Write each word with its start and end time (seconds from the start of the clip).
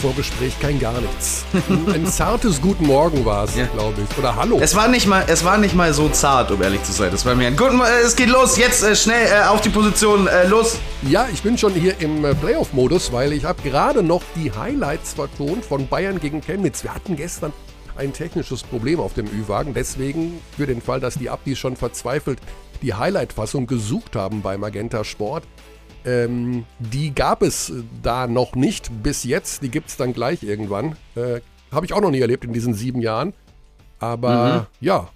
Vorgespräch 0.00 0.58
kein 0.60 0.80
gar 0.80 1.00
nichts. 1.00 1.44
Ein 1.92 2.06
zartes 2.06 2.60
Guten 2.60 2.86
Morgen 2.86 3.24
war 3.24 3.44
es, 3.44 3.54
Ja. 3.54 3.66
glaube 3.66 3.94
ich. 4.08 4.18
Oder 4.18 4.34
Hallo. 4.34 4.58
Es 4.60 4.74
war 4.74 4.88
nicht 4.88 5.06
mal, 5.06 5.24
es 5.28 5.44
war 5.44 5.58
nicht 5.58 5.74
mal 5.74 5.92
so 5.92 6.08
zart, 6.08 6.50
um 6.50 6.62
ehrlich 6.62 6.82
zu 6.82 6.92
sein. 6.92 7.10
Das 7.12 7.24
war 7.26 7.34
mir 7.34 7.46
ein 7.48 7.56
guten, 7.56 7.76
Mo- 7.76 7.84
äh, 7.84 8.00
es 8.04 8.16
geht 8.16 8.28
los, 8.30 8.56
jetzt 8.56 8.82
äh, 8.82 8.96
schnell 8.96 9.26
äh, 9.28 9.46
auf 9.46 9.60
die 9.60 9.68
Position, 9.68 10.26
äh, 10.26 10.46
los. 10.46 10.78
Ja, 11.02 11.28
ich 11.32 11.42
bin 11.42 11.56
schon 11.58 11.72
hier 11.74 12.00
im 12.00 12.24
äh, 12.24 12.34
Playoff-Modus, 12.34 13.12
weil 13.12 13.32
ich 13.32 13.44
habe 13.44 13.62
gerade 13.62 14.02
noch 14.02 14.22
die 14.34 14.50
Highlights 14.50 15.12
vertont 15.14 15.64
von 15.64 15.86
Bayern 15.86 16.18
gegen 16.18 16.40
Chemnitz. 16.40 16.82
Wir 16.82 16.94
hatten 16.94 17.14
gestern 17.16 17.52
ein 17.96 18.12
technisches 18.14 18.62
Problem 18.62 18.98
auf 19.00 19.12
dem 19.14 19.26
Ü-Wagen. 19.26 19.74
Deswegen, 19.74 20.40
für 20.56 20.66
den 20.66 20.80
Fall, 20.80 21.00
dass 21.00 21.14
die 21.14 21.28
Abdis 21.28 21.58
schon 21.58 21.76
verzweifelt 21.76 22.38
die 22.82 22.94
Highlight-Fassung 22.94 23.66
gesucht 23.66 24.16
haben 24.16 24.40
bei 24.40 24.56
Magenta 24.56 25.04
Sport, 25.04 25.44
ähm, 26.04 26.64
die 26.78 27.14
gab 27.14 27.42
es 27.42 27.70
äh, 27.70 27.82
da 28.02 28.26
noch 28.26 28.54
nicht 28.54 29.02
bis 29.02 29.24
jetzt. 29.24 29.62
Die 29.62 29.70
gibt 29.70 29.88
es 29.88 29.96
dann 29.96 30.12
gleich 30.12 30.42
irgendwann. 30.42 30.96
Äh, 31.14 31.40
habe 31.72 31.86
ich 31.86 31.92
auch 31.92 32.00
noch 32.00 32.10
nie 32.10 32.20
erlebt 32.20 32.44
in 32.44 32.52
diesen 32.52 32.74
sieben 32.74 33.00
Jahren. 33.00 33.32
Aber 33.98 34.68
ja, 34.80 35.08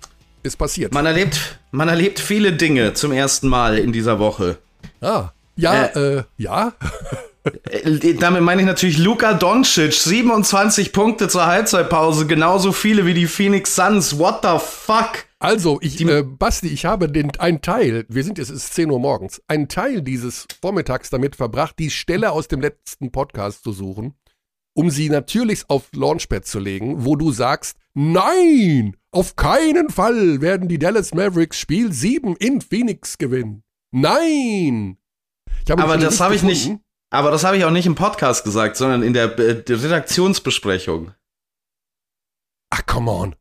ist 0.43 0.57
passiert. 0.57 0.93
Man 0.93 1.07
erlebt, 1.07 1.59
man 1.71 1.89
erlebt 1.89 2.21
viele 2.21 2.53
Dinge 2.53 2.93
zum 2.93 3.13
ersten 3.13 3.49
Mal 3.49 3.79
in 3.79 3.93
dieser 3.93 4.19
Woche. 4.19 4.59
ah, 5.01 5.31
ja, 5.57 5.85
äh, 5.87 6.25
ja. 6.37 6.75
Äh, 7.71 8.15
damit 8.15 8.43
meine 8.43 8.63
ich 8.63 8.67
natürlich 8.67 8.99
Luka 8.99 9.35
Doncic, 9.35 9.93
27 9.93 10.93
Punkte 10.93 11.29
zur 11.29 11.47
Halbzeitpause, 11.47 12.27
genauso 12.27 12.73
viele 12.73 13.05
wie 13.07 13.15
die 13.15 13.27
Phoenix 13.27 13.75
Suns. 13.75 14.19
What 14.19 14.41
the 14.43 14.59
fuck? 14.59 15.25
Also, 15.45 15.79
ich, 15.83 16.01
äh, 16.01 16.23
Basti, 16.23 16.69
ich 16.69 16.87
habe 16.87 17.07
den, 17.07 17.31
einen 17.39 17.61
Teil, 17.61 18.07
wir 18.09 18.25
sind 18.25 18.39
jetzt, 18.39 18.49
es 18.49 18.65
ist 18.65 18.75
10 18.77 18.91
Uhr 18.91 18.99
morgens, 18.99 19.43
einen 19.47 19.69
Teil 19.69 20.01
dieses 20.01 20.47
Vormittags 20.63 21.11
damit 21.11 21.37
verbracht, 21.37 21.79
die 21.79 21.91
Stelle 21.91 22.33
aus 22.33 22.49
dem 22.49 22.63
letzten 22.63 23.13
Podcast 23.13 23.63
zu 23.63 23.73
suchen, 23.73 24.15
um 24.75 24.89
sie 24.89 25.11
natürlich 25.11 25.69
auf 25.69 25.91
Launchpad 25.93 26.47
zu 26.47 26.61
legen, 26.61 27.05
wo 27.05 27.15
du 27.15 27.31
sagst, 27.31 27.77
nein, 27.93 28.97
auf 29.11 29.37
keinen 29.37 29.91
Fall 29.91 30.41
werden 30.41 30.67
die 30.67 30.79
Dallas 30.79 31.13
Mavericks 31.13 31.59
Spiel 31.59 31.93
7 31.93 32.37
in 32.37 32.63
Phoenix 32.63 33.19
gewinnen. 33.19 33.65
Nein! 33.93 34.97
Aber 35.69 35.99
das 35.99 36.21
habe 36.21 36.35
ich 36.37 36.43
nicht, 36.43 36.73
aber 37.11 37.31
das 37.31 37.45
habe 37.45 37.59
ich 37.59 37.67
auch 37.67 37.71
nicht 37.71 37.85
im 37.85 37.97
Podcast 37.97 38.45
gesagt, 38.45 38.79
sondern 38.79 39.03
in 39.03 39.13
der, 39.13 39.39
äh, 39.39 39.63
der 39.63 39.83
Redaktionsbesprechung. 39.83 41.13
Ach, 42.71 42.87
come 42.87 43.11
on. 43.11 43.37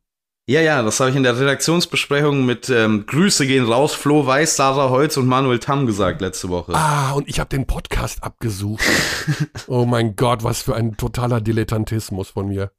Ja, 0.46 0.60
ja, 0.60 0.82
das 0.82 1.00
habe 1.00 1.08
ich 1.08 1.16
in 1.16 1.22
der 1.22 1.38
Redaktionsbesprechung 1.40 2.44
mit 2.44 2.68
ähm, 2.68 3.06
Grüße 3.06 3.46
gehen 3.46 3.64
raus, 3.64 3.94
Flo 3.94 4.26
Weiß, 4.26 4.56
Sarah 4.56 4.90
Holz 4.90 5.16
und 5.16 5.26
Manuel 5.26 5.58
Tamm 5.58 5.86
gesagt 5.86 6.20
letzte 6.20 6.50
Woche. 6.50 6.74
Ah, 6.74 7.12
und 7.12 7.26
ich 7.28 7.40
habe 7.40 7.48
den 7.48 7.66
Podcast 7.66 8.22
abgesucht. 8.22 8.84
oh 9.68 9.86
mein 9.86 10.16
Gott, 10.16 10.44
was 10.44 10.60
für 10.60 10.74
ein 10.76 10.98
totaler 10.98 11.40
Dilettantismus 11.40 12.28
von 12.30 12.48
mir. 12.48 12.72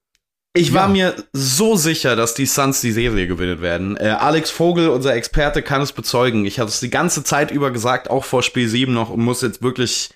Ich 0.56 0.74
war 0.74 0.84
Ja. 0.84 0.88
mir 0.90 1.16
so 1.34 1.76
sicher, 1.76 2.16
dass 2.16 2.36
die 2.36 2.46
Suns 2.46 2.82
die 2.82 2.92
Serie 2.92 3.26
gewinnen 3.26 3.62
werden. 3.62 3.98
Äh, 3.98 4.10
Alex 4.10 4.52
Vogel, 4.52 4.90
unser 4.90 5.16
Experte, 5.16 5.64
kann 5.64 5.82
es 5.82 5.92
bezeugen. 5.92 6.46
Ich 6.46 6.60
habe 6.60 6.70
es 6.70 6.80
die 6.80 6.92
ganze 6.92 7.24
Zeit 7.24 7.50
über 7.50 7.72
gesagt, 7.72 8.12
auch 8.12 8.26
vor 8.26 8.44
Spiel 8.44 8.70
7 8.70 8.94
noch, 8.94 9.10
und 9.10 9.22
muss 9.22 9.42
jetzt 9.42 9.64
wirklich 9.64 10.12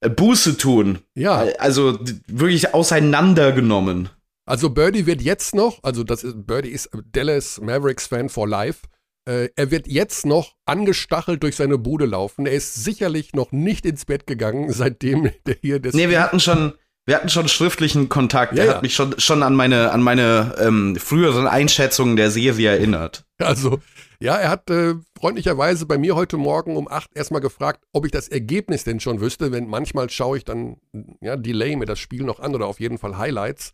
äh, 0.00 0.08
Buße 0.08 0.56
tun. 0.56 1.00
Ja. 1.14 1.44
Äh, 1.44 1.58
Also 1.58 1.98
wirklich 2.26 2.72
auseinandergenommen. 2.72 4.08
Also 4.46 4.70
Birdie 4.70 5.06
wird 5.06 5.22
jetzt 5.22 5.54
noch, 5.54 5.78
also 5.82 6.04
das 6.04 6.22
ist, 6.22 6.46
Birdie 6.46 6.70
ist 6.70 6.90
Dallas 7.12 7.60
Mavericks 7.60 8.06
Fan 8.06 8.28
for 8.28 8.46
life. 8.46 8.80
Äh, 9.26 9.48
er 9.56 9.70
wird 9.70 9.86
jetzt 9.86 10.26
noch 10.26 10.54
angestachelt 10.66 11.42
durch 11.42 11.56
seine 11.56 11.78
Bude 11.78 12.04
laufen. 12.04 12.44
Er 12.44 12.52
ist 12.52 12.84
sicherlich 12.84 13.32
noch 13.32 13.52
nicht 13.52 13.86
ins 13.86 14.04
Bett 14.04 14.26
gegangen, 14.26 14.70
seitdem 14.72 15.30
der 15.46 15.56
hier 15.60 15.80
das. 15.80 15.94
Nee, 15.94 16.10
wir 16.10 16.22
hatten 16.22 16.40
schon, 16.40 16.74
wir 17.06 17.16
hatten 17.16 17.30
schon 17.30 17.48
schriftlichen 17.48 18.10
Kontakt. 18.10 18.54
Ja, 18.54 18.64
er 18.64 18.66
ja. 18.66 18.74
hat 18.74 18.82
mich 18.82 18.94
schon, 18.94 19.18
schon 19.18 19.42
an 19.42 19.54
meine, 19.54 19.92
an 19.92 20.02
meine 20.02 20.54
ähm, 20.58 20.96
früheren 20.96 21.46
Einschätzungen 21.46 22.16
der 22.16 22.30
Serie 22.30 22.68
erinnert. 22.68 23.24
Also, 23.38 23.80
ja, 24.20 24.36
er 24.36 24.50
hat 24.50 24.68
äh, 24.68 24.94
freundlicherweise 25.18 25.86
bei 25.86 25.96
mir 25.96 26.16
heute 26.16 26.36
Morgen 26.36 26.76
um 26.76 26.86
8 26.86 27.10
erstmal 27.14 27.40
gefragt, 27.40 27.82
ob 27.94 28.04
ich 28.04 28.12
das 28.12 28.28
Ergebnis 28.28 28.84
denn 28.84 29.00
schon 29.00 29.22
wüsste. 29.22 29.52
Wenn 29.52 29.68
manchmal 29.68 30.10
schaue 30.10 30.36
ich 30.36 30.44
dann, 30.44 30.76
ja, 31.22 31.36
Delay 31.38 31.76
mir 31.76 31.86
das 31.86 31.98
Spiel 31.98 32.24
noch 32.24 32.40
an 32.40 32.54
oder 32.54 32.66
auf 32.66 32.78
jeden 32.78 32.98
Fall 32.98 33.16
Highlights. 33.16 33.72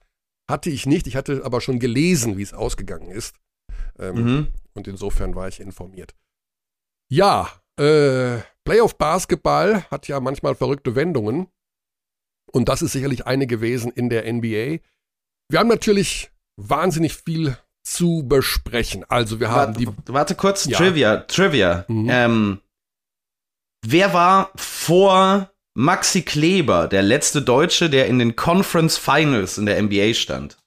Hatte 0.49 0.71
ich 0.71 0.87
nicht, 0.87 1.07
ich 1.07 1.17
hatte 1.17 1.43
aber 1.45 1.61
schon 1.61 1.79
gelesen, 1.79 2.37
wie 2.39 2.43
es 2.43 2.53
ausgegangen 2.55 3.11
ist. 3.11 3.37
Ähm, 3.99 4.15
Mhm. 4.15 4.49
Und 4.75 4.87
insofern 4.89 5.35
war 5.35 5.49
ich 5.49 5.61
informiert. 5.61 6.15
Ja, 7.11 7.51
äh, 7.79 8.39
Playoff 8.65 8.97
Basketball 8.99 9.83
hat 9.91 10.07
ja 10.09 10.21
manchmal 10.21 10.55
verrückte 10.55 10.95
Wendungen. 10.95 11.49
Und 12.53 12.69
das 12.69 12.83
ist 12.83 12.93
sicherlich 12.93 13.27
eine 13.27 13.47
gewesen 13.47 13.91
in 13.93 14.09
der 14.09 14.27
NBA. 14.33 14.79
Wir 15.49 15.59
haben 15.59 15.69
natürlich 15.69 16.31
wahnsinnig 16.57 17.17
viel 17.17 17.57
zu 17.83 18.25
besprechen. 18.27 19.05
Also 19.09 19.41
wir 19.41 19.51
haben 19.51 19.75
die. 19.75 19.87
Warte, 19.87 20.13
warte 20.13 20.35
kurz, 20.37 20.67
Ja. 20.67 20.79
Trivia, 20.79 21.17
Trivia. 21.23 21.85
Mhm. 21.89 22.09
Ähm, 22.11 22.61
wer 23.85 24.13
war 24.13 24.53
vor 24.57 25.51
Maxi 25.75 26.23
Kleber 26.23 26.89
der 26.89 27.03
letzte 27.03 27.43
Deutsche, 27.43 27.91
der 27.91 28.07
in 28.07 28.19
den 28.19 28.37
Conference 28.37 28.99
Finals 28.99 29.59
in 29.59 29.67
der 29.67 29.81
NBA 29.81 30.15
stand? 30.15 30.59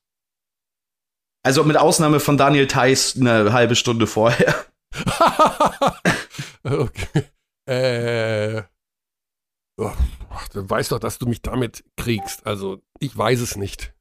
Also 1.43 1.63
mit 1.65 1.77
Ausnahme 1.77 2.19
von 2.19 2.37
Daniel 2.37 2.67
Theiss 2.67 3.17
eine 3.17 3.51
halbe 3.51 3.75
Stunde 3.75 4.07
vorher. 4.07 4.65
okay. 6.63 7.23
Äh. 7.65 8.63
Oh, 9.77 9.91
du 10.53 10.69
weißt 10.69 10.91
doch, 10.91 10.99
dass 10.99 11.17
du 11.17 11.25
mich 11.25 11.41
damit 11.41 11.83
kriegst. 11.97 12.45
Also, 12.45 12.81
ich 12.99 13.17
weiß 13.17 13.41
es 13.41 13.57
nicht. 13.57 13.93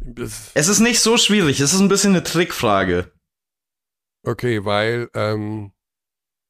Das, 0.00 0.50
Es 0.54 0.68
ist 0.68 0.80
nicht 0.80 1.00
so 1.00 1.16
schwierig, 1.16 1.60
es 1.60 1.72
ist 1.72 1.80
ein 1.80 1.88
bisschen 1.88 2.12
eine 2.12 2.22
Trickfrage. 2.22 3.12
okay, 4.24 4.64
weil 4.64 5.08
ähm, 5.14 5.72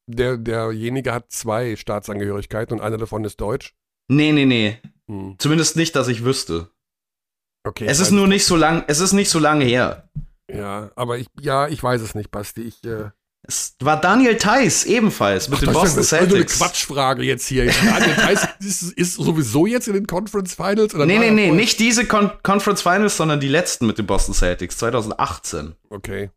der, 0.06 0.36
derjenige 0.38 1.12
hat 1.12 1.30
zwei 1.30 1.76
Staatsangehörigkeiten 1.76 2.78
und 2.78 2.84
eine 2.84 2.96
davon 2.96 3.24
ist 3.24 3.40
deutsch. 3.40 3.74
Nee, 4.08 4.32
nee, 4.32 4.44
nee. 4.46 4.78
Hm. 5.08 5.36
Zumindest 5.38 5.76
nicht, 5.76 5.94
dass 5.96 6.08
ich 6.08 6.24
wüsste. 6.24 6.70
Okay. 7.64 7.86
Es 7.88 7.98
ist 7.98 8.06
weiß 8.06 8.12
nur 8.12 8.28
nicht 8.28 8.44
so 8.44 8.56
lang, 8.56 8.84
es 8.86 9.00
ist 9.00 9.12
nicht 9.12 9.28
so 9.28 9.38
lange 9.38 9.64
her. 9.64 10.08
Ja, 10.52 10.90
aber 10.94 11.18
ich, 11.18 11.26
ja, 11.40 11.66
ich 11.66 11.82
weiß 11.82 12.00
es 12.00 12.14
nicht, 12.14 12.30
Basti. 12.30 12.62
Ich, 12.62 12.84
äh, 12.84 13.10
Es 13.48 13.74
war 13.80 14.00
Daniel 14.00 14.36
Theiss 14.36 14.84
ebenfalls 14.84 15.48
mit 15.48 15.60
den 15.60 15.66
das 15.66 15.74
Boston 15.74 16.00
ist 16.00 16.12
also 16.12 16.24
eine 16.24 16.32
Celtics. 16.34 16.58
Quatschfrage 16.58 17.22
jetzt 17.24 17.46
hier. 17.48 17.66
Daniel 17.66 18.14
Theiss 18.14 18.46
ist, 18.60 18.92
ist 18.92 19.14
sowieso 19.14 19.66
jetzt 19.66 19.88
in 19.88 19.94
den 19.94 20.06
Conference 20.06 20.54
Finals? 20.54 20.94
Oder 20.94 21.06
Nee, 21.06 21.18
nee, 21.18 21.32
nee, 21.32 21.50
nicht 21.50 21.80
diese 21.80 22.06
Con 22.06 22.30
Conference 22.44 22.82
Finals, 22.82 23.16
sondern 23.16 23.40
die 23.40 23.48
letzten 23.48 23.88
mit 23.88 23.98
den 23.98 24.06
Boston 24.06 24.34
Celtics 24.34 24.78
2018. 24.78 25.74
Okay. 25.90 26.30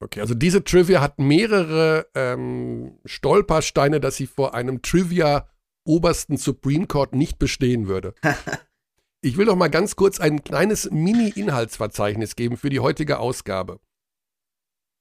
Okay, 0.00 0.20
also 0.20 0.34
diese 0.34 0.62
Trivia 0.62 1.00
hat 1.00 1.18
mehrere 1.18 2.06
ähm, 2.14 2.98
Stolpersteine, 3.04 3.98
dass 3.98 4.16
sie 4.16 4.26
vor 4.26 4.54
einem 4.54 4.82
Trivia 4.82 5.48
obersten 5.86 6.36
Supreme 6.36 6.86
Court 6.86 7.14
nicht 7.14 7.38
bestehen 7.38 7.88
würde. 7.88 8.14
ich 9.22 9.38
will 9.38 9.46
doch 9.46 9.56
mal 9.56 9.70
ganz 9.70 9.96
kurz 9.96 10.20
ein 10.20 10.44
kleines 10.44 10.90
Mini-Inhaltsverzeichnis 10.90 12.36
geben 12.36 12.56
für 12.56 12.68
die 12.68 12.80
heutige 12.80 13.18
Ausgabe. 13.18 13.80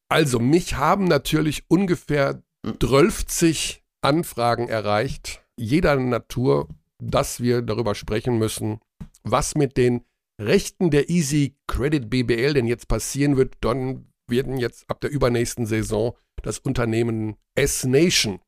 Also, 0.08 0.40
mich 0.40 0.76
haben 0.76 1.06
natürlich 1.06 1.64
ungefähr 1.68 2.44
12 2.80 3.82
Anfragen 4.02 4.70
erreicht, 4.70 5.44
jeder 5.58 5.96
Natur, 5.96 6.70
dass 7.00 7.42
wir 7.42 7.62
darüber 7.62 7.96
sprechen 7.96 8.38
müssen, 8.38 8.80
was 9.24 9.56
mit 9.56 9.78
den 9.78 10.06
Rechten 10.40 10.92
der 10.92 11.10
Easy 11.10 11.58
Credit 11.68 12.10
BBL 12.10 12.54
denn 12.54 12.68
jetzt 12.68 12.88
passieren 12.88 13.36
wird, 13.38 13.56
dann 13.62 14.06
werden 14.28 14.58
jetzt 14.58 14.90
ab 14.90 15.02
der 15.02 15.12
übernächsten 15.12 15.66
Saison 15.66 16.18
das 16.42 16.60
Unternehmen 16.60 17.38
S-Nation 17.56 18.40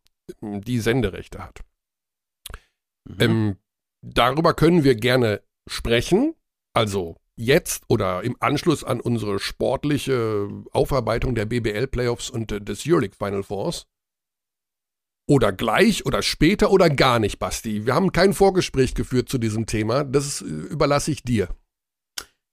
die 0.42 0.80
Senderechte 0.80 1.44
hat. 1.44 1.62
Ähm, 3.20 3.58
darüber 4.02 4.54
können 4.54 4.84
wir 4.84 4.96
gerne 4.96 5.42
sprechen, 5.68 6.36
also 6.74 7.16
jetzt 7.36 7.84
oder 7.88 8.24
im 8.24 8.36
Anschluss 8.40 8.84
an 8.84 9.00
unsere 9.00 9.40
sportliche 9.40 10.50
Aufarbeitung 10.72 11.36
der 11.36 11.46
BBL-Playoffs 11.46 12.30
und 12.30 12.52
des 12.52 12.86
Euroleague 12.86 13.16
Final 13.16 13.44
Fours. 13.44 13.88
Oder 15.30 15.52
gleich 15.52 16.06
oder 16.06 16.22
später 16.22 16.72
oder 16.72 16.90
gar 16.90 17.20
nicht, 17.20 17.38
Basti. 17.38 17.86
Wir 17.86 17.94
haben 17.94 18.14
kein 18.14 18.34
Vorgespräch 18.34 18.96
geführt 18.96 19.28
zu 19.28 19.38
diesem 19.38 19.66
Thema. 19.66 20.06
Das 20.06 20.42
überlasse 20.42 21.12
ich 21.12 21.22
dir. 21.24 21.50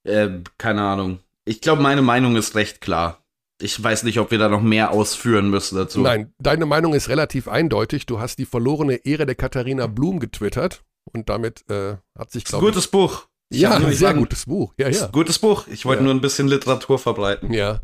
Äh, 0.03 0.41
keine 0.59 0.83
Ahnung. 0.83 1.21
Ich 1.45 1.61
glaube, 1.61 1.83
meine 1.83 2.03
Meinung 2.03 2.37
ist 2.37 2.55
recht 2.55 2.81
klar. 2.81 3.25
Ich 3.61 3.81
weiß 3.83 4.03
nicht, 4.03 4.19
ob 4.19 4.31
wir 4.31 4.39
da 4.39 4.49
noch 4.49 4.63
mehr 4.63 4.91
ausführen 4.91 5.49
müssen 5.49 5.77
dazu. 5.77 6.01
Nein, 6.01 6.35
deine 6.39 6.67
Meinung 6.67 6.93
ist 6.95 7.09
relativ 7.09 7.47
eindeutig. 7.49 8.07
Du 8.07 8.19
hast 8.19 8.39
die 8.39 8.47
verlorene 8.47 8.95
Ehre 8.97 9.27
der 9.27 9.35
Katharina 9.37 9.87
Blum 9.87 10.19
getwittert 10.21 10.85
und 11.13 11.29
damit 11.29 11.69
äh, 11.71 11.97
hat 12.19 12.31
sich, 12.33 12.45
Ist 12.45 12.49
ein 12.55 12.59
glaube 12.59 12.67
gutes 12.73 12.89
Buch. 12.89 13.29
ich, 13.51 13.61
ja, 13.61 13.73
ein 13.77 13.83
sehr 13.85 13.93
sagen- 13.95 14.19
gutes 14.19 14.47
Buch. 14.47 14.75
Ja, 14.77 14.89
Ist 14.89 15.01
ja. 15.01 15.07
ein 15.07 15.13
gutes 15.13 15.39
Buch. 15.39 15.67
Ich 15.69 15.85
wollte 15.85 16.01
Ja. 16.01 16.05
nur 16.05 16.15
ein 16.15 16.21
bisschen 16.21 16.49
Literatur 16.49 16.99
verbreiten. 16.99 17.53
Ja. 17.53 17.81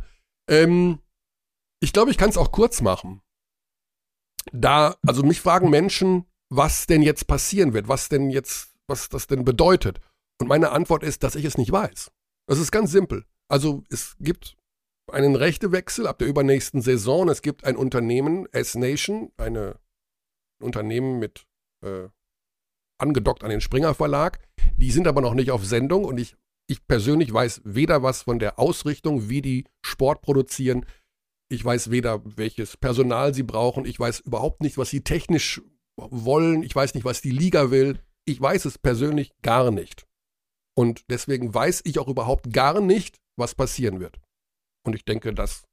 Ähm, 0.48 0.98
ich 1.80 1.92
glaube, 1.92 2.10
ich 2.10 2.18
kann 2.18 2.30
es 2.30 2.36
auch 2.36 2.50
kurz 2.50 2.80
machen. 2.80 3.20
Da, 4.52 4.96
also 5.06 5.22
mich 5.22 5.40
fragen 5.40 5.70
Menschen, 5.70 6.24
was 6.48 6.86
denn 6.86 7.02
jetzt 7.02 7.26
passieren 7.26 7.74
wird, 7.74 7.88
was 7.88 8.08
denn 8.08 8.30
jetzt, 8.30 8.74
was 8.88 9.08
das 9.08 9.26
denn 9.28 9.44
bedeutet. 9.44 10.00
Und 10.40 10.48
meine 10.48 10.70
Antwort 10.70 11.02
ist, 11.04 11.22
dass 11.22 11.36
ich 11.36 11.44
es 11.44 11.58
nicht 11.58 11.70
weiß. 11.70 12.10
Das 12.46 12.58
ist 12.58 12.72
ganz 12.72 12.90
simpel. 12.90 13.24
Also 13.50 13.82
es 13.90 14.16
gibt 14.20 14.56
einen 15.10 15.34
Rechtewechsel 15.34 16.06
ab 16.06 16.18
der 16.18 16.28
übernächsten 16.28 16.82
Saison. 16.82 17.28
Es 17.28 17.42
gibt 17.42 17.64
ein 17.64 17.76
Unternehmen, 17.76 18.46
S-Nation, 18.52 19.32
ein 19.36 19.74
Unternehmen 20.62 21.18
mit 21.18 21.46
äh, 21.84 22.08
angedockt 22.98 23.42
an 23.42 23.50
den 23.50 23.60
Springer 23.60 23.94
Verlag. 23.94 24.38
Die 24.76 24.92
sind 24.92 25.08
aber 25.08 25.20
noch 25.20 25.34
nicht 25.34 25.50
auf 25.50 25.64
Sendung 25.64 26.04
und 26.04 26.18
ich, 26.18 26.36
ich 26.68 26.86
persönlich 26.86 27.32
weiß 27.32 27.62
weder 27.64 28.02
was 28.02 28.22
von 28.22 28.38
der 28.38 28.58
Ausrichtung, 28.58 29.28
wie 29.28 29.42
die 29.42 29.64
Sport 29.84 30.22
produzieren. 30.22 30.86
Ich 31.48 31.64
weiß 31.64 31.90
weder, 31.90 32.22
welches 32.24 32.76
Personal 32.76 33.34
sie 33.34 33.42
brauchen. 33.42 33.84
Ich 33.84 33.98
weiß 33.98 34.20
überhaupt 34.20 34.60
nicht, 34.60 34.78
was 34.78 34.90
sie 34.90 35.02
technisch 35.02 35.60
wollen. 35.96 36.62
Ich 36.62 36.76
weiß 36.76 36.94
nicht, 36.94 37.04
was 37.04 37.20
die 37.20 37.32
Liga 37.32 37.72
will. 37.72 37.98
Ich 38.26 38.40
weiß 38.40 38.64
es 38.66 38.78
persönlich 38.78 39.32
gar 39.42 39.72
nicht. 39.72 40.06
Und 40.76 41.04
deswegen 41.10 41.52
weiß 41.52 41.82
ich 41.84 41.98
auch 41.98 42.06
überhaupt 42.06 42.52
gar 42.52 42.80
nicht, 42.80 43.18
was 43.40 43.56
passieren 43.56 43.98
wird. 43.98 44.20
Und 44.84 44.94
ich 44.94 45.04
denke, 45.04 45.34
das, 45.34 45.64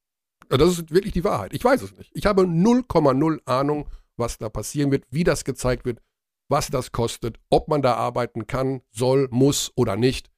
das 0.49 0.79
ist 0.79 0.91
wirklich 0.91 1.13
die 1.13 1.23
Wahrheit. 1.23 1.53
Ich 1.53 1.63
weiß 1.63 1.83
es 1.83 1.95
nicht. 1.95 2.11
Ich 2.15 2.25
habe 2.25 2.43
0,0 2.43 3.39
Ahnung, 3.45 3.87
was 4.15 4.39
da 4.39 4.49
passieren 4.49 4.91
wird, 4.91 5.05
wie 5.11 5.23
das 5.23 5.45
gezeigt 5.45 5.85
wird, 5.85 6.01
was 6.49 6.67
das 6.67 6.91
kostet, 6.91 7.39
ob 7.49 7.67
man 7.67 7.81
da 7.81 7.95
arbeiten 7.95 8.47
kann, 8.47 8.81
soll, 8.91 9.27
muss 9.31 9.71
oder 9.75 9.95
nicht. 9.95 10.31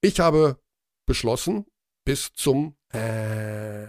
Ich 0.00 0.20
habe 0.20 0.58
beschlossen, 1.06 1.66
bis 2.04 2.32
zum, 2.32 2.76
äh, 2.92 3.88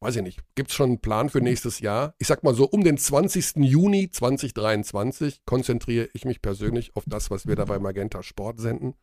weiß 0.00 0.16
ich 0.16 0.22
nicht, 0.22 0.42
gibt 0.54 0.70
es 0.70 0.76
schon 0.76 0.90
einen 0.90 1.00
Plan 1.00 1.30
für 1.30 1.40
nächstes 1.40 1.80
Jahr? 1.80 2.14
Ich 2.18 2.26
sag 2.26 2.42
mal 2.42 2.54
so, 2.54 2.66
um 2.68 2.84
den 2.84 2.98
20. 2.98 3.56
Juni 3.56 4.10
2023 4.10 5.44
konzentriere 5.44 6.08
ich 6.12 6.24
mich 6.24 6.42
persönlich 6.42 6.94
auf 6.96 7.04
das, 7.06 7.30
was 7.30 7.46
wir 7.46 7.56
da 7.56 7.64
bei 7.64 7.78
Magenta 7.78 8.22
Sport 8.22 8.60
senden. 8.60 8.94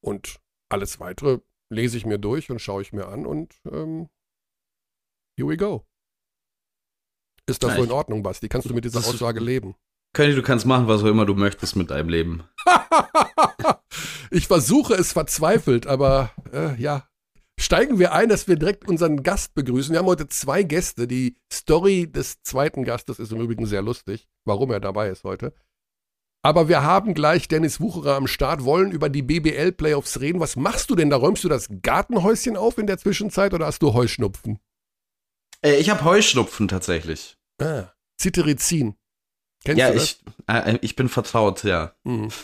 Und 0.00 0.40
alles 0.68 1.00
weitere 1.00 1.40
lese 1.70 1.96
ich 1.96 2.06
mir 2.06 2.18
durch 2.18 2.50
und 2.50 2.60
schaue 2.60 2.82
ich 2.82 2.92
mir 2.92 3.08
an 3.08 3.26
und 3.26 3.54
ähm, 3.70 4.08
here 5.36 5.48
we 5.48 5.56
go. 5.56 5.86
Ist 7.46 7.62
das 7.62 7.70
ja, 7.72 7.76
so 7.76 7.84
in 7.84 7.90
Ordnung, 7.90 8.22
Basti? 8.22 8.48
Kannst 8.48 8.70
du 8.70 8.74
mit 8.74 8.84
dieser 8.84 9.00
Aussage 9.00 9.40
leben? 9.40 9.74
Könnte, 10.14 10.36
du 10.36 10.42
kannst 10.42 10.64
machen, 10.64 10.86
was 10.86 11.02
auch 11.02 11.06
immer 11.06 11.26
du 11.26 11.34
möchtest 11.34 11.76
mit 11.76 11.90
deinem 11.90 12.08
Leben. 12.08 12.44
ich 14.30 14.46
versuche 14.46 14.94
es 14.94 15.12
verzweifelt, 15.12 15.86
aber 15.86 16.30
äh, 16.52 16.80
ja. 16.80 17.08
Steigen 17.60 17.98
wir 17.98 18.12
ein, 18.12 18.28
dass 18.28 18.48
wir 18.48 18.56
direkt 18.56 18.88
unseren 18.88 19.22
Gast 19.22 19.54
begrüßen. 19.54 19.92
Wir 19.92 20.00
haben 20.00 20.06
heute 20.06 20.26
zwei 20.26 20.64
Gäste. 20.64 21.06
Die 21.06 21.36
Story 21.52 22.10
des 22.10 22.42
zweiten 22.42 22.84
Gastes 22.84 23.18
ist 23.18 23.30
im 23.30 23.40
Übrigen 23.40 23.66
sehr 23.66 23.82
lustig, 23.82 24.28
warum 24.44 24.70
er 24.72 24.80
dabei 24.80 25.08
ist 25.08 25.24
heute. 25.24 25.54
Aber 26.44 26.68
wir 26.68 26.82
haben 26.82 27.14
gleich 27.14 27.48
Dennis 27.48 27.80
Wucherer 27.80 28.16
am 28.16 28.26
Start, 28.26 28.64
wollen 28.64 28.92
über 28.92 29.08
die 29.08 29.22
BBL-Playoffs 29.22 30.20
reden. 30.20 30.40
Was 30.40 30.56
machst 30.56 30.90
du 30.90 30.94
denn 30.94 31.08
da? 31.08 31.16
Räumst 31.16 31.42
du 31.42 31.48
das 31.48 31.68
Gartenhäuschen 31.82 32.58
auf 32.58 32.76
in 32.76 32.86
der 32.86 32.98
Zwischenzeit 32.98 33.54
oder 33.54 33.64
hast 33.64 33.80
du 33.80 33.94
Heuschnupfen? 33.94 34.58
Äh, 35.64 35.76
ich 35.76 35.88
habe 35.88 36.04
Heuschnupfen 36.04 36.68
tatsächlich. 36.68 37.38
Ah, 37.62 37.84
Cetirizin. 38.20 38.94
Kennst 39.64 39.78
ja, 39.78 39.88
du 39.88 39.94
das? 39.94 40.04
Ich, 40.04 40.18
äh, 40.46 40.78
ich 40.82 40.96
bin 40.96 41.08
vertraut, 41.08 41.64
ja. 41.64 41.94
Mhm. 42.04 42.28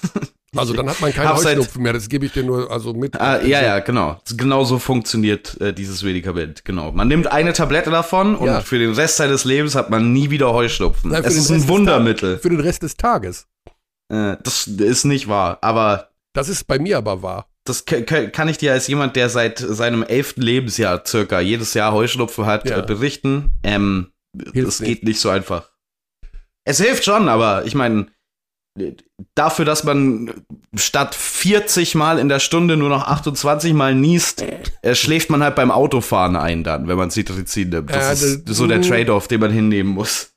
Also 0.57 0.75
dann 0.75 0.91
hat 0.91 1.01
man 1.01 1.13
keinen 1.13 1.37
Heuschnupfen 1.37 1.81
mehr, 1.81 1.93
das 1.93 2.09
gebe 2.09 2.27
ich 2.27 2.33
dir 2.33 2.43
nur 2.43 2.73
also 2.73 2.93
mit. 2.93 3.21
Ah, 3.21 3.41
ja, 3.41 3.59
also 3.59 3.69
ja, 3.69 3.79
genau. 3.79 4.21
Genau 4.37 4.65
so 4.65 4.81
funktioniert 4.81 5.61
äh, 5.61 5.73
dieses 5.73 6.03
Medikament, 6.03 6.65
genau. 6.65 6.91
Man 6.91 7.07
nimmt 7.07 7.29
eine 7.31 7.53
Tablette 7.53 7.93
davon 7.93 8.35
und 8.35 8.49
ja. 8.49 8.61
für 8.61 8.81
den 8.81 8.93
Rest 8.95 9.19
seines 9.19 9.45
Lebens 9.45 9.77
hat 9.77 9.91
man 9.91 10.13
nie 10.13 10.31
wieder 10.31 10.53
Heuschnupfen. 10.53 11.13
Nein, 11.13 11.23
es 11.25 11.37
ist 11.37 11.53
ein 11.53 11.69
Wundermittel. 11.69 12.39
Für 12.39 12.51
den 12.51 12.59
Rest 12.59 12.83
des 12.83 12.97
Tages. 12.97 13.47
Äh, 14.11 14.37
das 14.43 14.67
ist 14.67 15.05
nicht 15.05 15.29
wahr, 15.29 15.59
aber. 15.63 16.11
Das 16.33 16.49
ist 16.49 16.67
bei 16.67 16.79
mir 16.79 16.99
aber 16.99 17.23
wahr. 17.23 17.47
Das 17.65 17.85
kann 17.85 18.49
ich 18.49 18.59
dir 18.59 18.73
als 18.73 18.87
jemand, 18.87 19.17
der 19.17 19.29
seit 19.29 19.59
seinem 19.59 20.03
elften 20.03 20.43
Lebensjahr 20.43 21.03
circa 21.07 21.41
jedes 21.41 21.75
Jahr 21.75 21.93
Heuschnupfen 21.93 22.47
hat, 22.47 22.69
ja. 22.69 22.79
äh, 22.79 22.83
berichten. 22.83 23.51
Ähm, 23.63 24.13
das 24.33 24.79
geht 24.79 25.05
nicht 25.05 25.21
so 25.21 25.29
einfach. 25.29 25.71
Es 26.65 26.81
hilft 26.81 27.05
schon, 27.05 27.29
aber 27.29 27.65
ich 27.67 27.75
meine, 27.75 28.07
dafür, 29.35 29.65
dass 29.65 29.85
man 29.85 30.45
statt 30.75 31.15
40 31.15 31.95
Mal 31.95 32.19
in 32.19 32.29
der 32.29 32.39
Stunde 32.39 32.77
nur 32.77 32.89
noch 32.89 33.07
28 33.07 33.75
Mal 33.75 33.95
niest, 33.95 34.45
äh, 34.83 34.95
schläft 34.95 35.31
man 35.31 35.43
halt 35.43 35.55
beim 35.55 35.71
Autofahren 35.71 36.37
ein 36.37 36.65
dann, 36.65 36.89
wenn 36.89 36.97
man 36.97 37.11
Citrizin 37.11 37.71
nimmt. 37.71 37.91
Das 37.91 38.23
äh, 38.23 38.27
ist 38.27 38.49
so 38.49 38.67
der 38.67 38.83
Trade-off, 38.83 39.29
den 39.29 39.41
man 39.41 39.51
hinnehmen 39.51 39.93
muss. 39.93 40.33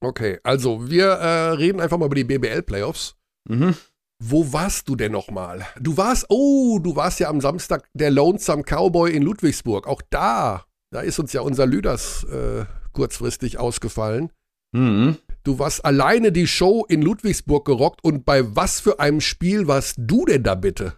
Okay, 0.00 0.38
also 0.42 0.90
wir 0.90 1.06
äh, 1.06 1.50
reden 1.50 1.80
einfach 1.80 1.98
mal 1.98 2.06
über 2.06 2.14
die 2.14 2.24
BBL-Playoffs. 2.24 3.16
Mhm. 3.48 3.74
Wo 4.22 4.52
warst 4.52 4.88
du 4.88 4.96
denn 4.96 5.12
nochmal? 5.12 5.66
Du 5.78 5.96
warst, 5.96 6.26
oh, 6.28 6.78
du 6.78 6.96
warst 6.96 7.20
ja 7.20 7.28
am 7.28 7.40
Samstag 7.40 7.88
der 7.92 8.10
Lonesome 8.10 8.62
Cowboy 8.62 9.12
in 9.12 9.22
Ludwigsburg. 9.22 9.86
Auch 9.86 10.02
da, 10.10 10.64
da 10.90 11.00
ist 11.00 11.18
uns 11.18 11.32
ja 11.32 11.42
unser 11.42 11.66
Lüders 11.66 12.24
äh, 12.24 12.64
kurzfristig 12.92 13.58
ausgefallen. 13.58 14.30
Mhm. 14.72 15.16
Du 15.44 15.58
warst 15.58 15.84
alleine 15.84 16.32
die 16.32 16.46
Show 16.46 16.84
in 16.88 17.02
Ludwigsburg 17.02 17.64
gerockt 17.64 18.02
und 18.02 18.24
bei 18.24 18.56
was 18.56 18.80
für 18.80 19.00
einem 19.00 19.20
Spiel 19.20 19.68
warst 19.68 19.96
du 19.98 20.24
denn 20.24 20.42
da 20.42 20.54
bitte? 20.54 20.94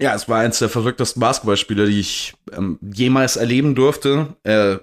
Ja, 0.00 0.14
es 0.14 0.28
war 0.28 0.38
eins 0.38 0.60
der 0.60 0.68
verrücktesten 0.68 1.20
Basketballspiele, 1.20 1.86
die 1.86 2.00
ich 2.00 2.34
ähm, 2.52 2.78
jemals 2.80 3.36
erleben 3.36 3.74
durfte. 3.74 4.36
Äh, 4.44 4.78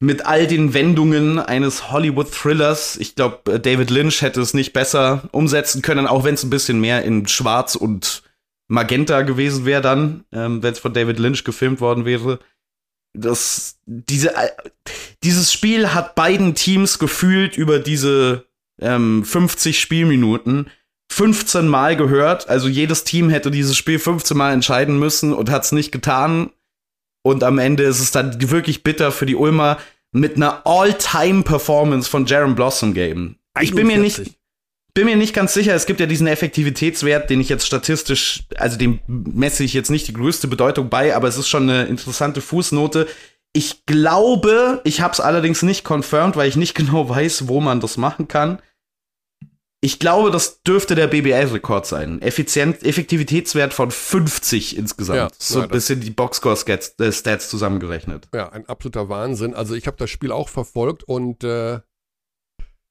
mit 0.00 0.26
all 0.26 0.46
den 0.46 0.74
Wendungen 0.74 1.38
eines 1.38 1.90
Hollywood-Thrillers. 1.90 2.96
Ich 2.98 3.14
glaube, 3.14 3.52
äh, 3.52 3.60
David 3.60 3.90
Lynch 3.90 4.22
hätte 4.22 4.40
es 4.40 4.54
nicht 4.54 4.72
besser 4.72 5.28
umsetzen 5.32 5.82
können, 5.82 6.06
auch 6.06 6.24
wenn 6.24 6.34
es 6.34 6.44
ein 6.44 6.50
bisschen 6.50 6.80
mehr 6.80 7.02
in 7.04 7.26
Schwarz 7.26 7.74
und 7.74 8.22
Magenta 8.68 9.22
gewesen 9.22 9.64
wäre 9.64 9.80
dann, 9.80 10.24
ähm, 10.32 10.62
wenn 10.62 10.72
es 10.72 10.78
von 10.78 10.92
David 10.92 11.18
Lynch 11.18 11.42
gefilmt 11.44 11.80
worden 11.80 12.04
wäre 12.04 12.38
das, 13.14 13.78
diese, 13.86 14.36
äh, 14.36 14.50
dieses 15.22 15.52
Spiel 15.52 15.94
hat 15.94 16.14
beiden 16.14 16.54
Teams 16.54 16.98
gefühlt 16.98 17.56
über 17.56 17.78
diese 17.78 18.46
ähm, 18.80 19.24
50 19.24 19.80
Spielminuten 19.80 20.70
15 21.10 21.66
Mal 21.68 21.96
gehört. 21.96 22.48
Also 22.48 22.68
jedes 22.68 23.04
Team 23.04 23.30
hätte 23.30 23.50
dieses 23.50 23.76
Spiel 23.76 23.98
15 23.98 24.36
Mal 24.36 24.52
entscheiden 24.52 24.98
müssen 24.98 25.32
und 25.32 25.50
hat 25.50 25.64
es 25.64 25.72
nicht 25.72 25.90
getan. 25.90 26.50
Und 27.22 27.44
am 27.44 27.58
Ende 27.58 27.82
ist 27.82 28.00
es 28.00 28.10
dann 28.10 28.50
wirklich 28.50 28.82
bitter 28.82 29.12
für 29.12 29.26
die 29.26 29.36
Ulmer 29.36 29.78
mit 30.12 30.36
einer 30.36 30.66
All-Time-Performance 30.66 32.08
von 32.08 32.26
Jaron 32.26 32.54
Blossom 32.54 32.94
Game. 32.94 33.36
Ich 33.60 33.74
bin 33.74 33.86
mir 33.86 33.98
nicht, 33.98 34.38
bin 34.94 35.04
mir 35.04 35.16
nicht 35.16 35.34
ganz 35.34 35.54
sicher. 35.54 35.74
Es 35.74 35.86
gibt 35.86 36.00
ja 36.00 36.06
diesen 36.06 36.26
Effektivitätswert, 36.26 37.30
den 37.30 37.40
ich 37.40 37.48
jetzt 37.48 37.66
statistisch, 37.66 38.44
also 38.56 38.78
dem 38.78 39.00
messe 39.06 39.64
ich 39.64 39.74
jetzt 39.74 39.90
nicht 39.90 40.08
die 40.08 40.12
größte 40.12 40.48
Bedeutung 40.48 40.88
bei, 40.88 41.14
aber 41.14 41.28
es 41.28 41.36
ist 41.36 41.48
schon 41.48 41.68
eine 41.68 41.84
interessante 41.84 42.40
Fußnote. 42.40 43.06
Ich 43.52 43.86
glaube, 43.86 44.80
ich 44.84 45.00
habe 45.00 45.12
es 45.12 45.20
allerdings 45.20 45.62
nicht 45.62 45.84
confirmed, 45.84 46.36
weil 46.36 46.48
ich 46.48 46.56
nicht 46.56 46.74
genau 46.76 47.08
weiß, 47.08 47.48
wo 47.48 47.60
man 47.60 47.80
das 47.80 47.96
machen 47.96 48.28
kann. 48.28 48.60
Ich 49.80 50.00
glaube, 50.00 50.32
das 50.32 50.62
dürfte 50.62 50.96
der 50.96 51.06
BBL-Rekord 51.06 51.86
sein. 51.86 52.20
Effizient, 52.20 52.82
Effektivitätswert 52.82 53.72
von 53.72 53.92
50 53.92 54.76
insgesamt. 54.76 55.16
Ja, 55.16 55.28
so 55.38 55.60
ein 55.60 55.68
bisschen 55.68 56.00
die 56.00 56.10
Boxscore-Stats 56.10 56.98
äh, 56.98 57.38
zusammengerechnet. 57.38 58.28
Ja, 58.34 58.48
ein 58.48 58.68
absoluter 58.68 59.08
Wahnsinn. 59.08 59.54
Also 59.54 59.74
ich 59.74 59.86
habe 59.86 59.96
das 59.96 60.10
Spiel 60.10 60.32
auch 60.32 60.48
verfolgt 60.48 61.04
und 61.04 61.44
äh, 61.44 61.78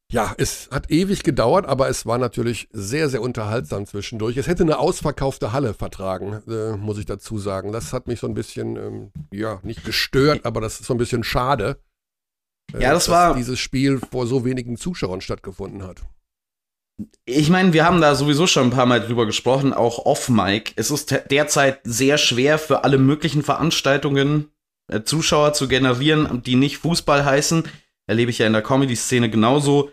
ja, 0.10 0.34
es 0.38 0.70
hat 0.72 0.90
ewig 0.90 1.24
gedauert, 1.24 1.66
aber 1.66 1.90
es 1.90 2.06
war 2.06 2.18
natürlich 2.18 2.70
sehr, 2.72 3.10
sehr 3.10 3.22
unterhaltsam 3.22 3.86
zwischendurch. 3.86 4.38
Es 4.38 4.48
hätte 4.48 4.64
eine 4.64 4.80
ausverkaufte 4.80 5.52
Halle 5.52 5.74
vertragen, 5.74 6.42
äh, 6.48 6.78
muss 6.78 6.98
ich 6.98 7.06
dazu 7.06 7.38
sagen. 7.38 7.74
Das 7.74 7.92
hat 7.92 8.08
mich 8.08 8.22
so 8.22 8.28
ein 8.28 8.34
bisschen, 8.34 8.78
ähm, 8.78 9.12
ja, 9.34 9.60
nicht 9.64 9.84
gestört, 9.84 10.46
aber 10.46 10.62
das 10.62 10.80
ist 10.80 10.86
so 10.86 10.94
ein 10.94 10.98
bisschen 10.98 11.26
schade. 11.26 11.82
Äh, 12.74 12.84
ja, 12.84 12.94
das 12.94 13.06
dass 13.06 13.14
war. 13.14 13.36
dieses 13.36 13.60
Spiel 13.60 14.00
vor 14.00 14.26
so 14.26 14.46
wenigen 14.46 14.78
Zuschauern 14.78 15.20
stattgefunden 15.20 15.84
hat. 15.84 16.04
Ich 17.26 17.50
meine, 17.50 17.74
wir 17.74 17.86
haben 17.86 18.02
da 18.02 18.16
sowieso 18.16 18.48
schon 18.48 18.68
ein 18.68 18.72
paar 18.72 18.86
Mal 18.88 19.02
drüber 19.02 19.26
gesprochen, 19.26 19.74
auch 19.74 20.06
off-Mic. 20.06 20.74
Es 20.76 20.90
ist 20.90 21.16
derzeit 21.30 21.80
sehr 21.84 22.18
schwer 22.18 22.58
für 22.58 22.84
alle 22.84 22.98
möglichen 22.98 23.44
Veranstaltungen 23.44 24.52
äh, 24.92 25.04
Zuschauer 25.04 25.54
zu 25.54 25.68
generieren, 25.68 26.42
die 26.44 26.56
nicht 26.56 26.78
Fußball 26.80 27.24
heißen. 27.24 27.64
Erlebe 28.08 28.32
ich 28.32 28.40
ja 28.40 28.48
in 28.48 28.54
der 28.54 28.64
Comedy-Szene 28.64 29.30
genauso 29.30 29.92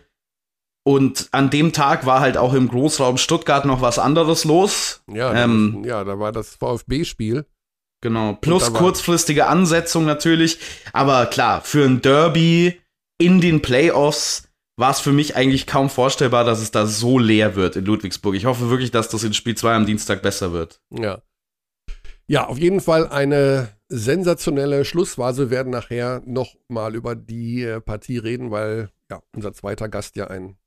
und 0.87 1.29
an 1.31 1.49
dem 1.49 1.73
Tag 1.73 2.05
war 2.05 2.19
halt 2.19 2.37
auch 2.37 2.53
im 2.53 2.67
Großraum 2.67 3.17
Stuttgart 3.17 3.65
noch 3.65 3.81
was 3.81 3.97
anderes 3.97 4.45
los. 4.45 5.01
Ja, 5.11 5.33
ähm, 5.33 5.83
ja 5.83 6.03
da 6.03 6.19
war 6.19 6.31
das 6.31 6.55
VfB-Spiel. 6.55 7.45
Genau, 8.01 8.33
plus 8.33 8.71
kurzfristige 8.71 9.47
Ansetzung 9.47 10.05
natürlich. 10.05 10.59
Aber 10.93 11.25
klar, 11.25 11.61
für 11.61 11.85
ein 11.85 12.01
Derby 12.01 12.79
in 13.17 13.41
den 13.41 13.63
Playoffs 13.63 14.44
war 14.77 14.91
es 14.91 14.99
für 14.99 15.11
mich 15.11 15.35
eigentlich 15.35 15.67
kaum 15.67 15.89
vorstellbar, 15.89 16.43
dass 16.43 16.61
es 16.61 16.71
da 16.71 16.85
so 16.85 17.17
leer 17.17 17.55
wird 17.55 17.75
in 17.75 17.85
Ludwigsburg. 17.85 18.35
Ich 18.35 18.45
hoffe 18.45 18.69
wirklich, 18.69 18.91
dass 18.91 19.09
das 19.09 19.23
in 19.23 19.33
Spiel 19.33 19.55
2 19.55 19.73
am 19.73 19.85
Dienstag 19.85 20.21
besser 20.21 20.51
wird. 20.51 20.81
Ja. 20.91 21.21
Ja, 22.27 22.47
auf 22.47 22.57
jeden 22.57 22.81
Fall 22.81 23.07
eine 23.07 23.69
sensationelle 23.87 24.83
Schlussphase. 24.83 25.43
Wir 25.43 25.57
werden 25.57 25.71
nachher 25.71 26.23
noch 26.25 26.55
mal 26.67 26.95
über 26.95 27.15
die 27.15 27.61
äh, 27.63 27.79
Partie 27.79 28.17
reden, 28.17 28.49
weil 28.49 28.89
ja, 29.11 29.21
unser 29.35 29.53
zweiter 29.53 29.89
Gast 29.89 30.15
ja 30.15 30.27
ein 30.27 30.57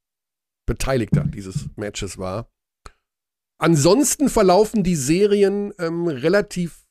Beteiligter 0.67 1.25
dieses 1.25 1.69
Matches 1.77 2.19
war. 2.19 2.50
ansonsten 3.59 4.29
verlaufen 4.29 4.85
die 4.85 4.95
Serien 4.95 5.73
ähm, 5.79 6.07
relativ 6.07 6.88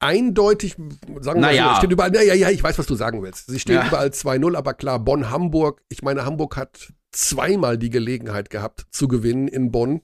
eindeutig, 0.00 0.76
sagen 1.20 1.40
wir 1.40 1.46
naja. 1.46 1.64
mal 1.66 1.70
so, 1.74 1.78
steht 1.78 1.92
überall, 1.92 2.14
ja, 2.14 2.22
ja, 2.22 2.34
ja, 2.34 2.50
ich 2.50 2.62
weiß, 2.62 2.78
was 2.78 2.86
du 2.86 2.94
sagen 2.94 3.22
willst. 3.22 3.46
Sie 3.48 3.58
stehen 3.58 3.76
Ja. 3.76 3.86
überall 3.86 4.08
2-0, 4.12 4.56
aber 4.56 4.74
klar, 4.74 4.98
Bonn-Hamburg, 4.98 5.82
ich 5.88 6.02
meine, 6.02 6.24
Hamburg 6.24 6.56
hat 6.56 6.92
zweimal 7.12 7.78
die 7.78 7.90
Gelegenheit 7.90 8.50
gehabt 8.50 8.86
zu 8.90 9.08
gewinnen 9.08 9.48
in 9.48 9.70
Bonn. 9.72 10.02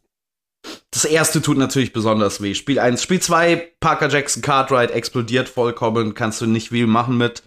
Das 0.90 1.04
erste 1.04 1.42
tut 1.42 1.58
natürlich 1.58 1.92
besonders 1.92 2.40
weh. 2.40 2.54
Spiel 2.54 2.78
1, 2.78 3.02
Spiel 3.02 3.20
2, 3.20 3.72
Parker 3.80 4.08
Jackson 4.08 4.42
Cartwright 4.42 4.90
explodiert 4.90 5.48
vollkommen, 5.48 6.14
kannst 6.14 6.40
du 6.40 6.46
nicht 6.46 6.70
viel 6.70 6.86
machen 6.86 7.18
mit. 7.18 7.42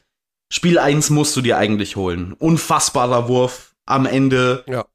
Spiel 0.54 0.78
1 0.80 1.10
musst 1.10 1.36
du 1.36 1.42
dir 1.42 1.58
eigentlich 1.58 1.96
holen. 1.96 2.34
Unfassbarer 2.34 3.28
Wurf 3.28 3.76
am 3.86 4.06
Ende, 4.06 4.64
Ja. 4.68 4.86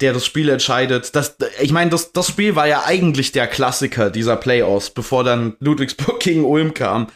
Der 0.00 0.12
das 0.12 0.26
Spiel 0.26 0.48
entscheidet. 0.48 1.14
Das, 1.14 1.36
ich 1.60 1.72
meine, 1.72 1.90
das, 1.90 2.12
das 2.12 2.28
Spiel 2.28 2.56
war 2.56 2.66
ja 2.66 2.84
eigentlich 2.84 3.32
der 3.32 3.46
Klassiker 3.46 4.10
dieser 4.10 4.36
Playoffs, 4.36 4.90
bevor 4.90 5.24
dann 5.24 5.56
Ludwigsburg 5.60 6.20
gegen 6.20 6.44
Ulm 6.44 6.74
kam. 6.74 7.08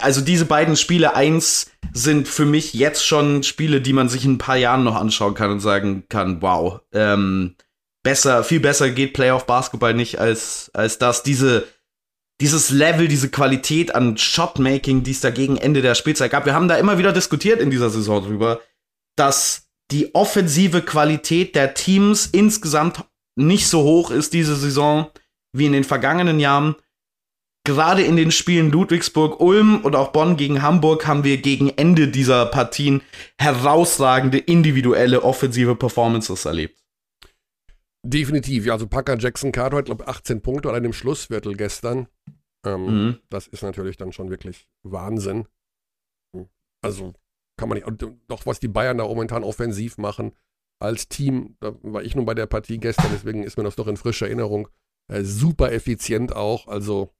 Also 0.00 0.20
diese 0.20 0.44
beiden 0.44 0.76
Spiele 0.76 1.14
1 1.14 1.70
sind 1.92 2.26
für 2.26 2.44
mich 2.44 2.74
jetzt 2.74 3.06
schon 3.06 3.42
Spiele, 3.44 3.80
die 3.80 3.92
man 3.92 4.08
sich 4.08 4.24
in 4.24 4.32
ein 4.32 4.38
paar 4.38 4.56
Jahren 4.56 4.82
noch 4.82 4.96
anschauen 4.96 5.34
kann 5.34 5.52
und 5.52 5.60
sagen 5.60 6.04
kann, 6.08 6.42
wow, 6.42 6.80
ähm, 6.92 7.54
besser, 8.02 8.42
viel 8.42 8.60
besser 8.60 8.90
geht 8.90 9.12
Playoff 9.12 9.46
Basketball 9.46 9.94
nicht 9.94 10.18
als, 10.18 10.70
als 10.74 10.98
das. 10.98 11.22
Diese, 11.22 11.66
dieses 12.40 12.70
Level, 12.70 13.06
diese 13.06 13.30
Qualität 13.30 13.94
an 13.94 14.16
Shotmaking, 14.16 15.04
die 15.04 15.12
es 15.12 15.20
da 15.20 15.30
gegen 15.30 15.56
Ende 15.56 15.82
der 15.82 15.94
Spielzeit 15.94 16.32
gab. 16.32 16.44
Wir 16.44 16.54
haben 16.54 16.68
da 16.68 16.76
immer 16.76 16.98
wieder 16.98 17.12
diskutiert 17.12 17.60
in 17.60 17.70
dieser 17.70 17.90
Saison 17.90 18.24
drüber, 18.24 18.60
dass 19.16 19.63
die 19.90 20.14
offensive 20.14 20.82
Qualität 20.82 21.54
der 21.54 21.74
Teams 21.74 22.26
insgesamt 22.26 23.04
nicht 23.36 23.66
so 23.68 23.82
hoch 23.82 24.10
ist 24.10 24.32
diese 24.32 24.56
Saison 24.56 25.10
wie 25.52 25.66
in 25.66 25.72
den 25.72 25.84
vergangenen 25.84 26.40
Jahren. 26.40 26.76
Gerade 27.66 28.02
in 28.02 28.16
den 28.16 28.30
Spielen 28.30 28.70
Ludwigsburg, 28.70 29.40
Ulm 29.40 29.80
und 29.82 29.96
auch 29.96 30.12
Bonn 30.12 30.36
gegen 30.36 30.60
Hamburg 30.60 31.06
haben 31.06 31.24
wir 31.24 31.38
gegen 31.38 31.70
Ende 31.70 32.08
dieser 32.08 32.46
Partien 32.46 33.02
herausragende 33.38 34.38
individuelle 34.38 35.22
offensive 35.22 35.74
Performances 35.74 36.44
erlebt. 36.44 36.78
Definitiv, 38.06 38.66
ja, 38.66 38.74
also 38.74 38.86
Packer 38.86 39.18
Jackson 39.18 39.50
Cartwright, 39.50 39.86
glaube 39.86 40.06
18 40.06 40.42
Punkte 40.42 40.68
oder 40.68 40.76
in 40.76 40.82
dem 40.82 40.92
Schlussviertel 40.92 41.56
gestern. 41.56 42.06
Ähm, 42.66 42.84
Mhm. 42.86 43.18
Das 43.30 43.46
ist 43.46 43.62
natürlich 43.62 43.96
dann 43.96 44.12
schon 44.12 44.28
wirklich 44.28 44.68
Wahnsinn. 44.82 45.46
Also 46.82 47.14
kann 47.56 47.68
man 47.68 47.76
nicht, 47.76 47.86
und 47.86 48.04
doch 48.28 48.46
was 48.46 48.60
die 48.60 48.68
Bayern 48.68 48.98
da 48.98 49.04
momentan 49.04 49.44
offensiv 49.44 49.98
machen 49.98 50.32
als 50.80 51.08
Team, 51.08 51.56
da 51.60 51.74
war 51.82 52.02
ich 52.02 52.14
nun 52.16 52.24
bei 52.26 52.34
der 52.34 52.46
Partie 52.46 52.78
gestern, 52.78 53.10
deswegen 53.12 53.42
ist 53.44 53.56
mir 53.56 53.64
das 53.64 53.76
doch 53.76 53.86
in 53.86 53.96
frischer 53.96 54.26
Erinnerung. 54.26 54.68
Äh, 55.08 55.22
super 55.22 55.72
effizient 55.72 56.34
auch, 56.34 56.66
also 56.66 57.10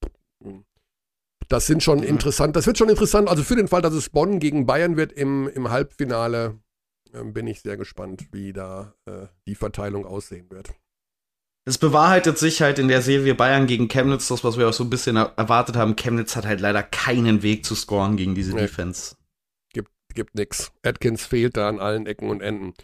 das 1.48 1.66
sind 1.66 1.82
schon 1.82 2.02
interessant, 2.02 2.56
das 2.56 2.66
wird 2.66 2.78
schon 2.78 2.88
interessant, 2.88 3.28
also 3.28 3.42
für 3.42 3.56
den 3.56 3.68
Fall, 3.68 3.82
dass 3.82 3.94
es 3.94 4.08
Bonn 4.10 4.38
gegen 4.40 4.66
Bayern 4.66 4.96
wird 4.96 5.12
im, 5.12 5.48
im 5.48 5.70
Halbfinale, 5.70 6.58
ähm, 7.12 7.32
bin 7.32 7.46
ich 7.46 7.60
sehr 7.60 7.76
gespannt, 7.76 8.26
wie 8.32 8.52
da 8.52 8.94
äh, 9.06 9.26
die 9.46 9.54
Verteilung 9.54 10.06
aussehen 10.06 10.50
wird. 10.50 10.70
Es 11.66 11.78
bewahrheitet 11.78 12.38
sich 12.38 12.60
halt 12.60 12.78
in 12.78 12.88
der 12.88 13.00
Serie 13.02 13.34
Bayern 13.34 13.66
gegen 13.66 13.88
Chemnitz, 13.88 14.28
das, 14.28 14.44
was 14.44 14.58
wir 14.58 14.68
auch 14.68 14.72
so 14.74 14.84
ein 14.84 14.90
bisschen 14.90 15.16
er- 15.16 15.32
erwartet 15.36 15.76
haben. 15.76 15.96
Chemnitz 15.96 16.36
hat 16.36 16.44
halt 16.44 16.60
leider 16.60 16.82
keinen 16.82 17.42
Weg 17.42 17.64
zu 17.64 17.74
scoren 17.74 18.16
gegen 18.16 18.34
diese 18.34 18.52
Nee. 18.54 18.62
Defense. 18.62 19.16
Gibt, 20.14 20.35
nix. 20.35 20.73
Atkins 20.83 21.26
fehlt 21.26 21.56
da 21.56 21.68
an 21.68 21.80
allen 21.80 22.06
Ecken 22.06 22.30
und 22.30 22.40
Enden. 22.40 22.75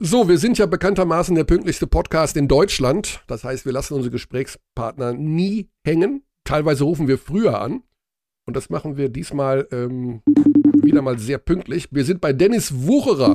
So, 0.00 0.28
wir 0.28 0.38
sind 0.38 0.58
ja 0.58 0.66
bekanntermaßen 0.66 1.34
der 1.34 1.44
pünktlichste 1.44 1.88
Podcast 1.88 2.36
in 2.36 2.46
Deutschland. 2.46 3.24
Das 3.26 3.42
heißt, 3.42 3.64
wir 3.64 3.72
lassen 3.72 3.94
unsere 3.94 4.12
Gesprächspartner 4.12 5.12
nie 5.12 5.70
hängen. 5.84 6.22
Teilweise 6.44 6.84
rufen 6.84 7.08
wir 7.08 7.18
früher 7.18 7.60
an. 7.60 7.82
Und 8.46 8.54
das 8.56 8.70
machen 8.70 8.96
wir 8.96 9.08
diesmal 9.08 9.66
ähm, 9.72 10.22
wieder 10.82 11.02
mal 11.02 11.18
sehr 11.18 11.38
pünktlich. 11.38 11.88
Wir 11.90 12.04
sind 12.04 12.20
bei 12.20 12.32
Dennis 12.32 12.86
Wucherer, 12.86 13.34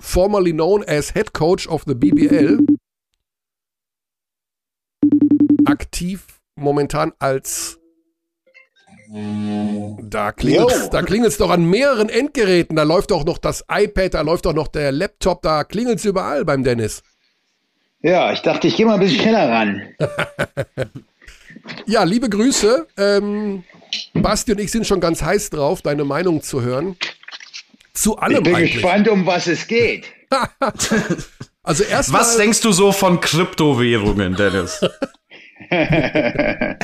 formerly 0.00 0.52
known 0.52 0.84
as 0.84 1.12
Head 1.12 1.34
Coach 1.34 1.66
of 1.66 1.82
the 1.86 1.94
BBL. 1.94 2.64
Aktiv 5.64 6.40
momentan 6.56 7.12
als 7.18 7.80
da 10.02 10.32
klingelt's, 10.32 10.90
da 10.90 11.02
klingelt's 11.02 11.36
doch 11.38 11.50
an 11.50 11.64
mehreren 11.64 12.08
Endgeräten. 12.08 12.76
Da 12.76 12.82
läuft 12.82 13.10
doch 13.10 13.24
noch 13.24 13.38
das 13.38 13.64
iPad, 13.70 14.14
da 14.14 14.20
läuft 14.22 14.46
doch 14.46 14.54
noch 14.54 14.68
der 14.68 14.90
Laptop, 14.92 15.42
da 15.42 15.64
klingelt's 15.64 16.04
überall 16.04 16.44
beim 16.44 16.64
Dennis. 16.64 17.02
Ja, 18.02 18.32
ich 18.32 18.40
dachte, 18.42 18.66
ich 18.68 18.76
gehe 18.76 18.84
mal 18.86 18.94
ein 18.94 19.00
bisschen 19.00 19.20
schneller 19.20 19.48
ran. 19.50 19.82
Ja, 21.86 22.02
liebe 22.04 22.28
Grüße. 22.28 22.86
Ähm, 22.98 23.64
Basti 24.12 24.52
und 24.52 24.60
ich 24.60 24.70
sind 24.70 24.86
schon 24.86 25.00
ganz 25.00 25.22
heiß 25.22 25.48
drauf, 25.48 25.80
deine 25.80 26.04
Meinung 26.04 26.42
zu 26.42 26.60
hören. 26.60 26.96
Zu 27.94 28.16
Ich 28.16 28.22
allem 28.22 28.42
bin 28.42 28.54
eigentlich. 28.54 28.72
gespannt, 28.74 29.08
um 29.08 29.24
was 29.24 29.46
es 29.46 29.66
geht. 29.66 30.04
Also 31.66 31.82
erstmal. 31.82 32.20
Was 32.20 32.36
denkst 32.36 32.60
du 32.60 32.72
so 32.72 32.92
von 32.92 33.20
Kryptowährungen, 33.20 34.36
Dennis? 34.36 34.84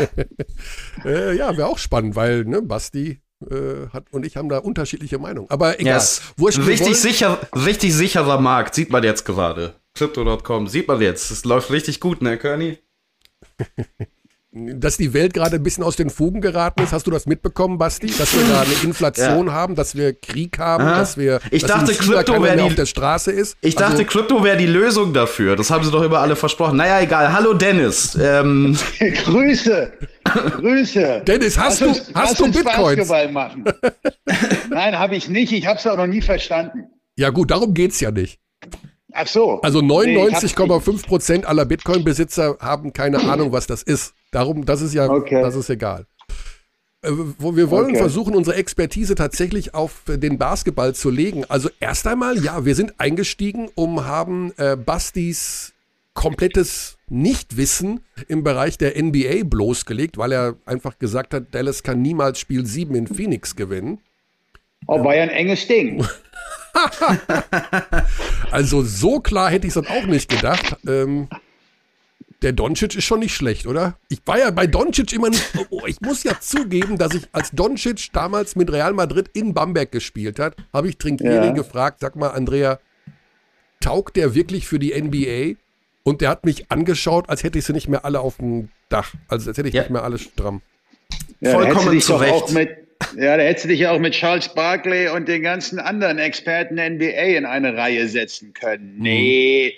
Äh, 1.05 1.35
ja, 1.37 1.57
wäre 1.57 1.69
auch 1.69 1.79
spannend, 1.79 2.15
weil 2.15 2.45
ne, 2.45 2.61
Basti 2.61 3.23
äh, 3.51 3.89
hat 3.93 4.13
und 4.13 4.27
ich 4.27 4.37
haben 4.37 4.51
da 4.51 4.59
unterschiedliche 4.59 5.19
Meinungen. 5.19 5.49
Aber 5.51 5.81
egal. 5.81 5.95
Yes. 5.95 6.21
Wurscht, 6.37 6.67
richtig, 6.67 6.97
sicher, 6.97 7.39
richtig 7.55 7.95
sicherer 7.95 8.39
Markt, 8.39 8.75
sieht 8.75 8.91
man 8.91 9.03
jetzt 9.03 9.25
gerade. 9.25 9.75
Crypto.com, 9.95 10.69
sieht 10.69 10.89
man 10.89 11.01
jetzt. 11.01 11.31
Es 11.31 11.45
läuft 11.45 11.71
richtig 11.71 12.01
gut, 12.01 12.21
ne, 12.21 12.37
Kearney? 12.37 12.79
dass 14.53 14.97
die 14.97 15.13
Welt 15.15 15.33
gerade 15.33 15.57
ein 15.57 15.63
bisschen 15.63 15.85
aus 15.85 15.95
den 15.95 16.11
Fugen 16.11 16.41
geraten 16.41 16.83
ist. 16.83 16.93
Hast 16.93 17.07
du 17.07 17.13
das 17.13 17.25
mitbekommen, 17.27 17.79
Basti? 17.79 18.09
Dass 18.09 18.35
wir 18.35 18.43
da 18.53 18.63
eine 18.63 18.73
Inflation 18.83 19.53
haben, 19.53 19.77
dass 19.77 19.95
wir 19.95 20.13
Krieg 20.13 20.59
haben, 20.59 20.83
Aha. 20.85 20.99
dass 20.99 21.17
wir 21.17 21.39
Ich 21.53 21.63
dass 21.63 21.71
dachte, 21.71 21.95
Krypto 21.95 22.33
keiner 22.33 22.45
wär 22.45 22.55
mehr 22.57 22.65
die- 22.65 22.71
auf 22.71 22.75
der 22.75 22.87
Straße 22.87 23.31
ist. 23.31 23.57
Ich 23.61 23.79
Also, 23.79 23.91
dachte, 23.93 24.05
Krypto 24.05 24.43
wäre 24.43 24.57
die 24.57 24.67
Lösung 24.67 25.13
dafür. 25.13 25.55
Das 25.55 25.71
haben 25.71 25.85
sie 25.85 25.91
doch 25.93 26.03
immer 26.03 26.19
alle 26.19 26.35
versprochen. 26.35 26.77
Naja, 26.79 27.01
egal. 27.01 27.33
Hallo, 27.33 27.55
Dennis. 27.55 28.19
Ähm, 28.21 28.77
Grüße, 29.25 29.93
Grüße. 30.25 31.23
Dennis, 31.27 31.57
hast 31.57 31.81
Lass 31.81 31.95
du, 31.97 32.01
uns- 32.01 32.11
hast 32.15 32.41
du 32.41 32.45
uns 32.47 32.57
Bitcoins? 32.57 33.09
Basketball 33.09 33.31
machen. 33.31 33.65
Nein, 34.71 34.99
habe 34.99 35.15
ich 35.15 35.29
nicht. 35.29 35.53
Ich 35.53 35.67
habe 35.67 35.79
es 35.79 35.87
auch 35.87 35.97
noch 35.97 36.07
nie 36.09 36.23
verstanden. 36.23 36.85
Ja 37.17 37.31
gut, 37.31 37.51
darum 37.53 37.73
geht's 37.73 38.01
ja 38.01 38.11
nicht. 38.11 38.39
Ach 39.13 39.27
so. 39.27 39.61
Also 39.63 39.81
Nee, 39.81 40.15
ich 40.29 40.35
hab's 40.35 40.45
99,5 40.45 41.07
Prozent 41.07 41.47
aller 41.47 41.65
Bitcoin-Besitzer 41.65 42.59
haben 42.61 42.93
keine 42.93 43.19
Ahnung, 43.31 43.53
was 43.53 43.67
das 43.67 43.83
ist. 43.83 44.15
Darum, 44.31 44.65
das 44.65 44.81
ist 44.83 44.95
ja, 44.95 45.09
Okay. 45.09 45.43
das 45.43 45.55
ist 45.57 45.69
egal. 45.71 46.07
Äh, 47.03 47.11
wo 47.39 47.57
wir 47.57 47.71
wollen 47.71 47.91
Okay. 47.91 47.99
versuchen, 47.99 48.35
unsere 48.35 48.57
Expertise 48.57 49.15
tatsächlich 49.15 49.75
auf 49.75 50.03
den 50.07 50.39
Basketball 50.39 50.95
zu 50.95 51.11
legen. 51.11 51.45
Also 51.49 51.71
erst 51.81 52.07
einmal, 52.07 52.43
ja, 52.45 52.65
wir 52.65 52.75
sind 52.75 52.95
eingestiegen, 53.01 53.69
um 53.75 54.05
haben 54.05 54.53
äh, 54.59 54.77
Bastis 54.77 55.73
komplettes 56.13 56.99
Nichtwissen 57.09 58.01
im 58.29 58.43
Bereich 58.45 58.77
der 58.77 59.01
NBA 59.03 59.45
bloßgelegt, 59.45 60.19
weil 60.19 60.33
er 60.33 60.57
einfach 60.67 60.99
gesagt 60.99 61.33
hat, 61.33 61.55
Dallas 61.55 61.83
kann 61.83 62.03
niemals 62.03 62.39
Spiel 62.39 62.67
7 62.67 62.95
in 62.95 63.07
Phoenix 63.07 63.57
gewinnen. 63.57 64.01
Oh, 64.87 65.03
war 65.05 65.15
ja 65.15 65.23
ein 65.23 65.29
enges 65.31 65.67
Ding. 65.67 66.05
Also 68.51 68.83
so 68.83 69.21
klar 69.21 69.51
hätte 69.51 69.67
ich 69.67 69.75
es 69.77 69.83
dann 69.83 69.87
auch 69.87 70.07
nicht 70.07 70.29
gedacht. 70.31 70.77
Ähm, 70.87 71.29
der 72.43 72.53
Doncic 72.53 72.95
ist 72.97 73.05
schon 73.05 73.21
nicht 73.21 73.35
schlecht, 73.35 73.67
oder? 73.67 73.97
Ich 74.09 74.21
war 74.25 74.39
ja 74.39 74.51
bei 74.51 74.67
Doncic 74.67 75.13
immer 75.13 75.29
nicht. 75.29 75.45
Oh, 75.59 75.67
oh, 75.83 75.87
ich 75.87 76.01
muss 76.01 76.23
ja 76.25 76.41
zugeben, 76.41 76.97
dass 76.99 77.15
ich 77.15 77.29
als 77.33 77.51
Doncic 77.53 78.09
damals 78.13 78.57
mit 78.57 78.73
Real 78.73 78.93
Madrid 78.95 79.29
in 79.35 79.53
Bamberg 79.55 79.93
gespielt 79.93 80.39
hat, 80.39 80.57
habe 80.73 80.89
ich 80.89 80.97
Trinkieri 80.97 81.47
Ja. 81.47 81.53
gefragt, 81.53 81.99
sag 82.01 82.17
mal, 82.17 82.29
Andrea, 82.31 82.79
taugt 83.81 84.17
der 84.17 84.35
wirklich 84.35 84.67
für 84.67 84.79
die 84.79 84.93
NBA? 85.01 85.59
Und 86.03 86.23
der 86.23 86.31
hat 86.31 86.45
mich 86.47 86.71
angeschaut, 86.73 87.29
als 87.29 87.43
hätte 87.43 87.59
ich 87.59 87.65
sie 87.67 87.73
nicht 87.75 87.89
mehr 87.89 88.05
alle 88.07 88.21
auf 88.21 88.39
dem 88.39 88.71
Dach. 88.89 89.13
Also 89.29 89.51
als 89.51 89.59
hätte 89.59 89.69
ich 89.69 89.75
Ja. 89.75 89.83
nicht 89.83 89.91
mehr 89.91 90.03
alle 90.03 90.19
stramm. 90.19 90.63
Ja, 91.41 91.53
Vollkommen 91.53 92.01
zu 92.01 92.17
Recht. 92.17 92.55
Ja, 93.17 93.37
da 93.37 93.43
hättest 93.43 93.65
du 93.65 93.69
dich 93.69 93.81
ja 93.81 93.93
auch 93.93 93.99
mit 93.99 94.15
Charles 94.15 94.49
Barkley 94.49 95.09
und 95.09 95.29
den 95.29 95.43
ganzen 95.43 95.79
anderen 95.79 96.19
Experten 96.19 96.77
der 96.77 96.91
NBA 96.91 97.37
in 97.39 97.47
eine 97.47 97.77
Reihe 97.77 98.07
setzen 98.09 98.53
können. 98.53 98.97
Nee, 98.99 99.75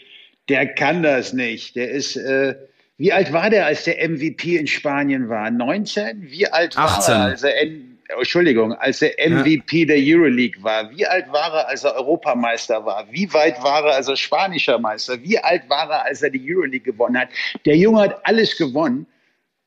der 0.48 0.66
kann 0.74 1.02
das 1.02 1.32
nicht. 1.32 1.76
Der 1.76 1.90
ist, 1.90 2.16
äh, 2.16 2.54
wie 2.98 3.12
alt 3.12 3.32
war 3.32 3.50
der, 3.50 3.66
als 3.66 3.84
der 3.84 4.08
MVP 4.08 4.56
in 4.56 4.66
Spanien 4.66 5.28
war? 5.28 5.50
19? 5.50 6.30
Wie 6.30 6.46
alt 6.46 6.76
war 6.76 6.98
18. 6.98 7.14
er, 7.14 7.20
als 7.22 7.42
er, 7.42 7.62
N 7.62 7.98
oh, 8.14 8.18
Entschuldigung, 8.18 8.72
als 8.74 9.02
er 9.02 9.12
MVP 9.28 9.86
der 9.86 9.96
Euroleague 9.98 10.62
war? 10.62 10.90
Wie 10.90 11.06
alt 11.06 11.30
war 11.32 11.54
er, 11.54 11.68
als 11.68 11.84
er 11.84 11.94
Europameister 11.94 12.84
war? 12.84 13.06
Wie 13.10 13.32
weit 13.32 13.62
war 13.62 13.84
er, 13.86 13.96
als 13.96 14.08
er 14.08 14.16
spanischer 14.16 14.78
Meister? 14.78 15.22
Wie 15.22 15.38
alt 15.38 15.62
war 15.68 15.90
er, 15.90 16.04
als 16.04 16.22
er 16.22 16.30
die 16.30 16.42
Euroleague 16.44 16.92
gewonnen 16.92 17.18
hat? 17.18 17.28
Der 17.64 17.76
Junge 17.76 18.02
hat 18.02 18.26
alles 18.26 18.56
gewonnen. 18.56 19.06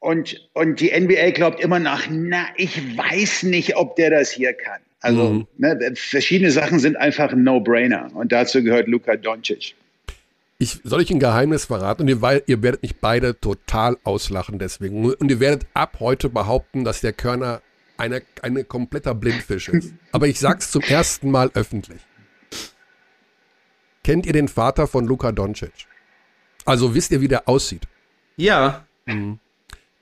Und, 0.05 0.49
und 0.53 0.79
die 0.81 0.91
NBA 0.91 1.31
glaubt 1.31 1.59
immer 1.59 1.79
noch, 1.79 2.03
na, 2.11 2.45
ich 2.57 2.95
weiß 2.95 3.41
nicht, 3.43 3.75
ob 3.75 3.95
der 3.95 4.11
das 4.11 4.29
hier 4.29 4.53
kann. 4.53 4.79
Also 5.01 5.31
Mhm. 5.31 5.47
ne, 5.57 5.93
verschiedene 5.95 6.51
Sachen 6.51 6.77
sind 6.77 6.95
einfach 6.95 7.31
ein 7.31 7.41
No-Brainer. 7.43 8.11
Und 8.13 8.31
dazu 8.31 8.61
gehört 8.61 8.87
Luka 8.87 9.15
Doncic. 9.15 9.73
Ich, 10.59 10.79
soll 10.83 11.01
ich 11.01 11.09
ein 11.09 11.19
Geheimnis 11.19 11.65
verraten? 11.65 12.03
Und 12.03 12.07
ihr, 12.09 12.43
ihr 12.45 12.61
werdet 12.61 12.83
mich 12.83 12.97
beide 12.97 13.39
total 13.39 13.97
auslachen 14.03 14.59
deswegen. 14.59 15.11
Und 15.11 15.31
ihr 15.31 15.39
werdet 15.39 15.65
ab 15.73 15.97
heute 15.99 16.29
behaupten, 16.29 16.83
dass 16.83 17.01
der 17.01 17.11
Körner 17.11 17.63
eine, 17.97 18.21
eine 18.43 18.63
kompletter 18.63 19.15
Blindfisch 19.15 19.69
ist. 19.69 19.91
Aber 20.11 20.27
ich 20.27 20.39
sag's 20.39 20.69
zum 20.69 20.83
ersten 20.83 21.31
Mal 21.31 21.49
öffentlich. 21.55 22.01
Kennt 24.03 24.27
ihr 24.27 24.33
den 24.33 24.49
Vater 24.49 24.85
von 24.85 25.07
Luka 25.07 25.31
Doncic? 25.31 25.71
Also 26.63 26.93
wisst 26.93 27.11
ihr, 27.11 27.21
wie 27.21 27.27
der 27.27 27.49
aussieht? 27.49 27.87
Ja. 28.37 28.85
Mhm. 29.05 29.39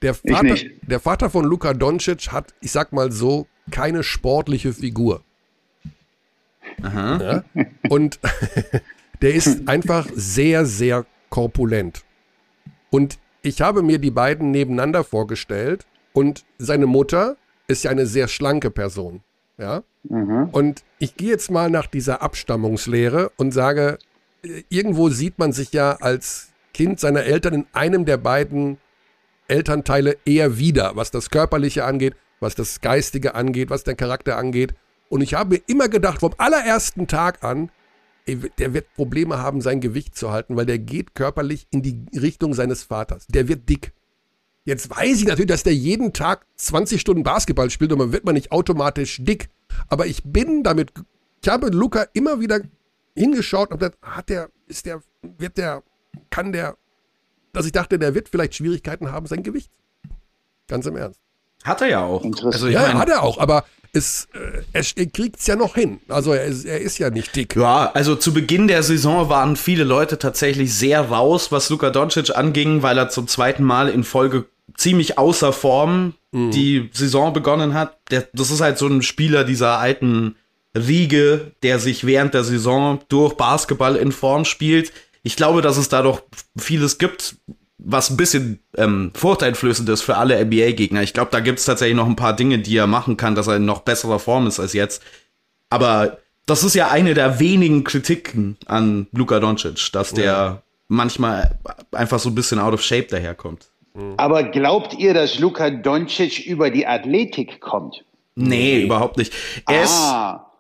Der 0.04 0.14
Vater, 0.14 0.56
der 0.82 1.00
Vater 1.00 1.30
von 1.30 1.46
Luka 1.46 1.74
Doncic 1.74 2.32
hat, 2.32 2.54
ich 2.62 2.72
sag 2.72 2.92
mal 2.92 3.12
so, 3.12 3.48
keine 3.72 4.04
sportliche 4.04 4.74
Figur. 4.74 5.22
Aha. 6.82 7.44
Ja? 7.56 7.66
Und 7.90 8.20
der 9.22 9.34
ist 9.34 9.68
einfach 9.68 10.08
sehr, 10.14 10.66
sehr 10.66 11.06
korpulent. 11.30 12.04
Und 12.90 13.18
ich 13.42 13.62
habe 13.62 13.82
mir 13.82 13.98
die 13.98 14.12
beiden 14.12 14.52
nebeneinander 14.52 15.04
vorgestellt 15.04 15.86
und 16.12 16.44
seine 16.58 16.86
Mutter 16.86 17.38
ist 17.68 17.84
ja 17.84 17.92
eine 17.92 18.06
sehr 18.06 18.28
schlanke 18.28 18.72
Person. 18.72 19.22
Ja. 19.58 19.84
Mhm. 20.04 20.50
Und 20.52 20.84
ich 21.00 21.16
gehe 21.16 21.30
jetzt 21.30 21.50
mal 21.50 21.70
nach 21.70 21.88
dieser 21.88 22.22
Abstammungslehre 22.22 23.32
und 23.38 23.54
sage, 23.54 24.00
äh, 24.44 24.64
irgendwo 24.70 25.10
sieht 25.10 25.40
man 25.40 25.54
sich 25.54 25.72
ja 25.72 25.94
als 26.02 26.50
Kind 26.74 27.00
seiner 27.00 27.24
Eltern 27.24 27.54
in 27.54 27.66
einem 27.72 28.06
der 28.06 28.18
beiden 28.18 28.78
Elternteile 29.48 30.18
eher 30.26 30.58
wieder, 30.58 30.96
was 30.96 31.12
das 31.12 31.30
Körperliche 31.30 31.86
angeht, 31.86 32.16
was 32.40 32.56
das 32.56 32.82
Geistige 32.82 33.36
angeht, 33.36 33.70
was 33.70 33.84
den 33.84 33.98
Charakter 33.98 34.38
angeht. 34.38 34.74
Und 35.10 35.22
ich 35.22 35.34
habe 35.34 35.56
mir 35.56 35.62
immer 35.68 35.90
gedacht, 35.90 36.20
vom 36.22 36.34
allerersten 36.38 37.08
Tag 37.08 37.44
an, 37.44 37.70
der 38.28 38.74
wird 38.74 38.94
Probleme 38.96 39.38
haben, 39.40 39.62
sein 39.62 39.82
Gewicht 39.82 40.16
zu 40.16 40.32
halten, 40.32 40.56
weil 40.56 40.66
der 40.66 40.80
geht 40.80 41.14
körperlich 41.14 41.68
in 41.72 41.82
die 41.82 42.06
Richtung 42.18 42.54
seines 42.54 42.84
Vaters. 42.84 43.28
Der 43.28 43.48
wird 43.48 43.68
dick. 43.68 43.92
Jetzt 44.66 44.90
weiß 44.90 45.20
ich 45.20 45.28
natürlich, 45.28 45.50
dass 45.50 45.64
der 45.64 45.76
jeden 45.76 46.14
Tag 46.14 46.46
20 46.56 47.02
Stunden 47.02 47.24
Basketball 47.24 47.70
spielt 47.70 47.92
und 47.92 47.98
man 47.98 48.14
wird 48.14 48.24
man 48.24 48.36
nicht 48.36 48.52
automatisch 48.52 49.18
dick. 49.22 49.50
Aber 49.90 50.06
ich 50.06 50.24
bin 50.24 50.64
damit, 50.64 50.92
ich 51.42 51.50
habe 51.50 51.68
Luca 51.68 52.06
immer 52.14 52.40
wieder 52.40 52.62
hingeschaut 53.16 53.72
und 53.72 53.80
gesagt, 53.80 53.98
hat 54.02 54.30
der, 54.30 54.50
ist 54.68 54.86
der, 54.86 55.02
wird 55.22 55.58
der, 55.58 55.84
kann 56.30 56.54
der, 56.54 56.78
dass 57.54 57.66
ich 57.66 57.72
dachte, 57.72 57.98
der 57.98 58.14
wird 58.14 58.28
vielleicht 58.30 58.56
Schwierigkeiten 58.56 59.12
haben, 59.12 59.28
sein 59.28 59.44
Gewicht. 59.44 59.72
Ganz 60.68 60.86
im 60.86 60.98
Ernst. 60.98 61.20
Hat 61.64 61.82
er 61.82 61.88
ja 61.88 62.04
auch. 62.04 62.26
Also, 62.44 62.68
ja, 62.68 62.94
hat 62.94 63.10
er 63.10 63.24
auch, 63.24 63.38
aber 63.38 63.64
es, 63.94 64.28
äh, 64.34 64.64
er, 64.74 64.84
er 64.96 65.06
kriegt 65.06 65.40
es 65.40 65.48
ja 65.48 65.56
noch 65.56 65.76
hin. 65.76 66.00
Also 66.10 66.34
er 66.34 66.46
ist, 66.46 66.66
er 66.66 66.82
ist 66.82 66.98
ja 66.98 67.10
nicht 67.10 67.36
dick. 67.36 67.56
Ja, 67.56 67.92
also 67.94 68.16
zu 68.16 68.34
Beginn 68.34 68.68
der 68.68 68.84
Saison 68.84 69.30
waren 69.30 69.56
viele 69.56 69.84
Leute 69.84 70.18
tatsächlich 70.18 70.74
sehr 70.74 71.02
raus, 71.02 71.52
was 71.52 71.70
Luka 71.70 71.92
Doncic 71.92 72.36
anging, 72.36 72.82
weil 72.82 72.98
er 72.98 73.10
zum 73.10 73.28
zweiten 73.28 73.64
Mal 73.64 73.90
in 73.90 74.04
Folge 74.04 74.46
ziemlich 74.76 75.18
außer 75.18 75.54
Form 75.54 76.16
mhm. 76.32 76.52
die 76.52 76.90
Saison 76.92 77.34
begonnen 77.34 77.76
hat. 77.76 77.98
Der, 78.10 78.28
das 78.34 78.50
ist 78.50 78.62
halt 78.62 78.78
so 78.78 78.88
ein 78.88 79.04
Spieler 79.04 79.44
dieser 79.44 79.78
alten 79.78 80.36
Riege, 80.76 81.52
der 81.62 81.80
sich 81.80 82.06
während 82.06 82.34
der 82.34 82.44
Saison 82.44 83.00
durch 83.10 83.36
Basketball 83.36 83.96
in 83.96 84.12
Form 84.12 84.44
spielt. 84.44 84.92
Ich 85.24 85.36
glaube, 85.36 85.62
dass 85.62 85.78
es 85.78 85.90
da 85.90 86.02
doch 86.02 86.22
vieles 86.58 86.98
gibt, 86.98 87.38
was 87.78 88.10
ein 88.10 88.18
bisschen 88.18 88.60
ähm, 88.78 89.12
vorteilflößend 89.16 89.90
ist 89.90 90.02
für 90.02 90.18
alle 90.18 90.44
NBA-Gegner. 90.44 91.02
Ich 91.02 91.14
glaube, 91.14 91.32
da 91.32 91.40
gibt 91.40 91.60
es 91.60 91.66
tatsächlich 91.66 91.96
noch 91.96 92.08
ein 92.08 92.16
paar 92.16 92.36
Dinge, 92.36 92.60
die 92.60 92.78
er 92.78 92.88
machen 92.88 93.18
kann, 93.18 93.36
dass 93.36 93.48
er 93.48 93.58
in 93.58 93.66
noch 93.66 93.82
besserer 93.82 94.20
Form 94.20 94.48
ist 94.48 94.60
als 94.60 94.74
jetzt. 94.74 95.02
Aber 95.70 96.18
das 96.46 96.64
ist 96.64 96.76
ja 96.76 96.90
eine 96.90 97.14
der 97.14 97.40
wenigen 97.40 97.84
Kritiken 97.84 98.58
an 98.66 99.08
Luka 99.12 99.40
Doncic, 99.40 99.92
dass 99.92 100.14
der 100.14 100.26
ja. 100.26 100.62
manchmal 100.88 101.58
einfach 101.92 102.20
so 102.20 102.30
ein 102.30 102.36
bisschen 102.36 102.60
out 102.60 102.74
of 102.74 102.82
shape 102.82 103.08
daherkommt. 103.08 103.68
Mhm. 103.94 104.14
Aber 104.18 104.44
glaubt 104.44 104.94
ihr, 104.94 105.14
dass 105.14 105.40
Luka 105.40 105.70
Doncic 105.70 106.46
über 106.46 106.70
die 106.70 106.86
Athletik 106.88 107.62
kommt? 107.62 108.04
Nee, 108.36 108.84
überhaupt 108.84 109.18
nicht. 109.18 109.34
Er 109.68 109.80
ah. 109.80 109.84
ist. 109.84 110.53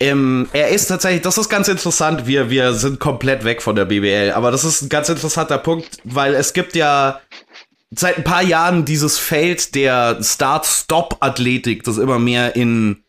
Ähm, 0.00 0.48
er 0.52 0.70
ist 0.70 0.86
tatsächlich, 0.86 1.22
das 1.22 1.38
ist 1.38 1.48
ganz 1.48 1.68
interessant, 1.68 2.26
wir, 2.26 2.50
wir 2.50 2.74
sind 2.74 2.98
komplett 2.98 3.44
weg 3.44 3.62
von 3.62 3.76
der 3.76 3.84
BBL, 3.84 4.32
aber 4.32 4.50
das 4.50 4.64
ist 4.64 4.82
ein 4.82 4.88
ganz 4.88 5.08
interessanter 5.08 5.58
Punkt, 5.58 5.98
weil 6.04 6.34
es 6.34 6.52
gibt 6.52 6.74
ja 6.74 7.20
seit 7.90 8.18
ein 8.18 8.24
paar 8.24 8.42
Jahren 8.42 8.84
dieses 8.84 9.18
Feld 9.18 9.74
der 9.76 10.18
Start-Stop-Athletik, 10.20 11.84
das 11.84 11.98
immer 11.98 12.18
mehr 12.18 12.56
in 12.56 13.04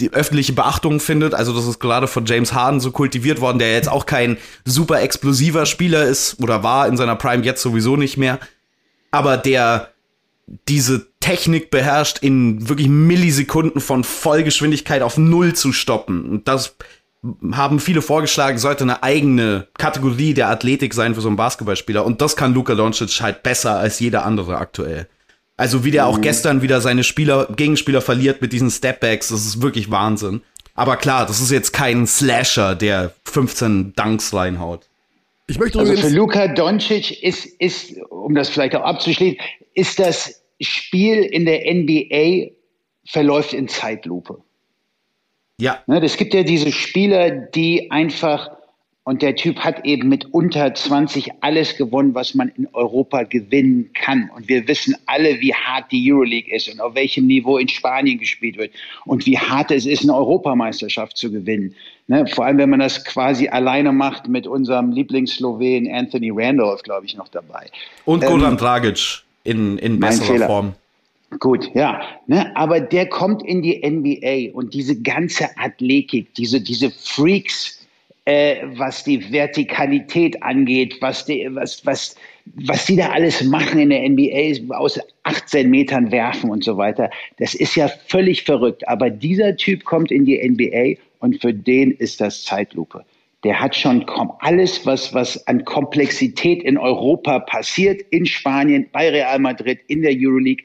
die 0.00 0.12
öffentliche 0.12 0.54
Beachtung 0.54 0.98
findet. 0.98 1.34
Also 1.34 1.54
das 1.54 1.66
ist 1.66 1.78
gerade 1.78 2.08
von 2.08 2.24
James 2.26 2.52
Harden 2.52 2.80
so 2.80 2.90
kultiviert 2.90 3.40
worden, 3.40 3.58
der 3.58 3.72
jetzt 3.72 3.88
auch 3.88 4.06
kein 4.06 4.38
super 4.64 5.02
explosiver 5.02 5.66
Spieler 5.66 6.04
ist 6.04 6.40
oder 6.42 6.62
war 6.62 6.88
in 6.88 6.96
seiner 6.96 7.16
Prime 7.16 7.44
jetzt 7.44 7.62
sowieso 7.62 7.96
nicht 7.96 8.16
mehr 8.16 8.40
aber 9.12 9.36
der 9.36 9.92
diese 10.68 11.11
Technik 11.22 11.70
beherrscht, 11.70 12.18
in 12.18 12.68
wirklich 12.68 12.88
Millisekunden 12.88 13.80
von 13.80 14.04
Vollgeschwindigkeit 14.04 15.00
auf 15.00 15.16
Null 15.16 15.54
zu 15.54 15.72
stoppen. 15.72 16.28
Und 16.28 16.48
das 16.48 16.76
haben 17.52 17.80
viele 17.80 18.02
vorgeschlagen, 18.02 18.58
sollte 18.58 18.84
eine 18.84 19.02
eigene 19.02 19.68
Kategorie 19.78 20.34
der 20.34 20.50
Athletik 20.50 20.92
sein 20.92 21.14
für 21.14 21.20
so 21.20 21.28
einen 21.28 21.36
Basketballspieler. 21.36 22.04
Und 22.04 22.20
das 22.20 22.36
kann 22.36 22.52
Luka 22.52 22.74
Doncic 22.74 23.22
halt 23.22 23.42
besser 23.42 23.76
als 23.76 24.00
jeder 24.00 24.26
andere 24.26 24.58
aktuell. 24.58 25.08
Also 25.56 25.84
wie 25.84 25.92
der 25.92 26.06
auch 26.06 26.18
mhm. 26.18 26.22
gestern 26.22 26.62
wieder 26.62 26.80
seine 26.80 27.04
Spieler, 27.04 27.46
Gegenspieler 27.54 28.00
verliert 28.00 28.42
mit 28.42 28.52
diesen 28.52 28.70
Stepbacks, 28.70 29.28
das 29.28 29.46
ist 29.46 29.62
wirklich 29.62 29.90
Wahnsinn. 29.90 30.42
Aber 30.74 30.96
klar, 30.96 31.26
das 31.26 31.40
ist 31.40 31.50
jetzt 31.50 31.72
kein 31.72 32.06
Slasher, 32.06 32.74
der 32.74 33.12
15 33.24 33.92
Dunks 33.94 34.34
reinhaut. 34.34 34.88
Ich 35.46 35.58
möchte 35.58 35.78
also 35.78 35.94
für 35.94 36.08
Luka 36.08 36.48
Doncic 36.48 37.22
ist, 37.22 37.44
ist, 37.44 37.94
um 38.10 38.34
das 38.34 38.48
vielleicht 38.48 38.74
auch 38.74 38.84
abzuschließen, 38.84 39.38
ist 39.74 39.98
das 39.98 40.41
Spiel 40.62 41.22
in 41.22 41.44
der 41.44 41.62
NBA 41.72 42.52
verläuft 43.04 43.52
in 43.52 43.68
Zeitlupe. 43.68 44.38
Ja. 45.60 45.82
Ne, 45.86 46.02
es 46.02 46.16
gibt 46.16 46.34
ja 46.34 46.42
diese 46.42 46.72
Spieler, 46.72 47.30
die 47.30 47.90
einfach 47.90 48.50
und 49.04 49.20
der 49.20 49.34
Typ 49.34 49.58
hat 49.58 49.84
eben 49.84 50.08
mit 50.08 50.26
unter 50.32 50.72
20 50.72 51.30
alles 51.40 51.76
gewonnen, 51.76 52.14
was 52.14 52.34
man 52.34 52.50
in 52.50 52.68
Europa 52.72 53.24
gewinnen 53.24 53.90
kann. 53.94 54.30
Und 54.36 54.48
wir 54.48 54.68
wissen 54.68 54.94
alle, 55.06 55.40
wie 55.40 55.52
hart 55.52 55.90
die 55.90 56.12
Euroleague 56.12 56.54
ist 56.54 56.72
und 56.72 56.80
auf 56.80 56.94
welchem 56.94 57.26
Niveau 57.26 57.58
in 57.58 57.68
Spanien 57.68 58.18
gespielt 58.18 58.56
wird 58.58 58.72
und 59.04 59.26
wie 59.26 59.36
hart 59.36 59.72
es 59.72 59.86
ist, 59.86 60.04
eine 60.04 60.14
Europameisterschaft 60.14 61.16
zu 61.16 61.32
gewinnen. 61.32 61.74
Ne? 62.06 62.26
Vor 62.28 62.44
allem, 62.44 62.58
wenn 62.58 62.70
man 62.70 62.78
das 62.78 63.04
quasi 63.04 63.48
alleine 63.48 63.90
macht 63.90 64.28
mit 64.28 64.46
unserem 64.46 64.92
Lieblingsslowen 64.92 65.92
Anthony 65.92 66.30
Randolph, 66.32 66.82
glaube 66.82 67.06
ich, 67.06 67.16
noch 67.16 67.28
dabei. 67.28 67.66
Und 68.04 68.22
Goran 68.24 68.52
ähm, 68.52 68.56
Dragic 68.56 69.24
in, 69.44 69.78
in 69.78 70.00
besserer 70.00 70.46
Form. 70.46 70.74
Gut, 71.38 71.70
ja. 71.74 72.00
Ne? 72.26 72.54
Aber 72.56 72.80
der 72.80 73.08
kommt 73.08 73.42
in 73.44 73.62
die 73.62 73.80
NBA 73.88 74.56
und 74.56 74.74
diese 74.74 75.00
ganze 75.00 75.48
Athletik, 75.56 76.34
diese, 76.34 76.60
diese 76.60 76.90
Freaks, 76.90 77.86
äh, 78.24 78.56
was 78.76 79.04
die 79.04 79.32
Vertikalität 79.32 80.42
angeht, 80.42 80.96
was 81.00 81.24
die, 81.24 81.48
was, 81.50 81.84
was, 81.86 82.16
was 82.44 82.86
die 82.86 82.96
da 82.96 83.10
alles 83.10 83.42
machen 83.44 83.80
in 83.80 83.90
der 83.90 84.08
NBA, 84.08 84.74
aus 84.76 85.00
18 85.24 85.70
Metern 85.70 86.12
werfen 86.12 86.50
und 86.50 86.62
so 86.64 86.76
weiter. 86.76 87.10
Das 87.38 87.54
ist 87.54 87.74
ja 87.76 87.88
völlig 88.06 88.44
verrückt. 88.44 88.86
Aber 88.88 89.10
dieser 89.10 89.56
Typ 89.56 89.84
kommt 89.84 90.10
in 90.10 90.24
die 90.24 90.38
NBA 90.38 91.00
und 91.20 91.40
für 91.40 91.54
den 91.54 91.92
ist 91.92 92.20
das 92.20 92.44
Zeitlupe. 92.44 93.04
Der 93.44 93.60
hat 93.60 93.74
schon 93.74 94.06
alles, 94.38 94.86
was, 94.86 95.12
was 95.14 95.46
an 95.48 95.64
Komplexität 95.64 96.62
in 96.62 96.78
Europa 96.78 97.40
passiert, 97.40 98.02
in 98.10 98.24
Spanien, 98.24 98.88
bei 98.92 99.10
Real 99.10 99.38
Madrid, 99.40 99.80
in 99.88 100.02
der 100.02 100.12
Euroleague, 100.14 100.64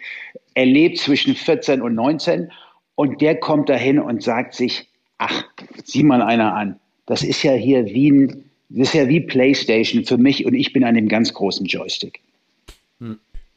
erlebt 0.53 0.97
zwischen 0.97 1.35
14 1.35 1.81
und 1.81 1.95
19. 1.95 2.51
Und 2.95 3.21
der 3.21 3.39
kommt 3.39 3.69
dahin 3.69 3.99
und 3.99 4.21
sagt 4.21 4.53
sich, 4.53 4.87
ach, 5.17 5.43
sieh 5.83 6.03
mal 6.03 6.21
einer 6.21 6.53
an 6.53 6.79
das 7.07 7.23
ist 7.23 7.41
ja 7.41 7.53
hier 7.53 7.85
wie 7.85 8.11
ein, 8.11 8.43
das 8.69 8.89
ist 8.89 8.93
ja 8.93 9.07
wie 9.07 9.21
PlayStation 9.21 10.05
für 10.05 10.17
mich 10.17 10.45
und 10.45 10.53
ich 10.53 10.71
bin 10.73 10.83
an 10.83 10.93
dem 10.93 11.07
ganz 11.07 11.33
großen 11.33 11.65
Joystick. 11.65 12.19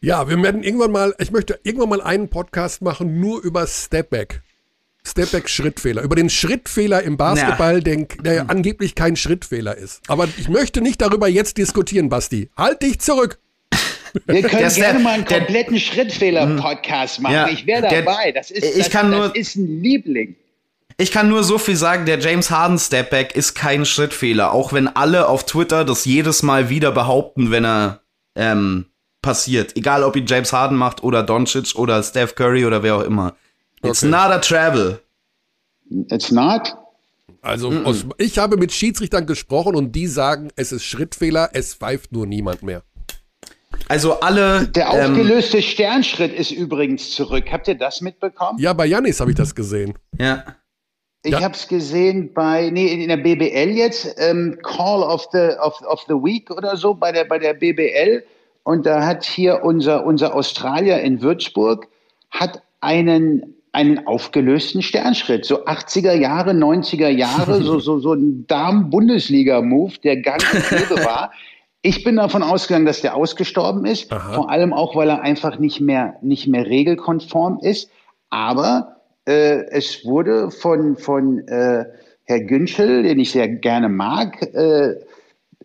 Ja, 0.00 0.28
wir 0.30 0.42
werden 0.42 0.62
irgendwann 0.62 0.92
mal, 0.92 1.14
ich 1.18 1.30
möchte 1.30 1.60
irgendwann 1.62 1.90
mal 1.90 2.00
einen 2.00 2.28
Podcast 2.28 2.80
machen, 2.80 3.20
nur 3.20 3.42
über 3.42 3.66
Stepback. 3.66 4.40
Stepback-Schrittfehler. 5.06 6.02
Über 6.02 6.16
den 6.16 6.30
Schrittfehler 6.30 7.02
im 7.02 7.16
Basketball, 7.16 7.76
ja. 7.76 7.80
der, 7.80 7.96
der 8.22 8.40
hm. 8.42 8.50
angeblich 8.50 8.94
kein 8.94 9.16
Schrittfehler 9.16 9.76
ist. 9.76 10.02
Aber 10.08 10.28
ich 10.38 10.48
möchte 10.48 10.80
nicht 10.80 11.00
darüber 11.00 11.28
jetzt 11.28 11.56
diskutieren, 11.56 12.08
Basti. 12.08 12.50
Halt 12.56 12.82
dich 12.82 13.00
zurück. 13.00 13.38
Wir 14.26 14.42
können 14.42 14.62
der 14.62 14.70
gerne 14.70 14.98
mal 14.98 15.14
einen 15.14 15.24
kompletten 15.24 15.78
Schrittfehler-Podcast 15.78 17.20
machen. 17.20 17.34
Ja, 17.34 17.48
ich 17.48 17.66
wäre 17.66 17.82
dabei. 17.82 18.32
Das 18.32 18.50
ist, 18.50 18.64
ich 18.64 18.84
das, 18.84 18.90
kann 18.90 19.10
nur, 19.10 19.28
das 19.28 19.36
ist 19.36 19.56
ein 19.56 19.82
Liebling. 19.82 20.36
Ich 20.96 21.12
kann 21.12 21.28
nur 21.28 21.44
so 21.44 21.56
viel 21.58 21.76
sagen, 21.76 22.04
der 22.04 22.18
James 22.18 22.50
Harden 22.50 22.78
Stepback 22.78 23.34
ist 23.34 23.54
kein 23.54 23.86
Schrittfehler, 23.86 24.52
auch 24.52 24.72
wenn 24.72 24.86
alle 24.88 25.28
auf 25.28 25.46
Twitter 25.46 25.84
das 25.84 26.04
jedes 26.04 26.42
Mal 26.42 26.68
wieder 26.68 26.92
behaupten, 26.92 27.50
wenn 27.50 27.64
er 27.64 28.00
ähm, 28.36 28.86
passiert. 29.22 29.76
Egal, 29.76 30.02
ob 30.02 30.16
ihn 30.16 30.26
James 30.26 30.52
Harden 30.52 30.76
macht 30.76 31.02
oder 31.02 31.22
Doncic 31.22 31.74
oder 31.76 32.02
Steph 32.02 32.34
Curry 32.34 32.66
oder 32.66 32.82
wer 32.82 32.96
auch 32.96 33.02
immer. 33.02 33.34
It's 33.82 34.02
okay. 34.02 34.10
not 34.10 34.30
a 34.30 34.38
travel. 34.38 35.00
It's 36.10 36.30
not? 36.30 36.76
Also 37.42 37.70
mm 37.70 37.78
-mm. 37.78 37.84
Aus, 37.84 38.04
ich 38.18 38.38
habe 38.38 38.56
mit 38.56 38.72
Schiedsrichtern 38.72 39.26
gesprochen 39.26 39.74
und 39.74 39.92
die 39.92 40.06
sagen, 40.06 40.50
es 40.56 40.72
ist 40.72 40.84
Schrittfehler, 40.84 41.50
es 41.54 41.74
pfeift 41.74 42.12
nur 42.12 42.26
niemand 42.26 42.62
mehr. 42.62 42.82
Also 43.88 44.20
alle. 44.20 44.68
Der 44.68 44.88
ähm, 44.92 45.12
aufgelöste 45.12 45.56
ähm, 45.56 45.62
Sternschritt 45.62 46.32
ist 46.32 46.50
übrigens 46.50 47.10
zurück. 47.10 47.46
Habt 47.50 47.66
ihr 47.68 47.76
das 47.76 48.00
mitbekommen? 48.00 48.58
Ja, 48.58 48.72
bei 48.72 48.86
Janis 48.86 49.20
habe 49.20 49.30
ich 49.30 49.36
das 49.36 49.54
gesehen. 49.54 49.94
Ja. 50.18 50.44
Ich 51.22 51.32
ja. 51.32 51.42
habe 51.42 51.54
es 51.54 51.68
gesehen 51.68 52.32
bei, 52.32 52.70
nee, 52.70 52.86
in 52.86 53.08
der 53.08 53.18
BBL 53.18 53.76
jetzt, 53.76 54.14
ähm, 54.18 54.58
Call 54.62 55.02
of 55.02 55.26
the, 55.32 55.50
of, 55.62 55.80
of 55.82 56.00
the 56.08 56.14
Week 56.14 56.50
oder 56.50 56.76
so, 56.76 56.94
bei 56.94 57.12
der, 57.12 57.24
bei 57.24 57.38
der 57.38 57.52
BBL. 57.52 58.24
Und 58.62 58.86
da 58.86 59.04
hat 59.04 59.24
hier 59.24 59.62
unser, 59.62 60.06
unser 60.06 60.34
Australier 60.34 61.00
in 61.00 61.20
Würzburg, 61.20 61.88
hat 62.30 62.62
einen, 62.80 63.54
einen 63.72 64.06
aufgelösten 64.06 64.82
Sternschritt. 64.82 65.44
So 65.44 65.64
80er 65.64 66.14
Jahre, 66.14 66.50
90er 66.50 67.08
Jahre, 67.08 67.62
so, 67.62 67.78
so, 67.78 67.98
so 67.98 68.14
ein 68.14 68.46
Damen-Bundesliga-Move, 68.46 69.94
der 70.02 70.16
gang 70.20 70.42
und 70.52 71.04
war. 71.04 71.32
Ich 71.82 72.04
bin 72.04 72.16
davon 72.16 72.42
ausgegangen, 72.42 72.86
dass 72.86 73.00
der 73.00 73.14
ausgestorben 73.14 73.86
ist. 73.86 74.12
Aha. 74.12 74.34
Vor 74.34 74.50
allem 74.50 74.72
auch, 74.72 74.96
weil 74.96 75.08
er 75.08 75.22
einfach 75.22 75.58
nicht 75.58 75.80
mehr, 75.80 76.16
nicht 76.20 76.46
mehr 76.46 76.66
regelkonform 76.66 77.60
ist. 77.62 77.90
Aber 78.28 78.96
äh, 79.26 79.64
es 79.70 80.04
wurde 80.04 80.50
von, 80.50 80.96
von 80.96 81.38
äh, 81.48 81.84
Herr 82.24 82.40
Günschel, 82.40 83.02
den 83.02 83.18
ich 83.18 83.32
sehr 83.32 83.48
gerne 83.48 83.88
mag, 83.88 84.42
äh, 84.54 84.96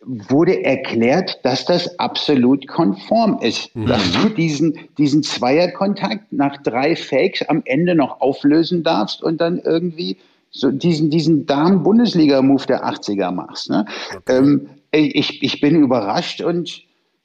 wurde 0.06 0.64
erklärt, 0.64 1.40
dass 1.44 1.66
das 1.66 2.00
absolut 2.00 2.68
konform 2.68 3.40
ist. 3.42 3.76
Mhm. 3.76 3.88
Dass 3.88 4.12
du 4.12 4.30
diesen, 4.30 4.80
diesen 4.98 5.24
Zweierkontakt 5.24 6.32
nach 6.32 6.62
drei 6.62 6.96
Fakes 6.96 7.42
am 7.48 7.62
Ende 7.66 7.96
noch 7.96 8.22
auflösen 8.22 8.84
darfst 8.84 9.24
und 9.24 9.42
dann 9.42 9.60
irgendwie 9.60 10.18
so 10.52 10.72
diesen, 10.72 11.10
diesen 11.10 11.46
Damen-Bundesliga-Move 11.46 12.66
der 12.66 12.86
80er 12.86 13.32
machst. 13.32 13.70
Ne? 13.70 13.86
Okay. 14.16 14.38
Ähm, 14.38 14.70
ich, 14.92 15.44
ich 15.44 15.60
bin 15.60 15.76
überrascht 15.76 16.42
und, 16.42 16.84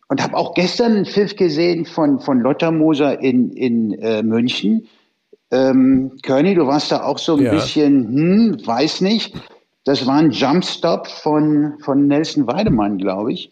und 0.08 0.22
habe 0.22 0.36
auch 0.36 0.54
gestern 0.54 0.96
einen 0.96 1.06
Pfiff 1.06 1.36
gesehen 1.36 1.84
von, 1.84 2.18
von 2.18 2.40
Lotta 2.40 2.72
Moser 2.72 3.20
in, 3.20 3.52
in 3.52 3.92
äh, 4.00 4.24
München. 4.24 4.88
Ähm, 5.52 6.12
Körny, 6.22 6.54
du 6.54 6.66
warst 6.66 6.90
da 6.90 7.02
auch 7.02 7.18
so 7.18 7.36
ein 7.36 7.42
ja. 7.42 7.52
bisschen, 7.52 8.08
hm, 8.08 8.66
weiß 8.66 9.00
nicht. 9.00 9.34
Das 9.84 10.06
war 10.06 10.16
ein 10.16 10.30
Jumpstop 10.30 11.08
von, 11.08 11.74
von 11.80 12.06
Nelson 12.06 12.46
Weidemann, 12.46 12.98
glaube 12.98 13.32
ich. 13.32 13.50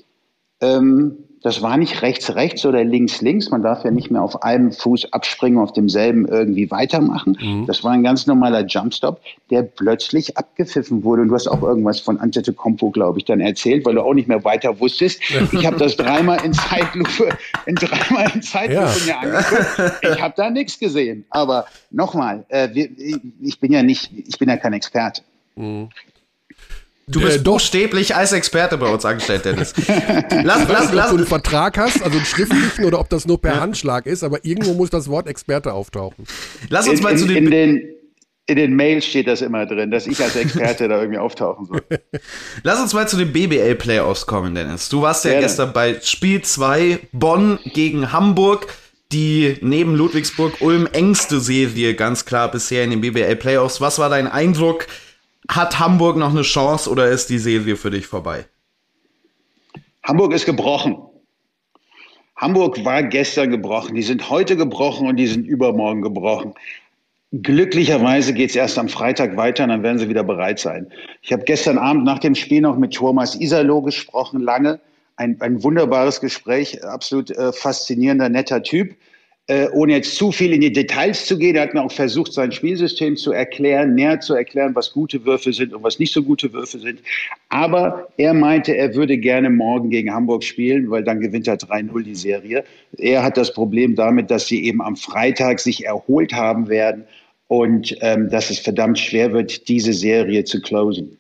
Ähm, 0.61 1.17
das 1.43 1.63
war 1.63 1.77
nicht 1.77 2.03
rechts, 2.03 2.35
rechts 2.35 2.67
oder 2.67 2.83
links, 2.83 3.21
links. 3.21 3.51
Man 3.51 3.63
darf 3.63 3.85
ja 3.85 3.91
nicht 3.91 4.11
mehr 4.11 4.23
auf 4.23 4.43
einem 4.43 4.73
Fuß 4.73 5.13
abspringen, 5.13 5.61
auf 5.61 5.73
demselben 5.73 6.27
irgendwie 6.27 6.71
weitermachen. 6.71 7.39
Mhm. 7.41 7.67
Das 7.67 7.85
war 7.85 7.93
ein 7.93 8.03
ganz 8.03 8.27
normaler 8.27 8.67
Jumpstop, 8.67 9.21
der 9.51 9.63
plötzlich 9.63 10.37
abgepfiffen 10.37 11.05
wurde. 11.05 11.23
Und 11.23 11.29
du 11.29 11.35
hast 11.35 11.47
auch 11.47 11.63
irgendwas 11.63 12.01
von 12.01 12.19
Antetokounmpo, 12.19 12.91
glaube 12.91 13.21
ich, 13.21 13.25
dann 13.25 13.41
erzählt, 13.41 13.87
weil 13.87 13.95
du 13.95 14.03
auch 14.03 14.15
nicht 14.15 14.29
mehr 14.29 14.45
weiter 14.45 14.81
wusstest. 14.81 15.21
Ich 15.53 15.65
habe 15.65 15.77
das 15.77 15.97
dreimal 15.97 16.45
in 16.45 16.53
Zeitlupe, 16.53 17.29
in 17.67 17.77
dreimal 17.77 18.31
in 18.35 18.43
Zeitlupe 18.43 18.91
ja. 19.07 19.21
mir 19.23 19.37
angeguckt. 19.37 19.93
Ich 20.03 20.21
habe 20.21 20.35
da 20.37 20.51
nichts 20.51 20.79
gesehen. 20.79 21.25
Aber 21.31 21.67
nochmal, 21.91 22.45
äh, 22.49 22.69
ich 23.41 23.61
bin 23.61 23.73
ja 23.73 23.83
nicht, 23.83 24.11
ich 24.13 24.39
bin 24.39 24.49
ja 24.49 24.57
kein 24.57 24.73
Experte. 24.73 25.23
Mhm. 25.55 25.89
Du 27.09 27.21
bist 27.21 27.39
äh, 27.39 27.41
buchstäblich 27.41 28.15
als 28.15 28.33
Experte 28.33 28.77
bei 28.77 28.87
uns 28.87 29.05
angestellt, 29.05 29.45
Dennis. 29.45 29.73
lass, 29.77 30.69
lass, 30.69 30.93
lass. 30.93 31.07
Ob 31.07 31.11
du 31.11 31.17
einen 31.17 31.27
Vertrag 31.27 31.79
hast, 31.79 32.03
also 32.03 32.17
einen 32.17 32.27
schriftlichen 32.27 32.85
oder 32.85 33.01
ob 33.01 33.09
das 33.09 33.27
nur 33.27 33.41
per 33.41 33.61
Handschlag 33.61 34.07
ist, 34.07 34.23
aber 34.23 34.45
irgendwo 34.45 34.75
muss 34.75 34.91
das 34.91 35.09
Wort 35.09 35.27
Experte 35.27 35.73
auftauchen. 35.73 36.27
Lass 36.69 36.87
uns 36.87 37.01
in, 37.01 37.05
mal 37.05 37.17
zu 37.17 37.27
den, 37.27 37.45
in 37.47 37.51
den 37.51 37.95
in 38.49 38.57
den 38.57 38.75
Mails 38.75 39.05
steht 39.05 39.27
das 39.27 39.43
immer 39.43 39.67
drin, 39.67 39.91
dass 39.91 40.07
ich 40.07 40.19
als 40.23 40.35
Experte 40.35 40.89
da 40.89 41.01
irgendwie 41.01 41.19
auftauchen 41.19 41.67
soll. 41.67 41.83
Lass 42.63 42.81
uns 42.81 42.95
mal 42.95 43.07
zu 43.07 43.19
den 43.19 43.31
BBL-Playoffs 43.31 44.27
kommen, 44.27 44.55
Dennis. 44.55 44.89
Du 44.89 45.03
warst 45.03 45.27
ja 45.27 45.33
Gerne. 45.33 45.47
gestern 45.47 45.73
bei 45.75 46.01
Spiel 46.03 46.41
2 46.41 46.99
Bonn 47.13 47.59
gegen 47.75 48.11
Hamburg, 48.11 48.69
die 49.13 49.59
neben 49.61 49.95
Ludwigsburg 49.95 50.63
Ulm 50.63 50.89
engste 50.91 51.41
Serie 51.41 51.95
ganz 51.95 52.25
klar 52.25 52.51
bisher 52.51 52.85
in 52.85 52.91
den 52.91 53.03
BBL-Playoffs. 53.03 53.83
Was 53.83 53.99
war 53.99 54.09
dein 54.09 54.27
Eindruck? 54.27 54.87
Hat 55.47 55.79
Hamburg 55.79 56.17
noch 56.17 56.31
eine 56.31 56.43
Chance 56.43 56.91
oder 56.91 57.09
ist 57.09 57.31
die 57.31 57.39
Serie 57.39 57.77
für 57.77 57.91
dich 57.91 58.07
vorbei? 58.07 58.47
Hamburg 60.03 60.33
ist 60.33 60.47
gebrochen. 60.47 60.97
Hamburg 62.37 62.85
war 62.85 63.03
gestern 63.03 63.51
gebrochen. 63.51 63.95
Die 63.95 64.03
sind 64.03 64.31
heute 64.31 64.57
gebrochen 64.57 65.09
und 65.09 65.17
die 65.17 65.27
sind 65.27 65.47
übermorgen 65.47 66.03
gebrochen. 66.03 66.55
Glücklicherweise 67.31 68.33
geht 68.33 68.51
es 68.51 68.57
erst 68.57 68.79
am 68.79 68.89
Freitag 68.89 69.37
weiter 69.37 69.65
und 69.65 69.71
dann 69.71 69.83
werden 69.83 69.99
sie 69.99 70.09
wieder 70.09 70.25
bereit 70.25 70.59
sein. 70.59 70.91
Ich 71.21 71.33
habe 71.33 71.45
gestern 71.45 71.77
Abend 71.77 72.05
nach 72.05 72.21
dem 72.21 72.35
Spiel 72.35 72.63
noch 72.63 72.79
mit 72.79 72.95
Thomas 72.95 73.35
Isalo 73.35 73.83
gesprochen, 73.83 74.41
lange. 74.41 74.81
Ein, 75.17 75.37
ein 75.41 75.63
wunderbares 75.63 76.21
Gespräch, 76.21 76.83
absolut 76.85 77.31
äh, 77.31 77.53
faszinierender, 77.53 78.29
netter 78.29 78.63
Typ 78.63 78.95
äh, 79.49 79.67
ohne 79.73 79.95
jetzt 79.95 80.15
zu 80.15 80.31
viel 80.31 80.53
in 80.53 80.61
die 80.61 80.73
Details 80.73 81.25
zu 81.25 81.39
gehen, 81.39 81.57
er 81.57 81.63
hat 81.63 81.73
mir 81.73 81.83
auch 81.83 81.91
versucht, 81.91 82.35
sein 82.35 82.53
Spielsystem 82.53 83.17
zu 83.17 83.33
erklären, 83.33 83.95
näher 83.95 84.21
zu 84.21 84.35
erklären, 84.35 84.75
was 84.75 84.93
gute 84.93 85.25
Würfe 85.25 85.55
sind 85.55 85.73
und 85.73 85.83
was 85.83 85.99
nicht 85.99 86.13
so 86.13 86.23
gute 86.23 86.53
Würfe 86.53 86.79
sind. 86.79 87.01
Aber 87.49 88.09
er 88.19 88.35
meinte, 88.35 88.77
er 88.77 88.95
würde 88.95 89.17
gerne 89.17 89.49
morgen 89.49 89.89
gegen 89.89 90.13
Hamburg 90.13 90.45
spielen, 90.45 90.91
weil 90.91 91.03
dann 91.03 91.21
gewinnt 91.21 91.49
er 91.49 91.57
3-0 91.57 92.03
die 92.03 92.15
Serie. 92.15 92.63
Er 92.99 93.23
hat 93.23 93.39
das 93.39 93.55
Problem 93.55 93.95
damit, 93.95 94.31
dass 94.31 94.47
sie 94.47 94.65
eben 94.65 94.83
am 94.83 94.97
Freitag 94.97 95.61
sich 95.61 95.87
erholt 95.87 96.35
haben 96.35 96.69
werden 96.69 97.05
und 97.47 97.97
ähm, 98.03 98.29
dass 98.29 98.51
es 98.51 98.59
verdammt 98.59 98.99
schwer 98.99 99.33
wird, 99.33 99.67
diese 99.69 99.95
Serie 99.95 100.45
zu 100.45 100.61
closen. 100.61 101.17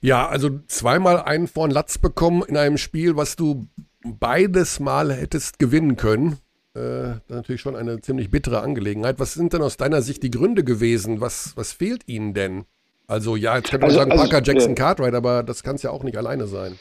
Ja, 0.00 0.26
also 0.26 0.60
zweimal 0.68 1.20
einen 1.20 1.48
von 1.48 1.70
Latz 1.70 1.98
bekommen 1.98 2.44
in 2.48 2.56
einem 2.56 2.78
Spiel, 2.78 3.16
was 3.16 3.36
du 3.36 3.66
beides 4.06 4.80
Mal 4.80 5.12
hättest 5.12 5.58
gewinnen 5.58 5.96
können 5.96 6.38
äh, 6.78 7.32
natürlich 7.32 7.60
schon 7.60 7.76
eine 7.76 8.00
ziemlich 8.00 8.30
bittere 8.30 8.60
Angelegenheit. 8.60 9.18
Was 9.18 9.34
sind 9.34 9.52
denn 9.52 9.62
aus 9.62 9.76
deiner 9.76 10.02
Sicht 10.02 10.22
die 10.22 10.30
Gründe 10.30 10.64
gewesen? 10.64 11.20
Was, 11.20 11.56
was 11.56 11.72
fehlt 11.72 12.02
ihnen 12.06 12.34
denn? 12.34 12.64
Also 13.06 13.36
ja, 13.36 13.56
jetzt 13.56 13.70
könnte 13.70 13.86
man 13.86 13.90
also, 13.90 13.98
sagen 13.98 14.12
also, 14.12 14.24
Parker 14.24 14.44
Jackson 14.44 14.72
äh, 14.72 14.74
Cartwright, 14.74 15.14
aber 15.14 15.42
das 15.42 15.62
kann 15.62 15.76
es 15.76 15.82
ja 15.82 15.90
auch 15.90 16.04
nicht 16.04 16.16
alleine 16.16 16.46
sein. 16.46 16.78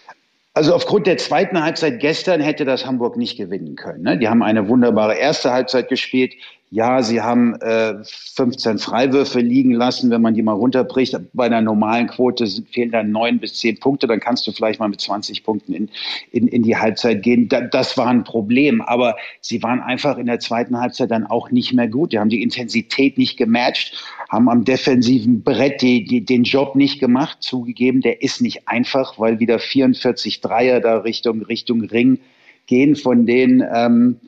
Also 0.54 0.74
aufgrund 0.74 1.06
der 1.06 1.18
zweiten 1.18 1.62
Halbzeit 1.64 2.00
gestern 2.00 2.42
hätte 2.42 2.66
das 2.66 2.86
Hamburg 2.86 3.16
nicht 3.16 3.38
gewinnen 3.38 3.76
können. 3.76 4.04
Ne? 4.04 4.18
Die 4.18 4.28
haben 4.28 4.42
eine 4.42 4.68
wunderbare 4.68 5.16
erste 5.16 5.52
Halbzeit 5.52 5.88
gespielt. 5.88 6.34
Ja, 6.70 7.02
sie 7.02 7.22
haben 7.22 7.56
äh, 7.62 7.96
15 8.04 8.80
Freiwürfe 8.80 9.40
liegen 9.40 9.72
lassen. 9.72 10.12
Wenn 10.12 10.22
man 10.22 10.34
die 10.34 10.42
mal 10.42 10.52
runterbricht, 10.52 11.18
bei 11.32 11.46
einer 11.46 11.62
normalen 11.62 12.08
Quote 12.08 12.46
fehlen 12.46 12.92
dann 12.92 13.12
neun 13.12 13.40
bis 13.40 13.54
zehn 13.54 13.80
Punkte. 13.80 14.06
Dann 14.06 14.20
kannst 14.20 14.46
du 14.46 14.52
vielleicht 14.52 14.82
mal 14.82 14.90
mit 14.90 15.00
20 15.00 15.46
Punkten 15.46 15.72
in, 15.72 15.90
in, 16.32 16.50
in 16.50 16.64
die 16.64 16.76
Halbzeit 16.76 17.24
gehen. 17.24 17.48
Da, 17.48 17.62
das 17.62 17.98
war 17.98 18.08
ein 18.08 18.26
Problem. 18.26 18.82
Aber 18.82 19.16
sie 19.40 19.64
waren 19.64 19.80
einfach 19.80 20.18
in 20.18 20.26
der 20.26 20.42
zweiten 20.42 20.78
Halbzeit 20.78 21.10
dann 21.10 21.26
auch 21.26 21.52
nicht 21.52 21.72
mehr 21.72 21.88
gut. 21.88 22.12
Die 22.12 22.20
haben 22.20 22.30
die 22.30 22.44
Intensität 22.44 23.18
nicht 23.18 23.38
gematcht, 23.38 24.04
haben 24.28 24.50
am 24.50 24.66
defensiven 24.66 25.44
Brett 25.44 25.82
die, 25.82 26.04
die, 26.04 26.26
den 26.26 26.44
Job 26.44 26.76
nicht 26.76 27.00
gemacht. 27.00 27.38
Zugegeben, 27.40 28.02
der 28.02 28.22
ist 28.22 28.42
nicht 28.42 28.68
einfach, 28.68 29.18
weil 29.18 29.40
wieder 29.40 29.60
44 29.60 30.42
Dreier 30.42 30.82
da 30.82 30.98
Richtung, 30.98 31.44
Richtung 31.44 31.86
Ring 31.86 32.20
gehen, 32.66 32.98
von 32.98 33.26
denen 33.26 33.64
ähm, 33.74 34.20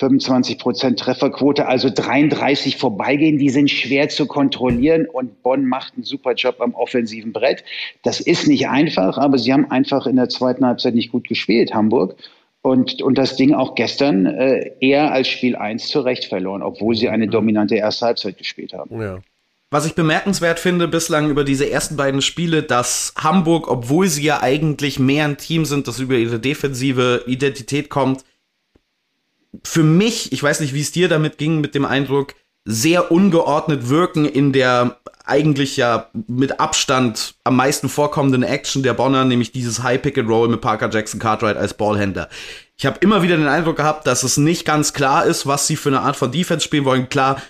25 0.00 0.58
Prozent 0.58 0.98
Trefferquote, 0.98 1.66
also 1.66 1.90
33 1.94 2.78
vorbeigehen, 2.78 3.36
die 3.36 3.50
sind 3.50 3.70
schwer 3.70 4.08
zu 4.08 4.26
kontrollieren 4.26 5.06
und 5.06 5.42
Bonn 5.42 5.66
macht 5.66 5.94
einen 5.94 6.04
super 6.04 6.32
Job 6.32 6.56
am 6.60 6.74
offensiven 6.74 7.34
Brett. 7.34 7.64
Das 8.02 8.18
ist 8.18 8.48
nicht 8.48 8.68
einfach, 8.68 9.18
aber 9.18 9.36
sie 9.36 9.52
haben 9.52 9.70
einfach 9.70 10.06
in 10.06 10.16
der 10.16 10.30
zweiten 10.30 10.64
Halbzeit 10.64 10.94
nicht 10.94 11.12
gut 11.12 11.28
gespielt, 11.28 11.74
Hamburg. 11.74 12.16
Und, 12.62 13.02
und 13.02 13.18
das 13.18 13.36
Ding 13.36 13.54
auch 13.54 13.74
gestern 13.74 14.24
äh, 14.24 14.72
eher 14.80 15.12
als 15.12 15.28
Spiel 15.28 15.54
1 15.54 15.88
zu 15.88 16.00
Recht 16.00 16.24
verloren, 16.24 16.62
obwohl 16.62 16.94
sie 16.94 17.10
eine 17.10 17.28
dominante 17.28 17.76
erste 17.76 18.06
Halbzeit 18.06 18.38
gespielt 18.38 18.72
haben. 18.72 19.00
Ja. 19.00 19.20
Was 19.70 19.86
ich 19.86 19.94
bemerkenswert 19.94 20.58
finde 20.58 20.88
bislang 20.88 21.30
über 21.30 21.44
diese 21.44 21.70
ersten 21.70 21.96
beiden 21.96 22.22
Spiele, 22.22 22.62
dass 22.62 23.14
Hamburg, 23.16 23.70
obwohl 23.70 24.08
sie 24.08 24.24
ja 24.24 24.42
eigentlich 24.42 24.98
mehr 24.98 25.26
ein 25.26 25.36
Team 25.36 25.64
sind, 25.64 25.88
das 25.88 26.00
über 26.00 26.16
ihre 26.16 26.40
defensive 26.40 27.24
Identität 27.26 27.88
kommt, 27.88 28.24
für 29.64 29.82
mich, 29.82 30.32
ich 30.32 30.42
weiß 30.42 30.60
nicht, 30.60 30.74
wie 30.74 30.80
es 30.80 30.92
dir 30.92 31.08
damit 31.08 31.38
ging, 31.38 31.60
mit 31.60 31.74
dem 31.74 31.84
Eindruck, 31.84 32.34
sehr 32.64 33.10
ungeordnet 33.10 33.88
wirken 33.88 34.26
in 34.26 34.52
der 34.52 34.98
eigentlich 35.24 35.76
ja 35.76 36.10
mit 36.26 36.60
Abstand 36.60 37.34
am 37.44 37.56
meisten 37.56 37.88
vorkommenden 37.88 38.42
Action 38.42 38.82
der 38.82 38.94
Bonner, 38.94 39.24
nämlich 39.24 39.52
dieses 39.52 39.82
High 39.82 40.02
Pick 40.02 40.18
and 40.18 40.28
Roll 40.28 40.48
mit 40.48 40.60
Parker 40.60 40.90
Jackson 40.90 41.20
Cartwright 41.20 41.56
als 41.56 41.74
Ballhändler. 41.74 42.28
Ich 42.76 42.86
habe 42.86 42.98
immer 43.00 43.22
wieder 43.22 43.36
den 43.36 43.46
Eindruck 43.46 43.76
gehabt, 43.76 44.06
dass 44.06 44.22
es 44.22 44.36
nicht 44.36 44.64
ganz 44.64 44.92
klar 44.92 45.26
ist, 45.26 45.46
was 45.46 45.66
sie 45.66 45.76
für 45.76 45.90
eine 45.90 46.00
Art 46.00 46.16
von 46.16 46.32
Defense 46.32 46.64
spielen 46.64 46.84
wollen. 46.84 47.08
Klar, 47.08 47.40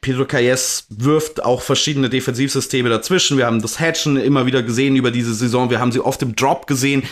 Pedro 0.00 0.24
Calles 0.24 0.86
wirft 0.88 1.44
auch 1.44 1.62
verschiedene 1.62 2.08
Defensivsysteme 2.08 2.88
dazwischen. 2.88 3.36
Wir 3.38 3.46
haben 3.46 3.60
das 3.60 3.80
Hatchen 3.80 4.16
immer 4.16 4.46
wieder 4.46 4.62
gesehen 4.62 4.96
über 4.96 5.10
diese 5.10 5.34
Saison. 5.34 5.68
Wir 5.68 5.80
haben 5.80 5.92
sie 5.92 6.00
oft 6.00 6.22
im 6.22 6.36
Drop 6.36 6.66
gesehen. 6.66 7.02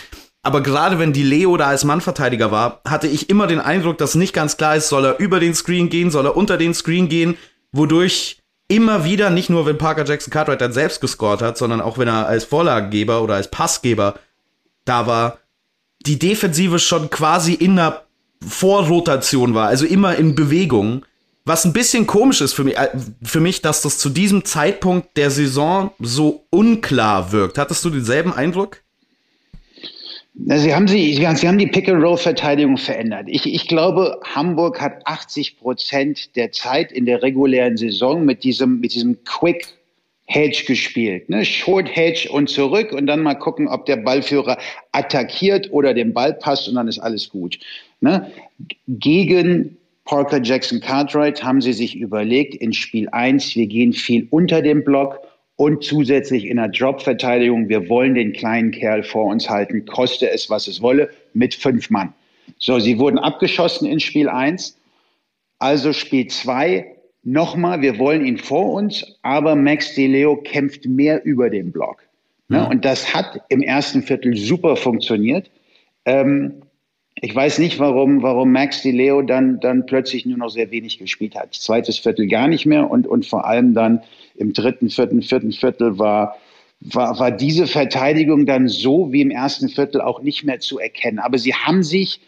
Aber 0.44 0.62
gerade 0.62 0.98
wenn 0.98 1.14
die 1.14 1.22
Leo 1.22 1.56
da 1.56 1.68
als 1.68 1.84
Mannverteidiger 1.84 2.50
war, 2.50 2.82
hatte 2.86 3.08
ich 3.08 3.30
immer 3.30 3.46
den 3.46 3.60
Eindruck, 3.60 3.96
dass 3.96 4.14
nicht 4.14 4.34
ganz 4.34 4.58
klar 4.58 4.76
ist, 4.76 4.90
soll 4.90 5.06
er 5.06 5.18
über 5.18 5.40
den 5.40 5.54
Screen 5.54 5.88
gehen, 5.88 6.10
soll 6.10 6.26
er 6.26 6.36
unter 6.36 6.58
den 6.58 6.74
Screen 6.74 7.08
gehen, 7.08 7.38
wodurch 7.72 8.42
immer 8.68 9.04
wieder, 9.04 9.30
nicht 9.30 9.48
nur 9.48 9.64
wenn 9.64 9.78
Parker 9.78 10.04
Jackson 10.04 10.30
Cartwright 10.30 10.60
dann 10.60 10.74
selbst 10.74 11.00
gescored 11.00 11.40
hat, 11.40 11.56
sondern 11.56 11.80
auch 11.80 11.96
wenn 11.96 12.08
er 12.08 12.26
als 12.26 12.44
Vorlagengeber 12.44 13.22
oder 13.22 13.36
als 13.36 13.50
Passgeber 13.50 14.16
da 14.84 15.06
war, 15.06 15.38
die 16.04 16.18
Defensive 16.18 16.78
schon 16.78 17.08
quasi 17.08 17.54
in 17.54 17.76
der 17.76 18.04
Vorrotation 18.46 19.54
war, 19.54 19.68
also 19.68 19.86
immer 19.86 20.16
in 20.16 20.34
Bewegung. 20.34 21.06
Was 21.46 21.64
ein 21.64 21.72
bisschen 21.72 22.06
komisch 22.06 22.42
ist 22.42 22.52
für 22.52 22.64
mich, 22.64 22.76
äh, 22.76 22.90
für 23.22 23.40
mich, 23.40 23.62
dass 23.62 23.80
das 23.80 23.96
zu 23.96 24.10
diesem 24.10 24.44
Zeitpunkt 24.44 25.16
der 25.16 25.30
Saison 25.30 25.92
so 25.98 26.46
unklar 26.50 27.32
wirkt. 27.32 27.56
Hattest 27.56 27.82
du 27.84 27.90
denselben 27.90 28.32
Eindruck? 28.32 28.83
Sie 30.36 30.74
haben, 30.74 30.88
sie, 30.88 31.14
sie 31.14 31.26
haben 31.26 31.58
die 31.58 31.68
Pick-and-Roll-Verteidigung 31.68 32.76
verändert. 32.76 33.26
Ich, 33.28 33.46
ich 33.46 33.68
glaube, 33.68 34.20
Hamburg 34.24 34.80
hat 34.80 35.06
80 35.06 35.58
Prozent 35.58 36.34
der 36.34 36.50
Zeit 36.50 36.90
in 36.90 37.06
der 37.06 37.22
regulären 37.22 37.76
Saison 37.76 38.24
mit 38.24 38.42
diesem, 38.42 38.80
mit 38.80 38.94
diesem 38.94 39.22
Quick 39.24 39.68
Hedge 40.26 40.64
gespielt. 40.66 41.28
Ne? 41.28 41.44
Short 41.44 41.88
Hedge 41.94 42.28
und 42.32 42.48
zurück 42.48 42.92
und 42.92 43.06
dann 43.06 43.20
mal 43.20 43.34
gucken, 43.34 43.68
ob 43.68 43.86
der 43.86 43.96
Ballführer 43.96 44.58
attackiert 44.90 45.70
oder 45.72 45.94
den 45.94 46.12
Ball 46.12 46.34
passt 46.34 46.68
und 46.68 46.74
dann 46.74 46.88
ist 46.88 46.98
alles 46.98 47.28
gut. 47.28 47.58
Ne? 48.00 48.30
Gegen 48.88 49.76
Parker 50.04 50.42
Jackson 50.42 50.80
Cartwright 50.80 51.44
haben 51.44 51.60
sie 51.60 51.72
sich 51.72 51.96
überlegt, 51.96 52.56
in 52.56 52.72
Spiel 52.72 53.08
1, 53.10 53.54
wir 53.54 53.66
gehen 53.66 53.92
viel 53.92 54.26
unter 54.30 54.62
dem 54.62 54.82
Block 54.82 55.20
und 55.56 55.84
zusätzlich 55.84 56.46
in 56.46 56.56
der 56.56 56.68
Dropverteidigung, 56.68 57.68
wir 57.68 57.88
wollen 57.88 58.14
den 58.14 58.32
kleinen 58.32 58.72
Kerl 58.72 59.02
vor 59.02 59.26
uns 59.26 59.48
halten, 59.48 59.84
koste 59.86 60.30
es, 60.30 60.50
was 60.50 60.66
es 60.66 60.82
wolle, 60.82 61.10
mit 61.32 61.54
fünf 61.54 61.90
Mann. 61.90 62.12
So, 62.58 62.78
sie 62.78 62.98
wurden 62.98 63.18
abgeschossen 63.18 63.86
in 63.86 64.00
Spiel 64.00 64.28
1. 64.28 64.76
Also 65.58 65.92
Spiel 65.92 66.26
2, 66.26 66.86
nochmal, 67.22 67.80
wir 67.82 67.98
wollen 67.98 68.26
ihn 68.26 68.38
vor 68.38 68.72
uns, 68.72 69.18
aber 69.22 69.54
Max 69.54 69.94
DeLeo 69.94 70.36
kämpft 70.36 70.86
mehr 70.86 71.24
über 71.24 71.50
den 71.50 71.72
Block. 71.72 72.02
Ne? 72.48 72.60
Mhm. 72.60 72.66
Und 72.66 72.84
das 72.84 73.14
hat 73.14 73.40
im 73.48 73.62
ersten 73.62 74.02
Viertel 74.02 74.36
super 74.36 74.76
funktioniert. 74.76 75.50
Ähm, 76.04 76.62
ich 77.14 77.34
weiß 77.34 77.60
nicht, 77.60 77.78
warum, 77.78 78.22
warum 78.22 78.50
Max 78.52 78.82
DeLeo 78.82 79.22
dann, 79.22 79.60
dann 79.60 79.86
plötzlich 79.86 80.26
nur 80.26 80.36
noch 80.36 80.50
sehr 80.50 80.70
wenig 80.70 80.98
gespielt 80.98 81.36
hat. 81.36 81.54
Zweites 81.54 81.98
Viertel 81.98 82.26
gar 82.26 82.48
nicht 82.48 82.66
mehr 82.66 82.90
und, 82.90 83.06
und 83.06 83.24
vor 83.24 83.46
allem 83.46 83.72
dann 83.72 84.02
im 84.34 84.52
dritten, 84.52 84.90
vierten, 84.90 85.22
vierten 85.22 85.52
Viertel 85.52 85.98
war, 85.98 86.36
war, 86.80 87.18
war 87.18 87.30
diese 87.30 87.66
Verteidigung 87.66 88.46
dann 88.46 88.68
so 88.68 89.12
wie 89.12 89.20
im 89.20 89.30
ersten 89.30 89.68
Viertel 89.68 90.00
auch 90.00 90.22
nicht 90.22 90.44
mehr 90.44 90.60
zu 90.60 90.78
erkennen. 90.78 91.18
Aber 91.18 91.38
sie 91.38 91.54
haben 91.54 91.82
sich 91.82 92.20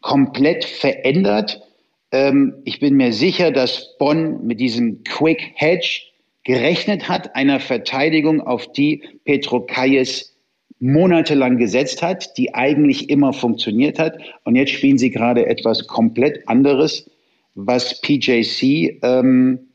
komplett 0.00 0.64
verändert. 0.64 1.62
Ähm, 2.10 2.54
ich 2.64 2.80
bin 2.80 2.94
mir 2.96 3.12
sicher, 3.12 3.50
dass 3.50 3.96
Bonn 3.98 4.46
mit 4.46 4.60
diesem 4.60 5.04
Quick 5.04 5.52
Hedge 5.54 6.02
gerechnet 6.44 7.08
hat, 7.08 7.36
einer 7.36 7.60
Verteidigung, 7.60 8.40
auf 8.40 8.70
die 8.72 9.02
Petro 9.24 9.60
Kayes 9.60 10.36
monatelang 10.80 11.58
gesetzt 11.58 12.02
hat, 12.02 12.36
die 12.36 12.54
eigentlich 12.54 13.08
immer 13.08 13.32
funktioniert 13.32 14.00
hat. 14.00 14.18
Und 14.44 14.56
jetzt 14.56 14.72
spielen 14.72 14.98
sie 14.98 15.10
gerade 15.10 15.46
etwas 15.46 15.86
komplett 15.86 16.48
anderes, 16.48 17.08
was 17.54 18.00
PJC 18.00 18.98
ähm, 19.02 19.71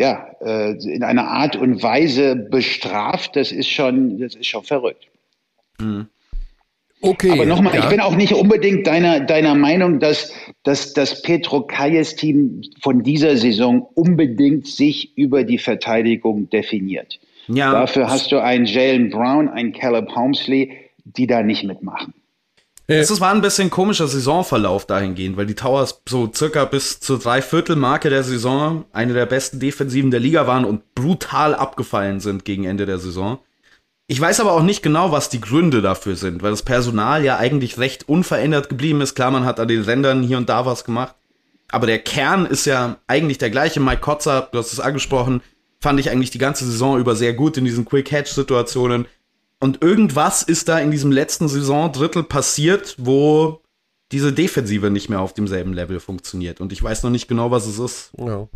ja, 0.00 0.34
äh, 0.40 0.72
in 0.82 1.04
einer 1.04 1.28
Art 1.28 1.56
und 1.56 1.82
Weise 1.82 2.34
bestraft, 2.34 3.36
das 3.36 3.52
ist 3.52 3.68
schon, 3.68 4.18
das 4.18 4.34
ist 4.34 4.46
schon 4.46 4.64
verrückt. 4.64 5.06
Mhm. 5.78 6.06
Okay. 7.02 7.30
Aber 7.32 7.44
nochmal, 7.44 7.74
ja. 7.74 7.80
ich 7.80 7.88
bin 7.90 8.00
auch 8.00 8.16
nicht 8.16 8.32
unbedingt 8.32 8.86
deiner, 8.86 9.20
deiner 9.20 9.54
Meinung, 9.54 10.00
dass, 10.00 10.32
dass 10.62 10.94
das 10.94 11.20
Petro 11.20 11.62
Kayes 11.62 12.16
Team 12.16 12.62
von 12.80 13.02
dieser 13.02 13.36
Saison 13.36 13.88
unbedingt 13.94 14.66
sich 14.66 15.16
über 15.18 15.44
die 15.44 15.58
Verteidigung 15.58 16.48
definiert. 16.48 17.20
Ja. 17.48 17.72
Dafür 17.72 18.08
hast 18.08 18.32
du 18.32 18.42
einen 18.42 18.64
Jalen 18.64 19.10
Brown, 19.10 19.50
einen 19.50 19.72
Caleb 19.72 20.14
Holmesley, 20.16 20.78
die 21.04 21.26
da 21.26 21.42
nicht 21.42 21.64
mitmachen. 21.64 22.14
Es 22.92 23.20
war 23.20 23.32
ein 23.32 23.40
bisschen 23.40 23.70
komischer 23.70 24.08
Saisonverlauf 24.08 24.84
dahingehend, 24.84 25.36
weil 25.36 25.46
die 25.46 25.54
Towers 25.54 26.02
so 26.08 26.28
circa 26.34 26.64
bis 26.64 26.98
zur 26.98 27.20
Dreiviertelmarke 27.20 28.10
der 28.10 28.24
Saison 28.24 28.84
eine 28.92 29.12
der 29.12 29.26
besten 29.26 29.60
Defensiven 29.60 30.10
der 30.10 30.18
Liga 30.18 30.48
waren 30.48 30.64
und 30.64 30.96
brutal 30.96 31.54
abgefallen 31.54 32.18
sind 32.18 32.44
gegen 32.44 32.64
Ende 32.64 32.86
der 32.86 32.98
Saison. 32.98 33.38
Ich 34.08 34.20
weiß 34.20 34.40
aber 34.40 34.54
auch 34.54 34.64
nicht 34.64 34.82
genau, 34.82 35.12
was 35.12 35.28
die 35.28 35.40
Gründe 35.40 35.82
dafür 35.82 36.16
sind, 36.16 36.42
weil 36.42 36.50
das 36.50 36.64
Personal 36.64 37.22
ja 37.22 37.38
eigentlich 37.38 37.78
recht 37.78 38.08
unverändert 38.08 38.68
geblieben 38.68 39.00
ist. 39.02 39.14
Klar, 39.14 39.30
man 39.30 39.44
hat 39.44 39.60
an 39.60 39.68
den 39.68 39.82
Rändern 39.82 40.24
hier 40.24 40.38
und 40.38 40.48
da 40.48 40.66
was 40.66 40.82
gemacht. 40.82 41.14
Aber 41.70 41.86
der 41.86 42.00
Kern 42.00 42.44
ist 42.44 42.64
ja 42.64 42.96
eigentlich 43.06 43.38
der 43.38 43.50
gleiche. 43.50 43.78
Mike 43.78 44.00
Kotzer, 44.00 44.48
du 44.50 44.58
hast 44.58 44.72
es 44.72 44.80
angesprochen, 44.80 45.42
fand 45.80 46.00
ich 46.00 46.10
eigentlich 46.10 46.32
die 46.32 46.38
ganze 46.38 46.64
Saison 46.64 46.98
über 46.98 47.14
sehr 47.14 47.34
gut 47.34 47.56
in 47.56 47.64
diesen 47.64 47.84
Quick-Catch-Situationen. 47.84 49.06
Und 49.60 49.82
irgendwas 49.82 50.42
ist 50.42 50.68
da 50.68 50.78
in 50.78 50.90
diesem 50.90 51.12
letzten 51.12 51.46
Saisondrittel 51.46 52.22
passiert, 52.22 52.96
wo 52.98 53.60
diese 54.10 54.32
Defensive 54.32 54.90
nicht 54.90 55.08
mehr 55.08 55.20
auf 55.20 55.34
demselben 55.34 55.74
Level 55.74 56.00
funktioniert. 56.00 56.60
Und 56.60 56.72
ich 56.72 56.82
weiß 56.82 57.02
noch 57.02 57.10
nicht 57.10 57.28
genau, 57.28 57.50
was 57.50 57.66
es 57.66 57.78
ist. 57.78 58.10
Ja. 58.18 58.48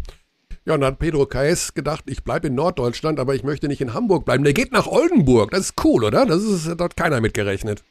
Ja, 0.67 0.75
und 0.75 0.81
dann 0.81 0.93
hat 0.93 0.99
Pedro 0.99 1.27
Caes 1.27 1.75
gedacht, 1.75 2.05
ich 2.07 2.25
bleibe 2.25 2.47
in 2.47 2.55
Norddeutschland, 2.55 3.21
aber 3.21 3.35
ich 3.35 3.43
möchte 3.43 3.69
nicht 3.69 3.83
in 3.83 3.93
Hamburg 3.93 4.25
bleiben. 4.25 4.45
Der 4.45 4.55
geht 4.55 4.73
nach 4.73 4.87
Oldenburg. 4.87 5.51
Das 5.51 5.61
ist 5.61 5.85
cool, 5.85 6.05
oder? 6.05 6.25
Das 6.25 6.43
ist 6.43 6.67
dort 6.79 6.97
keiner 6.97 7.21
mitgerechnet. 7.21 7.85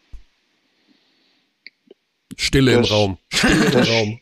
Stille 2.36 2.74
das, 2.74 2.88
im 2.88 2.94
Raum. 2.94 3.18
Stille 3.32 3.66
im 3.66 3.80
Raum. 3.80 4.20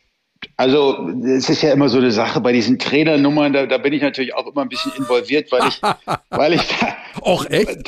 Also 0.58 1.10
es 1.26 1.50
ist 1.50 1.62
ja 1.62 1.72
immer 1.72 1.90
so 1.90 1.98
eine 1.98 2.12
Sache 2.12 2.42
bei 2.42 2.52
diesen 2.52 2.80
Trainernummern, 2.80 3.54
da, 3.54 3.66
da 3.66 3.78
bin 3.78 3.94
ich 3.94 4.02
natürlich 4.02 4.34
auch 4.34 4.48
immer 4.48 4.62
ein 4.62 4.70
bisschen 4.70 4.92
involviert, 4.98 5.52
weil 5.52 5.68
ich, 5.68 5.82
weil 6.30 6.54
ich 6.54 6.62
da, 6.80 6.96
auch 7.22 7.46
echt? 7.50 7.84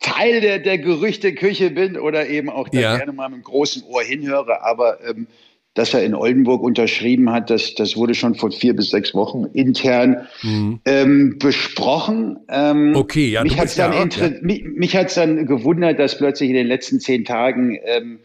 Teil 0.00 0.40
der, 0.40 0.58
der 0.58 0.78
Gerüchteküche 0.78 1.70
bin 1.70 1.96
oder 1.96 2.28
eben 2.28 2.50
auch 2.50 2.68
da 2.68 2.78
ja. 2.78 2.96
gerne 2.96 3.12
mal 3.12 3.28
mit 3.28 3.38
dem 3.38 3.42
großen 3.42 3.82
Ohr 3.84 4.02
hinhöre. 4.02 4.64
Aber 4.64 4.98
ähm, 5.04 5.26
dass 5.74 5.94
er 5.94 6.02
in 6.02 6.14
Oldenburg 6.14 6.62
unterschrieben 6.62 7.30
hat, 7.30 7.50
das, 7.50 7.74
das 7.74 7.96
wurde 7.96 8.14
schon 8.14 8.34
vor 8.34 8.50
vier 8.50 8.74
bis 8.74 8.90
sechs 8.90 9.14
Wochen 9.14 9.44
intern 9.52 10.26
mhm. 10.42 10.80
ähm, 10.84 11.38
besprochen. 11.38 12.40
Ähm, 12.48 12.94
okay, 12.96 13.28
ja. 13.28 13.44
Mich 13.44 13.58
hat 13.58 13.66
es 13.66 13.76
dann, 13.76 13.92
ja, 13.92 14.30
mich, 14.40 14.64
mich 14.64 14.96
hat's 14.96 15.14
dann 15.14 15.46
gewundert, 15.46 16.00
dass 16.00 16.18
plötzlich 16.18 16.50
in 16.50 16.56
den 16.56 16.66
letzten 16.66 16.98
zehn 16.98 17.24
Tagen 17.24 17.78
ähm, 17.84 18.18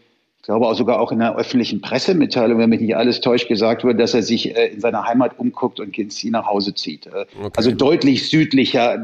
ich 0.44 0.46
glaube 0.46 0.66
auch 0.66 0.76
sogar 0.76 1.00
auch 1.00 1.10
in 1.10 1.20
der 1.20 1.36
öffentlichen 1.38 1.80
Pressemitteilung, 1.80 2.58
wenn 2.58 2.68
mich 2.68 2.82
nicht 2.82 2.94
alles 2.94 3.22
täuscht, 3.22 3.48
gesagt 3.48 3.82
wird, 3.82 3.98
dass 3.98 4.12
er 4.12 4.22
sich 4.22 4.54
äh, 4.54 4.74
in 4.74 4.80
seiner 4.80 5.02
Heimat 5.02 5.38
umguckt 5.38 5.80
und 5.80 5.96
ins 5.96 6.16
Ziel 6.16 6.32
nach 6.32 6.44
Hause 6.44 6.74
zieht. 6.74 7.06
Äh, 7.06 7.24
okay. 7.40 7.50
Also 7.56 7.70
deutlich 7.70 8.28
südlicher 8.28 8.98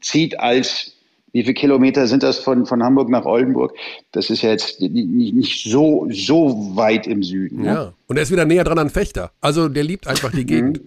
zieht 0.00 0.40
als 0.40 0.96
wie 1.30 1.42
viele 1.42 1.54
Kilometer 1.54 2.08
sind 2.08 2.24
das 2.24 2.40
von, 2.40 2.66
von 2.66 2.82
Hamburg 2.82 3.08
nach 3.08 3.24
Oldenburg? 3.24 3.72
Das 4.10 4.30
ist 4.30 4.42
ja 4.42 4.50
jetzt 4.50 4.80
nicht, 4.80 5.32
nicht 5.32 5.70
so, 5.70 6.08
so 6.10 6.72
weit 6.74 7.06
im 7.06 7.22
Süden. 7.22 7.62
Ne? 7.62 7.66
Ja, 7.66 7.92
und 8.08 8.16
er 8.16 8.24
ist 8.24 8.32
wieder 8.32 8.44
näher 8.44 8.64
dran 8.64 8.80
an 8.80 8.90
Fechter. 8.90 9.30
Also 9.40 9.68
der 9.68 9.84
liebt 9.84 10.08
einfach 10.08 10.32
die 10.32 10.44
Gegend. 10.44 10.80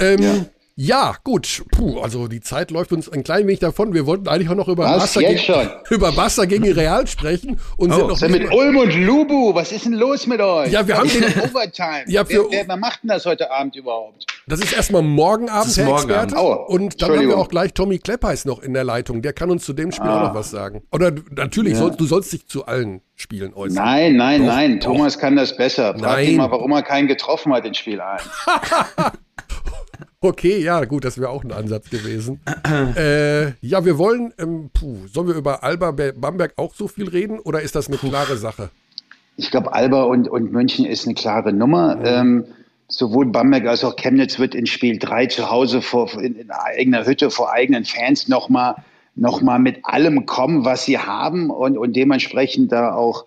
ähm, 0.00 0.20
ja. 0.20 0.46
Ja, 0.76 1.14
gut. 1.22 1.62
Puh, 1.70 2.00
also 2.00 2.26
die 2.26 2.40
Zeit 2.40 2.72
läuft 2.72 2.92
uns 2.92 3.08
ein 3.08 3.22
klein 3.22 3.46
wenig 3.46 3.60
davon. 3.60 3.94
Wir 3.94 4.06
wollten 4.06 4.26
eigentlich 4.26 4.48
auch 4.48 4.56
noch 4.56 4.66
über 4.66 4.84
Barca, 4.84 5.20
gegen, 5.20 5.40
über 5.90 6.10
Barca 6.10 6.46
gegen 6.46 6.72
Real 6.72 7.06
sprechen. 7.06 7.60
Und 7.76 7.92
oh, 7.92 8.12
sind 8.14 8.32
noch 8.32 8.40
mit 8.40 8.52
Ulm 8.52 8.76
und 8.78 8.92
Lubu, 8.92 9.54
was 9.54 9.70
ist 9.70 9.84
denn 9.84 9.92
los 9.92 10.26
mit 10.26 10.40
euch? 10.40 10.72
Ja, 10.72 10.84
wir 10.86 10.98
haben 10.98 11.08
den 11.08 11.22
Overtime. 11.22 12.04
Ja, 12.08 12.24
für, 12.24 12.50
wer, 12.50 12.66
wer 12.66 12.76
macht 12.76 13.04
denn 13.04 13.08
das 13.10 13.24
heute 13.24 13.52
Abend 13.52 13.76
überhaupt? 13.76 14.26
Das 14.48 14.58
ist 14.58 14.72
erstmal 14.72 15.02
morgen 15.02 15.48
Abend, 15.48 15.76
Herr 15.76 15.84
morgen 15.84 16.10
Experte. 16.10 16.36
Abend. 16.36 16.68
Oh, 16.68 16.72
und 16.74 17.00
dann 17.00 17.12
haben 17.12 17.28
wir 17.28 17.38
auch 17.38 17.48
gleich 17.48 17.72
Tommy 17.72 17.98
Kleppeis 17.98 18.44
noch 18.44 18.60
in 18.60 18.74
der 18.74 18.82
Leitung. 18.82 19.22
Der 19.22 19.32
kann 19.32 19.50
uns 19.50 19.64
zu 19.64 19.74
dem 19.74 19.92
Spiel 19.92 20.08
ah. 20.08 20.18
auch 20.18 20.28
noch 20.28 20.34
was 20.34 20.50
sagen. 20.50 20.82
Oder 20.90 21.12
natürlich, 21.30 21.74
ja. 21.74 21.78
soll, 21.78 21.92
du 21.92 22.04
sollst 22.04 22.32
dich 22.32 22.48
zu 22.48 22.66
allen 22.66 23.00
Spielen 23.14 23.54
äußern. 23.54 23.76
Nein, 23.76 24.16
nein, 24.16 24.40
doch, 24.40 24.46
nein. 24.48 24.80
Doch. 24.80 24.86
Thomas 24.86 25.20
kann 25.20 25.36
das 25.36 25.56
besser. 25.56 25.96
Frag 25.96 26.16
nein. 26.16 26.30
ihn 26.30 26.36
mal, 26.36 26.50
warum 26.50 26.72
er 26.72 26.82
keinen 26.82 27.06
getroffen 27.06 27.52
hat 27.52 27.64
in 27.64 27.74
Spiel 27.74 28.00
1. 28.00 28.22
Okay, 30.20 30.62
ja, 30.62 30.84
gut, 30.84 31.04
das 31.04 31.18
wäre 31.18 31.30
auch 31.30 31.44
ein 31.44 31.52
Ansatz 31.52 31.90
gewesen. 31.90 32.40
äh, 32.96 33.52
ja, 33.60 33.84
wir 33.84 33.98
wollen, 33.98 34.32
ähm, 34.38 34.70
puh, 34.72 35.06
sollen 35.06 35.28
wir 35.28 35.34
über 35.34 35.62
Alba 35.62 35.90
Bamberg 35.92 36.54
auch 36.56 36.74
so 36.74 36.88
viel 36.88 37.08
reden 37.08 37.38
oder 37.38 37.60
ist 37.60 37.74
das 37.74 37.88
eine 37.88 37.96
klare 37.96 38.36
Sache? 38.36 38.70
Ich 39.36 39.50
glaube, 39.50 39.72
Alba 39.72 40.04
und, 40.04 40.28
und 40.28 40.52
München 40.52 40.86
ist 40.86 41.06
eine 41.06 41.14
klare 41.14 41.52
Nummer. 41.52 41.96
Mhm. 41.96 42.02
Ähm, 42.04 42.44
sowohl 42.88 43.26
Bamberg 43.26 43.66
als 43.66 43.84
auch 43.84 43.96
Chemnitz 43.96 44.38
wird 44.38 44.54
in 44.54 44.66
Spiel 44.66 44.98
3 44.98 45.26
zu 45.26 45.50
Hause 45.50 45.82
vor, 45.82 46.12
in, 46.20 46.36
in 46.36 46.50
eigener 46.50 47.06
Hütte 47.06 47.30
vor 47.30 47.52
eigenen 47.52 47.84
Fans 47.84 48.28
nochmal 48.28 48.76
noch 49.16 49.40
mal 49.42 49.58
mit 49.58 49.84
allem 49.84 50.26
kommen, 50.26 50.64
was 50.64 50.84
sie 50.84 50.98
haben 50.98 51.50
und, 51.50 51.78
und 51.78 51.94
dementsprechend 51.94 52.72
da 52.72 52.94
auch 52.94 53.26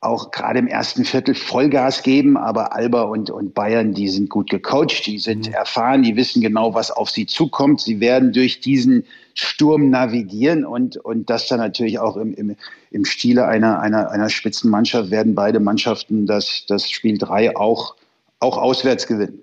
auch 0.00 0.30
gerade 0.30 0.60
im 0.60 0.68
ersten 0.68 1.04
Viertel 1.04 1.34
Vollgas 1.34 2.02
geben, 2.04 2.36
aber 2.36 2.72
Alba 2.72 3.02
und, 3.02 3.30
und 3.30 3.54
Bayern, 3.54 3.94
die 3.94 4.08
sind 4.08 4.30
gut 4.30 4.48
gecoacht, 4.48 5.06
die 5.06 5.18
sind 5.18 5.48
mhm. 5.48 5.54
erfahren, 5.54 6.02
die 6.04 6.14
wissen 6.14 6.40
genau, 6.40 6.72
was 6.74 6.92
auf 6.92 7.10
sie 7.10 7.26
zukommt. 7.26 7.80
Sie 7.80 7.98
werden 7.98 8.32
durch 8.32 8.60
diesen 8.60 9.04
Sturm 9.34 9.90
navigieren 9.90 10.64
und, 10.64 10.96
und 10.98 11.30
das 11.30 11.48
dann 11.48 11.58
natürlich 11.58 11.98
auch 11.98 12.16
im, 12.16 12.32
im, 12.34 12.56
im 12.92 13.04
Stile 13.04 13.46
einer, 13.46 13.80
einer, 13.80 14.10
einer 14.10 14.28
Spitzenmannschaft 14.28 15.10
werden 15.10 15.34
beide 15.34 15.58
Mannschaften 15.58 16.26
das, 16.26 16.64
das 16.68 16.88
Spiel 16.88 17.18
drei 17.18 17.56
auch, 17.56 17.96
auch 18.38 18.56
auswärts 18.56 19.08
gewinnen. 19.08 19.40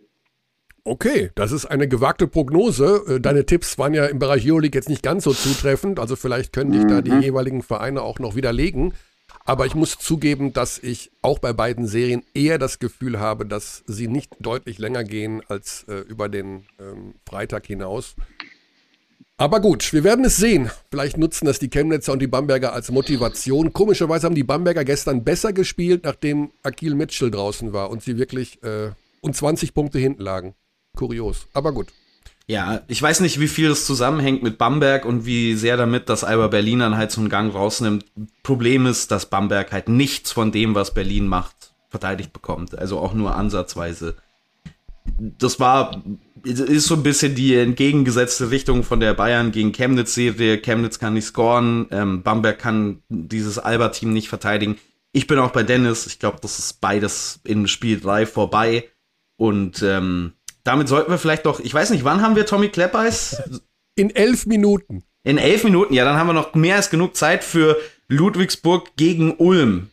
Okay, 0.86 1.32
das 1.36 1.52
ist 1.52 1.66
eine 1.66 1.88
gewagte 1.88 2.28
Prognose. 2.28 3.04
Äh, 3.08 3.20
deine 3.20 3.46
Tipps 3.46 3.78
waren 3.78 3.94
ja 3.94 4.06
im 4.06 4.20
Bereich 4.20 4.50
Euroleague 4.50 4.78
jetzt 4.78 4.88
nicht 4.88 5.04
ganz 5.04 5.26
so 5.26 5.34
zutreffend, 5.34 6.00
also 6.00 6.16
vielleicht 6.16 6.54
können 6.54 6.72
dich 6.72 6.84
mhm. 6.84 6.88
da 6.88 7.02
die 7.02 7.12
mhm. 7.12 7.22
jeweiligen 7.22 7.62
Vereine 7.62 8.04
auch 8.04 8.20
noch 8.20 8.36
widerlegen. 8.36 8.94
Aber 9.48 9.68
ich 9.68 9.76
muss 9.76 10.00
zugeben, 10.00 10.54
dass 10.54 10.80
ich 10.80 11.12
auch 11.22 11.38
bei 11.38 11.54
beiden 11.54 11.88
Serien 11.88 12.24
eher 12.34 12.58
das 12.58 12.80
Gefühl 12.80 13.20
habe, 13.20 13.46
dass 13.46 13.84
sie 13.86 14.08
nicht 14.08 14.32
deutlich 14.40 14.80
länger 14.80 15.04
gehen 15.04 15.44
als 15.48 15.86
äh, 15.88 16.00
über 16.00 16.30
den 16.30 16.66
ähm, 16.80 17.14
Freitag 17.28 17.68
hinaus. 17.68 18.16
Aber 19.38 19.60
gut, 19.60 19.94
wir 19.94 20.04
werden 20.04 20.26
es 20.26 20.38
sehen. 20.38 20.72
Vielleicht 20.90 21.18
nutzen 21.18 21.46
das 21.46 21.60
die 21.60 21.70
Chemnitzer 21.70 22.14
und 22.14 22.20
die 22.20 22.28
Bamberger 22.28 22.74
als 22.74 22.90
Motivation. 22.90 23.72
Komischerweise 23.72 24.26
haben 24.26 24.36
die 24.36 24.44
Bamberger 24.44 24.84
gestern 24.84 25.24
besser 25.24 25.54
gespielt, 25.54 26.06
nachdem 26.06 26.52
Akil 26.64 26.96
Mitchell 26.96 27.30
draußen 27.30 27.72
war 27.72 27.92
und 27.92 28.02
sie 28.02 28.18
wirklich 28.18 28.64
äh, 28.64 28.92
und 29.22 29.36
20 29.36 29.74
Punkte 29.74 30.00
hinten 30.00 30.24
lagen. 30.24 30.56
Kurios, 30.96 31.48
aber 31.54 31.72
gut. 31.72 31.88
Ja, 32.48 32.82
ich 32.88 33.02
weiß 33.02 33.22
nicht, 33.22 33.40
wie 33.40 33.48
viel 33.48 33.70
das 33.70 33.86
zusammenhängt 33.86 34.44
mit 34.44 34.60
Bamberg 34.60 35.06
und 35.06 35.26
wie 35.26 35.56
sehr 35.56 35.78
damit, 35.78 36.10
dass 36.10 36.24
Alba 36.24 36.48
Berlin 36.48 36.80
dann 36.80 36.98
halt 36.98 37.12
so 37.12 37.20
einen 37.20 37.30
Gang 37.30 37.54
rausnimmt. 37.54 38.06
Problem 38.44 38.86
ist, 38.86 39.10
dass 39.10 39.26
Bamberg 39.28 39.72
halt 39.72 39.90
nichts 39.90 40.32
von 40.32 40.52
dem, 40.52 40.76
was 40.76 40.94
Berlin 40.94 41.28
macht, 41.28 41.74
verteidigt 41.90 42.34
bekommt. 42.34 42.78
Also 42.78 43.00
auch 43.00 43.14
nur 43.14 43.36
ansatzweise. 43.36 44.16
Das 45.18 45.60
war, 45.60 46.04
ist 46.44 46.86
so 46.86 46.96
ein 46.96 47.04
bisschen 47.04 47.34
die 47.34 47.56
entgegengesetzte 47.56 48.52
Richtung 48.52 48.84
von 48.84 49.00
der 49.00 49.16
Bayern 49.16 49.52
gegen 49.52 49.72
Chemnitz-Serie. 49.72 50.60
Chemnitz 50.60 51.00
kann 51.00 51.16
nicht 51.16 51.26
scoren, 51.26 51.88
ähm, 51.90 52.22
Bamberg 52.22 52.60
kann 52.60 53.02
dieses 53.10 53.58
Alba-Team 53.58 54.14
nicht 54.14 54.30
verteidigen. 54.30 54.78
Ich 55.14 55.26
bin 55.26 55.40
auch 55.40 55.52
bei 55.52 55.64
Dennis. 55.64 56.06
Ich 56.06 56.20
glaube, 56.20 56.38
das 56.42 56.60
ist 56.60 56.82
beides 56.82 57.40
im 57.44 57.66
Spiel 57.68 58.00
3 58.00 58.28
vorbei. 58.28 58.90
Und 59.38 59.82
ähm, 59.82 60.34
damit 60.66 60.90
sollten 60.90 61.12
wir 61.12 61.18
vielleicht 61.18 61.46
doch, 61.46 61.62
ich 61.62 61.74
weiß 61.74 61.92
nicht, 61.92 62.04
wann 62.04 62.22
haben 62.22 62.36
wir 62.36 62.46
Tommy 62.46 62.68
Kleppeis? 62.68 63.42
In 63.96 64.10
elf 64.14 64.46
Minuten. 64.46 65.04
In 65.24 65.38
elf 65.38 65.64
Minuten, 65.64 65.94
ja, 65.94 66.04
dann 66.04 66.18
haben 66.18 66.28
wir 66.28 66.34
noch 66.34 66.54
mehr 66.56 66.76
als 66.76 66.90
genug 66.90 67.16
Zeit 67.16 67.44
für 67.44 67.78
Ludwigsburg 68.10 68.96
gegen 68.98 69.36
Ulm. 69.38 69.90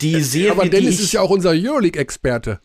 Die 0.00 0.20
Serie, 0.20 0.50
Aber 0.50 0.68
Dennis 0.68 1.00
ist 1.00 1.12
ja 1.12 1.20
auch 1.20 1.30
unser 1.30 1.50
Euroleague-Experte. 1.50 2.60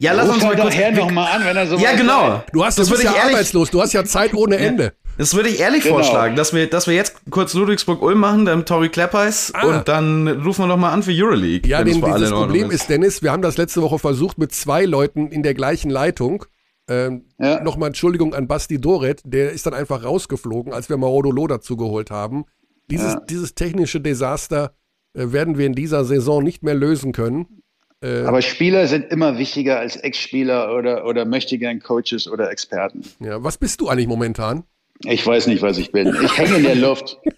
Ja, 0.00 0.14
lass 0.14 0.30
uns 0.30 0.42
mal 0.42 0.56
kurz. 0.56 0.74
Her 0.74 0.92
noch 0.92 1.10
mal 1.10 1.30
an, 1.30 1.44
wenn 1.44 1.56
er 1.56 1.66
so 1.66 1.76
Ja, 1.76 1.94
genau. 1.94 2.42
Du 2.54 2.64
hast, 2.64 2.78
das 2.78 2.88
du 2.88 2.92
bist 2.94 3.04
ja 3.04 3.12
ehrlich, 3.12 3.34
arbeitslos. 3.34 3.70
Du 3.70 3.82
hast 3.82 3.92
ja 3.92 4.02
Zeit 4.02 4.32
ohne 4.32 4.56
Ende. 4.56 4.94
Das 5.18 5.34
würde 5.34 5.50
ich 5.50 5.60
ehrlich 5.60 5.82
genau. 5.82 5.96
vorschlagen, 5.96 6.36
dass 6.36 6.54
wir, 6.54 6.70
dass 6.70 6.86
wir 6.86 6.94
jetzt 6.94 7.16
kurz 7.28 7.52
Ludwigsburg-Ulm 7.52 8.18
machen, 8.18 8.46
dann 8.46 8.64
Tori 8.64 8.88
Kleppeis 8.88 9.52
ah. 9.54 9.66
und 9.66 9.88
dann 9.88 10.26
rufen 10.26 10.62
wir 10.62 10.68
noch 10.68 10.78
mal 10.78 10.92
an 10.92 11.02
für 11.02 11.12
Euroleague. 11.12 11.68
Ja, 11.68 11.84
denn 11.84 12.00
dieses 12.02 12.30
Problem 12.30 12.70
ist. 12.70 12.82
ist, 12.82 12.88
Dennis, 12.88 13.22
wir 13.22 13.30
haben 13.30 13.42
das 13.42 13.58
letzte 13.58 13.82
Woche 13.82 13.98
versucht 13.98 14.38
mit 14.38 14.52
zwei 14.54 14.86
Leuten 14.86 15.28
in 15.28 15.42
der 15.42 15.52
gleichen 15.52 15.90
Leitung. 15.90 16.46
Ähm, 16.88 17.26
ja. 17.38 17.62
Nochmal 17.62 17.88
Entschuldigung 17.88 18.32
an 18.32 18.48
Basti 18.48 18.80
Doret, 18.80 19.20
der 19.24 19.52
ist 19.52 19.66
dann 19.66 19.74
einfach 19.74 20.02
rausgeflogen, 20.02 20.72
als 20.72 20.88
wir 20.88 20.96
Marodolo 20.96 21.46
dazu 21.46 21.76
geholt 21.76 22.10
haben. 22.10 22.46
Dieses, 22.90 23.12
ja. 23.12 23.20
dieses 23.20 23.54
technische 23.54 24.00
Desaster 24.00 24.72
äh, 25.12 25.30
werden 25.30 25.58
wir 25.58 25.66
in 25.66 25.74
dieser 25.74 26.06
Saison 26.06 26.42
nicht 26.42 26.62
mehr 26.62 26.74
lösen 26.74 27.12
können. 27.12 27.59
Äh, 28.02 28.22
Aber 28.22 28.40
Spieler 28.42 28.86
sind 28.86 29.10
immer 29.10 29.38
wichtiger 29.38 29.78
als 29.78 29.96
Ex-Spieler 29.96 30.74
oder, 30.74 31.06
oder 31.06 31.24
möchtegern 31.24 31.80
Coaches 31.80 32.28
oder 32.28 32.50
Experten. 32.50 33.02
Ja, 33.20 33.42
was 33.42 33.58
bist 33.58 33.80
du 33.80 33.88
eigentlich 33.88 34.08
momentan? 34.08 34.64
Ich 35.04 35.26
weiß 35.26 35.46
nicht, 35.46 35.62
was 35.62 35.78
ich 35.78 35.92
bin. 35.92 36.14
Ich 36.22 36.38
hänge 36.38 36.56
in 36.56 36.62
der 36.64 36.74
Luft. 36.76 37.18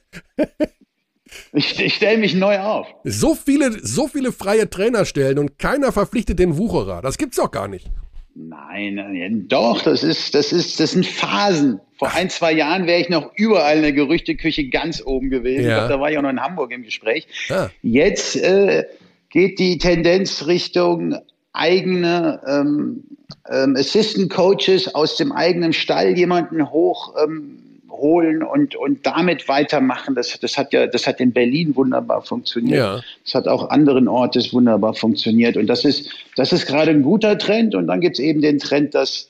Ich, 1.55 1.81
ich 1.81 1.94
stelle 1.94 2.18
mich 2.18 2.35
neu 2.35 2.59
auf. 2.59 2.87
So 3.05 3.35
viele, 3.35 3.72
so 3.83 4.07
viele 4.07 4.33
freie 4.33 4.68
Trainerstellen 4.68 5.38
und 5.38 5.59
keiner 5.59 5.92
verpflichtet 5.92 6.38
den 6.38 6.59
Wucherer. 6.59 7.03
Das 7.03 7.18
gibt's 7.18 7.37
doch 7.37 7.51
gar 7.51 7.68
nicht. 7.68 7.90
Nein, 8.35 9.46
doch, 9.48 9.83
das 9.83 10.03
ist, 10.03 10.35
das 10.35 10.53
ist, 10.53 10.81
das 10.81 10.92
sind 10.92 11.07
Phasen. 11.07 11.81
Vor 11.98 12.12
ein, 12.14 12.31
zwei 12.31 12.53
Jahren 12.53 12.87
wäre 12.87 13.01
ich 13.01 13.11
noch 13.11 13.31
überall 13.35 13.77
in 13.77 13.83
der 13.83 13.92
Gerüchteküche 13.92 14.68
ganz 14.68 15.03
oben 15.05 15.29
gewesen. 15.29 15.66
Ja. 15.66 15.79
Glaub, 15.79 15.88
da 15.90 16.01
war 16.01 16.11
ich 16.11 16.16
auch 16.16 16.22
noch 16.22 16.31
in 16.31 16.40
Hamburg 16.40 16.72
im 16.72 16.83
Gespräch. 16.83 17.27
Ja. 17.48 17.70
Jetzt 17.83 18.37
äh, 18.37 18.85
geht 19.33 19.59
die 19.59 19.79
Tendenz 19.79 20.47
Richtung 20.47 21.16
eigene 21.53 22.40
ähm, 22.47 23.03
ähm, 23.51 23.75
Assistant 23.77 24.31
Coaches 24.31 24.95
aus 24.95 25.16
dem 25.16 25.33
eigenen 25.33 25.73
Stall 25.73 26.16
jemanden 26.16 26.71
hochholen 26.71 28.42
ähm, 28.42 28.47
und, 28.47 28.77
und 28.77 29.07
damit 29.07 29.49
weitermachen. 29.49 30.14
Das, 30.14 30.38
das 30.38 30.57
hat 30.57 30.73
ja, 30.73 30.87
das 30.87 31.07
hat 31.07 31.18
in 31.18 31.33
Berlin 31.33 31.75
wunderbar 31.75 32.23
funktioniert. 32.23 32.79
Ja. 32.79 33.01
Das 33.25 33.35
hat 33.35 33.49
auch 33.49 33.71
anderen 33.71 34.07
Orten 34.07 34.45
wunderbar 34.53 34.95
funktioniert. 34.95 35.57
Und 35.57 35.66
das 35.66 35.85
ist, 35.85 36.11
das 36.37 36.53
ist 36.53 36.66
gerade 36.66 36.90
ein 36.90 37.03
guter 37.03 37.38
Trend. 37.38 37.75
Und 37.75 37.87
dann 37.87 38.01
gibt 38.01 38.18
es 38.18 38.25
eben 38.25 38.42
den 38.42 38.59
Trend, 38.59 38.95
dass, 38.95 39.29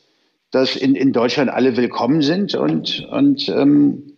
dass 0.51 0.77
in, 0.77 0.95
in 0.97 1.12
Deutschland 1.12 1.49
alle 1.49 1.77
willkommen 1.77 2.23
sind 2.23 2.55
und, 2.55 3.07
und 3.11 3.49
ähm, 3.49 4.12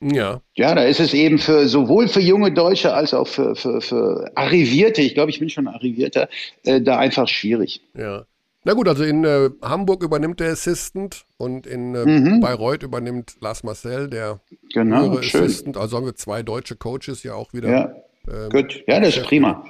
ja. 0.00 0.40
Ja, 0.54 0.74
da 0.74 0.82
ist 0.82 1.00
es 1.00 1.14
eben 1.14 1.38
für 1.38 1.68
sowohl 1.68 2.08
für 2.08 2.20
junge 2.20 2.52
Deutsche 2.52 2.92
als 2.92 3.14
auch 3.14 3.26
für, 3.26 3.54
für, 3.56 3.80
für 3.80 4.30
Arrivierte, 4.34 5.02
ich 5.02 5.14
glaube, 5.14 5.30
ich 5.30 5.38
bin 5.38 5.48
schon 5.48 5.68
Arrivierter, 5.68 6.28
äh, 6.64 6.80
da 6.80 6.98
einfach 6.98 7.28
schwierig. 7.28 7.80
Ja. 7.96 8.26
Na 8.64 8.72
gut, 8.72 8.88
also 8.88 9.04
in 9.04 9.22
äh, 9.22 9.50
Hamburg 9.62 10.02
übernimmt 10.02 10.40
der 10.40 10.50
Assistant 10.50 11.24
und 11.38 11.68
in 11.68 11.94
äh, 11.94 12.04
mhm. 12.04 12.40
Bayreuth 12.40 12.82
übernimmt 12.82 13.36
Lars 13.40 13.62
Marcel, 13.62 14.10
der 14.10 14.40
genau, 14.74 15.18
Assistant. 15.18 15.76
Also 15.76 15.96
haben 15.96 16.06
wir 16.06 16.16
zwei 16.16 16.42
deutsche 16.42 16.74
Coaches 16.74 17.22
ja 17.22 17.34
auch 17.34 17.52
wieder. 17.52 17.70
Ja, 17.70 17.94
ähm, 18.28 18.50
gut. 18.50 18.82
Ja, 18.88 18.98
das 18.98 19.16
ist 19.16 19.26
prima. 19.26 19.64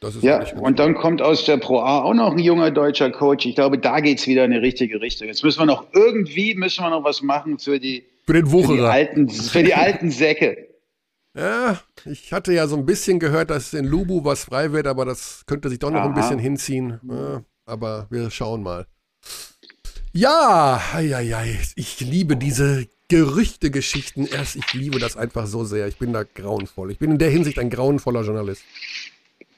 Das 0.00 0.14
ist 0.14 0.22
ja, 0.22 0.42
und 0.54 0.78
dann 0.78 0.94
kommt 0.94 1.20
aus 1.20 1.44
der 1.44 1.58
Pro 1.58 1.80
A 1.80 2.02
auch 2.02 2.14
noch 2.14 2.32
ein 2.32 2.38
junger 2.38 2.70
deutscher 2.70 3.10
Coach. 3.10 3.44
Ich 3.44 3.54
glaube, 3.54 3.78
da 3.78 4.00
geht 4.00 4.20
es 4.20 4.26
wieder 4.26 4.46
in 4.46 4.52
die 4.52 4.56
richtige 4.56 5.00
Richtung. 5.02 5.26
Jetzt 5.26 5.44
müssen 5.44 5.58
wir 5.60 5.66
noch 5.66 5.84
irgendwie, 5.92 6.54
müssen 6.54 6.84
wir 6.84 6.90
noch 6.90 7.04
was 7.04 7.20
machen 7.20 7.58
für 7.58 7.78
die, 7.78 8.04
für 8.28 8.34
den 8.34 8.52
Wucherer. 8.52 8.68
Für 8.68 8.76
die 8.76 8.82
alten, 8.82 9.28
für 9.30 9.62
die 9.62 9.74
alten 9.74 10.10
Säcke. 10.10 10.68
Ja, 11.36 11.78
ich 12.04 12.32
hatte 12.32 12.52
ja 12.52 12.66
so 12.66 12.74
ein 12.74 12.84
bisschen 12.84 13.20
gehört, 13.20 13.50
dass 13.50 13.72
in 13.72 13.84
Lubu 13.84 14.24
was 14.24 14.44
frei 14.44 14.72
wird, 14.72 14.88
aber 14.88 15.04
das 15.04 15.44
könnte 15.46 15.68
sich 15.68 15.78
doch 15.78 15.90
noch 15.90 16.00
Aha. 16.00 16.08
ein 16.08 16.14
bisschen 16.14 16.40
hinziehen. 16.40 16.98
Ja, 17.08 17.44
aber 17.64 18.08
wir 18.10 18.28
schauen 18.30 18.64
mal. 18.64 18.86
Ja, 20.12 20.82
ja, 20.98 21.20
ja, 21.20 21.44
ich 21.76 22.00
liebe 22.00 22.36
diese 22.36 22.88
Gerüchte-Geschichten. 23.06 24.26
Erst, 24.26 24.56
ich 24.56 24.72
liebe 24.72 24.98
das 24.98 25.16
einfach 25.16 25.46
so 25.46 25.64
sehr. 25.64 25.86
Ich 25.86 25.98
bin 25.98 26.12
da 26.12 26.24
grauenvoll. 26.24 26.90
Ich 26.90 26.98
bin 26.98 27.12
in 27.12 27.18
der 27.18 27.30
Hinsicht 27.30 27.60
ein 27.60 27.70
grauenvoller 27.70 28.22
Journalist. 28.22 28.64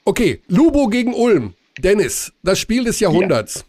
Okay, 0.05 0.43
Lubo 0.49 0.87
gegen 0.87 1.15
Ulm. 1.15 1.55
Dennis, 1.79 2.31
das 2.43 2.59
Spiel 2.59 2.83
des 2.83 2.99
Jahrhunderts. 2.99 3.65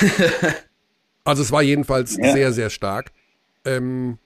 Ja. 0.00 0.54
also 1.24 1.42
es 1.42 1.52
war 1.52 1.62
jedenfalls 1.62 2.16
ja. 2.16 2.32
sehr, 2.32 2.52
sehr 2.52 2.70
stark. 2.70 3.12
Ähm, 3.64 4.18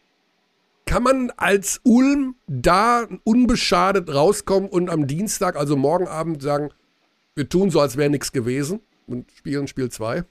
kann 0.91 1.05
man 1.05 1.31
als 1.37 1.81
Ulm 1.85 2.35
da 2.49 3.07
unbeschadet 3.23 4.13
rauskommen 4.13 4.69
und 4.69 4.91
am 4.91 5.07
Dienstag, 5.07 5.55
also 5.55 5.77
morgen 5.77 6.09
Abend, 6.09 6.43
sagen, 6.43 6.71
wir 7.37 7.49
tun 7.49 7.71
so, 7.71 7.79
als 7.79 7.97
wäre 7.97 8.11
nichts 8.11 8.33
gewesen 8.33 8.81
und 9.07 9.31
spielen 9.31 9.69
Spiel 9.69 9.89
2? 9.89 10.25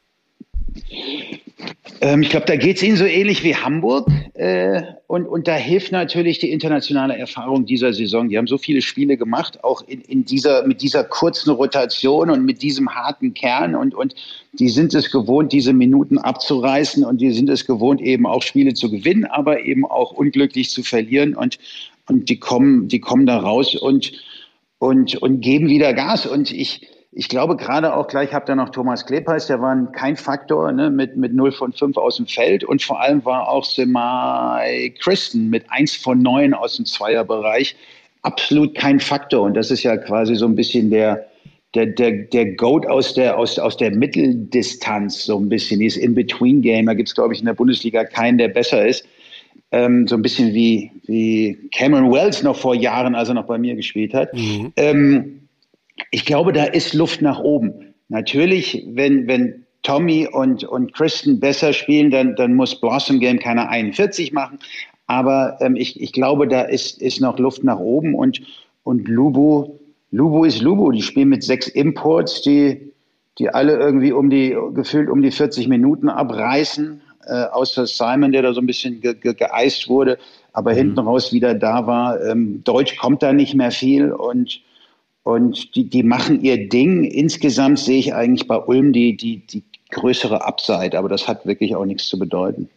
Ähm, 2.01 2.21
ich 2.21 2.29
glaube, 2.29 2.45
da 2.45 2.55
geht 2.55 2.77
es 2.77 2.83
Ihnen 2.83 2.95
so 2.95 3.05
ähnlich 3.05 3.43
wie 3.43 3.55
Hamburg. 3.55 4.07
Äh, 4.35 4.83
und, 5.07 5.25
und 5.25 5.47
da 5.47 5.55
hilft 5.55 5.91
natürlich 5.91 6.39
die 6.39 6.51
internationale 6.51 7.17
Erfahrung 7.17 7.65
dieser 7.65 7.93
Saison. 7.93 8.29
Die 8.29 8.38
haben 8.38 8.47
so 8.47 8.57
viele 8.57 8.81
Spiele 8.81 9.17
gemacht, 9.17 9.63
auch 9.63 9.81
in, 9.88 10.01
in 10.01 10.23
dieser, 10.23 10.65
mit 10.65 10.81
dieser 10.81 11.03
kurzen 11.03 11.51
Rotation 11.51 12.29
und 12.29 12.45
mit 12.45 12.62
diesem 12.62 12.93
harten 12.93 13.33
Kern. 13.33 13.75
Und, 13.75 13.93
und 13.95 14.15
die 14.53 14.69
sind 14.69 14.93
es 14.93 15.12
gewohnt, 15.12 15.51
diese 15.51 15.73
Minuten 15.73 16.17
abzureißen. 16.17 17.03
Und 17.03 17.19
die 17.19 17.31
sind 17.31 17.49
es 17.49 17.65
gewohnt, 17.65 18.01
eben 18.01 18.25
auch 18.25 18.43
Spiele 18.43 18.73
zu 18.73 18.89
gewinnen, 18.89 19.25
aber 19.25 19.62
eben 19.65 19.85
auch 19.85 20.12
unglücklich 20.12 20.69
zu 20.69 20.83
verlieren. 20.83 21.35
Und, 21.35 21.59
und 22.07 22.29
die, 22.29 22.39
kommen, 22.39 22.88
die 22.88 22.99
kommen 22.99 23.25
da 23.25 23.39
raus 23.39 23.75
und, 23.75 24.13
und, 24.77 25.15
und 25.17 25.41
geben 25.41 25.67
wieder 25.67 25.93
Gas. 25.93 26.26
Und 26.26 26.51
ich 26.51 26.88
ich 27.12 27.28
glaube 27.28 27.55
gerade 27.55 27.93
auch 27.95 28.07
gleich 28.07 28.34
habt 28.34 28.49
ihr 28.49 28.55
noch 28.55 28.70
Thomas 28.70 29.05
Klepeis, 29.05 29.47
der 29.47 29.62
war 29.62 29.91
kein 29.91 30.16
Faktor 30.16 30.72
ne, 30.72 30.89
mit, 30.89 31.18
mit 31.18 31.34
0 31.34 31.51
von 31.51 31.74
5 31.74 31.97
aus 31.97 32.18
dem 32.18 32.28
Feld 32.28 32.64
und 32.64 32.82
vor 32.82 33.01
allem 33.01 33.26
war 33.26 33.49
auch 33.49 33.66
Semai 33.66 34.93
Christen 34.99 35.49
mit 35.49 35.66
1 35.70 35.95
von 35.95 36.22
9 36.22 36.53
aus 36.53 36.76
dem 36.76 36.86
Zweierbereich 36.86 37.76
absolut 38.22 38.76
kein 38.76 38.99
Faktor 38.99 39.43
und 39.43 39.55
das 39.55 39.72
ist 39.72 39.84
ja 39.84 39.97
quasi 39.97 40.36
so 40.36 40.45
ein 40.45 40.55
bisschen 40.55 40.89
der, 40.89 41.30
der, 41.76 41.88
der, 41.88 42.12
der 42.12 42.53
Goat 42.55 42.86
aus 42.88 43.14
der, 43.14 43.38
aus, 43.38 43.60
aus 43.60 43.78
der 43.78 43.95
Mitteldistanz, 43.95 45.26
so 45.26 45.38
ein 45.38 45.49
bisschen, 45.49 45.80
dieses 45.80 46.01
In-Between-Game. 46.01 46.88
Da 46.88 46.93
gibt 46.93 47.10
es, 47.10 47.16
glaube 47.16 47.34
ich, 47.34 47.39
in 47.39 47.45
der 47.45 47.53
Bundesliga 47.53 48.03
keinen, 48.03 48.38
der 48.38 48.47
besser 48.47 48.88
ist. 48.88 49.05
Ähm, 49.72 50.07
so 50.07 50.16
ein 50.16 50.24
bisschen 50.24 50.53
wie, 50.53 50.91
wie 51.05 51.55
Cameron 51.72 52.12
Wells 52.12 52.41
noch 52.41 52.55
vor 52.55 52.74
Jahren, 52.74 53.14
als 53.14 53.30
er 53.30 53.36
noch 53.36 53.45
bei 53.45 53.60
mir 53.60 53.76
gespielt 53.76 54.16
hat. 54.16 54.34
Mhm. 54.34 54.74
Ähm, 54.78 55.38
ich 56.12 56.26
glaube, 56.26 56.54
da 56.54 56.64
ist 56.66 56.93
Luft 56.93 57.22
nach 57.22 57.39
oben. 57.39 57.93
Natürlich, 58.10 58.86
wenn, 58.89 59.28
wenn 59.28 59.66
Tommy 59.84 60.28
und, 60.32 60.64
und 60.64 60.93
Kristen 60.93 61.39
besser 61.39 61.74
spielen, 61.74 62.12
dann, 62.12 62.36
dann 62.36 62.56
muss 62.56 62.80
Blossom 62.80 63.20
Game 63.20 63.39
keine 63.39 63.70
41 63.70 64.34
machen. 64.34 64.60
Aber 65.08 65.58
ähm, 65.62 65.76
ich, 65.76 66.00
ich 66.02 66.12
glaube, 66.12 66.47
da 66.47 66.62
ist, 66.62 67.02
ist 67.02 67.22
noch 67.22 67.39
Luft 67.39 67.64
nach 67.64 67.80
oben 67.80 68.14
und, 68.16 68.41
und 68.84 69.08
Lubu, 69.08 69.80
Lubu 70.12 70.43
ist 70.45 70.62
Lubu. 70.62 70.91
Die 70.91 71.02
spielen 71.02 71.30
mit 71.30 71.43
sechs 71.43 71.68
Imports, 71.68 72.41
die, 72.41 72.91
die 73.38 73.50
alle 73.50 73.78
irgendwie 73.78 74.12
um 74.12 74.30
die, 74.30 74.56
gefühlt 74.74 75.10
um 75.10 75.22
die 75.22 75.32
40 75.32 75.68
Minuten 75.68 76.10
abreißen, 76.10 77.02
äh, 77.26 77.43
außer 77.45 77.88
Simon, 77.88 78.32
der 78.32 78.41
da 78.41 78.54
so 78.54 78.62
ein 78.62 78.68
bisschen 78.68 79.02
ge 79.02 79.14
ge 79.14 79.34
geeist 79.34 79.88
wurde, 79.88 80.18
aber 80.54 80.72
mhm. 80.74 80.78
hinten 80.78 81.00
raus 81.00 81.32
wieder 81.32 81.54
da 81.54 81.88
war. 81.88 82.22
Ähm, 82.24 82.64
Deutsch 82.64 82.97
kommt 82.97 83.24
da 83.24 83.34
nicht 83.34 83.56
mehr 83.56 83.72
viel 83.72 84.12
und 84.12 84.62
und 85.24 85.76
die, 85.76 85.89
die 85.89 86.03
machen 86.03 86.43
ihr 86.43 86.70
Ding. 86.70 87.03
Insgesamt 87.03 87.80
sehe 87.80 87.99
ich 87.99 88.13
eigentlich 88.13 88.47
bei 88.47 88.57
Ulm 88.57 88.93
die, 88.93 89.15
die, 89.15 89.45
die 89.45 89.63
größere 89.91 90.45
Upside, 90.45 90.97
aber 90.97 91.09
das 91.09 91.28
hat 91.28 91.45
wirklich 91.45 91.76
auch 91.76 91.86
nichts 91.86 92.07
zu 92.07 92.20
bedeuten. 92.20 92.70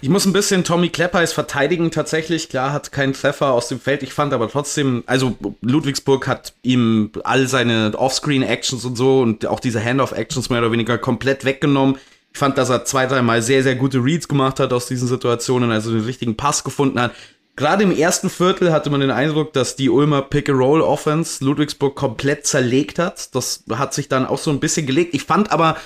Ich 0.00 0.08
muss 0.08 0.24
ein 0.24 0.32
bisschen 0.32 0.62
Tommy 0.62 0.88
Kleppeis 0.88 1.32
verteidigen 1.32 1.90
tatsächlich. 1.90 2.48
Klar, 2.48 2.72
hat 2.72 2.92
keinen 2.92 3.12
Treffer 3.12 3.52
aus 3.52 3.66
dem 3.66 3.80
Feld. 3.80 4.04
Ich 4.04 4.12
fand 4.12 4.32
aber 4.32 4.48
trotzdem, 4.48 5.02
also 5.06 5.36
Ludwigsburg 5.62 6.28
hat 6.28 6.52
ihm 6.62 7.10
all 7.24 7.48
seine 7.48 7.92
Offscreen-Actions 7.96 8.84
und 8.84 8.96
so 8.96 9.20
und 9.20 9.46
auch 9.46 9.58
diese 9.58 9.84
Hand-Off-Actions 9.84 10.48
mehr 10.48 10.60
oder 10.60 10.70
weniger 10.70 10.96
komplett 10.96 11.44
weggenommen. 11.44 11.96
Ich 12.32 12.38
fand, 12.38 12.56
dass 12.56 12.70
er 12.70 12.84
zwei, 12.84 13.06
dreimal 13.06 13.42
sehr, 13.42 13.64
sehr 13.64 13.74
gute 13.74 13.98
Reads 13.98 14.28
gemacht 14.28 14.60
hat 14.60 14.72
aus 14.72 14.86
diesen 14.86 15.08
Situationen, 15.08 15.72
also 15.72 15.90
den 15.90 16.04
richtigen 16.04 16.36
Pass 16.36 16.62
gefunden 16.62 17.00
hat. 17.00 17.12
Gerade 17.54 17.82
im 17.82 17.92
ersten 17.92 18.30
Viertel 18.30 18.72
hatte 18.72 18.88
man 18.88 19.00
den 19.00 19.10
Eindruck, 19.10 19.52
dass 19.52 19.76
die 19.76 19.90
Ulmer 19.90 20.22
Pick-and-Roll-Offense 20.22 21.44
Ludwigsburg 21.44 21.94
komplett 21.94 22.46
zerlegt 22.46 22.98
hat. 22.98 23.34
Das 23.34 23.64
hat 23.70 23.92
sich 23.92 24.08
dann 24.08 24.24
auch 24.24 24.38
so 24.38 24.50
ein 24.50 24.60
bisschen 24.60 24.86
gelegt. 24.86 25.14
Ich 25.14 25.24
fand 25.24 25.52
aber, 25.52 25.76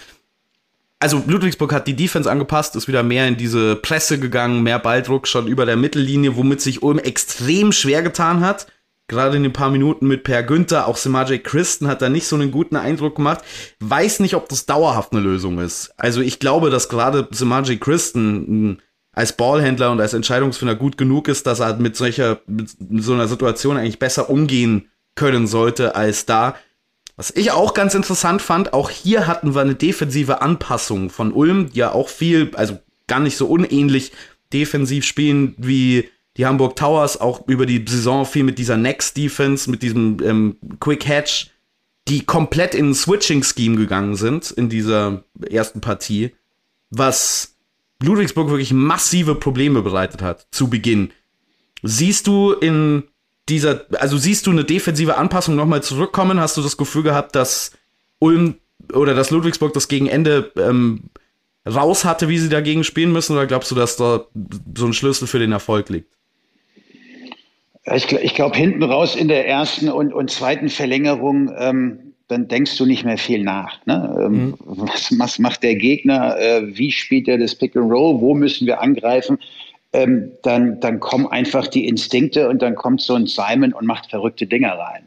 also 1.00 1.22
Ludwigsburg 1.26 1.72
hat 1.72 1.88
die 1.88 1.96
Defense 1.96 2.30
angepasst, 2.30 2.76
ist 2.76 2.86
wieder 2.86 3.02
mehr 3.02 3.26
in 3.26 3.36
diese 3.36 3.74
Presse 3.74 4.20
gegangen, 4.20 4.62
mehr 4.62 4.78
Balldruck 4.78 5.26
schon 5.26 5.48
über 5.48 5.66
der 5.66 5.76
Mittellinie, 5.76 6.36
womit 6.36 6.60
sich 6.60 6.84
Ulm 6.84 7.00
extrem 7.00 7.72
schwer 7.72 8.02
getan 8.02 8.40
hat. 8.40 8.68
Gerade 9.08 9.36
in 9.36 9.44
den 9.44 9.52
paar 9.52 9.70
Minuten 9.70 10.06
mit 10.08 10.24
Per 10.24 10.42
Günther, 10.42 10.88
auch 10.88 10.96
Semajay 10.96 11.38
Christen 11.38 11.86
hat 11.86 12.02
da 12.02 12.08
nicht 12.08 12.26
so 12.26 12.34
einen 12.34 12.50
guten 12.50 12.76
Eindruck 12.76 13.16
gemacht. 13.16 13.40
Weiß 13.80 14.20
nicht, 14.20 14.34
ob 14.34 14.48
das 14.48 14.66
dauerhaft 14.66 15.12
eine 15.12 15.20
Lösung 15.20 15.58
ist. 15.60 15.92
Also 15.96 16.20
ich 16.20 16.38
glaube, 16.40 16.70
dass 16.70 16.88
gerade 16.88 17.28
Semajay 17.30 17.76
Christen 17.76 18.82
als 19.16 19.32
Ballhändler 19.32 19.90
und 19.90 20.00
als 20.00 20.12
Entscheidungsfinder 20.12 20.76
gut 20.76 20.98
genug 20.98 21.26
ist, 21.26 21.46
dass 21.46 21.60
er 21.60 21.76
mit 21.76 21.96
solcher, 21.96 22.40
mit 22.46 22.70
so 23.02 23.14
einer 23.14 23.26
Situation 23.26 23.78
eigentlich 23.78 23.98
besser 23.98 24.28
umgehen 24.28 24.90
können 25.14 25.46
sollte 25.46 25.96
als 25.96 26.26
da. 26.26 26.54
Was 27.16 27.30
ich 27.30 27.50
auch 27.50 27.72
ganz 27.72 27.94
interessant 27.94 28.42
fand, 28.42 28.74
auch 28.74 28.90
hier 28.90 29.26
hatten 29.26 29.54
wir 29.54 29.62
eine 29.62 29.74
defensive 29.74 30.42
Anpassung 30.42 31.08
von 31.08 31.32
Ulm, 31.32 31.70
die 31.72 31.78
ja 31.78 31.92
auch 31.92 32.10
viel, 32.10 32.50
also 32.56 32.78
gar 33.06 33.20
nicht 33.20 33.38
so 33.38 33.46
unähnlich 33.46 34.12
defensiv 34.52 35.06
spielen 35.06 35.54
wie 35.56 36.10
die 36.36 36.44
Hamburg 36.44 36.76
Towers, 36.76 37.18
auch 37.18 37.48
über 37.48 37.64
die 37.64 37.82
Saison 37.88 38.26
viel 38.26 38.44
mit 38.44 38.58
dieser 38.58 38.76
Next 38.76 39.16
Defense, 39.16 39.70
mit 39.70 39.82
diesem 39.82 40.18
ähm, 40.22 40.56
Quick 40.78 41.08
Hatch, 41.08 41.52
die 42.06 42.26
komplett 42.26 42.74
in 42.74 42.90
ein 42.90 42.94
Switching 42.94 43.42
Scheme 43.42 43.76
gegangen 43.76 44.14
sind 44.14 44.50
in 44.50 44.68
dieser 44.68 45.24
ersten 45.48 45.80
Partie, 45.80 46.34
was 46.90 47.55
Ludwigsburg 48.02 48.48
wirklich 48.48 48.72
massive 48.72 49.34
Probleme 49.34 49.82
bereitet 49.82 50.22
hat 50.22 50.46
zu 50.50 50.68
Beginn. 50.68 51.12
Siehst 51.82 52.26
du 52.26 52.52
in 52.52 53.04
dieser, 53.48 53.86
also 53.98 54.16
siehst 54.16 54.46
du 54.46 54.50
eine 54.50 54.64
defensive 54.64 55.16
Anpassung 55.16 55.54
nochmal 55.54 55.82
zurückkommen? 55.82 56.40
Hast 56.40 56.56
du 56.56 56.62
das 56.62 56.76
Gefühl 56.76 57.02
gehabt, 57.02 57.34
dass 57.34 57.72
Ulm 58.18 58.56
oder 58.92 59.14
dass 59.14 59.30
Ludwigsburg 59.30 59.72
das 59.72 59.88
gegen 59.88 60.06
Ende 60.06 60.52
ähm, 60.56 61.04
raus 61.66 62.04
hatte, 62.04 62.28
wie 62.28 62.38
sie 62.38 62.48
dagegen 62.48 62.84
spielen 62.84 63.12
müssen? 63.12 63.32
Oder 63.32 63.46
glaubst 63.46 63.70
du, 63.70 63.74
dass 63.74 63.96
da 63.96 64.26
so 64.76 64.86
ein 64.86 64.92
Schlüssel 64.92 65.26
für 65.26 65.38
den 65.38 65.52
Erfolg 65.52 65.88
liegt? 65.88 66.08
Ich, 67.94 68.10
ich 68.10 68.34
glaube, 68.34 68.56
hinten 68.56 68.82
raus 68.82 69.14
in 69.14 69.28
der 69.28 69.46
ersten 69.46 69.88
und, 69.88 70.12
und 70.12 70.30
zweiten 70.30 70.68
Verlängerung, 70.68 71.54
ähm, 71.56 72.05
dann 72.28 72.48
denkst 72.48 72.76
du 72.76 72.86
nicht 72.86 73.04
mehr 73.04 73.18
viel 73.18 73.42
nach. 73.42 73.84
Ne? 73.86 74.18
Ähm, 74.20 74.32
mhm. 74.32 74.54
was, 74.64 75.16
was, 75.18 75.38
macht 75.38 75.62
der 75.62 75.76
Gegner? 75.76 76.36
Äh, 76.38 76.76
wie 76.76 76.90
spielt 76.90 77.28
er 77.28 77.38
das 77.38 77.54
Pick 77.54 77.76
and 77.76 77.90
Roll? 77.90 78.20
Wo 78.20 78.34
müssen 78.34 78.66
wir 78.66 78.80
angreifen? 78.80 79.38
ähm, 79.96 80.32
dann, 80.42 80.80
dann 80.80 81.00
kommen 81.00 81.26
einfach 81.26 81.66
die 81.66 81.86
Instinkte 81.86 82.48
und 82.48 82.60
dann 82.60 82.74
kommt 82.74 83.00
so 83.00 83.14
ein 83.14 83.26
Simon 83.26 83.72
und 83.72 83.86
macht 83.86 84.10
verrückte 84.10 84.46
Dinger 84.46 84.72
rein. 84.72 85.04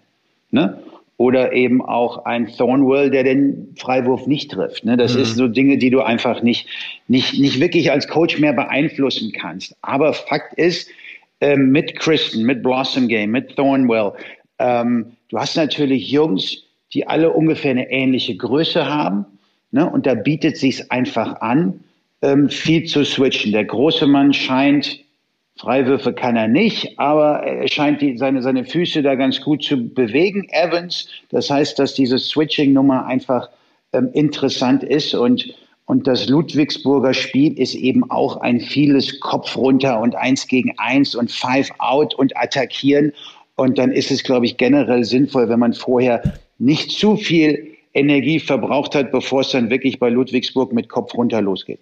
Ne? 0.51 0.82
Oder 1.17 1.53
eben 1.53 1.82
auch 1.84 2.26
ein 2.26 2.47
Thornwell, 2.47 3.11
der 3.11 3.24
den 3.24 3.76
Freiwurf 3.78 4.26
nicht 4.26 4.51
trifft. 4.51 4.86
Ne? 4.86 4.97
Das 4.97 5.15
mhm. 5.15 5.22
ist 5.22 5.36
so 5.36 5.47
Dinge, 5.47 5.78
die 5.78 5.89
du 5.91 6.01
einfach 6.01 6.41
nicht, 6.41 6.67
nicht, 7.07 7.38
nicht 7.39 7.59
wirklich 7.59 7.91
als 7.91 8.07
Coach 8.07 8.39
mehr 8.39 8.53
beeinflussen 8.53 9.32
kannst. 9.32 9.76
Aber 9.82 10.13
Fakt 10.13 10.53
ist, 10.55 10.89
ähm, 11.41 11.72
mit 11.72 11.99
Kristen, 11.99 12.43
mit 12.43 12.63
Blossom 12.63 13.07
Game, 13.07 13.32
mit 13.32 13.55
Thornwell, 13.55 14.13
ähm, 14.57 15.11
du 15.30 15.38
hast 15.38 15.55
natürlich 15.55 16.09
Jungs, 16.09 16.63
die 16.93 17.07
alle 17.07 17.31
ungefähr 17.31 17.71
eine 17.71 17.91
ähnliche 17.91 18.35
Größe 18.35 18.87
haben. 18.87 19.25
Ne? 19.71 19.89
Und 19.89 20.05
da 20.05 20.15
bietet 20.15 20.57
sich 20.57 20.91
einfach 20.91 21.41
an, 21.41 21.81
ähm, 22.21 22.49
viel 22.49 22.85
zu 22.85 23.03
switchen. 23.03 23.51
Der 23.51 23.65
große 23.65 24.07
Mann 24.07 24.33
scheint, 24.33 24.99
Freiwürfe 25.57 26.13
kann 26.13 26.35
er 26.35 26.47
nicht, 26.47 26.97
aber 26.97 27.43
er 27.43 27.67
scheint 27.67 28.01
die, 28.01 28.17
seine, 28.17 28.41
seine 28.41 28.65
Füße 28.65 29.01
da 29.01 29.15
ganz 29.15 29.41
gut 29.41 29.63
zu 29.63 29.93
bewegen, 29.93 30.47
Evans. 30.49 31.07
Das 31.29 31.49
heißt, 31.49 31.77
dass 31.77 31.93
diese 31.93 32.17
Switching-Nummer 32.17 33.05
einfach 33.05 33.49
ähm, 33.93 34.09
interessant 34.13 34.83
ist 34.83 35.13
und 35.13 35.53
und 35.89 36.05
das 36.05 36.29
Ludwigsburger 36.29 37.15
Spiel 37.15 37.57
ist 37.57 37.73
eben 37.73 38.11
auch 38.11 38.37
ein 38.37 38.59
vieles 38.59 39.19
Kopf 39.21 39.57
runter 39.57 39.99
und 39.99 40.13
eins 40.13 40.45
gegen 40.45 40.77
eins 40.77 41.15
und 41.15 41.31
five 41.31 41.71
out 41.79 42.13
und 42.13 42.37
attackieren. 42.37 43.11
Und 43.55 43.79
dann 43.79 43.91
ist 43.91 44.11
es, 44.11 44.23
glaube 44.23 44.45
ich, 44.45 44.57
generell 44.57 45.03
sinnvoll, 45.03 45.49
wenn 45.49 45.57
man 45.57 45.73
vorher 45.73 46.21
nicht 46.60 46.91
zu 46.91 47.18
viel 47.18 47.76
Energie 47.93 48.39
verbraucht 48.39 48.95
hat, 48.95 49.12
bevor 49.12 49.41
es 49.41 49.49
dann 49.49 49.70
wirklich 49.70 49.99
bei 49.99 50.10
Ludwigsburg 50.10 50.74
mit 50.74 50.89
Kopf 50.89 51.16
runter 51.16 51.41
losgeht. 51.41 51.80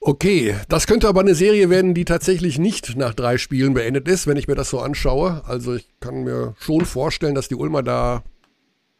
Okay, 0.00 0.54
das 0.68 0.86
könnte 0.86 1.08
aber 1.08 1.20
eine 1.20 1.34
Serie 1.34 1.70
werden, 1.70 1.92
die 1.92 2.04
tatsächlich 2.04 2.58
nicht 2.58 2.96
nach 2.96 3.14
drei 3.14 3.36
Spielen 3.36 3.74
beendet 3.74 4.08
ist, 4.08 4.26
wenn 4.26 4.36
ich 4.36 4.46
mir 4.46 4.54
das 4.54 4.70
so 4.70 4.78
anschaue. 4.78 5.42
Also 5.44 5.74
ich 5.74 5.86
kann 6.00 6.22
mir 6.22 6.54
schon 6.60 6.84
vorstellen, 6.84 7.34
dass 7.34 7.48
die 7.48 7.56
Ulmer 7.56 7.82
da 7.82 8.22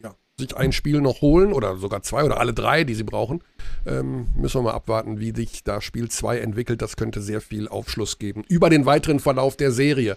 ja, 0.03 0.15
sich 0.37 0.57
ein 0.57 0.73
Spiel 0.73 1.01
noch 1.01 1.23
holen 1.23 1.53
oder 1.53 1.77
sogar 1.77 2.03
zwei 2.03 2.25
oder 2.25 2.41
alle 2.41 2.53
drei, 2.53 2.83
die 2.83 2.95
sie 2.95 3.05
brauchen. 3.05 3.43
Ähm, 3.87 4.27
müssen 4.35 4.59
wir 4.59 4.65
mal 4.65 4.75
abwarten, 4.75 5.21
wie 5.21 5.33
sich 5.35 5.63
da 5.63 5.81
Spiel 5.81 6.11
2 6.11 6.41
entwickelt. 6.41 6.83
Das 6.83 6.97
könnte 6.97 7.23
sehr 7.23 7.41
viel 7.41 7.69
Aufschluss 7.69 8.19
geben 8.19 8.45
über 8.49 8.69
den 8.69 8.85
weiteren 8.85 9.21
Verlauf 9.21 9.57
der 9.57 9.71
Serie. 9.71 10.17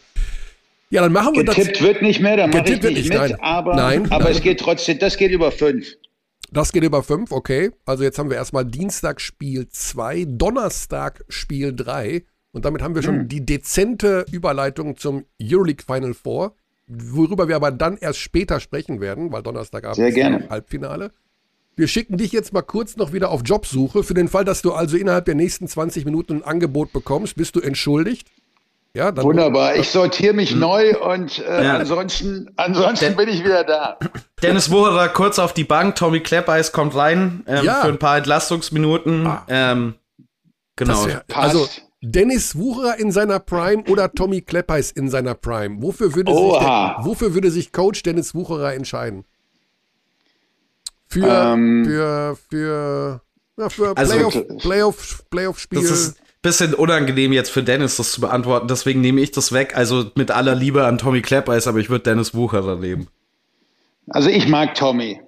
Ja, 0.92 1.02
dann 1.02 1.14
machen 1.14 1.34
wir 1.34 1.44
Getippt 1.46 1.58
das. 1.58 1.66
Getippt 1.68 1.82
wird 1.82 2.02
nicht 2.02 2.20
mehr, 2.20 2.36
da 2.38 2.48
mache 2.48 2.74
ich 2.74 2.82
nicht, 2.82 2.84
nicht 2.84 3.10
mit, 3.10 3.18
nein. 3.18 3.36
aber, 3.40 3.76
nein, 3.76 4.12
aber 4.12 4.26
nein. 4.26 4.34
es 4.34 4.42
geht 4.42 4.60
trotzdem, 4.60 5.00
das 5.00 5.18
geht 5.18 5.32
über 5.32 5.52
fünf. 5.52 5.88
Das 6.52 6.74
geht 6.74 6.84
über 6.84 7.02
fünf, 7.02 7.32
okay. 7.32 7.72
Also 7.86 8.04
jetzt 8.04 8.20
haben 8.20 8.30
wir 8.30 8.36
erstmal 8.36 8.66
Dienstag 8.66 9.22
Spiel 9.22 9.70
2, 9.70 10.26
Donnerstag 10.28 11.24
Spiel 11.30 11.74
3. 11.74 12.26
Und 12.52 12.66
damit 12.66 12.82
haben 12.82 12.94
wir 12.94 13.04
schon 13.04 13.22
hm. 13.22 13.28
die 13.30 13.46
dezente 13.46 14.26
Überleitung 14.32 14.98
zum 14.98 15.24
Euroleague 15.42 15.86
Final 15.86 16.14
Four, 16.14 16.56
worüber 16.88 17.48
wir 17.48 17.56
aber 17.56 17.72
dann 17.72 17.96
erst 17.96 18.20
später 18.20 18.60
sprechen 18.60 19.00
werden, 19.00 19.32
weil 19.32 19.44
Donnerstagabend 19.44 19.96
Sehr 19.96 20.12
gerne. 20.12 20.50
Halbfinale. 20.50 21.12
Wir 21.78 21.88
schicken 21.88 22.18
dich 22.18 22.34
jetzt 22.34 22.52
mal 22.52 22.64
kurz 22.64 22.98
noch 22.98 23.14
wieder 23.14 23.30
auf 23.30 23.44
Jobsuche. 23.46 24.04
Für 24.04 24.14
den 24.14 24.28
Fall, 24.28 24.44
dass 24.44 24.62
du 24.62 24.74
also 24.74 24.98
innerhalb 24.98 25.24
der 25.24 25.36
nächsten 25.36 25.70
20 25.70 26.04
Minuten 26.04 26.38
ein 26.38 26.44
Angebot 26.44 26.92
bekommst, 26.92 27.38
bist 27.38 27.56
du 27.56 27.62
entschuldigt. 27.62 28.28
Ja, 28.94 29.16
Wunderbar. 29.16 29.78
Ich 29.78 29.90
sortiere 29.90 30.34
mich 30.34 30.52
hm. 30.52 30.60
neu 30.60 30.98
und 31.00 31.40
äh, 31.40 31.64
ja. 31.64 31.78
ansonsten, 31.78 32.52
ansonsten 32.58 33.16
bin 33.16 33.30
ich 33.30 33.44
wieder 33.44 33.64
da. 33.64 33.98
Dennis 34.44 34.70
Wucherer 34.70 35.08
kurz 35.10 35.40
auf 35.40 35.54
die 35.54 35.64
Bank, 35.64 35.96
Tommy 35.96 36.20
Kleppeis 36.20 36.74
kommt 36.74 36.96
rein 36.96 37.44
ähm, 37.48 37.64
ja. 37.64 37.82
für 37.82 37.88
ein 37.88 38.00
paar 38.00 38.18
Entlastungsminuten. 38.18 39.28
Ah. 39.28 39.46
Ähm, 39.48 39.96
genau. 40.76 41.06
Wär, 41.06 41.24
also 41.34 41.70
Dennis 42.02 42.58
Wucherer 42.58 43.00
in 43.00 43.12
seiner 43.12 43.40
Prime 43.40 43.84
oder 43.88 44.12
Tommy 44.12 44.42
Kleppeis 44.42 44.92
in 44.92 45.10
seiner 45.10 45.36
Prime? 45.36 45.82
Wofür 45.82 46.14
würde, 46.14 46.34
sich, 46.34 46.60
der, 46.60 46.96
wofür 47.00 47.34
würde 47.34 47.50
sich 47.50 47.72
Coach 47.72 48.04
Dennis 48.04 48.36
Wucherer 48.36 48.74
entscheiden? 48.74 49.24
Für, 51.08 51.28
ähm, 51.28 51.86
für, 51.86 52.38
für, 52.50 53.22
ja, 53.58 53.70
für 53.70 53.96
also, 53.96 54.14
Playoff-Spiel. 54.14 54.58
Playoff, 54.58 55.26
Playoff 55.30 55.60
bisschen 56.42 56.74
unangenehm 56.74 57.34
jetzt 57.34 57.52
für 57.52 57.64
Dennis, 57.64 57.98
das 57.98 58.12
zu 58.12 58.22
beantworten. 58.22 58.68
Deswegen 58.68 59.02
nehme 59.02 59.22
ich 59.22 59.32
das 59.32 59.52
weg. 59.52 59.76
Also 59.76 60.12
mit 60.16 60.32
aller 60.32 60.56
Liebe 60.56 60.86
an 60.86 60.98
Tommy 60.98 61.22
Kleppeis, 61.22 61.68
aber 61.68 61.80
ich 61.80 61.90
würde 61.90 62.04
Dennis 62.04 62.34
Wucherer 62.34 62.78
nehmen. 62.78 63.08
Also 64.10 64.30
ich 64.30 64.48
mag 64.48 64.76
Tommy. 64.76 65.22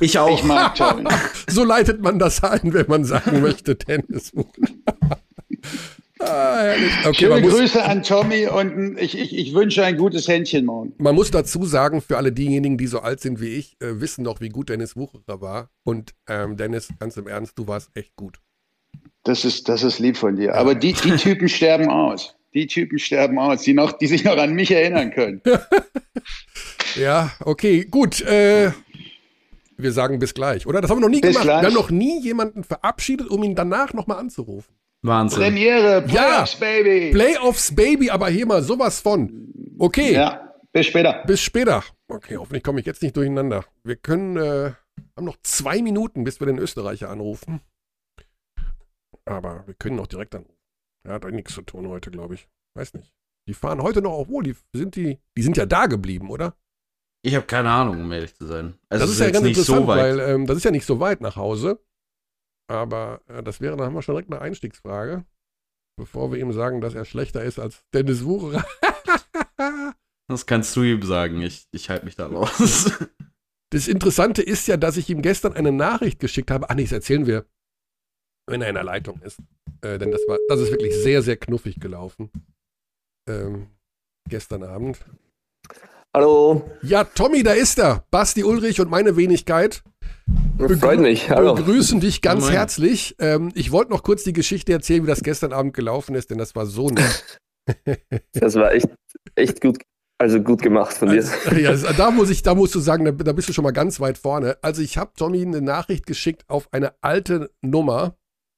Ich 0.00 0.18
auch. 0.18 0.38
Ich 0.38 0.44
mag 0.44 0.74
Tommy. 0.74 1.08
so 1.48 1.64
leitet 1.64 2.00
man 2.00 2.18
das 2.18 2.42
ein, 2.42 2.72
wenn 2.72 2.86
man 2.86 3.04
sagen 3.04 3.40
möchte, 3.42 3.74
Dennis 3.74 4.34
Wucherer. 4.34 5.18
Ah, 6.18 6.72
okay, 7.04 7.26
Schöne 7.26 7.42
Grüße 7.42 7.84
an 7.84 8.02
Tommy 8.02 8.46
und 8.46 8.96
ich, 8.98 9.18
ich, 9.18 9.36
ich 9.36 9.54
wünsche 9.54 9.84
ein 9.84 9.98
gutes 9.98 10.26
Händchen 10.26 10.64
morgen. 10.64 10.94
Man 10.96 11.14
muss 11.14 11.30
dazu 11.30 11.66
sagen, 11.66 12.00
für 12.00 12.16
alle 12.16 12.32
diejenigen, 12.32 12.78
die 12.78 12.86
so 12.86 13.00
alt 13.00 13.20
sind 13.20 13.38
wie 13.38 13.48
ich, 13.48 13.76
äh, 13.80 14.00
wissen 14.00 14.24
noch, 14.24 14.40
wie 14.40 14.48
gut 14.48 14.70
Dennis 14.70 14.96
Wucherer 14.96 15.42
war. 15.42 15.68
Und 15.84 16.14
ähm, 16.26 16.56
Dennis, 16.56 16.88
ganz 16.98 17.18
im 17.18 17.26
Ernst, 17.26 17.58
du 17.58 17.68
warst 17.68 17.90
echt 17.94 18.16
gut. 18.16 18.38
Das 19.26 19.44
ist, 19.44 19.68
das 19.68 19.82
ist 19.82 19.98
lieb 19.98 20.16
von 20.16 20.36
dir. 20.36 20.54
Aber 20.54 20.74
die, 20.74 20.92
die 20.92 21.16
Typen 21.16 21.48
sterben 21.48 21.88
aus. 21.90 22.34
Die 22.54 22.66
Typen 22.66 22.98
sterben 22.98 23.38
aus, 23.38 23.62
die, 23.62 23.74
noch, 23.74 23.92
die 23.92 24.06
sich 24.06 24.24
noch 24.24 24.36
an 24.38 24.54
mich 24.54 24.70
erinnern 24.70 25.10
können. 25.10 25.42
ja, 26.94 27.30
okay, 27.40 27.84
gut. 27.84 28.20
Äh, 28.22 28.70
wir 29.76 29.92
sagen 29.92 30.18
bis 30.18 30.32
gleich, 30.32 30.66
oder? 30.66 30.80
Das 30.80 30.90
haben 30.90 30.98
wir 30.98 31.02
noch 31.02 31.08
nie 31.10 31.20
Bis 31.20 31.32
gemacht. 31.32 31.44
gleich. 31.44 31.60
Wir 31.62 31.66
haben 31.68 31.74
noch 31.74 31.90
nie 31.90 32.20
jemanden 32.22 32.64
verabschiedet, 32.64 33.28
um 33.28 33.42
ihn 33.42 33.54
danach 33.54 33.92
nochmal 33.92 34.18
anzurufen. 34.18 34.74
Wahnsinn. 35.02 35.38
Premiere, 35.42 36.04
Ja. 36.08 36.22
Playoffs, 36.22 36.56
Baby. 36.56 37.10
Playoffs, 37.12 37.74
Baby, 37.74 38.10
aber 38.10 38.28
hier 38.28 38.46
mal 38.46 38.62
sowas 38.62 39.00
von. 39.00 39.52
Okay, 39.78 40.14
Ja, 40.14 40.54
bis 40.72 40.86
später. 40.86 41.22
bis 41.26 41.40
später. 41.42 41.82
Okay, 42.08 42.38
hoffentlich 42.38 42.62
komme 42.62 42.80
ich 42.80 42.86
jetzt 42.86 43.02
nicht 43.02 43.16
durcheinander. 43.16 43.64
Wir 43.84 43.96
können, 43.96 44.36
äh, 44.38 44.70
haben 45.14 45.26
noch 45.26 45.36
zwei 45.42 45.82
Minuten, 45.82 46.24
bis 46.24 46.40
wir 46.40 46.46
den 46.46 46.58
Österreicher 46.58 47.10
anrufen. 47.10 47.60
Aber 49.28 49.66
wir 49.66 49.74
können 49.74 49.98
auch 50.00 50.06
direkt 50.06 50.34
anrufen. 50.34 50.56
Er 51.04 51.14
hat 51.14 51.24
nichts 51.24 51.54
zu 51.54 51.62
tun 51.62 51.88
heute, 51.88 52.10
glaube 52.10 52.34
ich. 52.34 52.48
Weiß 52.74 52.94
nicht. 52.94 53.12
Die 53.48 53.54
fahren 53.54 53.82
heute 53.82 54.02
noch, 54.02 54.12
obwohl, 54.12 54.42
die 54.42 54.56
sind 54.72 54.96
die, 54.96 55.18
die 55.36 55.42
sind 55.42 55.56
ja 55.56 55.66
da 55.66 55.86
geblieben, 55.86 56.30
oder? 56.30 56.56
Ich 57.22 57.34
habe 57.34 57.46
keine 57.46 57.70
Ahnung, 57.70 58.00
um 58.00 58.12
ehrlich 58.12 58.34
zu 58.34 58.46
sein. 58.46 58.78
Also 58.88 59.04
das 59.04 59.14
ist 59.14 59.20
ja 59.20 59.30
ganz 59.30 59.44
nicht 59.44 59.58
interessant, 59.58 59.82
so 59.82 59.86
weit. 59.88 59.98
weil 59.98 60.20
ähm, 60.20 60.46
das 60.46 60.58
ist 60.58 60.64
ja 60.64 60.70
nicht 60.70 60.86
so 60.86 61.00
weit 61.00 61.20
nach 61.20 61.36
Hause. 61.36 61.80
Aber 62.68 63.20
äh, 63.28 63.42
das 63.42 63.60
wäre, 63.60 63.76
dann 63.76 63.86
haben 63.86 63.94
wir 63.94 64.02
schon 64.02 64.14
direkt 64.14 64.32
eine 64.32 64.40
Einstiegsfrage. 64.40 65.24
Bevor 65.96 66.30
wir 66.30 66.38
ihm 66.38 66.52
sagen, 66.52 66.80
dass 66.80 66.94
er 66.94 67.04
schlechter 67.04 67.42
ist 67.42 67.58
als 67.58 67.84
Dennis 67.92 68.24
Wucherer. 68.24 68.64
Das 70.28 70.44
kannst 70.44 70.74
du 70.74 70.82
ihm 70.82 71.02
sagen. 71.02 71.40
Ich, 71.40 71.68
ich 71.70 71.88
halte 71.88 72.04
mich 72.04 72.16
da 72.16 72.26
raus. 72.26 72.90
Das 73.70 73.88
Interessante 73.88 74.42
ist 74.42 74.68
ja, 74.68 74.76
dass 74.76 74.96
ich 74.96 75.10
ihm 75.10 75.22
gestern 75.22 75.52
eine 75.52 75.72
Nachricht 75.72 76.20
geschickt 76.20 76.52
habe. 76.52 76.70
Ah, 76.70 76.74
nee, 76.74 76.84
das 76.84 76.92
erzählen 76.92 77.26
wir, 77.26 77.46
wenn 78.46 78.62
er 78.62 78.68
in 78.68 78.74
der 78.74 78.84
Leitung 78.84 79.20
ist. 79.22 79.38
Äh, 79.82 79.98
denn 79.98 80.10
das 80.10 80.20
war, 80.28 80.38
das 80.48 80.60
ist 80.60 80.70
wirklich 80.70 80.94
sehr, 80.94 81.22
sehr 81.22 81.36
knuffig 81.36 81.80
gelaufen. 81.80 82.30
Ähm, 83.28 83.66
gestern 84.28 84.62
Abend. 84.62 84.98
Hallo, 86.14 86.70
Ja, 86.82 87.04
Tommy, 87.04 87.42
da 87.42 87.52
ist 87.52 87.78
er. 87.78 88.04
Basti 88.10 88.42
Ulrich 88.42 88.80
und 88.80 88.90
meine 88.90 89.16
Wenigkeit 89.16 89.82
Begrü- 90.56 90.78
freut 90.80 91.00
mich. 91.00 91.28
Hallo. 91.28 91.54
begrüßen 91.54 92.00
dich 92.00 92.22
ganz 92.22 92.44
Moin. 92.44 92.52
herzlich. 92.54 93.16
Ähm, 93.18 93.52
ich 93.54 93.70
wollte 93.70 93.90
noch 93.90 94.02
kurz 94.02 94.24
die 94.24 94.32
Geschichte 94.32 94.72
erzählen, 94.72 95.02
wie 95.02 95.08
das 95.08 95.22
gestern 95.22 95.52
Abend 95.52 95.74
gelaufen 95.74 96.14
ist, 96.14 96.30
denn 96.30 96.38
das 96.38 96.54
war 96.54 96.66
so 96.66 96.88
nett. 96.88 97.38
Das 98.32 98.54
war 98.54 98.72
echt, 98.72 98.88
echt 99.34 99.60
gut, 99.60 99.78
also 100.18 100.40
gut 100.40 100.62
gemacht 100.62 100.96
von 100.96 101.08
dir. 101.08 101.24
Also, 101.46 101.86
ja, 101.86 101.92
da 101.94 102.12
muss 102.12 102.30
ich, 102.30 102.42
da 102.44 102.54
musst 102.54 102.76
du 102.76 102.78
sagen, 102.78 103.04
da, 103.04 103.10
da 103.10 103.32
bist 103.32 103.48
du 103.48 103.52
schon 103.52 103.64
mal 103.64 103.72
ganz 103.72 103.98
weit 103.98 104.18
vorne. 104.18 104.56
Also 104.62 104.82
ich 104.82 104.96
habe 104.98 105.10
Tommy 105.16 105.42
eine 105.42 105.60
Nachricht 105.60 106.06
geschickt 106.06 106.44
auf 106.46 106.72
eine 106.72 106.94
alte 107.02 107.50
Nummer, 107.62 108.16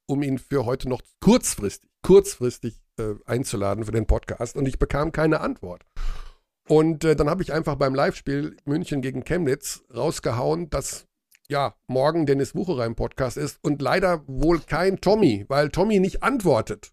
um 0.09 0.23
ihn 0.23 0.39
für 0.39 0.65
heute 0.65 0.89
noch 0.89 1.03
kurzfristig, 1.21 1.89
kurzfristig 2.03 2.81
äh, 2.99 3.15
einzuladen 3.27 3.85
für 3.85 3.93
den 3.93 4.07
Podcast 4.07 4.57
und 4.57 4.67
ich 4.67 4.79
bekam 4.79 5.13
keine 5.13 5.41
Antwort. 5.41 5.85
Und 6.69 7.05
äh, 7.05 7.17
dann 7.17 7.31
habe 7.31 7.43
ich 7.43 7.53
einfach 7.53 7.77
beim 7.77 7.95
Live-Spiel 7.95 8.57
München 8.65 9.01
gegen 9.01 9.25
Chemnitz 9.25 9.85
rausgehauen, 9.95 10.69
dass 10.71 11.07
ja 11.49 11.75
morgen 11.87 12.27
Dennis 12.27 12.55
Wucherer 12.55 12.85
im 12.85 12.95
Podcast 12.95 13.37
ist 13.37 13.59
und 13.63 13.81
leider 13.81 14.23
wohl 14.27 14.61
kein 14.61 15.01
Tommy, 15.01 15.47
weil 15.49 15.71
Tommy 15.71 16.01
nicht 16.01 16.23
antwortet. 16.23 16.93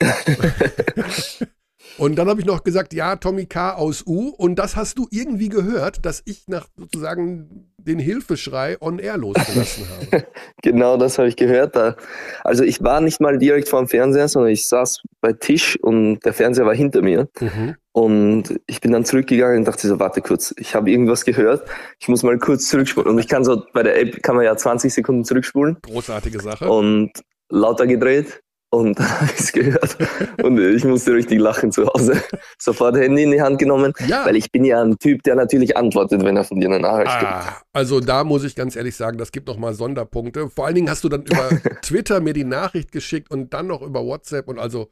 Und 1.96 2.16
dann 2.16 2.28
habe 2.28 2.40
ich 2.40 2.46
noch 2.46 2.64
gesagt, 2.64 2.92
ja, 2.92 3.16
Tommy 3.16 3.46
K. 3.46 3.74
aus 3.74 4.04
U. 4.06 4.28
Und 4.30 4.56
das 4.56 4.76
hast 4.76 4.98
du 4.98 5.06
irgendwie 5.10 5.48
gehört, 5.48 6.04
dass 6.04 6.22
ich 6.24 6.48
nach 6.48 6.66
sozusagen 6.76 7.70
den 7.78 7.98
Hilfeschrei 7.98 8.76
on 8.80 8.98
air 8.98 9.16
losgelassen 9.16 9.84
habe. 9.88 10.26
Genau 10.62 10.96
das 10.96 11.18
habe 11.18 11.28
ich 11.28 11.36
gehört. 11.36 11.76
Da. 11.76 11.96
Also 12.42 12.64
ich 12.64 12.82
war 12.82 13.02
nicht 13.02 13.20
mal 13.20 13.36
direkt 13.38 13.68
vor 13.68 13.80
dem 13.80 13.88
Fernseher, 13.88 14.28
sondern 14.28 14.50
ich 14.50 14.66
saß 14.66 15.02
bei 15.20 15.34
Tisch 15.34 15.78
und 15.82 16.20
der 16.24 16.32
Fernseher 16.32 16.64
war 16.64 16.74
hinter 16.74 17.02
mir. 17.02 17.28
Mhm. 17.38 17.76
Und 17.92 18.60
ich 18.66 18.80
bin 18.80 18.90
dann 18.92 19.04
zurückgegangen 19.04 19.58
und 19.58 19.64
dachte 19.66 19.86
so, 19.86 20.00
warte 20.00 20.22
kurz, 20.22 20.54
ich 20.56 20.74
habe 20.74 20.90
irgendwas 20.90 21.24
gehört. 21.24 21.68
Ich 22.00 22.08
muss 22.08 22.22
mal 22.22 22.38
kurz 22.38 22.68
zurückspulen. 22.68 23.10
Und 23.10 23.18
ich 23.18 23.28
kann 23.28 23.44
so, 23.44 23.62
bei 23.74 23.82
der 23.82 24.00
App 24.00 24.22
kann 24.22 24.36
man 24.36 24.44
ja 24.44 24.56
20 24.56 24.92
Sekunden 24.92 25.24
zurückspulen 25.24 25.76
Großartige 25.82 26.40
Sache. 26.40 26.68
und 26.68 27.12
lauter 27.50 27.86
gedreht. 27.86 28.40
Und 28.74 28.98
dann 28.98 29.08
habe 29.20 29.30
ich 29.32 29.40
es 29.40 29.52
gehört. 29.52 29.96
Und 30.42 30.58
ich 30.58 30.84
musste 30.84 31.12
richtig 31.14 31.40
lachen 31.40 31.72
zu 31.72 31.86
Hause. 31.86 32.22
Sofort 32.58 32.96
Handy 32.96 33.22
in 33.22 33.30
die 33.30 33.40
Hand 33.42 33.58
genommen. 33.58 33.92
Ja. 34.06 34.24
Weil 34.26 34.36
ich 34.36 34.50
bin 34.52 34.64
ja 34.64 34.82
ein 34.82 34.98
Typ, 34.98 35.22
der 35.22 35.34
natürlich 35.36 35.76
antwortet, 35.76 36.22
wenn 36.24 36.36
er 36.36 36.44
von 36.44 36.60
dir 36.60 36.68
eine 36.68 36.80
Nachricht 36.80 37.10
kriegt. 37.12 37.24
Ah, 37.32 37.62
also 37.72 38.00
da 38.00 38.24
muss 38.24 38.44
ich 38.44 38.54
ganz 38.56 38.76
ehrlich 38.76 38.96
sagen, 38.96 39.18
das 39.18 39.32
gibt 39.32 39.46
noch 39.48 39.56
mal 39.58 39.74
Sonderpunkte. 39.74 40.48
Vor 40.50 40.66
allen 40.66 40.74
Dingen 40.74 40.90
hast 40.90 41.04
du 41.04 41.08
dann 41.08 41.22
über 41.22 41.48
Twitter 41.82 42.20
mir 42.20 42.32
die 42.32 42.44
Nachricht 42.44 42.92
geschickt 42.92 43.30
und 43.30 43.54
dann 43.54 43.66
noch 43.66 43.82
über 43.82 44.04
WhatsApp 44.04 44.48
und 44.48 44.58
also 44.58 44.90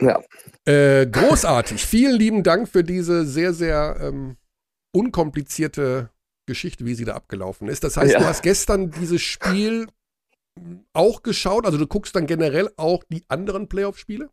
Ja. 0.00 0.20
äh, 0.66 1.06
großartig. 1.06 1.84
Vielen 1.84 2.16
lieben 2.16 2.42
Dank 2.42 2.68
für 2.68 2.84
diese 2.84 3.24
sehr, 3.26 3.52
sehr 3.52 3.96
ähm, 4.00 4.36
unkomplizierte 4.94 6.10
Geschichte, 6.46 6.84
wie 6.84 6.94
sie 6.94 7.04
da 7.04 7.14
abgelaufen 7.14 7.68
ist. 7.68 7.84
Das 7.84 7.96
heißt, 7.96 8.12
Ja. 8.12 8.18
du 8.20 8.24
hast 8.26 8.42
gestern 8.42 8.90
dieses 8.90 9.20
Spiel 9.22 9.86
auch 10.92 11.22
geschaut, 11.22 11.66
also 11.66 11.78
du 11.78 11.86
guckst 11.86 12.14
dann 12.16 12.26
generell 12.26 12.70
auch 12.76 13.02
die 13.08 13.24
anderen 13.28 13.68
Playoff-Spiele? 13.68 14.28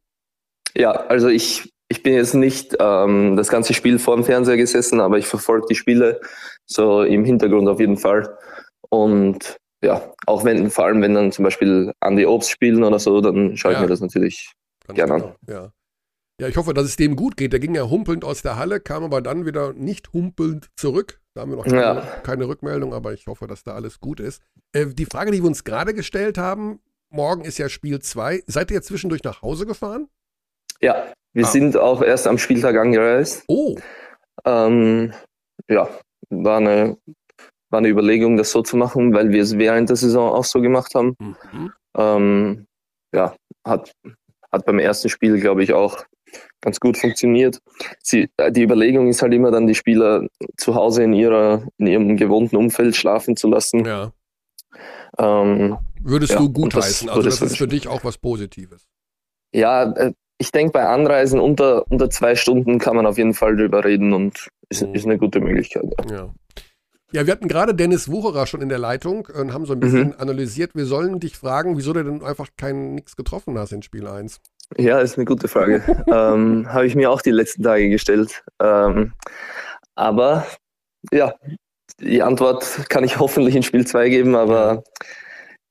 Ja, 0.76 0.92
also 0.92 1.28
ich, 1.28 1.72
ich 1.90 2.04
bin 2.04 2.14
jetzt 2.14 2.34
nicht 2.34 2.76
ähm, 2.80 3.36
das 3.36 3.48
ganze 3.50 3.74
Spiel 3.74 4.00
vor 4.00 4.16
dem 4.16 4.26
Fernseher 4.26 4.58
gesessen, 4.58 5.00
aber 5.00 5.18
ich 5.18 5.28
verfolge 5.28 5.68
die 5.70 5.76
Spiele 5.76 6.20
so 6.66 7.04
im 7.04 7.24
Hintergrund 7.26 7.68
auf 7.68 7.80
jeden 7.80 7.98
Fall. 7.98 8.38
Und 8.90 9.58
ja, 9.84 10.14
auch 10.26 10.44
wenn, 10.44 10.70
vor 10.70 10.86
allem 10.86 11.02
wenn 11.02 11.14
dann 11.14 11.32
zum 11.32 11.44
Beispiel 11.44 11.94
Andy 12.04 12.26
Obst 12.26 12.50
spielen 12.50 12.84
oder 12.84 13.00
so, 13.00 13.22
dann 13.22 13.56
schaue 13.58 13.74
ich 13.74 13.78
Ja. 13.78 13.84
mir 13.84 13.90
das 13.90 14.02
natürlich. 14.02 14.52
Gerne. 14.94 15.14
genau, 15.16 15.36
Ja. 15.48 15.72
ja, 16.40 16.48
ich 16.48 16.58
hoffe, 16.58 16.74
dass 16.74 16.86
es 16.86 16.96
dem 16.96 17.16
gut 17.16 17.38
geht. 17.38 17.54
Der 17.54 17.60
ging 17.60 17.76
ja 17.76 17.90
humpelnd 17.90 18.24
aus 18.24 18.42
der 18.42 18.56
Halle, 18.58 18.80
kam 18.80 19.04
aber 19.04 19.22
dann 19.22 19.46
wieder 19.46 19.74
nicht 19.74 20.14
humpelnd 20.14 20.68
zurück. 20.76 21.20
Da 21.38 21.42
haben 21.44 21.52
wir 21.52 21.58
noch 21.58 21.66
keine, 21.66 21.80
Ja. 21.82 22.02
keine 22.24 22.48
Rückmeldung, 22.48 22.96
aber 22.96 23.14
ich 23.14 23.28
hoffe, 23.28 23.46
dass 23.46 23.64
da 23.64 23.76
alles 23.76 24.00
gut 24.00 24.20
ist. 24.20 24.42
Äh, 24.74 24.88
die 24.88 25.06
Frage, 25.06 25.30
die 25.30 25.38
wir 25.44 25.48
uns 25.48 25.64
gerade 25.64 25.94
gestellt 25.94 26.40
haben, 26.40 26.80
morgen 27.12 27.46
ist 27.46 27.60
ja 27.60 27.70
Spiel 27.70 28.00
2. 28.00 28.42
Seid 28.48 28.72
ihr 28.72 28.82
zwischendurch 28.82 29.24
nach 29.24 29.44
Hause 29.44 29.68
gefahren? 29.68 30.10
Ja, 30.82 31.14
wir 31.34 31.46
Ah. 31.46 31.48
sind 31.50 31.78
auch 31.78 32.02
erst 32.02 32.26
am 32.26 32.40
Spieltag 32.40 32.76
angereist. 32.76 33.44
Oh, 33.48 33.78
Ähm, 34.46 35.14
ja, 35.70 35.88
war 36.32 36.58
eine, 36.58 36.98
war 37.70 37.78
eine 37.80 37.90
Überlegung, 37.90 38.36
das 38.38 38.50
so 38.52 38.64
zu 38.64 38.76
machen, 38.76 39.14
weil 39.14 39.30
wir 39.30 39.44
es 39.44 39.58
während 39.60 39.90
der 39.90 39.96
Saison 39.96 40.32
auch 40.32 40.44
so 40.46 40.60
gemacht 40.62 40.96
haben. 40.96 41.16
mhm. 41.20 41.74
Ähm, 41.96 42.66
ja, 43.14 43.36
hat, 43.64 43.92
hat 44.52 44.66
beim 44.66 44.80
ersten 44.80 45.10
Spiel, 45.10 45.40
glaube 45.40 45.62
ich, 45.64 45.74
auch 45.74 46.04
ganz 46.62 46.80
gut 46.80 46.98
funktioniert. 46.98 47.60
Sie, 48.02 48.30
äh, 48.38 48.52
die 48.52 48.64
Überlegung 48.64 49.08
ist 49.10 49.22
halt 49.22 49.34
immer 49.34 49.52
dann, 49.52 49.68
die 49.68 49.76
Spieler 49.76 50.28
zu 50.58 50.76
Hause 50.76 51.04
in, 51.04 51.14
ihrer, 51.14 51.64
in 51.78 51.88
ihrem 51.88 52.18
gewohnten 52.18 52.56
Umfeld 52.58 52.96
schlafen 52.96 53.36
zu 53.36 53.48
lassen. 53.48 53.86
ja. 53.86 54.12
Ähm, 55.18 55.78
Würdest 56.02 56.34
Ja, 56.34 56.40
du 56.40 56.52
gutheißen? 56.52 57.10
Also, 57.10 57.24
das 57.24 57.42
ist 57.42 57.58
für 57.58 57.68
dich 57.68 57.88
auch 57.88 58.04
was 58.04 58.18
Positives. 58.18 58.86
ja, 59.54 59.92
äh, 59.94 60.14
ich 60.40 60.52
denke, 60.52 60.72
bei 60.74 60.86
Anreisen 60.86 61.40
unter, 61.40 61.90
unter 61.90 62.12
zwei 62.12 62.36
Stunden 62.36 62.78
kann 62.78 62.96
man 62.96 63.08
auf 63.08 63.18
jeden 63.18 63.34
Fall 63.34 63.56
drüber 63.56 63.84
reden 63.84 64.14
und 64.14 64.50
ist, 64.70 64.84
Mhm. 64.86 64.94
ist 64.94 65.06
eine 65.06 65.18
gute 65.18 65.40
Möglichkeit. 65.40 65.86
Ja. 66.10 66.16
Ja. 66.16 66.34
Ja, 67.18 67.26
wir 67.26 67.34
hatten 67.34 67.48
gerade 67.48 67.74
Dennis 67.74 68.12
Wucherer 68.12 68.46
schon 68.46 68.62
in 68.62 68.70
der 68.70 68.78
Leitung 68.78 69.26
und 69.26 69.52
haben 69.52 69.66
so 69.66 69.74
ein 69.74 69.80
bisschen 69.80 70.14
analysiert. 70.20 70.76
Wir 70.76 70.86
sollen 70.86 71.20
dich 71.20 71.36
fragen, 71.36 71.76
wieso 71.76 71.92
du 71.92 72.04
denn 72.04 72.22
einfach 72.22 72.50
kein 72.58 72.94
nix 72.94 73.16
getroffen 73.16 73.58
hast 73.58 73.72
in 73.72 73.82
Spiel 73.82 74.06
1. 74.06 74.40
Ja, 74.78 75.00
ist 75.00 75.18
eine 75.18 75.26
gute 75.26 75.48
Frage. 75.48 75.82
ähm, 76.14 76.72
Habe 76.72 76.86
ich 76.86 76.94
mir 76.94 77.10
auch 77.10 77.24
die 77.24 77.32
letzten 77.32 77.64
Tage 77.64 77.90
gestellt. 77.90 78.44
Ähm, 78.62 79.14
aber 79.96 80.46
ja, 81.12 81.34
die 82.00 82.22
Antwort 82.22 82.88
kann 82.88 83.04
ich 83.04 83.18
hoffentlich 83.20 83.56
in 83.56 83.64
Spiel 83.64 83.88
2 83.88 84.10
geben, 84.10 84.36
aber 84.36 84.84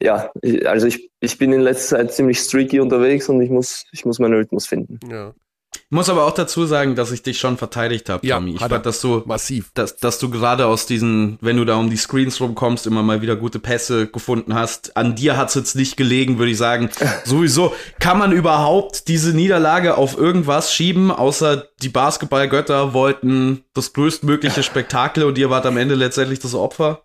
ja, 0.03 0.33
ich, 0.43 0.69
also 0.69 0.89
ich, 0.89 1.13
ich 1.21 1.39
bin 1.39 1.53
in 1.53 1.61
letzter 1.61 1.99
Zeit 1.99 2.13
ziemlich 2.13 2.41
streaky 2.41 2.81
unterwegs 2.81 3.29
und 3.29 3.41
ich 3.41 3.51
muss, 3.51 3.85
ich 3.93 4.05
muss 4.05 4.19
meinen 4.19 4.35
Rhythmus 4.35 4.67
finden. 4.67 4.99
Ja, 5.09 5.33
Ich 5.77 5.91
muss 5.91 6.09
aber 6.09 6.25
auch 6.25 6.33
dazu 6.33 6.67
sagen, 6.67 6.95
dass 6.95 7.13
ich 7.13 7.23
dich 7.23 7.39
schon 7.39 7.57
verteidigt 7.57 8.09
habe, 8.09 8.27
Ja, 8.27 8.37
Tommy. 8.37 8.55
Ich 8.55 8.61
hat 8.61 8.71
fand, 8.71 8.87
dass 8.87 9.01
du, 9.01 9.23
massiv. 9.27 9.71
dass, 9.75 9.97
dass 9.97 10.19
du 10.19 10.31
gerade 10.31 10.67
aus 10.67 10.87
diesen, 10.87 11.39
wenn 11.41 11.57
du 11.57 11.65
da 11.65 11.77
um 11.77 11.91
die 11.91 11.97
Screens 11.97 12.41
rumkommst, 12.41 12.87
immer 12.87 13.03
mal 13.03 13.23
wieder 13.23 13.37
gute 13.37 13.59
Pässe 13.59 14.07
gefunden 14.07 14.55
hast. 14.55 14.97
An 14.97 15.15
dir 15.15 15.37
hat's 15.37 15.55
jetzt 15.55 15.77
nicht 15.77 15.97
gelegen, 15.97 16.39
würde 16.39 16.53
ich 16.53 16.59
sagen. 16.59 16.91
Sowieso 17.25 17.75
kann 18.01 18.19
man 18.19 18.33
überhaupt 18.33 19.09
diese 19.09 19.35
Niederlage 19.35 19.97
auf 19.97 20.17
irgendwas 20.19 20.73
schieben, 20.73 21.11
außer 21.11 21.69
die 21.83 21.89
Basketballgötter 21.89 22.95
wollten 22.95 23.65
das 23.75 23.93
größtmögliche 23.93 24.63
Spektakel 24.63 25.25
und 25.25 25.39
ihr 25.39 25.51
wart 25.51 25.67
am 25.67 25.77
Ende 25.77 25.95
letztendlich 25.95 26.39
das 26.39 26.55
Opfer. 26.55 27.03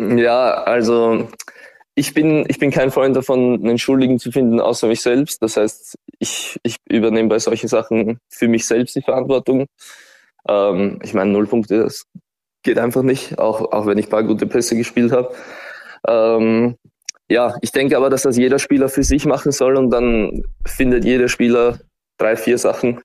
Ja, 0.00 0.62
also 0.62 1.28
ich 1.98 2.14
bin, 2.14 2.44
ich 2.48 2.60
bin 2.60 2.70
kein 2.70 2.92
Freund 2.92 3.16
davon, 3.16 3.54
einen 3.54 3.78
Schuldigen 3.78 4.20
zu 4.20 4.30
finden, 4.30 4.60
außer 4.60 4.86
mich 4.86 5.02
selbst. 5.02 5.42
Das 5.42 5.56
heißt, 5.56 5.96
ich, 6.20 6.56
ich 6.62 6.76
übernehme 6.88 7.28
bei 7.28 7.40
solchen 7.40 7.66
Sachen 7.66 8.20
für 8.28 8.46
mich 8.46 8.66
selbst 8.66 8.94
die 8.94 9.02
Verantwortung. 9.02 9.66
Ähm, 10.48 11.00
ich 11.02 11.12
meine, 11.12 11.32
null 11.32 11.48
Punkte, 11.48 11.82
das 11.82 12.04
geht 12.62 12.78
einfach 12.78 13.02
nicht, 13.02 13.38
auch, 13.38 13.72
auch 13.72 13.86
wenn 13.86 13.98
ich 13.98 14.06
ein 14.06 14.10
paar 14.10 14.22
gute 14.22 14.46
Pässe 14.46 14.76
gespielt 14.76 15.10
habe. 15.10 15.34
Ähm, 16.06 16.76
ja, 17.28 17.56
ich 17.62 17.72
denke 17.72 17.96
aber, 17.96 18.10
dass 18.10 18.22
das 18.22 18.36
jeder 18.36 18.60
Spieler 18.60 18.88
für 18.88 19.02
sich 19.02 19.26
machen 19.26 19.50
soll 19.50 19.76
und 19.76 19.90
dann 19.90 20.44
findet 20.64 21.04
jeder 21.04 21.28
Spieler 21.28 21.80
drei, 22.16 22.36
vier 22.36 22.58
Sachen. 22.58 23.00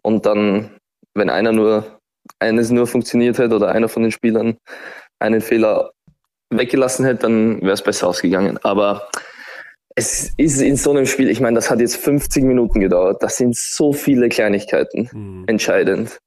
Und 0.00 0.26
dann, 0.26 0.70
wenn 1.14 1.28
einer 1.28 1.50
nur, 1.50 1.98
eines 2.38 2.70
nur 2.70 2.86
funktioniert 2.86 3.40
hat 3.40 3.52
oder 3.52 3.72
einer 3.72 3.88
von 3.88 4.04
den 4.04 4.12
Spielern 4.12 4.58
einen 5.18 5.40
Fehler 5.40 5.90
weggelassen 6.56 7.04
hätte, 7.04 7.22
dann 7.22 7.60
wäre 7.62 7.72
es 7.72 7.82
besser 7.82 8.08
ausgegangen. 8.08 8.58
Aber 8.62 9.08
es 9.94 10.32
ist 10.36 10.60
in 10.60 10.76
so 10.76 10.90
einem 10.90 11.06
Spiel, 11.06 11.28
ich 11.28 11.40
meine, 11.40 11.56
das 11.56 11.70
hat 11.70 11.80
jetzt 11.80 11.96
50 11.96 12.44
Minuten 12.44 12.80
gedauert. 12.80 13.22
Das 13.22 13.36
sind 13.36 13.56
so 13.56 13.92
viele 13.92 14.28
Kleinigkeiten 14.28 15.10
mhm. 15.12 15.44
entscheidend. 15.46 16.18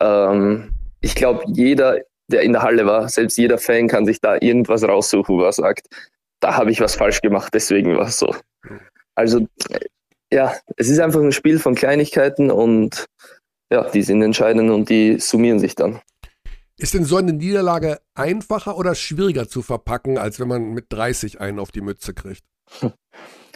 Ähm, 0.00 0.70
ich 1.00 1.14
glaube, 1.14 1.44
jeder, 1.46 1.98
der 2.28 2.42
in 2.42 2.52
der 2.52 2.62
Halle 2.62 2.86
war, 2.86 3.08
selbst 3.08 3.38
jeder 3.38 3.58
Fan 3.58 3.88
kann 3.88 4.06
sich 4.06 4.20
da 4.20 4.36
irgendwas 4.40 4.84
raussuchen, 4.84 5.38
wo 5.38 5.42
er 5.42 5.52
sagt, 5.52 5.86
da 6.40 6.56
habe 6.56 6.70
ich 6.70 6.80
was 6.80 6.96
falsch 6.96 7.20
gemacht, 7.20 7.52
deswegen 7.54 7.96
war 7.96 8.06
es 8.06 8.18
so. 8.18 8.34
Also 9.14 9.46
ja, 10.32 10.54
es 10.76 10.88
ist 10.88 11.00
einfach 11.00 11.20
ein 11.20 11.32
Spiel 11.32 11.58
von 11.58 11.74
Kleinigkeiten 11.74 12.50
und 12.50 13.06
ja, 13.72 13.88
die 13.90 14.02
sind 14.02 14.22
entscheidend 14.22 14.70
und 14.70 14.88
die 14.88 15.18
summieren 15.18 15.58
sich 15.58 15.74
dann. 15.74 16.00
Ist 16.80 16.94
denn 16.94 17.04
so 17.04 17.18
eine 17.18 17.34
Niederlage 17.34 18.00
einfacher 18.14 18.78
oder 18.78 18.94
schwieriger 18.94 19.46
zu 19.46 19.60
verpacken, 19.60 20.16
als 20.16 20.40
wenn 20.40 20.48
man 20.48 20.72
mit 20.72 20.86
30 20.88 21.38
einen 21.38 21.58
auf 21.58 21.70
die 21.72 21.82
Mütze 21.82 22.14
kriegt? 22.14 22.44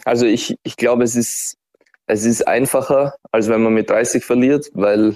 Also 0.07 0.27
ich, 0.27 0.55
ich 0.61 0.77
glaube, 0.77 1.03
es 1.03 1.15
ist, 1.15 1.57
es 2.05 2.25
ist 2.25 2.47
einfacher, 2.47 3.15
als 3.31 3.49
wenn 3.49 3.63
man 3.63 3.73
mit 3.73 3.89
30 3.89 4.23
verliert, 4.23 4.69
weil, 4.75 5.15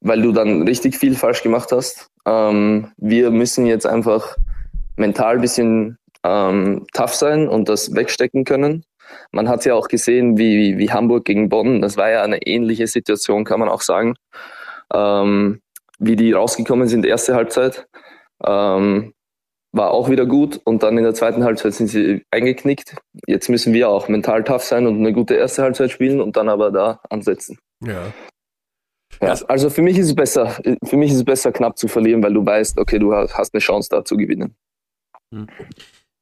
weil 0.00 0.22
du 0.22 0.30
dann 0.30 0.62
richtig 0.62 0.96
viel 0.96 1.16
falsch 1.16 1.42
gemacht 1.42 1.72
hast. 1.72 2.06
Ähm, 2.24 2.92
wir 2.98 3.32
müssen 3.32 3.66
jetzt 3.66 3.84
einfach 3.84 4.36
mental 4.94 5.34
ein 5.34 5.40
bisschen 5.40 5.98
ähm, 6.22 6.86
tough 6.92 7.14
sein 7.14 7.48
und 7.48 7.68
das 7.68 7.96
wegstecken 7.96 8.44
können. 8.44 8.84
Man 9.32 9.48
hat 9.48 9.64
ja 9.64 9.74
auch 9.74 9.88
gesehen, 9.88 10.38
wie, 10.38 10.78
wie 10.78 10.92
Hamburg 10.92 11.24
gegen 11.24 11.48
Bonn, 11.48 11.82
das 11.82 11.96
war 11.96 12.08
ja 12.08 12.22
eine 12.22 12.46
ähnliche 12.46 12.86
Situation, 12.86 13.42
kann 13.42 13.58
man 13.58 13.68
auch 13.68 13.82
sagen. 13.82 14.14
Ähm, 14.94 15.62
wie 15.98 16.16
die 16.16 16.32
rausgekommen 16.32 16.88
sind, 16.88 17.04
erste 17.04 17.34
Halbzeit, 17.34 17.86
ähm, 18.44 19.12
war 19.72 19.90
auch 19.90 20.08
wieder 20.08 20.26
gut 20.26 20.60
und 20.64 20.82
dann 20.82 20.96
in 20.96 21.04
der 21.04 21.14
zweiten 21.14 21.44
Halbzeit 21.44 21.74
sind 21.74 21.88
sie 21.88 22.24
eingeknickt. 22.30 22.96
Jetzt 23.26 23.48
müssen 23.48 23.72
wir 23.74 23.88
auch 23.88 24.08
mental 24.08 24.42
tough 24.44 24.62
sein 24.62 24.86
und 24.86 24.98
eine 24.98 25.12
gute 25.12 25.34
erste 25.34 25.62
Halbzeit 25.62 25.90
spielen 25.90 26.20
und 26.20 26.36
dann 26.36 26.48
aber 26.48 26.70
da 26.70 27.00
ansetzen. 27.10 27.58
Ja. 27.84 28.12
Ja, 29.22 29.32
also 29.48 29.70
für 29.70 29.82
mich 29.82 29.98
ist 29.98 30.06
es 30.06 30.14
besser, 30.14 30.58
für 30.84 30.96
mich 30.96 31.10
ist 31.10 31.18
es 31.18 31.24
besser, 31.24 31.52
knapp 31.52 31.78
zu 31.78 31.88
verlieren, 31.88 32.22
weil 32.22 32.34
du 32.34 32.44
weißt, 32.44 32.78
okay, 32.78 32.98
du 32.98 33.14
hast 33.14 33.54
eine 33.54 33.60
Chance 33.60 33.88
da 33.90 34.04
zu 34.04 34.16
gewinnen. 34.16 34.56
Hm. 35.32 35.46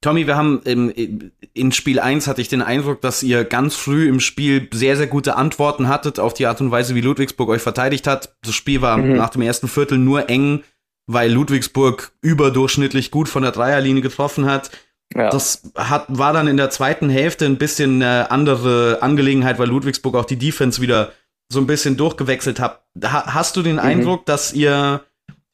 Tommy, 0.04 0.26
wir 0.26 0.36
haben 0.36 0.60
im, 0.66 1.32
in 1.54 1.72
Spiel 1.72 1.98
1 1.98 2.28
hatte 2.28 2.42
ich 2.42 2.50
den 2.50 2.60
Eindruck, 2.60 3.00
dass 3.00 3.22
ihr 3.22 3.42
ganz 3.42 3.74
früh 3.74 4.06
im 4.06 4.20
Spiel 4.20 4.68
sehr, 4.70 4.98
sehr 4.98 5.06
gute 5.06 5.34
Antworten 5.34 5.88
hattet 5.88 6.20
auf 6.20 6.34
die 6.34 6.44
Art 6.44 6.60
und 6.60 6.70
Weise, 6.70 6.94
wie 6.94 7.00
Ludwigsburg 7.00 7.48
euch 7.48 7.62
verteidigt 7.62 8.06
hat. 8.06 8.36
Das 8.42 8.54
Spiel 8.54 8.82
war 8.82 8.98
mhm. 8.98 9.16
nach 9.16 9.30
dem 9.30 9.40
ersten 9.40 9.66
Viertel 9.66 9.96
nur 9.96 10.28
eng, 10.28 10.62
weil 11.06 11.32
Ludwigsburg 11.32 12.12
überdurchschnittlich 12.20 13.12
gut 13.12 13.30
von 13.30 13.44
der 13.44 13.52
Dreierlinie 13.52 14.02
getroffen 14.02 14.44
hat. 14.44 14.70
Ja. 15.14 15.30
Das 15.30 15.70
hat, 15.74 16.04
war 16.08 16.34
dann 16.34 16.48
in 16.48 16.58
der 16.58 16.68
zweiten 16.68 17.08
Hälfte 17.08 17.46
ein 17.46 17.56
bisschen 17.56 18.02
eine 18.02 18.30
andere 18.30 18.98
Angelegenheit, 19.00 19.58
weil 19.58 19.68
Ludwigsburg 19.68 20.16
auch 20.16 20.26
die 20.26 20.38
Defense 20.38 20.82
wieder 20.82 21.12
so 21.50 21.60
ein 21.60 21.66
bisschen 21.66 21.96
durchgewechselt 21.96 22.60
hat. 22.60 22.84
hast 23.00 23.56
du 23.56 23.62
den 23.62 23.76
mhm. 23.76 23.80
Eindruck, 23.80 24.26
dass 24.26 24.52
ihr 24.52 25.00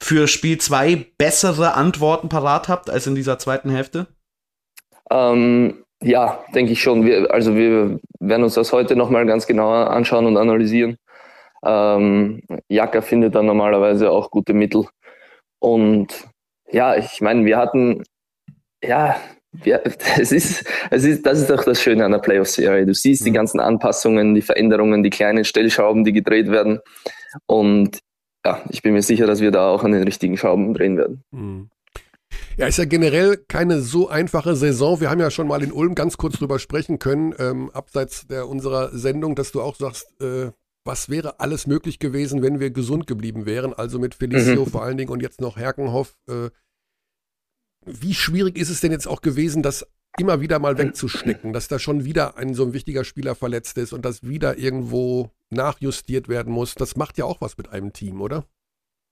für 0.02 0.26
Spiel 0.26 0.58
2 0.58 1.06
bessere 1.18 1.74
Antworten 1.74 2.28
parat 2.28 2.66
habt 2.66 2.90
als 2.90 3.06
in 3.06 3.14
dieser 3.14 3.38
zweiten 3.38 3.70
Hälfte? 3.70 4.08
Ähm, 5.10 5.84
ja, 6.02 6.42
denke 6.54 6.72
ich 6.72 6.82
schon. 6.82 7.04
Wir, 7.04 7.30
also 7.32 7.54
wir 7.54 8.00
werden 8.20 8.44
uns 8.44 8.54
das 8.54 8.72
heute 8.72 8.96
nochmal 8.96 9.26
ganz 9.26 9.46
genauer 9.46 9.90
anschauen 9.90 10.26
und 10.26 10.36
analysieren. 10.36 10.96
Ähm, 11.64 12.42
Jaka 12.68 13.02
findet 13.02 13.34
dann 13.34 13.46
normalerweise 13.46 14.10
auch 14.10 14.30
gute 14.30 14.54
Mittel. 14.54 14.86
Und 15.58 16.28
ja, 16.70 16.96
ich 16.96 17.20
meine, 17.20 17.44
wir 17.44 17.58
hatten, 17.58 18.02
ja, 18.82 19.16
wir, 19.52 19.82
es 20.18 20.32
ist, 20.32 20.64
es 20.90 21.04
ist, 21.04 21.26
das 21.26 21.40
ist 21.40 21.50
doch 21.50 21.64
das 21.64 21.82
Schöne 21.82 22.04
an 22.04 22.12
der 22.12 22.18
Playoff-Serie. 22.18 22.86
Du 22.86 22.94
siehst 22.94 23.24
die 23.26 23.30
mhm. 23.30 23.34
ganzen 23.34 23.60
Anpassungen, 23.60 24.34
die 24.34 24.42
Veränderungen, 24.42 25.02
die 25.02 25.10
kleinen 25.10 25.44
Stellschrauben, 25.44 26.04
die 26.04 26.12
gedreht 26.12 26.50
werden. 26.50 26.80
Und 27.46 27.98
ja, 28.44 28.62
ich 28.70 28.82
bin 28.82 28.94
mir 28.94 29.02
sicher, 29.02 29.26
dass 29.26 29.40
wir 29.40 29.50
da 29.50 29.68
auch 29.68 29.84
an 29.84 29.92
den 29.92 30.04
richtigen 30.04 30.38
Schrauben 30.38 30.72
drehen 30.72 30.96
werden. 30.96 31.24
Ja, 32.56 32.66
ist 32.66 32.78
ja 32.78 32.84
generell 32.84 33.36
keine 33.48 33.80
so 33.80 34.08
einfache 34.08 34.56
Saison. 34.56 35.00
Wir 35.00 35.10
haben 35.10 35.20
ja 35.20 35.30
schon 35.30 35.48
mal 35.48 35.62
in 35.62 35.72
Ulm 35.72 35.94
ganz 35.94 36.16
kurz 36.16 36.38
drüber 36.38 36.58
sprechen 36.58 36.98
können, 36.98 37.34
ähm, 37.38 37.70
abseits 37.70 38.26
der 38.26 38.48
unserer 38.48 38.96
Sendung, 38.96 39.34
dass 39.34 39.52
du 39.52 39.62
auch 39.62 39.76
sagst, 39.76 40.20
äh, 40.20 40.50
was 40.84 41.08
wäre 41.08 41.40
alles 41.40 41.66
möglich 41.66 41.98
gewesen, 41.98 42.42
wenn 42.42 42.60
wir 42.60 42.70
gesund 42.70 43.06
geblieben 43.06 43.46
wären? 43.46 43.74
Also 43.74 43.98
mit 43.98 44.14
Felicio 44.14 44.64
mhm. 44.64 44.70
vor 44.70 44.82
allen 44.82 44.96
Dingen 44.96 45.10
und 45.10 45.20
jetzt 45.20 45.40
noch 45.40 45.56
Herkenhoff. 45.56 46.16
Äh, 46.28 46.50
wie 47.86 48.14
schwierig 48.14 48.58
ist 48.58 48.70
es 48.70 48.80
denn 48.80 48.92
jetzt 48.92 49.06
auch 49.06 49.22
gewesen, 49.22 49.62
das 49.62 49.86
immer 50.18 50.40
wieder 50.40 50.58
mal 50.58 50.76
wegzustecken, 50.76 51.52
dass 51.52 51.68
da 51.68 51.78
schon 51.78 52.04
wieder 52.04 52.36
ein 52.36 52.54
so 52.54 52.64
ein 52.64 52.72
wichtiger 52.72 53.04
Spieler 53.04 53.34
verletzt 53.34 53.78
ist 53.78 53.92
und 53.92 54.04
das 54.04 54.22
wieder 54.22 54.58
irgendwo 54.58 55.30
nachjustiert 55.50 56.28
werden 56.28 56.52
muss? 56.52 56.74
Das 56.74 56.96
macht 56.96 57.18
ja 57.18 57.24
auch 57.24 57.40
was 57.40 57.56
mit 57.56 57.68
einem 57.70 57.92
Team, 57.92 58.20
oder? 58.20 58.44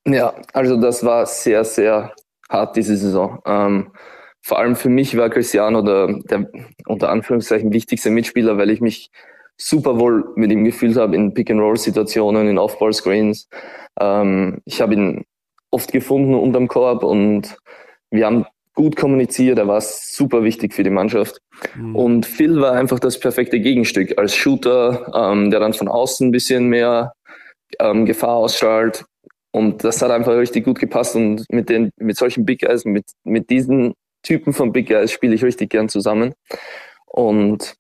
Ja, 0.07 0.35
also 0.53 0.81
das 0.81 1.05
war 1.05 1.27
sehr, 1.27 1.65
sehr 1.65 2.15
hart 2.49 2.77
diese 2.77 2.97
Saison. 2.97 3.41
Ähm, 3.47 3.93
vor 4.41 4.59
allem 4.59 4.77
für 4.77 4.89
mich 4.89 5.17
war 5.17 5.31
Cristiano 5.31 5.83
der, 5.83 6.21
der 6.31 6.49
unter 6.87 7.11
Anführungszeichen 7.11 7.73
wichtigste 7.73 8.11
Mitspieler, 8.11 8.57
weil 8.57 8.71
ich 8.71 8.81
mich 8.81 9.11
super 9.57 9.99
wohl 9.99 10.33
mit 10.37 10.53
ihm 10.53 10.65
gefühlt 10.65 10.97
habe 10.97 11.17
in 11.17 11.35
Pick-and-Roll-Situationen, 11.35 12.49
in 12.49 12.59
Off-Ball-Screens. 12.59 13.49
Ähm, 14.01 14.61
ich 14.65 14.81
habe 14.81 14.95
ihn 14.95 15.25
oft 15.71 15.93
gefunden 15.93 16.35
unterm 16.35 16.69
Korb 16.69 17.03
und 17.03 17.57
wir 18.11 18.25
haben 18.25 18.47
gut 18.75 18.95
kommuniziert, 18.95 19.59
er 19.59 19.67
war 19.67 19.81
super 19.81 20.45
wichtig 20.45 20.73
für 20.73 20.85
die 20.85 20.91
Mannschaft. 20.91 21.41
Mhm. 21.75 21.97
Und 21.97 22.27
Phil 22.27 22.61
war 22.61 22.73
einfach 22.73 23.01
das 23.01 23.19
perfekte 23.19 23.59
Gegenstück 23.59 24.17
als 24.17 24.37
Shooter, 24.37 25.13
ähm, 25.15 25.51
der 25.51 25.59
dann 25.59 25.75
von 25.75 25.89
außen 25.89 26.29
ein 26.29 26.31
bisschen 26.31 26.69
mehr 26.69 27.13
ähm, 27.81 28.07
Gefahr 28.07 28.37
ausstrahlt, 28.37 29.05
und 29.53 29.85
das 29.85 30.03
hat 30.03 30.11
einfach 30.11 30.37
richtig 30.37 30.65
gut 30.65 30.79
gepasst. 30.79 31.17
Und 31.17 31.45
mit, 31.51 31.69
den, 31.69 31.91
mit 31.97 32.17
solchen 32.17 32.45
Big 32.45 32.61
Guys, 32.61 32.85
mit, 32.85 33.05
mit 33.25 33.51
diesen 33.51 33.95
Typen 34.23 34.53
von 34.53 34.73
Big 34.73 34.89
Guys 34.89 35.13
spiele 35.13 35.35
ich 35.35 35.45
richtig 35.45 35.71
gern 35.71 35.89
zusammen. 35.89 36.35
Und 37.07 37.75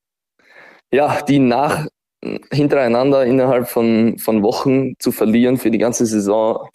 ja, 0.91 1.21
die 1.23 1.39
nach 1.39 1.87
hintereinander 2.53 3.25
innerhalb 3.25 3.69
von, 3.69 4.19
von 4.19 4.43
Wochen 4.43 4.95
zu 4.99 5.12
verlieren 5.12 5.57
für 5.57 5.71
die 5.71 5.79
ganze 5.79 6.07
Saison, 6.07 6.69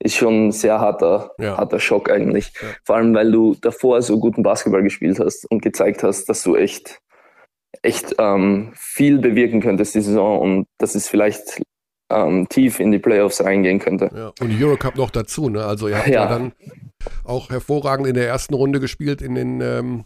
ist 0.00 0.16
schon 0.16 0.48
ein 0.48 0.52
sehr 0.52 0.80
harter, 0.80 1.32
ja. 1.38 1.56
harter 1.56 1.80
Schock 1.80 2.10
eigentlich. 2.10 2.52
Ja. 2.60 2.68
Vor 2.84 2.96
allem, 2.96 3.14
weil 3.14 3.30
du 3.30 3.56
davor 3.60 4.00
so 4.00 4.18
guten 4.20 4.42
Basketball 4.42 4.82
gespielt 4.82 5.18
hast 5.18 5.50
und 5.50 5.60
gezeigt 5.60 6.02
hast, 6.02 6.26
dass 6.28 6.42
du 6.42 6.54
echt, 6.54 7.00
echt 7.82 8.14
ähm, 8.18 8.72
viel 8.74 9.18
bewirken 9.18 9.60
könntest 9.60 9.94
die 9.94 10.00
Saison 10.00 10.38
und 10.38 10.66
dass 10.78 10.94
es 10.94 11.08
vielleicht 11.08 11.60
ähm, 12.10 12.48
tief 12.48 12.80
in 12.80 12.90
die 12.90 12.98
Playoffs 12.98 13.42
reingehen 13.42 13.78
könnte. 13.78 14.10
Ja, 14.14 14.32
und 14.40 14.62
Eurocup 14.62 14.96
noch 14.96 15.10
dazu, 15.10 15.48
ne? 15.48 15.64
Also 15.64 15.88
ihr 15.88 15.98
habt 15.98 16.08
ja. 16.08 16.24
ja. 16.24 16.28
dann 16.28 16.52
auch 17.24 17.50
hervorragend 17.50 18.06
in 18.06 18.14
der 18.14 18.26
ersten 18.26 18.54
Runde 18.54 18.80
gespielt 18.80 19.22
in 19.22 19.34
den 19.34 19.60
ähm, 19.60 20.04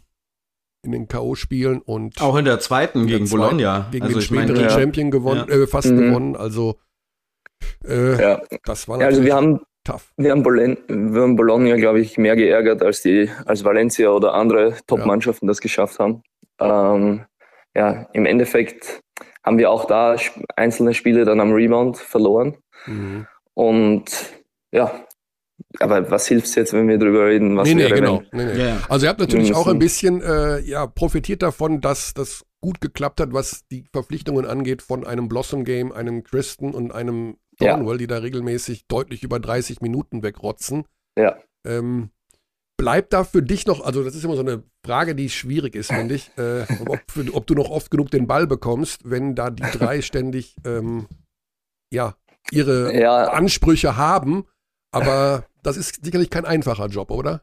in 0.85 0.91
den 0.91 1.07
K.O.-Spielen 1.07 1.81
und 1.81 2.21
auch 2.21 2.37
in 2.37 2.45
der 2.45 2.59
zweiten 2.59 3.07
gegen 3.07 3.27
zweiten, 3.27 3.41
Bologna. 3.43 3.89
Gegen 3.93 4.05
also 4.05 4.19
den 4.19 4.23
späteren 4.23 4.57
meine, 4.57 4.71
Champion 4.71 5.11
gewonnen, 5.13 5.47
ja. 5.49 5.55
äh, 5.55 5.67
fast 5.67 5.91
mhm. 5.91 5.97
gewonnen. 5.99 6.37
Also 6.37 6.81
äh, 7.87 8.21
ja. 8.21 8.43
das 8.65 8.89
war 8.89 8.99
natürlich 8.99 9.19
also 9.19 9.25
wir 9.25 9.35
haben 9.35 9.61
tough. 9.85 10.13
Wir 10.17 10.33
haben, 10.33 10.43
Bologna, 10.43 10.77
wir 10.89 11.23
haben 11.23 11.37
Bologna, 11.37 11.77
glaube 11.77 12.01
ich, 12.01 12.19
mehr 12.19 12.35
geärgert, 12.35 12.83
als 12.83 13.03
die 13.03 13.31
als 13.47 13.65
Valencia 13.65 14.11
oder 14.11 14.35
andere 14.35 14.77
Top-Mannschaften 14.87 15.47
das 15.47 15.61
geschafft 15.61 16.01
haben. 16.01 16.23
Ähm, 16.61 17.25
ja, 17.75 18.09
im 18.13 18.27
Endeffekt 18.27 19.01
haben 19.45 19.59
wir 19.59 19.71
auch 19.71 19.87
da 19.87 20.17
einzelne 20.57 20.95
Spiele 20.95 21.25
dann 21.25 21.41
am 21.41 21.53
Rebound 21.53 21.97
verloren. 21.97 22.59
Mhm. 22.87 23.27
Und 23.55 24.33
ja, 24.73 25.07
aber 25.81 26.11
was 26.11 26.27
hilft 26.27 26.47
es 26.47 26.55
jetzt, 26.55 26.73
wenn 26.73 26.89
wir 26.89 26.99
darüber 26.99 27.27
reden? 27.27 27.57
Was 27.57 27.69
nee, 27.69 27.75
nee, 27.75 27.89
genau. 27.89 28.23
Nee, 28.33 28.45
nee. 28.45 28.59
Ja. 28.59 28.81
Also 28.89 29.07
ihr 29.07 29.11
habt 29.11 29.21
natürlich 29.21 29.55
auch 29.55 29.67
ein 29.67 29.79
bisschen 29.79 30.23
äh, 30.23 30.61
ja, 30.61 30.87
profitiert 30.87 31.43
davon, 31.43 31.81
dass 31.81 32.15
das 32.15 32.45
gut 32.61 32.81
geklappt 32.81 33.21
hat, 33.21 33.33
was 33.33 33.67
die 33.71 33.85
Verpflichtungen 33.93 34.47
angeht 34.47 34.83
von 34.83 35.05
einem 35.07 35.29
Blossom 35.29 35.65
Game, 35.65 35.93
einem 35.93 36.23
Christen 36.23 36.73
und 36.73 36.93
einem 36.93 37.37
Thornwell, 37.59 37.95
ja. 37.95 37.99
die 37.99 38.07
da 38.07 38.19
regelmäßig 38.19 38.87
deutlich 38.87 39.23
über 39.23 39.41
30 39.41 39.81
Minuten 39.81 40.23
wegrotzen. 40.23 40.85
Ja. 41.19 41.37
Ähm, 41.67 42.11
bleibt 42.77 43.13
da 43.13 43.25
für 43.25 43.43
dich 43.43 43.67
noch, 43.67 43.85
also 43.85 44.05
das 44.05 44.15
ist 44.15 44.25
immer 44.25 44.37
so 44.37 44.43
eine 44.43 44.63
Frage, 44.85 45.15
die 45.15 45.31
schwierig 45.31 45.77
ist, 45.77 45.93
finde 45.93 46.17
ich, 46.17 46.31
äh, 46.37 46.63
ob, 46.87 47.01
ob, 47.33 47.47
du 47.47 47.55
noch 47.55 47.71
oft 47.71 47.91
genug 47.91 48.11
den 48.11 48.27
Ball 48.27 48.47
bekommst, 48.47 49.09
wenn 49.09 49.35
da 49.37 49.51
die 49.51 49.63
drei 49.79 50.03
ständig 50.03 50.57
ähm, 50.67 51.07
ja, 51.93 52.15
ihre 52.51 52.99
ja. 52.99 53.29
Ansprüche 53.31 53.97
haben. 53.97 54.45
Aber 54.91 55.45
das 55.63 55.77
ist 55.77 56.05
sicherlich 56.05 56.31
kein 56.31 56.45
einfacher 56.45 56.87
Job, 56.87 57.13
oder? 57.13 57.43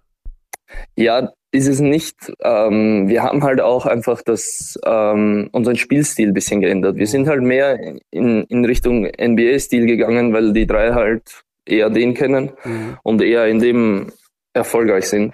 Ja, 0.96 1.32
ist 1.52 1.68
es 1.68 1.80
nicht. 1.80 2.32
Ähm, 2.42 3.08
wir 3.08 3.24
haben 3.24 3.44
halt 3.44 3.62
auch 3.62 3.86
einfach 3.86 4.22
das, 4.22 4.78
ähm, 4.86 5.50
unseren 5.52 5.78
Spielstil 5.78 6.28
ein 6.28 6.34
bisschen 6.34 6.62
geändert. 6.62 6.98
Wir 6.98 7.08
sind 7.08 7.28
halt 7.28 7.42
mehr 7.42 7.80
in, 8.12 8.44
in 8.44 8.66
Richtung 8.66 9.06
NBA-Stil 9.06 9.88
gegangen, 9.88 10.34
weil 10.34 10.54
die 10.54 10.68
drei 10.68 10.94
halt 10.94 11.44
eher 11.66 11.90
den 11.90 12.14
kennen 12.14 12.52
mhm. 12.64 12.98
und 13.04 13.22
eher 13.22 13.48
in 13.48 13.60
dem 13.60 14.12
erfolgreich 14.54 15.06
sind. 15.06 15.34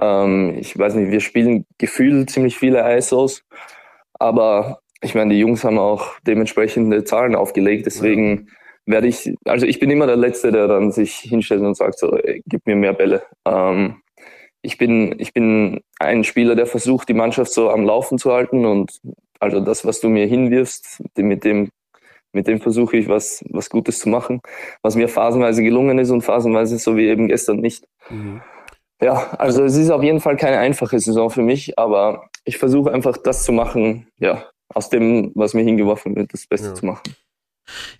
Ähm, 0.00 0.56
ich 0.58 0.78
weiß 0.78 0.94
nicht, 0.94 1.10
wir 1.10 1.20
spielen 1.20 1.66
gefühlt 1.78 2.30
ziemlich 2.30 2.56
viele 2.56 2.96
ISOs, 2.96 3.44
aber 4.18 4.80
ich 5.00 5.14
meine, 5.14 5.34
die 5.34 5.40
Jungs 5.40 5.64
haben 5.64 5.78
auch 5.78 6.18
dementsprechende 6.26 7.04
Zahlen 7.04 7.34
aufgelegt, 7.34 7.86
deswegen 7.86 8.48
werde 8.86 9.06
ich, 9.06 9.34
also 9.44 9.66
ich 9.66 9.80
bin 9.80 9.90
immer 9.90 10.06
der 10.06 10.16
Letzte, 10.16 10.50
der 10.50 10.66
dann 10.66 10.92
sich 10.92 11.16
hinstellt 11.16 11.60
und 11.60 11.76
sagt 11.76 11.98
so, 11.98 12.16
ey, 12.16 12.42
gib 12.46 12.66
mir 12.66 12.74
mehr 12.74 12.94
Bälle. 12.94 13.22
Ähm, 13.44 14.02
ich 14.62 14.78
bin, 14.78 15.14
ich 15.18 15.32
bin 15.32 15.80
ein 16.00 16.24
Spieler, 16.24 16.56
der 16.56 16.66
versucht, 16.66 17.08
die 17.08 17.14
Mannschaft 17.14 17.52
so 17.52 17.70
am 17.70 17.84
Laufen 17.84 18.18
zu 18.18 18.32
halten 18.32 18.64
und 18.64 18.98
also 19.40 19.60
das, 19.60 19.84
was 19.84 20.00
du 20.00 20.08
mir 20.08 20.26
hinwirfst, 20.26 21.02
mit 21.16 21.44
dem, 21.44 21.70
mit 22.32 22.48
dem 22.48 22.60
versuche 22.60 22.96
ich 22.96 23.08
was, 23.08 23.44
was 23.50 23.70
Gutes 23.70 24.00
zu 24.00 24.08
machen, 24.08 24.40
was 24.82 24.96
mir 24.96 25.08
phasenweise 25.08 25.62
gelungen 25.62 25.98
ist 25.98 26.10
und 26.10 26.22
phasenweise 26.22 26.78
so 26.78 26.96
wie 26.96 27.06
eben 27.06 27.28
gestern 27.28 27.58
nicht. 27.58 27.84
Mhm. 28.10 28.40
Ja, 29.00 29.30
also 29.38 29.62
es 29.64 29.76
ist 29.76 29.90
auf 29.90 30.02
jeden 30.02 30.20
Fall 30.20 30.36
keine 30.36 30.58
einfache 30.58 30.98
Saison 30.98 31.30
für 31.30 31.42
mich, 31.42 31.78
aber 31.78 32.28
ich 32.44 32.58
versuche 32.58 32.92
einfach 32.92 33.16
das 33.16 33.44
zu 33.44 33.52
machen, 33.52 34.08
ja, 34.18 34.44
aus 34.74 34.90
dem, 34.90 35.32
was 35.34 35.54
mir 35.54 35.62
hingeworfen 35.62 36.16
wird, 36.16 36.32
das 36.32 36.46
Beste 36.46 36.68
ja. 36.68 36.74
zu 36.74 36.86
machen. 36.86 37.14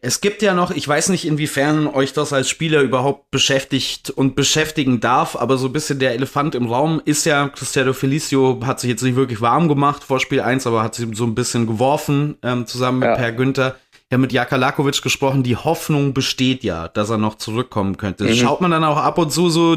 Es 0.00 0.20
gibt 0.20 0.42
ja 0.42 0.54
noch, 0.54 0.70
ich 0.70 0.88
weiß 0.88 1.10
nicht, 1.10 1.26
inwiefern 1.26 1.86
euch 1.86 2.12
das 2.12 2.32
als 2.32 2.48
Spieler 2.48 2.80
überhaupt 2.80 3.30
beschäftigt 3.30 4.10
und 4.10 4.34
beschäftigen 4.34 5.00
darf, 5.00 5.36
aber 5.36 5.58
so 5.58 5.66
ein 5.66 5.72
bisschen 5.72 5.98
der 5.98 6.12
Elefant 6.12 6.54
im 6.54 6.66
Raum 6.66 7.02
ist 7.04 7.26
ja, 7.26 7.48
Cristiano 7.48 7.92
Felicio 7.92 8.60
hat 8.64 8.80
sich 8.80 8.90
jetzt 8.90 9.02
nicht 9.02 9.16
wirklich 9.16 9.40
warm 9.40 9.68
gemacht 9.68 10.04
vor 10.04 10.20
Spiel 10.20 10.40
1, 10.40 10.66
aber 10.66 10.82
hat 10.82 10.94
sich 10.94 11.06
so 11.12 11.24
ein 11.24 11.34
bisschen 11.34 11.66
geworfen, 11.66 12.38
ähm, 12.42 12.66
zusammen 12.66 13.00
mit 13.00 13.08
ja. 13.08 13.16
Per 13.16 13.32
Günther. 13.32 13.76
Ja, 14.10 14.16
mit 14.16 14.32
Jaka 14.32 14.56
Lakovic 14.56 15.02
gesprochen, 15.02 15.42
die 15.42 15.56
Hoffnung 15.56 16.14
besteht 16.14 16.64
ja, 16.64 16.88
dass 16.88 17.10
er 17.10 17.18
noch 17.18 17.34
zurückkommen 17.34 17.98
könnte. 17.98 18.24
Mhm. 18.24 18.34
Schaut 18.36 18.62
man 18.62 18.70
dann 18.70 18.82
auch 18.82 18.96
ab 18.96 19.18
und 19.18 19.30
zu 19.30 19.50
so 19.50 19.76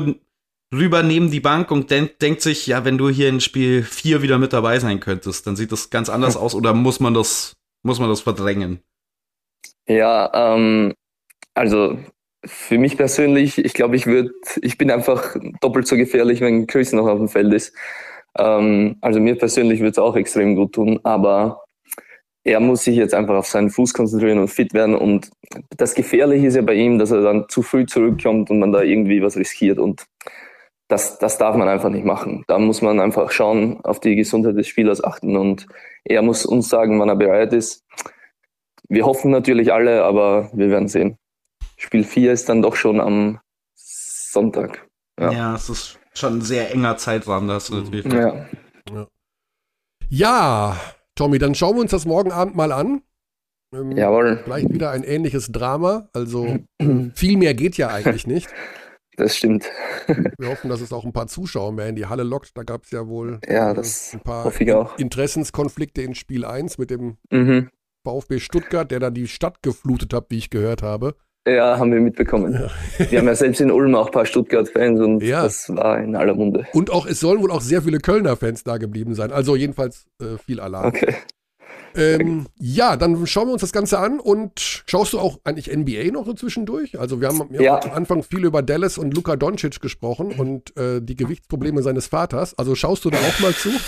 rüber 0.73 1.03
neben 1.03 1.31
die 1.31 1.39
Bank 1.39 1.71
und 1.71 1.91
denk, 1.91 2.19
denkt 2.19 2.41
sich, 2.41 2.67
ja, 2.67 2.85
wenn 2.85 2.97
du 2.97 3.09
hier 3.09 3.29
in 3.29 3.41
Spiel 3.41 3.83
4 3.83 4.21
wieder 4.21 4.39
mit 4.39 4.53
dabei 4.53 4.79
sein 4.79 4.99
könntest, 4.99 5.45
dann 5.47 5.55
sieht 5.55 5.71
das 5.71 5.89
ganz 5.89 6.09
anders 6.09 6.37
aus 6.37 6.55
oder 6.55 6.73
muss 6.73 6.99
man 6.99 7.13
das, 7.13 7.53
muss 7.83 7.99
man 7.99 8.09
das 8.09 8.21
verdrängen? 8.21 8.79
Ja, 9.87 10.31
ähm, 10.33 10.93
also 11.53 11.97
für 12.45 12.77
mich 12.77 12.97
persönlich, 12.97 13.57
ich 13.57 13.73
glaube, 13.73 13.95
ich 13.95 14.07
würde, 14.07 14.31
ich 14.61 14.77
bin 14.77 14.89
einfach 14.89 15.35
doppelt 15.59 15.87
so 15.87 15.95
gefährlich, 15.95 16.41
wenn 16.41 16.67
Chris 16.67 16.93
noch 16.93 17.07
auf 17.07 17.19
dem 17.19 17.29
Feld 17.29 17.53
ist. 17.53 17.73
Ähm, 18.37 18.97
also 19.01 19.19
mir 19.19 19.37
persönlich 19.37 19.79
würde 19.79 19.91
es 19.91 19.99
auch 19.99 20.15
extrem 20.15 20.55
gut 20.55 20.73
tun, 20.73 20.99
aber 21.03 21.63
er 22.43 22.59
muss 22.59 22.83
sich 22.83 22.95
jetzt 22.95 23.13
einfach 23.13 23.35
auf 23.35 23.47
seinen 23.47 23.69
Fuß 23.69 23.93
konzentrieren 23.93 24.39
und 24.39 24.47
fit 24.47 24.73
werden. 24.73 24.95
Und 24.95 25.29
das 25.77 25.93
Gefährliche 25.93 26.47
ist 26.47 26.55
ja 26.55 26.61
bei 26.63 26.73
ihm, 26.73 26.97
dass 26.97 27.11
er 27.11 27.21
dann 27.21 27.45
zu 27.49 27.61
früh 27.61 27.85
zurückkommt 27.85 28.49
und 28.49 28.59
man 28.59 28.71
da 28.71 28.81
irgendwie 28.81 29.21
was 29.21 29.37
riskiert. 29.37 29.77
Und 29.77 30.05
das, 30.91 31.17
das 31.19 31.37
darf 31.37 31.55
man 31.55 31.69
einfach 31.69 31.89
nicht 31.89 32.03
machen. 32.03 32.43
Da 32.47 32.59
muss 32.59 32.81
man 32.81 32.99
einfach 32.99 33.31
schauen, 33.31 33.79
auf 33.83 34.01
die 34.01 34.15
Gesundheit 34.15 34.57
des 34.57 34.67
Spielers 34.67 35.01
achten 35.01 35.37
und 35.37 35.65
er 36.03 36.21
muss 36.21 36.45
uns 36.45 36.67
sagen, 36.67 36.99
wann 36.99 37.07
er 37.07 37.15
bereit 37.15 37.53
ist. 37.53 37.85
Wir 38.89 39.05
hoffen 39.05 39.31
natürlich 39.31 39.71
alle, 39.71 40.03
aber 40.03 40.49
wir 40.53 40.69
werden 40.69 40.89
sehen. 40.89 41.17
Spiel 41.77 42.03
4 42.03 42.33
ist 42.33 42.49
dann 42.49 42.61
doch 42.61 42.75
schon 42.75 42.99
am 42.99 43.39
Sonntag. 43.73 44.85
Ja, 45.17 45.31
ja 45.31 45.55
es 45.55 45.69
ist 45.69 45.99
schon 46.13 46.39
ein 46.39 46.41
sehr 46.41 46.71
enger 46.71 46.97
Zeitraum, 46.97 47.47
das 47.47 47.69
natürlich. 47.69 48.05
Ja. 48.05 48.45
ja. 48.91 49.07
ja, 50.09 50.77
Tommy, 51.15 51.39
dann 51.39 51.55
schauen 51.55 51.75
wir 51.75 51.81
uns 51.81 51.91
das 51.91 52.05
morgen 52.05 52.33
Abend 52.33 52.55
mal 52.55 52.73
an. 52.73 53.01
Ähm, 53.73 53.93
Jawohl. 53.93 54.41
Vielleicht 54.43 54.73
wieder 54.73 54.91
ein 54.91 55.03
ähnliches 55.03 55.53
Drama. 55.53 56.09
Also 56.11 56.59
viel 57.15 57.37
mehr 57.37 57.53
geht 57.53 57.77
ja 57.77 57.87
eigentlich 57.87 58.27
nicht. 58.27 58.49
Das 59.17 59.35
stimmt. 59.35 59.69
Wir 60.37 60.49
hoffen, 60.49 60.69
dass 60.69 60.81
es 60.81 60.93
auch 60.93 61.03
ein 61.05 61.13
paar 61.13 61.27
Zuschauer 61.27 61.73
mehr 61.73 61.87
in 61.87 61.95
die 61.95 62.05
Halle 62.05 62.23
lockt. 62.23 62.57
Da 62.57 62.63
gab 62.63 62.83
es 62.83 62.91
ja 62.91 63.07
wohl 63.07 63.39
ja, 63.47 63.73
das 63.73 64.13
ein 64.13 64.21
paar 64.21 64.51
Interessenskonflikte 64.97 66.01
in 66.01 66.15
Spiel 66.15 66.45
1 66.45 66.77
mit 66.77 66.89
dem 66.89 67.17
mhm. 67.29 67.69
VfB 68.05 68.39
Stuttgart, 68.39 68.89
der 68.89 68.99
da 68.99 69.09
die 69.09 69.27
Stadt 69.27 69.61
geflutet 69.61 70.13
hat, 70.13 70.27
wie 70.29 70.37
ich 70.37 70.49
gehört 70.49 70.81
habe. 70.81 71.15
Ja, 71.47 71.79
haben 71.79 71.91
wir 71.91 71.99
mitbekommen. 71.99 72.53
Ja. 72.53 72.69
wir 73.09 73.19
haben 73.19 73.27
ja 73.27 73.35
selbst 73.35 73.61
in 73.61 73.71
Ulm 73.71 73.95
auch 73.95 74.07
ein 74.07 74.11
paar 74.11 74.25
Stuttgart-Fans 74.25 74.99
und 74.99 75.23
ja. 75.23 75.43
das 75.43 75.69
war 75.69 75.99
in 75.99 76.15
aller 76.15 76.35
Munde. 76.35 76.67
Und 76.73 76.91
auch, 76.91 77.07
es 77.07 77.19
sollen 77.19 77.41
wohl 77.41 77.51
auch 77.51 77.61
sehr 77.61 77.81
viele 77.81 77.97
Kölner-Fans 77.97 78.63
da 78.63 78.77
geblieben 78.77 79.15
sein. 79.15 79.31
Also 79.31 79.55
jedenfalls 79.55 80.05
äh, 80.21 80.37
viel 80.37 80.59
Alarm. 80.59 80.85
Okay. 80.85 81.15
Ähm, 81.95 82.45
ja, 82.59 82.95
dann 82.95 83.25
schauen 83.27 83.47
wir 83.47 83.53
uns 83.53 83.61
das 83.61 83.71
Ganze 83.71 83.99
an 83.99 84.19
und 84.19 84.83
schaust 84.85 85.13
du 85.13 85.19
auch 85.19 85.39
eigentlich 85.43 85.75
NBA 85.75 86.11
noch 86.11 86.25
so 86.25 86.33
zwischendurch? 86.33 86.99
Also 86.99 87.21
wir 87.21 87.27
haben 87.27 87.47
ja. 87.51 87.81
am 87.81 87.91
Anfang 87.91 88.23
viel 88.23 88.45
über 88.45 88.61
Dallas 88.61 88.97
und 88.97 89.13
Luka 89.13 89.35
Doncic 89.35 89.81
gesprochen 89.81 90.33
und 90.37 90.75
äh, 90.77 91.01
die 91.01 91.15
Gewichtsprobleme 91.15 91.81
seines 91.81 92.07
Vaters. 92.07 92.57
Also 92.57 92.75
schaust 92.75 93.05
du 93.05 93.09
da 93.09 93.17
auch 93.17 93.39
mal 93.39 93.53
zu? 93.53 93.69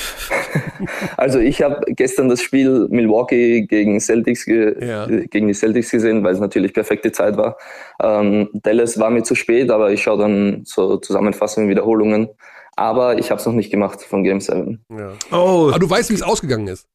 Also 1.18 1.40
ich 1.40 1.64
habe 1.64 1.82
gestern 1.88 2.30
das 2.30 2.42
Spiel 2.42 2.88
Milwaukee 2.90 3.62
gegen 3.62 4.00
Celtics 4.00 4.46
ja. 4.46 5.08
gegen 5.08 5.48
die 5.48 5.54
Celtics 5.54 5.90
gesehen, 5.90 6.24
weil 6.24 6.34
es 6.34 6.40
natürlich 6.40 6.74
perfekte 6.74 7.12
Zeit 7.12 7.38
war. 7.38 7.58
Ähm, 8.02 8.50
Dallas 8.54 9.00
war 9.00 9.10
mir 9.10 9.24
zu 9.24 9.34
spät, 9.34 9.72
aber 9.72 9.92
ich 9.92 10.04
schaue 10.04 10.20
dann 10.20 10.62
so 10.66 10.98
Zusammenfassungen, 10.98 11.70
Wiederholungen. 11.70 12.30
Aber 12.76 13.18
ich 13.20 13.30
habe 13.30 13.40
es 13.40 13.46
noch 13.46 13.54
nicht 13.54 13.72
gemacht 13.72 14.02
von 14.02 14.24
Game 14.24 14.42
7. 14.42 14.84
Ja. 14.90 15.14
Oh. 15.32 15.70
Aber 15.70 15.80
du 15.80 15.90
weißt, 15.90 16.10
wie 16.10 16.16
es 16.16 16.24
ausgegangen 16.24 16.68
ist. 16.68 16.88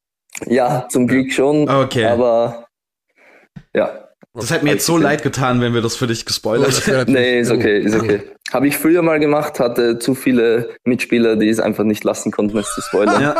Ja, 0.46 0.86
zum 0.88 1.06
Glück 1.06 1.32
schon. 1.32 1.68
Okay. 1.68 2.06
Aber 2.06 2.66
ja. 3.74 4.04
Das 4.34 4.52
hätte 4.52 4.64
mir 4.64 4.72
jetzt 4.72 4.86
so 4.86 4.96
leid 4.96 5.22
getan, 5.22 5.60
wenn 5.60 5.74
wir 5.74 5.82
das 5.82 5.96
für 5.96 6.06
dich 6.06 6.24
gespoilert 6.24 6.86
hätten. 6.86 7.12
nee, 7.12 7.40
ist 7.40 7.50
okay, 7.50 7.80
ist 7.80 7.96
okay. 7.96 8.22
Habe 8.52 8.68
ich 8.68 8.78
früher 8.78 9.02
mal 9.02 9.18
gemacht, 9.18 9.58
hatte 9.58 9.98
zu 9.98 10.14
viele 10.14 10.70
Mitspieler, 10.84 11.36
die 11.36 11.48
es 11.48 11.58
einfach 11.58 11.84
nicht 11.84 12.04
lassen 12.04 12.30
konnten, 12.30 12.56
es 12.56 12.72
zu 12.72 12.80
spoilern. 12.82 13.20
Ja. 13.20 13.34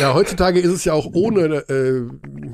ja, 0.00 0.14
heutzutage 0.14 0.58
ist 0.58 0.70
es 0.70 0.84
ja 0.84 0.94
auch 0.94 1.06
ohne 1.12 1.68
äh, 1.68 2.02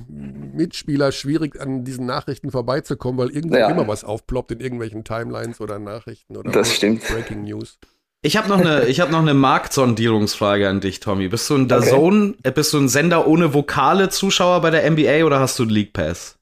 Mitspieler 0.08 1.12
schwierig, 1.12 1.60
an 1.60 1.84
diesen 1.84 2.04
Nachrichten 2.04 2.50
vorbeizukommen, 2.50 3.18
weil 3.18 3.30
irgendwo 3.30 3.56
ja. 3.56 3.70
immer 3.70 3.86
was 3.86 4.02
aufploppt 4.02 4.52
in 4.52 4.60
irgendwelchen 4.60 5.04
Timelines 5.04 5.60
oder 5.60 5.78
Nachrichten 5.78 6.36
oder 6.36 6.50
das 6.50 6.74
stimmt. 6.74 7.06
Breaking 7.06 7.44
News. 7.44 7.78
Ich 8.22 8.36
habe 8.36 8.48
noch 8.48 8.60
eine, 8.60 8.84
ich 8.86 9.00
habe 9.00 9.12
noch 9.12 9.20
eine 9.20 9.34
Marktsondierungsfrage 9.34 10.68
an 10.68 10.80
dich, 10.80 11.00
Tommy. 11.00 11.28
Bist 11.28 11.48
du 11.50 11.56
ein 11.56 11.68
Dazone, 11.68 12.30
okay. 12.30 12.48
Äh, 12.48 12.52
bist 12.52 12.72
du 12.72 12.78
ein 12.78 12.88
Sender 12.88 13.26
ohne 13.26 13.54
vokale 13.54 14.08
Zuschauer 14.08 14.60
bei 14.60 14.70
der 14.70 14.88
NBA 14.90 15.24
oder 15.24 15.40
hast 15.40 15.58
du 15.58 15.64
League 15.64 15.92
Pass? 15.92 16.36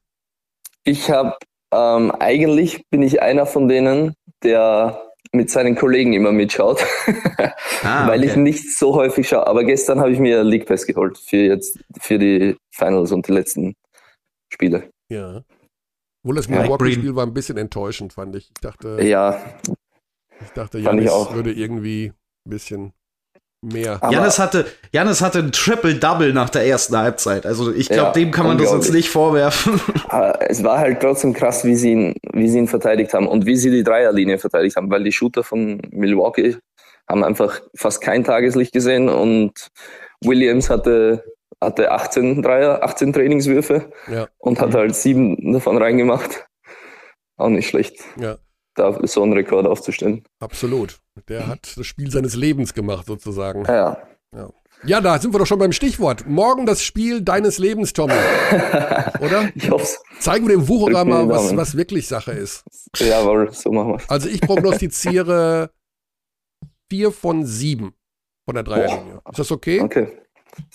Ich 0.83 1.09
habe 1.09 1.35
ähm, 1.73 2.11
eigentlich 2.11 2.83
bin 2.89 3.03
ich 3.03 3.21
einer 3.21 3.45
von 3.45 3.67
denen, 3.67 4.13
der 4.43 5.01
mit 5.31 5.51
seinen 5.51 5.75
Kollegen 5.75 6.13
immer 6.13 6.31
mitschaut, 6.31 6.83
ah, 7.83 8.07
weil 8.07 8.19
okay. 8.19 8.29
ich 8.29 8.35
nicht 8.35 8.77
so 8.77 8.95
häufig 8.95 9.29
schaue. 9.29 9.45
Aber 9.45 9.63
gestern 9.63 9.99
habe 9.99 10.11
ich 10.11 10.19
mir 10.19 10.43
League 10.43 10.65
Pass 10.65 10.87
geholt 10.87 11.17
für 11.17 11.37
jetzt 11.37 11.79
für 11.99 12.17
die 12.17 12.57
Finals 12.71 13.11
und 13.11 13.27
die 13.27 13.33
letzten 13.33 13.75
Spiele. 14.51 14.89
Ja. 15.09 15.43
Wohl 16.23 16.35
das 16.35 16.49
Milwaukee-Spiel 16.49 17.15
war 17.15 17.25
ein 17.25 17.33
bisschen 17.33 17.57
enttäuschend, 17.57 18.13
fand 18.13 18.35
ich. 18.35 18.49
Ich 18.49 18.61
dachte. 18.61 18.97
Ja, 19.01 19.39
ich 20.41 20.51
dachte, 20.51 20.79
Janis 20.79 21.05
ich 21.05 21.35
würde 21.35 21.51
irgendwie 21.51 22.13
ein 22.45 22.49
bisschen 22.49 22.93
mehr. 23.61 23.99
Janis 24.09 24.39
hatte, 24.39 24.65
Janis 24.91 25.21
hatte 25.21 25.39
ein 25.39 25.51
Triple-Double 25.51 26.33
nach 26.33 26.49
der 26.49 26.65
ersten 26.65 26.97
Halbzeit. 26.97 27.45
Also 27.45 27.73
ich 27.73 27.89
glaube, 27.89 28.03
ja, 28.03 28.11
dem 28.11 28.31
kann 28.31 28.45
man 28.45 28.57
das 28.57 28.71
uns 28.71 28.91
nicht 28.91 29.09
vorwerfen. 29.09 29.81
Aber 30.07 30.39
es 30.49 30.63
war 30.63 30.79
halt 30.79 31.01
trotzdem 31.01 31.33
krass, 31.33 31.65
wie 31.65 31.75
sie, 31.75 31.91
ihn, 31.91 32.15
wie 32.33 32.47
sie 32.47 32.59
ihn 32.59 32.67
verteidigt 32.67 33.13
haben 33.13 33.27
und 33.27 33.45
wie 33.45 33.57
sie 33.57 33.71
die 33.71 33.83
Dreierlinie 33.83 34.37
verteidigt 34.37 34.75
haben, 34.75 34.89
weil 34.89 35.03
die 35.03 35.11
Shooter 35.11 35.43
von 35.43 35.81
Milwaukee 35.91 36.57
haben 37.07 37.23
einfach 37.23 37.61
fast 37.75 38.01
kein 38.01 38.23
Tageslicht 38.23 38.71
gesehen 38.71 39.09
und 39.09 39.69
Williams 40.23 40.69
hatte, 40.69 41.23
hatte 41.61 41.91
18 41.91 42.41
Dreier, 42.41 42.83
18 42.83 43.13
Trainingswürfe 43.13 43.91
ja. 44.11 44.27
und 44.37 44.61
hat 44.61 44.75
halt 44.75 44.95
sieben 44.95 45.53
davon 45.53 45.77
reingemacht. 45.77 46.45
Auch 47.37 47.49
nicht 47.49 47.69
schlecht. 47.69 47.95
Ja 48.19 48.37
da 48.79 48.97
so 49.03 49.23
einen 49.23 49.33
Rekord 49.33 49.65
aufzustellen. 49.65 50.23
Absolut. 50.39 50.99
Der 51.27 51.47
hat 51.47 51.77
das 51.77 51.85
Spiel 51.85 52.09
seines 52.11 52.35
Lebens 52.35 52.73
gemacht, 52.73 53.05
sozusagen. 53.05 53.65
Ja. 53.65 53.97
ja. 54.33 54.49
Ja, 54.85 55.01
da 55.01 55.19
sind 55.19 55.33
wir 55.33 55.39
doch 55.39 55.45
schon 55.45 55.59
beim 55.59 55.73
Stichwort. 55.73 56.25
Morgen 56.25 56.65
das 56.65 56.81
Spiel 56.81 57.21
deines 57.21 57.57
Lebens, 57.57 57.91
Tommy. 57.91 58.13
Oder? 59.19 59.49
Ich 59.53 59.69
hoffe 59.69 59.97
Zeigen 60.19 60.47
wir 60.47 60.55
dem 60.55 60.67
Wucherer 60.69 61.03
mal, 61.03 61.27
was, 61.27 61.55
was 61.55 61.75
wirklich 61.75 62.07
Sache 62.07 62.31
ist. 62.31 62.63
Jawohl, 62.95 63.51
so 63.51 63.71
machen 63.71 63.93
wir 63.93 63.99
Also 64.07 64.29
ich 64.29 64.39
prognostiziere 64.39 65.71
vier 66.89 67.11
von 67.11 67.45
sieben 67.45 67.93
von 68.45 68.55
der 68.55 68.63
Dreierlinie. 68.63 69.21
Ist 69.29 69.39
das 69.39 69.51
okay? 69.51 69.81
Okay. 69.81 70.07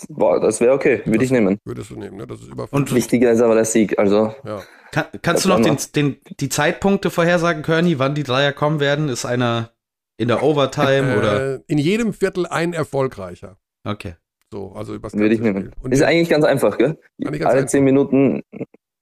Boah, 0.09 0.41
das 0.41 0.61
wäre 0.61 0.73
okay, 0.73 1.03
würde 1.05 1.25
ich 1.25 1.31
nehmen. 1.31 1.59
Würdest 1.65 1.91
du 1.91 1.97
nehmen, 1.97 2.17
ne? 2.17 2.27
Das 2.27 2.41
ist 2.41 2.49
über 2.49 2.69
Und 2.71 2.95
wichtiger 2.95 3.33
ist 3.33 3.41
aber 3.41 3.55
der 3.55 3.65
Sieg, 3.65 3.99
also. 3.99 4.35
Ja. 4.45 4.63
Kann, 4.95 5.07
kannst 5.23 5.45
du 5.45 5.49
noch 5.49 5.61
den, 5.61 5.77
den, 5.97 6.19
die 6.39 6.49
Zeitpunkte 6.49 7.11
vorhersagen, 7.11 7.65
Körny, 7.65 7.99
wann 7.99 8.15
die 8.15 8.23
Dreier 8.23 8.53
kommen 8.53 8.79
werden? 8.79 9.09
Ist 9.09 9.25
einer 9.25 9.73
in 10.19 10.29
der 10.29 10.45
Overtime 10.45 11.15
äh, 11.15 11.19
oder? 11.19 11.61
In 11.67 11.79
jedem 11.79 12.13
Viertel 12.13 12.47
ein 12.47 12.75
erfolgreicher. 12.75 13.59
Okay. 13.83 14.15
So, 14.53 14.71
also 14.71 14.95
übers 14.95 15.13
Würde 15.15 15.35
ich 15.35 15.41
nehmen. 15.41 15.73
Und 15.81 15.91
ist 15.91 16.03
eigentlich 16.03 16.29
ganz 16.29 16.45
einfach, 16.45 16.79
gell? 16.79 16.97
Alle 17.43 17.67
zehn 17.67 17.83
Minuten, 17.83 18.43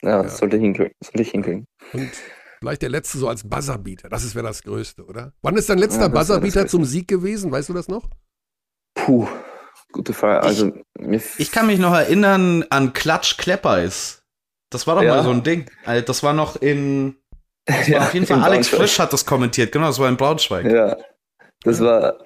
ja, 0.01 0.23
ja, 0.23 0.29
sollte, 0.29 0.57
hinkriegen, 0.57 0.95
sollte 1.05 1.21
ich 1.21 1.31
hinkriegen. 1.33 1.67
Und 1.93 2.11
Vielleicht 2.61 2.81
der 2.81 2.89
letzte 2.89 3.19
so 3.19 3.29
als 3.29 3.47
Buzzerbeater. 3.47 4.09
Das 4.09 4.35
wäre 4.35 4.47
das 4.47 4.63
Größte, 4.63 5.05
oder? 5.05 5.35
Wann 5.43 5.59
ist 5.59 5.69
dein 5.69 5.77
letzter 5.77 6.03
Ja, 6.03 6.09
Buzzerbeater 6.09 6.69
zum 6.69 6.87
Sieg 6.87 7.07
gewesen? 7.07 7.53
Weißt 7.53 7.69
du 7.69 7.75
das 7.75 7.89
noch? 7.89 8.09
Puh, 8.95 9.29
gute 9.93 10.15
Frage. 10.15 10.43
Also, 10.43 10.73
mir 10.99 11.21
Ich 11.37 11.53
kann 11.53 11.67
mich 11.67 11.79
noch 11.79 11.93
erinnern 11.93 12.65
an 12.71 12.95
Klatsch 12.95 13.37
Kleppeis. 13.37 14.22
Das 14.73 14.87
war 14.87 14.97
doch 14.97 15.03
Ja. 15.03 15.17
mal 15.17 15.23
so 15.23 15.31
ein 15.31 15.43
Ding. 15.43 15.67
Also, 15.85 16.05
Das 16.05 16.23
war 16.23 16.33
noch 16.33 16.57
in. 16.57 17.17
War 17.67 17.77
Ja, 17.89 17.99
auf 18.01 18.15
jeden 18.15 18.27
Fall 18.27 18.43
Alex. 18.43 18.69
Frisch 18.69 18.99
hat 18.99 19.13
das 19.13 19.25
kommentiert. 19.25 19.71
Genau, 19.73 19.87
das 19.87 19.99
war 19.99 20.09
in 20.09 20.17
Braunschweig. 20.17 20.65
Ja, 20.67 20.97
das 21.65 21.81
war, 21.81 22.19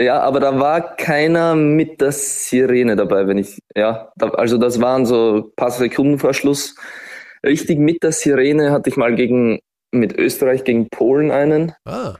ja, 0.00 0.20
aber 0.20 0.40
da 0.40 0.58
war 0.58 0.96
keiner 0.96 1.54
mit 1.54 2.00
der 2.00 2.12
Sirene 2.12 2.96
dabei, 2.96 3.26
wenn 3.26 3.36
ich, 3.38 3.58
ja, 3.76 4.10
da, 4.16 4.28
also 4.30 4.56
das 4.56 4.80
waren 4.80 5.04
so 5.04 5.36
ein 5.48 5.54
paar 5.56 5.70
Sekunden 5.70 6.18
vor 6.18 6.32
Schluss. 6.32 6.74
Richtig 7.44 7.78
mit 7.78 8.02
der 8.02 8.12
Sirene 8.12 8.70
hatte 8.72 8.88
ich 8.90 8.96
mal 8.96 9.14
gegen, 9.14 9.60
mit 9.92 10.12
Österreich 10.18 10.64
gegen 10.64 10.88
Polen 10.88 11.30
einen 11.30 11.72
Ah, 11.84 12.16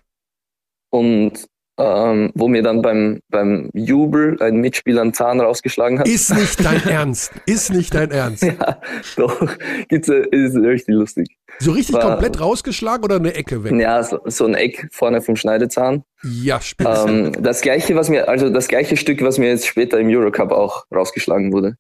und 0.91 1.47
ähm, 1.79 2.33
wo 2.35 2.49
mir 2.49 2.63
dann 2.63 2.83
beim, 2.83 3.21
beim 3.31 3.71
Jubel 3.73 4.37
ein 4.43 4.57
Mitspieler 4.57 5.03
einen 5.03 5.15
Zahn 5.15 5.41
rausgeschlagen 5.41 6.01
hat. 6.01 6.09
ist 6.09 6.35
nicht 6.35 6.65
dein 6.65 6.83
Ernst. 6.89 7.33
Ist 7.47 7.73
nicht 7.73 7.95
dein 7.95 8.11
Ernst. 8.11 8.43
ja, 8.43 8.81
doch, 9.17 9.41
gibt's, 9.89 10.09
ist 10.09 10.57
richtig 10.57 10.95
lustig. 10.95 11.29
So 11.61 11.71
richtig 11.73 11.95
War- 11.97 12.03
komplett 12.03 12.41
rausgeschlagen 12.41 13.05
oder 13.05 13.17
eine 13.17 13.35
Ecke 13.35 13.63
weg? 13.65 13.73
Ja, 13.73 14.03
so, 14.03 14.19
so 14.25 14.45
ein 14.47 14.55
Eck 14.55 14.89
vorne 14.93 15.23
vom 15.23 15.37
Schneidezahn. 15.37 16.03
Ja, 16.25 16.61
spitze. 16.61 17.07
Ähm, 17.09 17.33
das 17.41 17.61
gleiche, 17.61 17.95
was 17.97 18.09
mir, 18.09 18.29
also 18.29 18.51
das 18.51 18.69
gleiche 18.69 18.97
Stück, 18.97 19.23
was 19.23 19.39
mir 19.39 19.49
jetzt 19.49 19.67
später 19.67 19.99
im 20.01 20.09
Eurocup 20.09 20.51
auch 20.53 20.85
rausgeschlagen 20.95 21.53
wurde. 21.53 21.77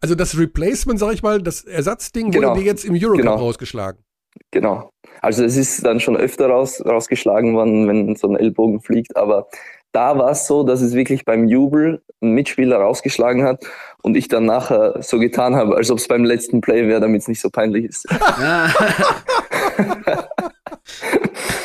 Also 0.00 0.14
das 0.14 0.38
Replacement, 0.38 0.98
sag 1.00 1.14
ich 1.14 1.22
mal, 1.22 1.40
das 1.40 1.64
Ersatzding 1.64 2.30
Genau. 2.30 2.50
wurde 2.50 2.60
dir 2.60 2.66
jetzt 2.66 2.84
im 2.84 2.94
Eurocup 2.94 3.16
Genau. 3.18 3.34
rausgeschlagen. 3.36 4.02
Genau. 4.50 4.90
Also 5.24 5.42
es 5.42 5.56
ist 5.56 5.84
dann 5.86 6.00
schon 6.00 6.16
öfter 6.18 6.48
raus, 6.48 6.82
rausgeschlagen 6.84 7.54
worden, 7.54 7.88
wenn 7.88 8.14
so 8.14 8.28
ein 8.28 8.36
Ellbogen 8.36 8.80
fliegt, 8.82 9.16
aber 9.16 9.48
da 9.92 10.18
war 10.18 10.30
es 10.32 10.46
so, 10.46 10.64
dass 10.64 10.82
es 10.82 10.92
wirklich 10.94 11.24
beim 11.24 11.46
Jubel 11.46 12.02
ein 12.20 12.32
Mitspieler 12.32 12.76
rausgeschlagen 12.76 13.42
hat 13.44 13.64
und 14.02 14.16
ich 14.18 14.28
dann 14.28 14.44
nachher 14.44 15.00
so 15.02 15.18
getan 15.18 15.54
habe, 15.56 15.76
als 15.76 15.90
ob 15.90 15.96
es 15.98 16.08
beim 16.08 16.24
letzten 16.24 16.60
Play 16.60 16.86
wäre, 16.88 17.00
damit 17.00 17.22
es 17.22 17.28
nicht 17.28 17.40
so 17.40 17.48
peinlich 17.48 17.86
ist. 17.86 18.06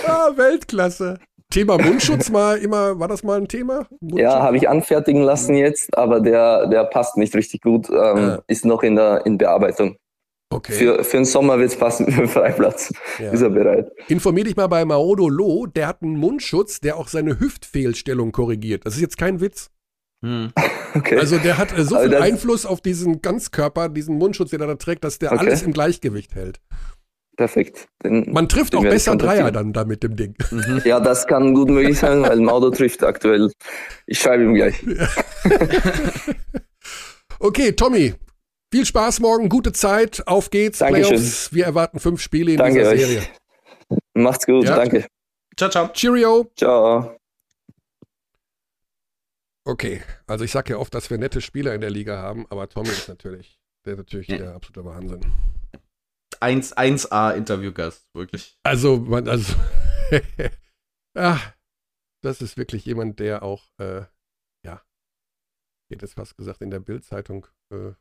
Ah, 0.08 0.30
Weltklasse. 0.36 1.18
Thema 1.52 1.78
Mundschutz 1.78 2.30
mal 2.30 2.58
immer, 2.58 3.00
war 3.00 3.08
das 3.08 3.24
mal 3.24 3.38
ein 3.38 3.48
Thema? 3.48 3.86
Mundschutz? 4.00 4.22
Ja, 4.22 4.42
habe 4.42 4.58
ich 4.58 4.70
anfertigen 4.70 5.22
lassen 5.22 5.56
jetzt, 5.56 5.96
aber 5.98 6.20
der, 6.22 6.68
der 6.68 6.84
passt 6.86 7.18
nicht 7.18 7.36
richtig 7.36 7.62
gut, 7.62 7.90
ähm, 7.90 7.96
Ah. 7.96 8.40
ist 8.48 8.66
noch 8.66 8.84
in 8.84 8.96
der 8.96 9.26
in 9.26 9.38
Bearbeitung. 9.38 9.98
Okay. 10.52 10.74
Für, 10.74 11.04
für 11.04 11.18
den 11.18 11.26
Sommer 11.26 11.60
wird 11.60 11.70
es 11.72 11.78
passen, 11.78 12.06
für 12.12 12.22
den 12.22 12.28
Freiplatz 12.30 12.92
Ja. 13.20 13.32
ist 13.32 13.42
er 13.42 13.50
bereit. 13.52 13.92
Informier 14.08 14.46
dich 14.46 14.56
mal 14.56 14.68
bei 14.68 14.84
Maodo 14.84 15.30
Loh, 15.30 15.68
der 15.68 15.88
hat 15.88 16.02
einen 16.02 16.18
Mundschutz, 16.18 16.80
der 16.80 16.98
auch 16.98 17.08
seine 17.08 17.40
Hüftfehlstellung 17.40 18.32
korrigiert. 18.32 18.86
Das 18.86 18.96
ist 18.96 19.02
jetzt 19.02 19.18
kein 19.18 19.42
Witz. 19.42 19.70
Hm. 20.24 20.52
Okay. 20.96 21.18
Also 21.20 21.38
der 21.38 21.60
hat 21.60 21.78
äh, 21.78 21.84
so 21.84 22.00
viel 22.00 22.16
Einfluss 22.16 22.66
auf 22.66 22.82
diesen 22.82 23.22
Ganzkörper, 23.22 23.90
diesen 23.90 24.18
Mundschutz, 24.18 24.50
den 24.50 24.60
er 24.60 24.66
da 24.66 24.74
trägt, 24.74 25.04
dass 25.04 25.20
der 25.20 25.32
Okay. 25.32 25.46
alles 25.46 25.62
im 25.62 25.72
Gleichgewicht 25.72 26.34
hält. 26.34 26.60
Perfekt. 27.38 27.88
Den, 28.04 28.32
Man 28.32 28.50
trifft 28.50 28.74
auch 28.74 28.82
besser 28.82 29.16
Dreier 29.16 29.52
dann 29.52 29.72
da 29.72 29.86
mit 29.86 30.02
dem 30.02 30.16
Ding. 30.16 30.34
Ja, 30.86 31.00
das 31.00 31.28
kann 31.28 31.54
gut 31.54 31.70
möglich 31.70 32.00
sein, 32.00 32.24
weil 32.24 32.40
Maudo 32.40 32.72
trifft 32.72 33.04
aktuell. 33.04 33.52
Ich 34.08 34.18
schreibe 34.20 34.46
ihm 34.46 34.56
gleich. 34.56 34.84
Okay, 37.40 37.72
Tommy, 37.72 38.16
viel 38.72 38.86
Spaß 38.86 39.20
morgen, 39.20 39.50
gute 39.50 39.72
Zeit, 39.74 40.28
auf 40.28 40.50
geht's, 40.50 40.80
Dankeschön. 40.80 41.16
Playoffs. 41.16 41.54
Wir 41.54 41.66
erwarten 41.66 42.00
fünf 42.00 42.22
Spiele 42.22 42.52
in 42.52 42.58
Danke 42.58 42.80
dieser 42.80 42.92
euch. 42.92 43.00
Serie. 43.02 43.28
Macht's 44.14 44.46
gut, 44.46 44.66
Ja. 44.66 44.76
danke. 44.76 45.08
Ciao, 45.58 45.70
ciao. 45.70 45.88
Cheerio. 45.90 46.52
Ciao. 46.56 47.16
Okay, 49.66 50.02
also 50.26 50.46
ich 50.46 50.52
sage 50.52 50.72
ja 50.74 50.78
oft, 50.80 50.94
dass 50.94 51.10
wir 51.10 51.18
nette 51.18 51.42
Spieler 51.42 51.74
in 51.76 51.82
der 51.82 51.90
Liga 51.90 52.18
haben, 52.18 52.46
aber 52.50 52.70
Tommy 52.70 52.90
ist 52.90 53.08
natürlich, 53.08 53.60
der 53.86 53.94
ist 53.94 54.00
natürlich 54.00 54.28
der 54.28 54.56
absolute 54.56 54.86
Wahnsinn. 54.86 55.22
1, 56.40 56.78
1A 56.78 57.36
Interviewgast, 57.36 58.08
wirklich. 58.16 58.58
Also, 58.64 58.98
man, 58.98 59.28
also, 59.28 59.54
ja, 61.16 61.40
das 62.24 62.42
ist 62.42 62.58
wirklich 62.58 62.86
jemand, 62.86 63.20
der 63.20 63.44
auch, 63.44 63.64
äh, 63.78 64.04
ja, 64.66 64.82
geht 65.90 66.02
jetzt 66.02 66.14
fast 66.14 66.38
gesagt 66.38 66.62
in 66.62 66.72
der 66.72 66.80
Bildzeitung. 66.80 67.46
Äh, 67.72 67.92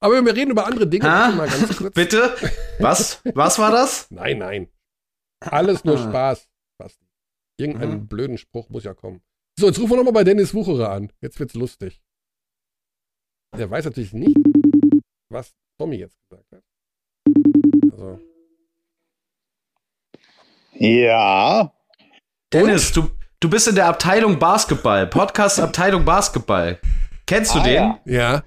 aber 0.00 0.24
wir 0.24 0.34
reden 0.34 0.50
über 0.52 0.66
andere 0.66 0.86
Dinge. 0.86 1.04
Mal 1.04 1.48
ganz 1.48 1.76
kurz. 1.76 1.94
Bitte? 1.94 2.34
Was? 2.78 3.20
Was 3.34 3.58
war 3.58 3.70
das? 3.70 4.10
Nein, 4.10 4.38
nein. 4.38 4.68
Alles 5.40 5.84
nur 5.84 5.96
Ah. 5.98 6.08
Spaß. 6.08 6.48
Basti. 6.78 7.04
Irgendeinen 7.60 8.00
Mhm. 8.02 8.08
blöden 8.08 8.38
Spruch 8.38 8.68
muss 8.70 8.84
ja 8.84 8.94
kommen. 8.94 9.20
So, 9.58 9.66
jetzt 9.66 9.78
rufen 9.78 9.90
wir 9.92 9.96
nochmal 9.96 10.12
bei 10.12 10.24
Dennis 10.24 10.54
Wucherer 10.54 10.90
an. 10.90 11.12
Jetzt 11.20 11.38
wird's 11.40 11.54
lustig. 11.54 12.00
Der 13.56 13.68
weiß 13.70 13.84
natürlich 13.86 14.12
nicht, 14.12 14.36
was 15.30 15.54
Tommy 15.80 15.96
jetzt 15.96 16.16
gesagt 16.28 16.46
hat. 16.52 16.62
Also, 17.92 18.20
Ja, 20.74 21.72
Dennis, 22.52 22.92
du, 22.92 23.10
du 23.40 23.50
bist 23.50 23.66
in 23.68 23.74
der 23.74 23.86
Abteilung 23.86 24.38
Basketball, 24.38 25.06
Podcast 25.06 25.58
Abteilung 25.58 26.04
Basketball. 26.04 26.78
Kennst 27.26 27.54
du 27.54 27.58
Ah, 27.58 27.62
den? 27.64 27.74
ja. 27.74 28.00
ja. 28.06 28.44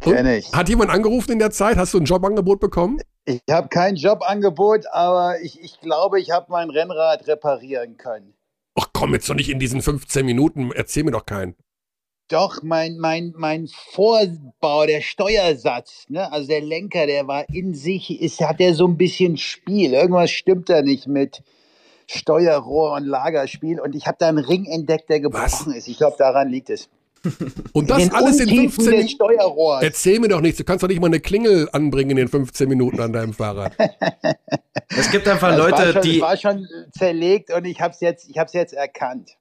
Kenne 0.00 0.38
ich. 0.38 0.52
Hat 0.52 0.68
jemand 0.68 0.90
angerufen 0.90 1.32
in 1.32 1.38
der 1.38 1.50
Zeit? 1.50 1.76
Hast 1.76 1.94
du 1.94 1.98
ein 1.98 2.04
Jobangebot 2.04 2.60
bekommen? 2.60 3.00
Ich 3.24 3.42
habe 3.50 3.68
kein 3.68 3.96
Jobangebot, 3.96 4.86
aber 4.90 5.40
ich, 5.40 5.60
ich 5.60 5.80
glaube, 5.80 6.20
ich 6.20 6.30
habe 6.30 6.46
mein 6.50 6.70
Rennrad 6.70 7.26
reparieren 7.26 7.96
können. 7.96 8.34
Ach 8.74 8.88
komm, 8.92 9.14
jetzt 9.14 9.28
doch 9.28 9.34
nicht 9.34 9.50
in 9.50 9.58
diesen 9.58 9.82
15 9.82 10.24
Minuten. 10.24 10.72
Erzähl 10.72 11.04
mir 11.04 11.10
doch 11.10 11.26
keinen. 11.26 11.54
Doch, 12.28 12.62
mein, 12.62 12.96
mein, 12.98 13.34
mein 13.36 13.66
Vorbau, 13.66 14.86
der 14.86 15.00
Steuersatz, 15.00 16.04
ne, 16.08 16.30
also 16.30 16.46
der 16.46 16.60
Lenker, 16.60 17.06
der 17.06 17.26
war 17.26 17.48
in 17.48 17.74
sich, 17.74 18.20
ist, 18.20 18.40
hat 18.40 18.60
der 18.60 18.74
so 18.74 18.86
ein 18.86 18.96
bisschen 18.96 19.36
Spiel. 19.36 19.94
Irgendwas 19.94 20.30
stimmt 20.30 20.68
da 20.68 20.80
nicht 20.80 21.08
mit 21.08 21.42
Steuerrohr 22.06 22.92
und 22.92 23.04
Lagerspiel. 23.04 23.80
Und 23.80 23.96
ich 23.96 24.06
habe 24.06 24.16
da 24.20 24.28
einen 24.28 24.38
Ring 24.38 24.64
entdeckt, 24.66 25.10
der 25.10 25.20
gebrochen 25.20 25.72
ist. 25.72 25.88
Ich 25.88 25.98
glaube, 25.98 26.16
daran 26.18 26.48
liegt 26.48 26.70
es. 26.70 26.88
Und 27.72 27.90
das 27.90 28.02
in 28.02 28.12
alles 28.12 28.40
in 28.40 28.48
Untiefen 28.48 28.84
15 28.84 29.00
des 29.02 29.18
Minuten. 29.18 29.82
Erzähl 29.82 30.20
mir 30.20 30.28
doch 30.28 30.40
nichts. 30.40 30.58
Du 30.58 30.64
kannst 30.64 30.82
doch 30.82 30.88
nicht 30.88 31.00
mal 31.00 31.06
eine 31.08 31.20
Klingel 31.20 31.68
anbringen 31.72 32.10
in 32.12 32.16
den 32.16 32.28
15 32.28 32.68
Minuten 32.68 33.00
an 33.00 33.12
deinem 33.12 33.32
Fahrrad. 33.32 33.72
Es 34.96 35.10
gibt 35.12 35.28
einfach 35.28 35.50
Das 35.50 35.58
Leute, 35.58 35.92
schon, 35.92 36.02
die. 36.02 36.18
Das 36.18 36.28
war 36.28 36.36
schon 36.36 36.66
zerlegt 36.96 37.52
und 37.52 37.64
ich 37.64 37.80
habe 37.80 37.92
es 37.94 38.00
jetzt, 38.00 38.28
ich 38.28 38.38
hab's 38.38 38.52
jetzt 38.52 38.72
erkannt. 38.74 39.36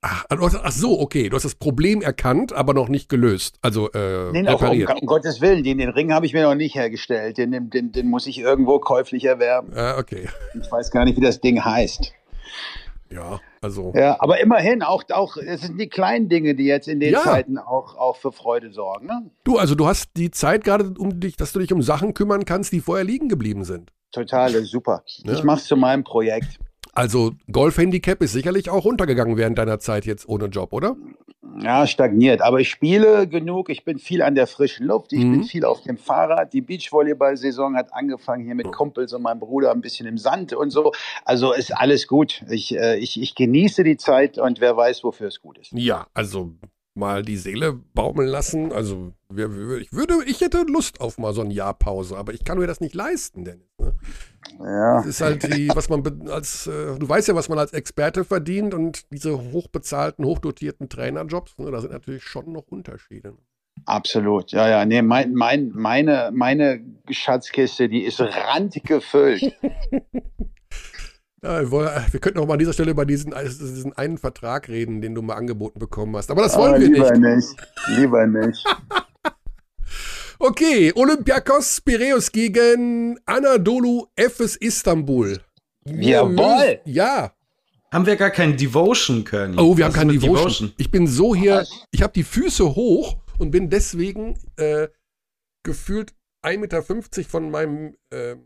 Ach, 0.00 0.24
du 0.30 0.40
hast- 0.40 0.56
ach 0.62 0.72
so, 0.72 0.98
okay. 1.00 1.28
Du 1.28 1.36
hast 1.36 1.44
das 1.44 1.54
Problem 1.54 2.00
erkannt, 2.00 2.52
aber 2.54 2.72
noch 2.72 2.88
nicht 2.88 3.08
gelöst. 3.10 3.56
Also 3.60 3.90
äh, 3.92 4.30
Nee, 4.32 4.46
auch 4.48 4.54
um, 4.54 4.68
repariert. 4.68 4.90
um 5.02 5.06
Gottes 5.06 5.40
Willen, 5.42 5.64
den, 5.64 5.78
den 5.78 5.90
Ring 5.90 6.12
habe 6.14 6.24
ich 6.26 6.32
mir 6.32 6.42
noch 6.44 6.54
nicht 6.54 6.74
hergestellt. 6.76 7.36
Den, 7.38 7.50
den, 7.52 7.68
den, 7.70 7.92
den 7.92 8.08
muss 8.08 8.26
ich 8.26 8.38
irgendwo 8.38 8.78
käuflich 8.78 9.24
erwerben. 9.24 9.72
Ah, 9.76 9.98
okay. 9.98 10.28
Ich 10.60 10.70
weiß 10.72 10.90
gar 10.90 11.04
nicht, 11.04 11.16
wie 11.18 11.22
das 11.24 11.40
Ding 11.40 11.62
heißt. 11.62 12.12
Ja, 13.10 13.40
also. 13.60 13.92
Ja, 13.94 14.16
aber 14.20 14.40
immerhin, 14.40 14.82
auch, 14.82 15.04
auch 15.10 15.36
es 15.36 15.62
sind 15.62 15.80
die 15.80 15.88
kleinen 15.88 16.28
Dinge, 16.28 16.54
die 16.54 16.64
jetzt 16.64 16.88
in 16.88 17.00
den 17.00 17.12
Ja. 17.12 17.22
Zeiten 17.22 17.58
auch, 17.58 17.96
auch 17.96 18.16
für 18.16 18.32
Freude 18.32 18.72
sorgen. 18.72 19.06
Ne? 19.06 19.30
Du, 19.44 19.58
also 19.58 19.74
du 19.74 19.86
hast 19.86 20.10
die 20.16 20.30
Zeit 20.30 20.64
gerade, 20.64 20.92
um 20.98 21.20
dich, 21.20 21.36
dass 21.36 21.52
du 21.52 21.60
dich 21.60 21.72
um 21.72 21.82
Sachen 21.82 22.14
kümmern 22.14 22.44
kannst, 22.44 22.72
die 22.72 22.80
vorher 22.80 23.04
liegen 23.04 23.28
geblieben 23.28 23.64
sind. 23.64 23.92
Total, 24.12 24.50
super. 24.64 25.02
Ja. 25.24 25.34
Ich 25.34 25.44
mache 25.44 25.58
es 25.58 25.64
zu 25.66 25.76
meinem 25.76 26.04
Projekt. 26.04 26.58
Also 26.92 27.32
Golf-Handicap 27.52 28.22
ist 28.22 28.32
sicherlich 28.32 28.70
auch 28.70 28.84
runtergegangen 28.86 29.36
während 29.36 29.58
deiner 29.58 29.78
Zeit 29.78 30.06
jetzt 30.06 30.26
ohne 30.28 30.46
Job, 30.46 30.72
oder? 30.72 30.96
Ja, 31.62 31.86
stagniert. 31.86 32.42
Aber 32.42 32.60
ich 32.60 32.68
spiele 32.70 33.26
genug. 33.28 33.68
Ich 33.70 33.84
bin 33.84 33.98
viel 33.98 34.22
an 34.22 34.34
der 34.34 34.46
frischen 34.46 34.86
Luft. 34.86 35.12
Ich 35.12 35.20
Mhm. 35.24 35.32
bin 35.32 35.42
viel 35.44 35.64
auf 35.64 35.82
dem 35.82 35.96
Fahrrad. 35.98 36.52
Die 36.52 36.60
Beachvolleyball-Saison 36.60 37.76
hat 37.76 37.92
angefangen 37.92 38.44
hier 38.44 38.54
mit 38.54 38.70
Kumpels 38.72 39.12
und 39.12 39.22
meinem 39.22 39.40
Bruder 39.40 39.72
ein 39.72 39.80
bisschen 39.80 40.06
im 40.06 40.18
Sand 40.18 40.52
und 40.52 40.70
so. 40.70 40.92
Also 41.24 41.52
ist 41.52 41.76
alles 41.76 42.06
gut. 42.06 42.42
Ich, 42.50 42.76
äh, 42.76 42.96
ich, 42.98 43.20
ich 43.20 43.34
genieße 43.34 43.84
die 43.84 43.96
Zeit 43.96 44.38
und 44.38 44.60
wer 44.60 44.76
weiß, 44.76 45.04
wofür 45.04 45.28
es 45.28 45.40
gut 45.40 45.58
ist. 45.58 45.72
Ja, 45.72 46.06
also 46.14 46.50
mal 46.96 47.22
die 47.22 47.36
Seele 47.36 47.74
baumeln 47.94 48.28
lassen. 48.28 48.72
Also 48.72 49.12
wir, 49.28 49.54
wir, 49.54 49.78
ich 49.78 49.92
würde, 49.92 50.14
ich 50.26 50.40
hätte 50.40 50.64
Lust 50.66 51.00
auf 51.00 51.18
mal 51.18 51.34
so 51.34 51.42
ein 51.42 51.50
Jahr 51.50 51.74
Pause, 51.74 52.16
aber 52.16 52.32
ich 52.32 52.44
kann 52.44 52.58
mir 52.58 52.66
das 52.66 52.80
nicht 52.80 52.94
leisten, 52.94 53.44
Dennis. 53.44 53.68
Ne? 53.78 53.94
Ja. 54.60 54.96
Das 54.96 55.06
ist 55.06 55.20
halt 55.20 55.54
die, 55.54 55.68
was 55.74 55.88
man 55.88 56.28
als, 56.28 56.66
äh, 56.66 56.98
du 56.98 57.08
weißt 57.08 57.28
ja, 57.28 57.34
was 57.34 57.48
man 57.48 57.58
als 57.58 57.72
Experte 57.72 58.24
verdient 58.24 58.74
und 58.74 59.10
diese 59.12 59.52
hochbezahlten, 59.52 60.24
hochdotierten 60.24 60.88
Trainerjobs, 60.88 61.58
ne, 61.58 61.70
da 61.70 61.80
sind 61.80 61.92
natürlich 61.92 62.24
schon 62.24 62.52
noch 62.52 62.66
Unterschiede. 62.68 63.34
Absolut, 63.84 64.52
ja, 64.52 64.68
ja. 64.68 64.84
Nee, 64.86 65.02
mein, 65.02 65.34
mein, 65.34 65.70
meine, 65.74 66.30
meine 66.32 66.80
Schatzkiste, 67.10 67.88
die 67.88 68.04
ist 68.04 68.20
randgefüllt. 68.20 69.54
Ja, 71.42 71.70
wir, 71.70 72.20
könnten 72.20 72.38
auch 72.38 72.46
mal 72.46 72.54
an 72.54 72.58
dieser 72.58 72.72
Stelle 72.72 72.90
über 72.92 73.04
diesen, 73.04 73.32
diesen 73.44 73.92
einen 73.92 74.18
Vertrag 74.18 74.68
reden, 74.68 75.00
den 75.00 75.14
du 75.14 75.22
mal 75.22 75.34
angeboten 75.34 75.78
bekommen 75.78 76.16
hast. 76.16 76.30
Aber 76.30 76.42
das 76.42 76.56
wollen 76.56 76.74
Aber 76.74 76.80
wir 76.80 76.88
lieber 76.88 77.10
nicht. 77.12 77.46
nicht. 77.88 77.98
Lieber 77.98 78.26
nicht. 78.26 78.64
Okay, 80.38 80.92
Olympiakos 80.94 81.80
Piraeus 81.80 82.30
gegen 82.30 83.18
Anadolu 83.24 84.06
Efes 84.16 84.56
Istanbul. 84.56 85.40
Wir 85.84 86.08
Jawohl. 86.10 86.34
lösen- 86.36 86.78
Ja. 86.84 87.32
Haben 87.90 88.04
wir 88.04 88.16
gar 88.16 88.30
keinen 88.30 88.54
Devotion 88.56 89.24
können? 89.24 89.58
Oh, 89.58 89.78
wir 89.78 89.86
haben 89.86 89.94
keinen 89.94 90.20
Devotion. 90.20 90.74
Ich 90.76 90.90
bin 90.90 91.06
so 91.06 91.34
hier, 91.34 91.64
ich 91.90 92.02
habe 92.02 92.12
die 92.12 92.22
Füße 92.24 92.74
hoch 92.74 93.16
und 93.38 93.50
bin 93.50 93.70
deswegen 93.70 94.38
äh, 94.56 94.88
gefühlt 95.62 96.12
1,50 96.42 96.58
Meter 96.58 96.82
von 97.30 97.50
meinem 97.50 97.96
äh, 98.10 98.36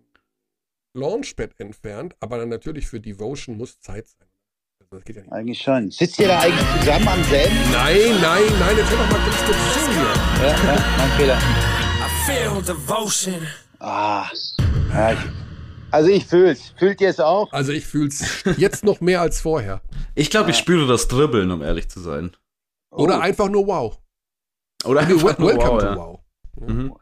Launchpad 0.94 1.58
entfernt, 1.58 2.14
aber 2.20 2.38
dann 2.38 2.48
natürlich 2.48 2.86
für 2.86 3.00
Devotion 3.00 3.56
muss 3.56 3.78
Zeit 3.80 4.08
sein. 4.08 4.28
Also 4.80 4.96
das 4.96 5.04
geht 5.04 5.16
ja 5.16 5.22
nicht. 5.22 5.32
Eigentlich 5.32 5.62
schon. 5.62 5.90
Sitzt 5.90 6.18
ihr 6.18 6.28
da 6.28 6.40
eigentlich 6.40 6.66
zusammen 6.80 7.08
am 7.08 7.24
selben? 7.24 7.54
Nein, 7.72 8.20
nein, 8.20 8.42
nein, 8.58 8.76
jetzt 8.76 8.90
hör 8.90 8.98
doch 8.98 9.10
mal 9.10 9.20
kurz 9.20 9.38
zu 9.38 9.92
hier. 9.92 10.46
Ja, 10.46 10.74
ja, 10.74 10.84
mein 10.98 11.10
Fehler. 11.12 11.38
I 11.38 12.26
feel 12.26 12.62
devotion. 12.62 13.46
Ah. 13.78 14.26
Ja, 14.92 15.12
ich, 15.12 15.18
also 15.92 16.08
ich 16.10 16.26
fühl's. 16.26 16.74
Fühlt 16.76 17.00
ihr 17.00 17.08
es 17.10 17.20
auch? 17.20 17.52
Also 17.52 17.72
ich 17.72 17.86
fühl's 17.86 18.42
jetzt 18.56 18.84
noch 18.84 19.00
mehr 19.00 19.20
als 19.20 19.40
vorher. 19.40 19.80
Ich 20.14 20.30
glaube, 20.30 20.50
ich 20.50 20.56
spüre 20.56 20.86
das 20.88 21.08
Dribbeln, 21.08 21.50
um 21.50 21.62
ehrlich 21.62 21.88
zu 21.88 22.00
sein. 22.00 22.32
Oder 22.90 23.18
Oh. 23.18 23.20
einfach 23.20 23.48
nur 23.48 23.66
wow. 23.68 23.98
Oder 24.84 25.00
einfach 25.00 25.38
nur 25.38 25.48
welcome 25.50 25.70
wow, 25.70 25.80
to 25.80 25.96
wow. 25.96 26.20
Mhm. 26.68 26.96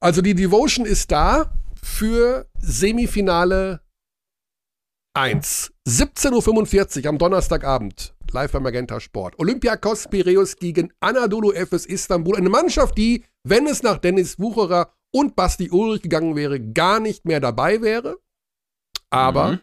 Also 0.00 0.22
die 0.22 0.34
Devotion 0.34 0.86
ist 0.86 1.12
da 1.12 1.52
für 1.82 2.48
Semifinale 2.58 3.80
1. 5.14 5.72
17.45 5.88 7.02
Uhr 7.02 7.08
am 7.08 7.18
Donnerstagabend. 7.18 8.14
Live 8.32 8.52
bei 8.52 8.60
Magenta 8.60 9.00
Sport. 9.00 9.38
Olympiakos 9.40 10.06
Piraeus 10.08 10.56
gegen 10.56 10.92
Anadolu 11.00 11.52
Efes 11.52 11.84
Istanbul. 11.84 12.36
Eine 12.36 12.48
Mannschaft, 12.48 12.96
die, 12.96 13.24
wenn 13.42 13.66
es 13.66 13.82
nach 13.82 13.98
Dennis 13.98 14.38
Wucherer 14.38 14.94
und 15.12 15.34
Basti 15.34 15.70
Ulrich 15.70 16.02
gegangen 16.02 16.36
wäre, 16.36 16.60
gar 16.60 17.00
nicht 17.00 17.24
mehr 17.24 17.40
dabei 17.40 17.82
wäre. 17.82 18.18
Aber 19.10 19.52
Mhm. 19.52 19.60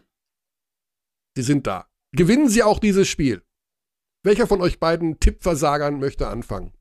sie 1.34 1.42
sind 1.42 1.66
da. 1.66 1.88
Gewinnen 2.14 2.50
sie 2.50 2.62
auch 2.62 2.78
dieses 2.78 3.08
Spiel? 3.08 3.42
Welcher 4.22 4.46
von 4.46 4.60
euch 4.60 4.78
beiden 4.78 5.18
Tippversagern 5.18 5.98
möchte 5.98 6.28
anfangen? 6.28 6.74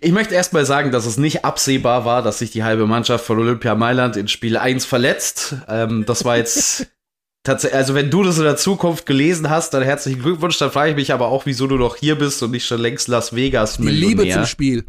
Ich 0.00 0.12
möchte 0.12 0.34
erstmal 0.34 0.64
sagen, 0.64 0.90
dass 0.90 1.06
es 1.06 1.16
nicht 1.16 1.44
absehbar 1.44 2.04
war, 2.04 2.22
dass 2.22 2.38
sich 2.38 2.50
die 2.50 2.64
halbe 2.64 2.86
Mannschaft 2.86 3.24
von 3.24 3.38
Olympia 3.38 3.74
Mailand 3.74 4.16
in 4.16 4.28
Spiel 4.28 4.56
1 4.56 4.84
verletzt. 4.84 5.56
Ähm, 5.68 6.04
das 6.06 6.24
war 6.24 6.36
jetzt 6.36 6.86
tatsächlich, 7.44 7.76
also 7.78 7.94
wenn 7.94 8.10
du 8.10 8.22
das 8.22 8.38
in 8.38 8.44
der 8.44 8.56
Zukunft 8.56 9.06
gelesen 9.06 9.50
hast, 9.50 9.74
dann 9.74 9.82
herzlichen 9.82 10.22
Glückwunsch. 10.22 10.58
Dann 10.58 10.70
frage 10.70 10.90
ich 10.90 10.96
mich 10.96 11.12
aber 11.12 11.28
auch, 11.28 11.46
wieso 11.46 11.66
du 11.66 11.76
noch 11.76 11.96
hier 11.96 12.16
bist 12.16 12.42
und 12.42 12.50
nicht 12.50 12.66
schon 12.66 12.80
längst 12.80 13.08
Las 13.08 13.34
Vegas 13.34 13.76
Die 13.76 13.82
Millionär. 13.82 14.24
Liebe 14.24 14.34
zum 14.34 14.46
Spiel. 14.46 14.84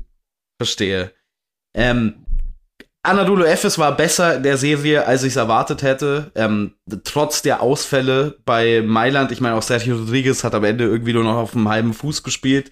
Verstehe. 0.60 1.12
Ähm, 1.76 2.26
Anadolu 3.08 3.46
Efes 3.46 3.80
war 3.80 3.96
besser 3.96 4.36
in 4.36 4.44
der 4.44 4.58
Serie, 4.58 5.08
als 5.08 5.24
ich 5.24 5.30
es 5.30 5.36
erwartet 5.38 5.82
hätte. 5.82 6.32
Ähm, 6.36 6.74
trotz 7.06 7.42
der 7.42 7.62
Ausfälle 7.62 8.38
bei 8.44 8.82
Mailand. 8.82 9.32
Ich 9.32 9.40
meine, 9.40 9.56
auch 9.56 9.62
Sergio 9.62 9.96
Rodriguez 9.96 10.44
hat 10.44 10.54
am 10.54 10.66
Ende 10.66 10.84
irgendwie 10.84 11.14
nur 11.14 11.24
noch 11.24 11.38
auf 11.38 11.52
dem 11.52 11.70
halben 11.70 11.94
Fuß 11.94 12.24
gespielt. 12.24 12.72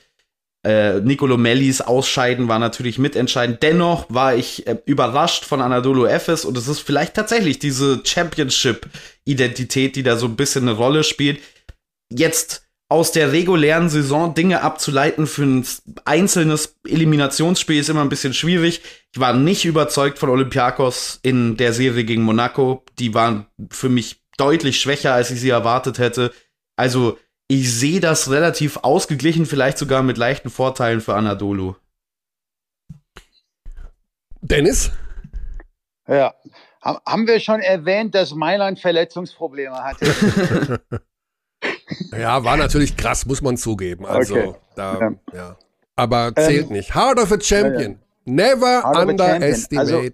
Äh, 0.65 1.01
Nicolo 1.01 1.37
Mellis 1.37 1.81
Ausscheiden 1.81 2.47
war 2.47 2.57
natürlich 2.57 2.97
mitentscheidend. 2.97 3.61
Dennoch 3.61 4.07
war 4.09 4.35
ich 4.35 4.65
äh, 4.65 4.77
überrascht 4.85 5.45
von 5.45 5.61
Anadolu 5.61 6.07
Efes 6.07 6.43
und 6.43 6.57
es 6.57 6.67
ist 6.67 6.79
vielleicht 6.79 7.13
tatsächlich 7.13 7.59
diese 7.59 8.01
Championship-Identität, 8.03 9.95
die 9.95 10.01
da 10.01 10.17
so 10.17 10.25
ein 10.25 10.35
bisschen 10.35 10.63
eine 10.63 10.75
Rolle 10.75 11.03
spielt. 11.03 11.39
Jetzt 12.11 12.63
aus 12.89 13.11
der 13.11 13.31
regulären 13.31 13.89
Saison 13.89 14.33
Dinge 14.33 14.63
abzuleiten 14.63 15.27
für 15.27 15.43
ein 15.43 15.67
einzelnes 16.03 16.77
Eliminationsspiel 16.87 17.79
ist 17.79 17.89
immer 17.89 18.01
ein 18.01 18.09
bisschen 18.09 18.33
schwierig. 18.33 18.81
Ich 19.13 19.19
war 19.19 19.33
nicht 19.33 19.65
überzeugt 19.65 20.17
von 20.17 20.29
Olympiakos 20.29 21.19
in 21.21 21.57
der 21.57 21.73
Serie 21.73 22.05
gegen 22.05 22.23
Monaco. 22.23 22.83
Die 22.97 23.13
waren 23.13 23.45
für 23.69 23.89
mich 23.89 24.23
deutlich 24.37 24.79
schwächer, 24.79 25.13
als 25.13 25.29
ich 25.29 25.39
sie 25.39 25.49
erwartet 25.49 25.99
hätte. 25.99 26.33
Also 26.75 27.19
ich 27.47 27.73
sehe 27.73 27.99
das 27.99 28.29
relativ 28.31 28.77
ausgeglichen, 28.77 29.45
vielleicht 29.45 29.77
sogar 29.77 30.01
mit 30.03 30.17
leichten 30.17 30.49
Vorteilen 30.49 31.01
für 31.01 31.15
Anadolu. 31.15 31.75
Dennis? 34.41 34.91
Ja. 36.07 36.33
Ha- 36.83 37.01
Haben 37.05 37.27
wir 37.27 37.39
schon 37.39 37.61
erwähnt, 37.61 38.13
dass 38.15 38.33
Mailand 38.33 38.79
Verletzungsprobleme 38.79 39.75
hatte? 39.83 40.79
Ja, 42.11 42.43
war 42.43 42.57
natürlich 42.57 42.95
krass, 42.97 43.25
muss 43.25 43.41
man 43.41 43.57
zugeben. 43.57 44.05
Also, 44.05 44.35
Okay. 44.35 44.55
da, 44.75 44.99
Ja. 44.99 45.11
ja. 45.33 45.57
Aber 45.95 46.33
zählt 46.35 46.67
Ähm, 46.67 46.73
nicht. 46.73 46.93
Heart 46.95 47.19
of 47.19 47.31
a 47.31 47.39
Champion. 47.39 47.99
Never 48.25 48.83
Heart 48.83 48.95
of 48.95 48.95
a 48.97 49.01
underestimate. 49.01 49.89
Champion. 49.89 50.13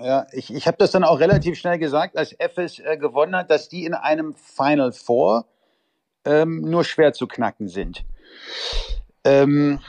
Ja, 0.00 0.26
ich, 0.32 0.52
ich 0.52 0.66
habe 0.66 0.76
das 0.78 0.90
dann 0.92 1.04
auch 1.04 1.18
relativ 1.20 1.58
schnell 1.58 1.78
gesagt, 1.78 2.16
als 2.16 2.32
Efes 2.38 2.78
äh, 2.78 2.96
gewonnen 2.96 3.34
hat, 3.36 3.50
dass 3.50 3.68
die 3.68 3.84
in 3.84 3.94
einem 3.94 4.34
Final 4.34 4.92
Four 4.92 5.46
ähm, 6.24 6.60
nur 6.62 6.84
schwer 6.84 7.12
zu 7.12 7.26
knacken 7.26 7.68
sind. 7.68 8.04
Ähm, 9.24 9.80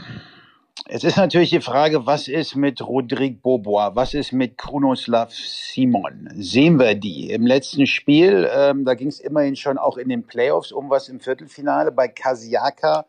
es 0.85 1.03
ist 1.03 1.17
natürlich 1.17 1.49
die 1.49 1.61
Frage, 1.61 2.05
was 2.05 2.27
ist 2.27 2.55
mit 2.55 2.81
Rodrigue 2.81 3.39
Bobois, 3.41 3.95
was 3.95 4.13
ist 4.13 4.33
mit 4.33 4.57
Krunoslav 4.57 5.33
Simon? 5.33 6.29
Sehen 6.35 6.77
wir 6.77 6.95
die? 6.95 7.31
Im 7.31 7.47
letzten 7.47 7.87
Spiel, 7.87 8.49
ähm, 8.53 8.83
da 8.83 8.93
ging 8.93 9.07
es 9.07 9.19
immerhin 9.19 9.55
schon 9.55 9.77
auch 9.77 9.97
in 9.97 10.09
den 10.09 10.23
Playoffs 10.27 10.71
um 10.71 10.89
was 10.89 11.07
im 11.07 11.19
Viertelfinale. 11.19 11.91
Bei 11.91 12.09
Kasiaka 12.09 13.05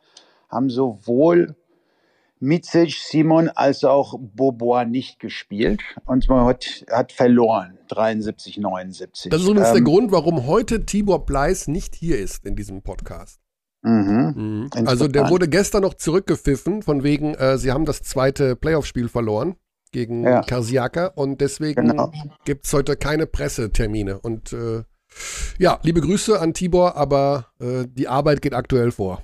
haben 0.48 0.70
sowohl 0.70 1.56
Micic, 2.40 2.94
Simon 2.94 3.48
als 3.48 3.84
auch 3.84 4.18
Bobois 4.18 4.84
nicht 4.84 5.18
gespielt 5.20 5.80
und 6.04 6.28
man 6.28 6.44
hat, 6.46 6.84
hat 6.90 7.12
verloren, 7.12 7.78
73, 7.88 8.58
79. 8.58 9.30
das 9.30 9.40
ist 9.42 9.48
übrigens 9.48 9.68
der 9.68 9.78
Ähm, 9.78 9.84
Grund, 9.84 10.12
warum 10.12 10.46
heute 10.46 10.84
Tibor 10.84 11.24
Bleis 11.24 11.68
nicht 11.68 11.94
hier 11.94 12.18
ist 12.18 12.44
in 12.44 12.56
diesem 12.56 12.82
Podcast. 12.82 13.40
Mhm. 13.82 14.68
Mhm. 14.74 14.86
Also 14.86 15.08
der 15.08 15.28
wurde 15.30 15.48
gestern 15.48 15.82
noch 15.82 15.94
zurückgepfiffen, 15.94 16.82
von 16.82 17.02
wegen, 17.02 17.34
äh, 17.34 17.58
sie 17.58 17.70
haben 17.70 17.84
das 17.84 18.02
zweite 18.02 18.56
Playoff-Spiel 18.56 19.08
verloren 19.08 19.56
gegen 19.92 20.24
Ja. 20.24 20.40
Karsiaka 20.42 21.06
und 21.14 21.40
deswegen 21.40 21.88
Genau. 21.88 22.10
gibt's 22.44 22.72
heute 22.72 22.96
keine 22.96 23.26
Pressetermine. 23.26 24.18
Und 24.18 24.52
äh, 24.52 24.82
ja, 25.58 25.78
liebe 25.82 26.00
Grüße 26.00 26.40
an 26.40 26.52
Tibor, 26.54 26.96
aber 26.96 27.46
äh, 27.60 27.84
die 27.86 28.08
Arbeit 28.08 28.42
geht 28.42 28.54
aktuell 28.54 28.90
vor. 28.90 29.22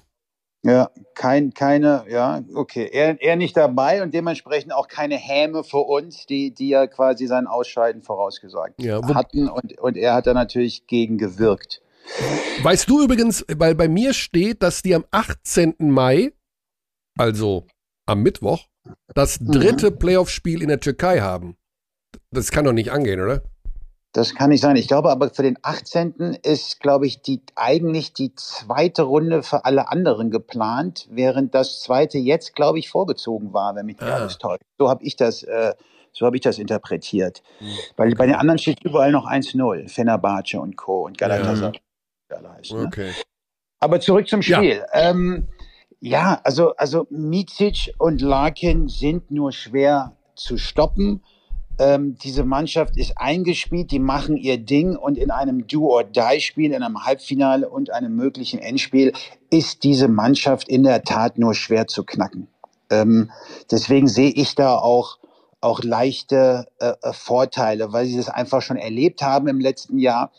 Ja, 0.62 0.90
kein, 1.14 1.54
keine, 1.54 2.04
ja, 2.10 2.42
okay. 2.54 2.88
Er, 2.92 3.20
er 3.22 3.36
nicht 3.36 3.56
dabei 3.56 4.02
und 4.02 4.12
dementsprechend 4.12 4.74
auch 4.74 4.88
keine 4.88 5.16
Häme 5.16 5.64
für 5.64 5.78
uns, 5.78 6.26
die, 6.26 6.52
die 6.52 6.68
ja 6.68 6.86
quasi 6.86 7.26
sein 7.26 7.46
Ausscheiden 7.46 8.02
vorausgesagt 8.02 8.82
Ja, 8.82 9.00
hatten 9.14 9.48
und, 9.48 9.78
und 9.78 9.96
er 9.96 10.14
hat 10.14 10.26
da 10.26 10.34
natürlich 10.34 10.86
gegen 10.86 11.16
gewirkt. 11.16 11.80
Weißt 12.62 12.90
du 12.90 13.02
übrigens, 13.02 13.44
weil 13.48 13.74
bei 13.74 13.88
mir 13.88 14.12
steht, 14.12 14.62
dass 14.62 14.82
die 14.82 14.94
am 14.94 15.04
18. 15.10 15.76
Mai, 15.78 16.32
also 17.18 17.66
am 18.06 18.22
Mittwoch, 18.22 18.66
das 19.14 19.40
Mhm. 19.40 19.52
dritte 19.52 19.90
Playoff-Spiel 19.90 20.60
in 20.62 20.68
der 20.68 20.80
Türkei 20.80 21.20
haben. 21.20 21.56
Das 22.30 22.50
kann 22.50 22.64
doch 22.64 22.72
nicht 22.72 22.90
angehen, 22.90 23.20
oder? 23.20 23.42
Das 24.12 24.34
kann 24.34 24.50
nicht 24.50 24.60
sein. 24.60 24.74
Ich 24.74 24.88
glaube 24.88 25.10
aber 25.10 25.30
für 25.30 25.44
den 25.44 25.56
18. 25.62 26.36
ist, 26.42 26.80
glaube 26.80 27.06
ich, 27.06 27.22
die 27.22 27.42
eigentlich 27.54 28.12
die 28.12 28.34
zweite 28.34 29.02
Runde 29.02 29.42
für 29.44 29.64
alle 29.64 29.88
anderen 29.88 30.30
geplant, 30.32 31.06
während 31.10 31.54
das 31.54 31.80
zweite 31.80 32.18
jetzt, 32.18 32.56
glaube 32.56 32.80
ich, 32.80 32.90
vorgezogen 32.90 33.52
war, 33.52 33.76
wenn 33.76 33.86
mich 33.86 34.00
nicht 34.00 34.10
Ah. 34.10 34.16
alles 34.16 34.38
täuscht. 34.38 34.62
So 34.78 34.88
habe 34.90 35.04
ich 35.04 35.14
das, 35.14 35.44
äh, 35.44 35.74
so 36.12 36.26
habe 36.26 36.34
ich 36.36 36.42
das 36.42 36.58
interpretiert. 36.58 37.42
Hm. 37.58 37.68
Weil 37.96 38.14
bei 38.16 38.26
den 38.26 38.34
anderen 38.34 38.58
steht 38.58 38.82
überall 38.82 39.12
noch 39.12 39.26
1-0. 39.26 39.88
Fenerbahce 39.88 40.58
und 40.60 40.76
Co. 40.76 41.04
und 41.06 41.16
Galatasaray. 41.16 41.78
heißen, 42.32 42.80
ne? 42.80 42.86
Okay. 42.86 43.12
Aber 43.78 44.00
zurück 44.00 44.26
zum 44.28 44.40
Ja. 44.40 44.56
Spiel. 44.58 44.84
Ja, 44.92 45.10
ähm, 45.10 45.48
ja 46.00 46.40
also, 46.42 46.74
also 46.76 47.06
Micic 47.10 47.94
und 47.98 48.20
Larkin 48.22 48.88
sind 48.88 49.30
nur 49.30 49.52
schwer 49.52 50.16
zu 50.34 50.58
stoppen. 50.58 51.22
Ähm, 51.80 52.16
diese 52.22 52.44
Mannschaft 52.44 52.98
ist 52.98 53.16
eingespielt, 53.16 53.90
die 53.90 54.00
machen 54.00 54.36
ihr 54.36 54.58
Ding 54.58 54.96
und 54.96 55.16
in 55.16 55.30
einem 55.30 55.66
Do-or-Die-Spiel, 55.66 56.72
in 56.72 56.82
einem 56.82 57.06
Halbfinale 57.06 57.70
und 57.70 57.90
einem 57.90 58.14
möglichen 58.14 58.60
Endspiel 58.60 59.14
ist 59.48 59.82
diese 59.82 60.06
Mannschaft 60.06 60.68
in 60.68 60.82
der 60.82 61.04
Tat 61.04 61.38
nur 61.38 61.54
schwer 61.54 61.86
zu 61.86 62.04
knacken. 62.04 62.48
Ähm, 62.90 63.30
deswegen 63.70 64.08
sehe 64.08 64.30
ich 64.30 64.54
da 64.54 64.76
auch, 64.76 65.18
auch 65.62 65.82
leichte 65.82 66.66
äh, 66.80 66.92
äh, 67.02 67.12
Vorteile, 67.14 67.94
weil 67.94 68.04
sie 68.04 68.18
das 68.18 68.28
einfach 68.28 68.60
schon 68.60 68.76
erlebt 68.76 69.22
haben 69.22 69.48
im 69.48 69.58
letzten 69.58 69.98
Jahr 69.98 70.32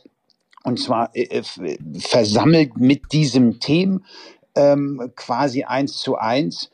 und 0.64 0.80
zwar 0.80 1.10
äh, 1.16 1.40
f- 1.40 1.60
versammelt 1.98 2.78
mit 2.78 3.14
diesem 3.14 3.60
Team 3.60 4.06
ähm, 4.54 5.12
quasi 5.16 5.64
eins 5.64 5.98
zu 5.98 6.18
eins. 6.18 6.70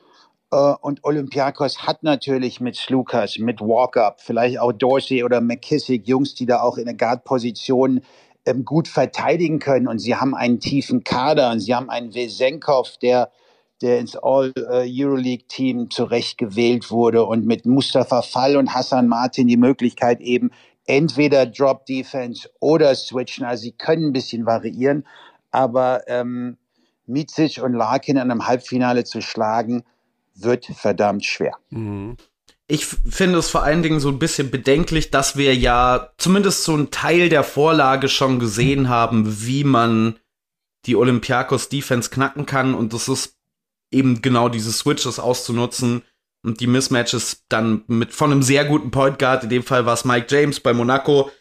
Äh, 0.52 0.74
und 0.82 1.04
Olympiakos 1.04 1.84
hat 1.84 2.04
natürlich 2.04 2.62
mit 2.62 2.76
Slukas, 2.76 3.38
mit 3.38 3.62
Walkup, 3.62 4.22
vielleicht 4.22 4.60
auch 4.60 4.72
Dorsey 4.72 5.24
oder 5.24 5.42
McKissick, 5.42 6.08
Jungs, 6.08 6.36
die 6.36 6.46
da 6.46 6.62
auch 6.62 6.78
in 6.78 6.86
der 6.86 6.96
Guard-Position 6.96 8.02
ähm, 8.46 8.66
gut 8.66 8.88
verteidigen 8.88 9.60
können. 9.60 9.88
Und 9.88 10.00
sie 10.00 10.16
haben 10.16 10.36
einen 10.36 10.60
tiefen 10.60 11.04
Kader 11.04 11.52
und 11.52 11.60
sie 11.60 11.76
haben 11.76 11.90
einen 11.90 12.14
Wesenkov, 12.14 12.98
der 12.98 13.32
der 13.82 14.00
ins 14.00 14.16
All-Euroleague-Team 14.16 15.92
zurecht 15.92 16.38
gewählt 16.38 16.90
wurde 16.90 17.26
und 17.26 17.46
mit 17.46 17.66
Mustafa 17.66 18.22
Fall 18.22 18.58
und 18.58 18.74
Hassan 18.74 19.08
Martin 19.08 19.48
die 19.48 19.58
Möglichkeit 19.58 20.20
eben 20.22 20.52
entweder 20.86 21.46
Drop 21.46 21.86
Defense 21.86 22.50
oder 22.60 22.96
Switchen. 22.96 23.46
Also 23.46 23.64
sie 23.64 23.74
können 23.74 24.08
ein 24.08 24.14
bisschen 24.14 24.46
variieren, 24.46 25.06
aber 25.52 26.08
ähm, 26.08 26.58
Mizic 27.06 27.62
und 27.62 27.74
Larkin 27.74 28.16
in 28.16 28.24
einem 28.24 28.48
Halbfinale 28.48 29.04
zu 29.04 29.22
schlagen, 29.22 29.84
wird 30.42 30.66
verdammt 30.66 31.26
schwer. 31.26 31.58
Mhm. 31.70 32.18
Ich 32.70 32.86
finde 32.86 33.40
es 33.40 33.50
vor 33.50 33.64
allen 33.64 33.82
Dingen 33.82 34.02
so 34.02 34.10
ein 34.10 34.20
bisschen 34.20 34.52
bedenklich, 34.52 35.10
dass 35.10 35.38
wir 35.38 35.56
ja 35.56 36.10
zumindest 36.18 36.64
so 36.64 36.74
einen 36.74 36.92
Teil 36.92 37.30
der 37.30 37.44
Vorlage 37.44 38.10
schon 38.10 38.40
gesehen 38.40 38.90
haben, 38.90 39.46
wie 39.46 39.64
man 39.64 40.20
die 40.86 40.98
Olympiakos 40.98 41.70
Defense 41.70 42.10
knacken 42.10 42.46
kann 42.46 42.74
und 42.74 42.94
das 42.94 43.08
ist 43.08 43.36
eben 43.90 44.22
genau 44.22 44.50
diese 44.50 44.74
Switches 44.74 45.18
auszunutzen 45.18 46.02
und 46.44 46.60
die 46.60 46.68
Mismatches 46.68 47.46
dann 47.50 47.84
mit 47.88 48.14
von 48.14 48.32
einem 48.32 48.44
sehr 48.44 48.66
guten 48.66 48.92
Point 48.92 49.18
Guard, 49.18 49.44
in 49.44 49.50
dem 49.50 49.64
Fall 49.64 49.86
war 49.86 49.94
es 49.94 50.06
Mike 50.06 50.28
James 50.30 50.60
bei 50.60 50.74
Monaco, 50.74 51.32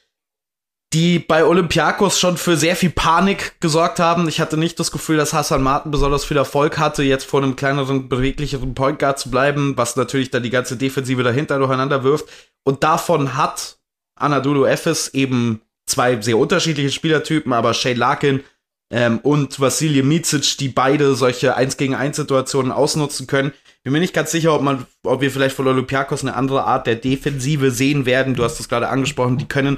die 0.97 1.19
bei 1.19 1.45
Olympiakos 1.45 2.19
schon 2.19 2.39
für 2.39 2.57
sehr 2.57 2.75
viel 2.75 2.89
Panik 2.89 3.61
gesorgt 3.61 4.01
haben. 4.01 4.29
Ich 4.29 4.41
hatte 4.41 4.57
nicht 4.57 4.81
das 4.81 4.91
Gefühl, 4.91 5.19
dass 5.19 5.35
Hassan 5.35 5.63
Martin 5.63 5.91
besonders 5.91 6.25
viel 6.25 6.39
Erfolg 6.39 6.79
hatte, 6.79 7.03
jetzt 7.03 7.27
vor 7.27 7.43
einem 7.43 7.55
kleineren, 7.55 8.09
beweglicheren 8.09 8.75
Point 8.75 8.99
Guard 8.99 9.19
zu 9.19 9.31
bleiben, 9.31 9.75
was 9.77 9.97
natürlich 9.97 10.31
dann 10.31 10.43
die 10.43 10.49
ganze 10.49 10.79
Defensive 10.79 11.23
dahinter 11.23 11.59
durcheinander 11.59 12.03
wirft. 12.03 12.25
Und 12.65 12.83
davon 12.83 13.37
hat 13.37 13.77
Anadolu 14.19 14.65
Efes 14.65 15.13
eben 15.13 15.61
zwei 15.85 16.19
sehr 16.23 16.39
unterschiedliche 16.39 16.91
Spielertypen, 16.91 17.53
aber 17.53 17.75
Shay 17.75 17.93
Larkin 17.93 18.43
ähm, 18.91 19.19
und 19.19 19.61
Vasilij 19.61 20.03
Micic, 20.03 20.57
die 20.57 20.71
beide 20.71 21.15
solche 21.15 21.57
1 21.57 21.77
gegen 21.77 21.95
1 21.95 22.17
Situationen 22.17 22.73
ausnutzen 22.73 23.27
können. 23.27 23.53
Bin 23.83 23.93
mir 23.93 24.01
nicht 24.01 24.15
ganz 24.15 24.31
sicher, 24.31 24.55
ob 24.55 24.63
man, 24.63 24.87
ob 25.05 25.21
wir 25.21 25.31
vielleicht 25.31 25.57
von 25.57 25.69
Olympiakos 25.69 26.23
eine 26.23 26.37
andere 26.37 26.65
Art 26.65 26.87
der 26.87 26.97
Defensive 26.97 27.71
sehen 27.71 28.07
werden. 28.07 28.35
Du 28.35 28.45
hast 28.45 28.61
es 28.61 28.71
gerade 28.71 28.89
angesprochen, 28.89 29.37
die 29.37 29.47
können 29.47 29.77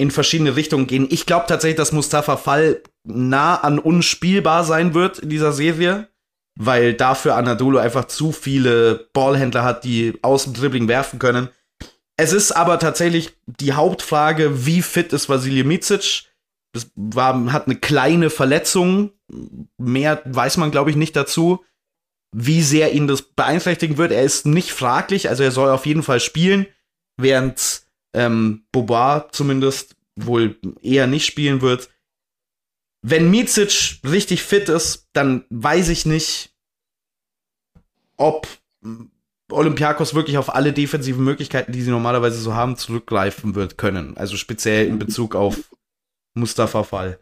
in 0.00 0.10
verschiedene 0.10 0.56
Richtungen 0.56 0.86
gehen. 0.86 1.06
Ich 1.10 1.26
glaube 1.26 1.46
tatsächlich, 1.46 1.76
dass 1.76 1.92
Mustafa 1.92 2.36
Fall 2.36 2.82
nah 3.04 3.56
an 3.56 3.78
unspielbar 3.78 4.64
sein 4.64 4.94
wird 4.94 5.18
in 5.18 5.28
dieser 5.28 5.52
Serie, 5.52 6.08
weil 6.58 6.94
dafür 6.94 7.36
Anadolu 7.36 7.78
einfach 7.78 8.06
zu 8.06 8.32
viele 8.32 9.08
Ballhändler 9.12 9.62
hat, 9.62 9.84
die 9.84 10.18
aus 10.22 10.44
dem 10.44 10.54
Dribbling 10.54 10.88
werfen 10.88 11.18
können. 11.18 11.48
Es 12.16 12.32
ist 12.32 12.52
aber 12.52 12.78
tatsächlich 12.78 13.36
die 13.46 13.72
Hauptfrage, 13.72 14.66
wie 14.66 14.82
fit 14.82 15.12
ist 15.12 15.28
Vasilij 15.28 15.64
Micic? 15.64 16.24
Das 16.72 16.90
war, 16.94 17.52
hat 17.52 17.66
eine 17.66 17.76
kleine 17.76 18.30
Verletzung. 18.30 19.12
Mehr 19.78 20.22
weiß 20.24 20.56
man, 20.56 20.70
glaube 20.70 20.90
ich, 20.90 20.96
nicht 20.96 21.16
dazu. 21.16 21.64
Wie 22.32 22.62
sehr 22.62 22.92
ihn 22.92 23.08
das 23.08 23.22
beeinträchtigen 23.22 23.98
wird, 23.98 24.12
er 24.12 24.22
ist 24.22 24.46
nicht 24.46 24.72
fraglich, 24.72 25.28
also 25.28 25.42
er 25.42 25.50
soll 25.50 25.68
auf 25.70 25.84
jeden 25.84 26.04
Fall 26.04 26.20
spielen, 26.20 26.66
während 27.16 27.79
ähm, 28.14 28.64
Boba 28.72 29.28
zumindest 29.32 29.96
wohl 30.16 30.58
eher 30.82 31.06
nicht 31.06 31.26
spielen 31.26 31.60
wird. 31.62 31.88
Wenn 33.02 33.30
Micic 33.30 34.00
richtig 34.04 34.42
fit 34.42 34.68
ist, 34.68 35.08
dann 35.12 35.44
weiß 35.48 35.88
ich 35.88 36.04
nicht, 36.04 36.54
ob 38.16 38.46
Olympiakos 39.50 40.14
wirklich 40.14 40.38
auf 40.38 40.54
alle 40.54 40.72
defensiven 40.72 41.24
Möglichkeiten, 41.24 41.72
die 41.72 41.82
sie 41.82 41.90
normalerweise 41.90 42.38
so 42.38 42.54
haben, 42.54 42.76
zurückgreifen 42.76 43.54
wird 43.54 43.78
können. 43.78 44.16
Also 44.16 44.36
speziell 44.36 44.86
in 44.86 44.98
Bezug 44.98 45.34
auf 45.34 45.70
Mustafa 46.34 46.84
Fall. 46.84 47.18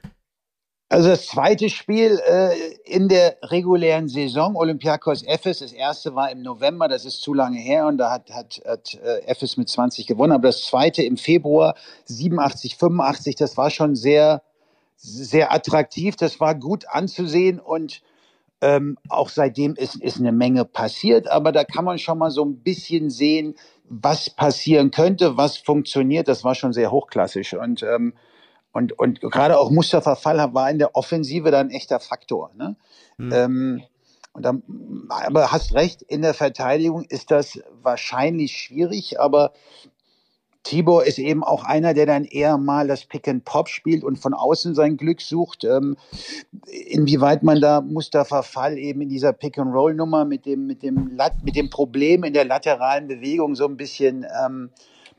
Also 0.91 1.11
das 1.11 1.26
zweite 1.26 1.68
Spiel 1.68 2.18
äh, 2.26 2.57
in 2.84 3.09
der 3.09 3.36
regulären 3.43 4.09
Saison, 4.09 4.57
Olympiakos 4.57 5.22
Ephes, 5.22 5.59
das 5.59 5.72
erste 5.72 6.14
war 6.14 6.30
im 6.30 6.41
November, 6.41 6.89
das 6.89 7.05
ist 7.05 7.20
zu 7.20 7.34
lange 7.34 7.59
her 7.59 7.86
und 7.86 7.99
da 7.99 8.11
hat, 8.11 8.30
hat, 8.30 8.62
hat 8.66 8.95
äh, 8.95 9.47
mit 9.59 9.68
20 9.68 10.07
gewonnen, 10.07 10.32
aber 10.32 10.49
das 10.49 10.64
zweite 10.64 11.03
im 11.03 11.18
Februar 11.18 11.74
87, 12.07 12.76
85, 12.76 13.36
das 13.36 13.59
war 13.59 13.68
schon 13.68 13.97
sehr, 13.97 14.43
sehr 14.97 15.53
attraktiv, 15.53 16.16
das 16.16 16.41
war 16.41 16.55
gut 16.55 16.86
anzusehen 16.89 17.61
und 17.61 18.01
ähm, 18.62 18.97
auch 19.11 19.28
seitdem 19.28 19.74
ist, 19.74 19.97
ist 19.97 20.18
eine 20.18 20.32
Menge 20.32 20.64
passiert, 20.64 21.28
aber 21.28 21.53
da 21.53 21.64
kann 21.64 21.84
man 21.84 21.99
schon 21.99 22.16
mal 22.16 22.30
so 22.30 22.43
ein 22.47 22.62
bisschen 22.62 23.11
sehen, 23.11 23.57
was 23.84 24.30
passieren 24.30 24.91
könnte, 24.91 25.36
was 25.36 25.59
funktioniert, 25.59 26.28
das 26.28 26.45
war 26.45 26.55
schon 26.55 26.72
sehr 26.72 26.91
hochklassig 26.91 27.59
und 27.59 27.82
ähm, 27.82 28.14
und, 28.73 28.99
und 28.99 29.21
gerade 29.21 29.59
auch 29.59 29.71
Mustafa 29.71 30.14
Fall 30.14 30.55
war 30.55 30.71
in 30.71 30.79
der 30.79 30.95
Offensive 30.95 31.51
dann 31.51 31.69
ein 31.69 31.71
echter 31.71 32.01
Faktor. 32.01 32.51
Ne? 32.57 32.77
Mhm. 33.16 33.33
Ähm, 33.33 33.83
und 34.33 34.45
dann, 34.45 34.62
aber 35.09 35.51
hast 35.51 35.75
recht, 35.75 36.03
in 36.03 36.23
der 36.23 36.35
Verteidigung 36.35 37.05
ist 37.09 37.31
das 37.31 37.61
wahrscheinlich 37.83 38.57
schwierig, 38.57 39.19
aber 39.19 39.53
Tibor 40.69 41.05
ist 41.05 41.19
eben 41.19 41.43
auch 41.43 41.64
einer, 41.64 41.95
der 41.95 42.05
dann 42.05 42.25
eher 42.25 42.59
mal 42.59 42.89
das 42.89 43.07
Pick 43.07 43.27
and 43.27 43.45
Pop 43.45 43.69
spielt 43.69 44.05
und 44.05 44.19
von 44.19 44.35
außen 44.35 44.75
sein 44.75 44.99
Glück 44.99 45.23
sucht. 45.23 45.64
Ähm, 45.64 45.97
inwieweit 46.66 47.43
man 47.43 47.61
da 47.61 47.81
Mustafa 47.81 48.43
Fall 48.43 48.77
eben 48.77 49.01
in 49.01 49.09
dieser 49.09 49.33
Pick 49.33 49.59
and 49.59 49.73
Roll 49.73 49.95
Nummer 49.95 50.27
mit 50.27 50.45
dem 50.45 50.66
mit 50.66 50.83
dem 50.83 51.19
mit 51.43 51.57
dem 51.57 51.71
Problem 51.71 52.23
in 52.23 52.35
der 52.35 52.45
lateralen 52.45 53.09
Bewegung 53.09 53.55
so 53.55 53.66
ein 53.66 53.79
bisschen 53.79 54.27
ähm, 54.45 54.71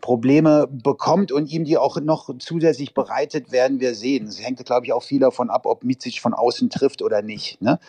Probleme 0.02 0.68
bekommt 0.72 1.32
und 1.32 1.52
ihm 1.52 1.66
die 1.66 1.78
auch 1.78 2.00
noch 2.00 2.30
zusätzlich 2.40 2.94
bereitet, 2.94 3.52
werden 3.52 3.80
wir 3.80 3.96
sehen. 3.96 4.28
Es 4.28 4.44
hängt, 4.44 4.64
glaube 4.66 4.86
ich, 4.86 4.94
auch 4.94 5.04
viel 5.04 5.20
davon 5.20 5.50
ab, 5.50 5.66
ob 5.66 5.84
Mizic 5.84 6.20
von 6.20 6.34
außen 6.34 6.70
trifft 6.70 7.02
oder 7.02 7.22
nicht. 7.22 7.62
Ne? 7.62 7.80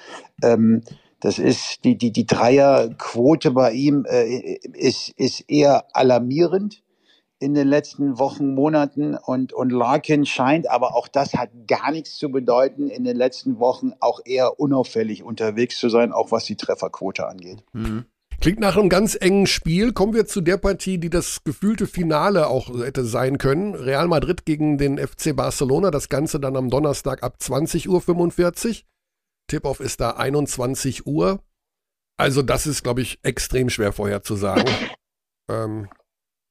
Ähm, 0.42 0.82
das 1.20 1.38
ist 1.38 1.84
die, 1.84 1.96
die, 1.96 2.12
die 2.12 2.26
Dreierquote 2.26 3.50
bei 3.50 3.72
ihm 3.72 4.06
äh, 4.08 4.58
ist, 4.72 5.10
ist 5.16 5.44
eher 5.48 5.84
alarmierend 5.94 6.82
in 7.40 7.54
den 7.54 7.68
letzten 7.68 8.18
Wochen, 8.18 8.54
Monaten 8.54 9.14
und, 9.14 9.54
und 9.54 9.70
Larkin 9.70 10.26
scheint, 10.26 10.70
aber 10.70 10.94
auch 10.94 11.08
das 11.08 11.34
hat 11.34 11.50
gar 11.66 11.90
nichts 11.90 12.16
zu 12.16 12.30
bedeuten, 12.30 12.90
in 12.90 13.04
den 13.04 13.16
letzten 13.16 13.58
Wochen 13.58 13.92
auch 13.98 14.20
eher 14.24 14.60
unauffällig 14.60 15.22
unterwegs 15.22 15.78
zu 15.78 15.88
sein, 15.88 16.12
auch 16.12 16.32
was 16.32 16.44
die 16.44 16.56
Trefferquote 16.56 17.26
angeht. 17.26 17.64
Mhm. 17.72 18.04
Klingt 18.40 18.58
nach 18.58 18.76
einem 18.76 18.88
ganz 18.88 19.18
engen 19.20 19.46
Spiel. 19.46 19.92
Kommen 19.92 20.14
wir 20.14 20.24
zu 20.24 20.40
der 20.40 20.56
Partie, 20.56 20.96
die 20.96 21.10
das 21.10 21.44
gefühlte 21.44 21.86
Finale 21.86 22.46
auch 22.46 22.70
hätte 22.70 23.04
sein 23.04 23.36
können. 23.36 23.74
Real 23.74 24.08
Madrid 24.08 24.46
gegen 24.46 24.78
den 24.78 24.96
FC 24.96 25.36
Barcelona. 25.36 25.90
Das 25.90 26.08
Ganze 26.08 26.40
dann 26.40 26.56
am 26.56 26.70
Donnerstag 26.70 27.22
ab 27.22 27.36
20.45 27.38 27.88
Uhr. 27.88 28.76
Tip-Off 29.46 29.80
ist 29.80 30.00
da 30.00 30.12
21 30.12 31.06
Uhr. 31.06 31.42
Also 32.16 32.40
das 32.40 32.66
ist, 32.66 32.82
glaube 32.82 33.02
ich, 33.02 33.18
extrem 33.22 33.68
schwer 33.68 33.92
vorherzusagen. 33.92 34.64
ähm, 35.50 35.90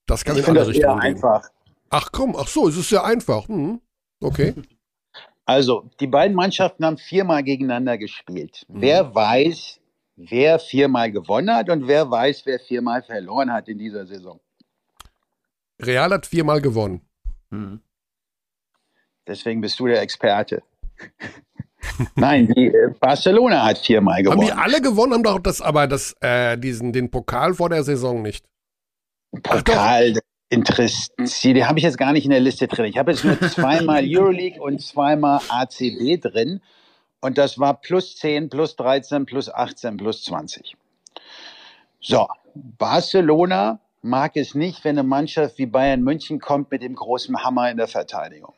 das 0.06 0.24
kann 0.24 0.38
ich 0.38 0.48
in 0.48 0.58
alle 0.58 0.68
Richtungen 0.68 1.00
gehen. 1.00 1.16
einfach. 1.16 1.50
Ach 1.90 2.12
komm, 2.12 2.36
ach 2.38 2.48
so, 2.48 2.68
es 2.68 2.78
ist 2.78 2.90
sehr 2.90 3.04
einfach. 3.04 3.48
Hm. 3.48 3.82
Okay. 4.22 4.54
Also, 5.46 5.90
die 6.00 6.06
beiden 6.06 6.36
Mannschaften 6.36 6.86
haben 6.86 7.00
viermal 7.00 7.42
gegeneinander 7.42 7.98
gespielt. 7.98 8.68
Mhm. 8.68 8.82
Wer 8.82 9.16
weiß, 9.16 9.79
wer 10.20 10.60
viermal 10.60 11.12
gewonnen 11.12 11.54
hat 11.54 11.70
und 11.70 11.88
wer 11.88 12.12
weiß, 12.12 12.46
wer 12.46 12.60
viermal 12.60 13.02
verloren 13.02 13.52
hat 13.52 13.70
in 13.70 13.78
dieser 13.78 14.06
Saison. 14.06 14.40
Real 15.82 16.12
hat 16.12 16.26
viermal 16.26 16.62
gewonnen. 16.62 17.02
Mhm. 17.50 17.82
Deswegen 19.26 19.62
bist 19.62 19.80
du 19.80 19.88
der 19.88 20.02
Experte. 20.02 20.62
Nein, 22.16 22.52
die, 22.54 22.68
äh, 22.68 22.94
Barcelona 23.00 23.66
hat 23.66 23.78
viermal 23.78 24.22
gewonnen. 24.22 24.42
Haben 24.42 24.48
die 24.48 24.52
alle 24.52 24.82
gewonnen, 24.82 25.14
haben 25.14 25.24
doch 25.24 25.40
das, 25.40 25.62
aber 25.62 25.88
das, 25.88 26.16
äh, 26.20 26.58
diesen, 26.58 26.92
den 26.92 27.10
Pokal 27.10 27.54
vor 27.54 27.70
der 27.70 27.84
Saison 27.84 28.22
nicht. 28.22 28.46
Pokal, 29.44 30.20
interessiert, 30.50 31.56
die 31.56 31.66
habe 31.66 31.80
ich 31.80 31.84
jetzt 31.84 31.98
gar 31.98 32.12
nicht 32.12 32.26
in 32.26 32.32
der 32.32 32.40
Liste 32.40 32.68
drin. 32.68 32.86
Ich 32.86 32.98
habe 32.98 33.12
jetzt 33.12 33.24
nur 33.24 33.40
zweimal 33.50 34.04
Euroleague 34.06 34.62
und 34.62 34.82
zweimal 34.82 35.40
ACB 35.48 36.20
drin. 36.20 36.62
Und 37.22 37.38
das 37.38 37.60
war 37.60 37.80
plus 37.80 38.16
10, 38.18 38.50
plus 38.50 38.76
13, 38.76 39.26
plus 39.26 39.54
18, 39.54 39.98
plus 39.98 40.24
20. 40.24 40.76
So, 42.00 42.28
Barcelona 42.56 43.80
mag 44.02 44.38
es 44.38 44.56
nicht, 44.56 44.86
wenn 44.86 44.98
eine 44.98 45.08
Mannschaft 45.08 45.58
wie 45.58 45.66
Bayern 45.66 46.02
München 46.02 46.40
kommt 46.40 46.72
mit 46.72 46.82
dem 46.82 46.96
großen 46.96 47.44
Hammer 47.44 47.70
in 47.70 47.78
der 47.78 47.88
Verteidigung. 47.88 48.54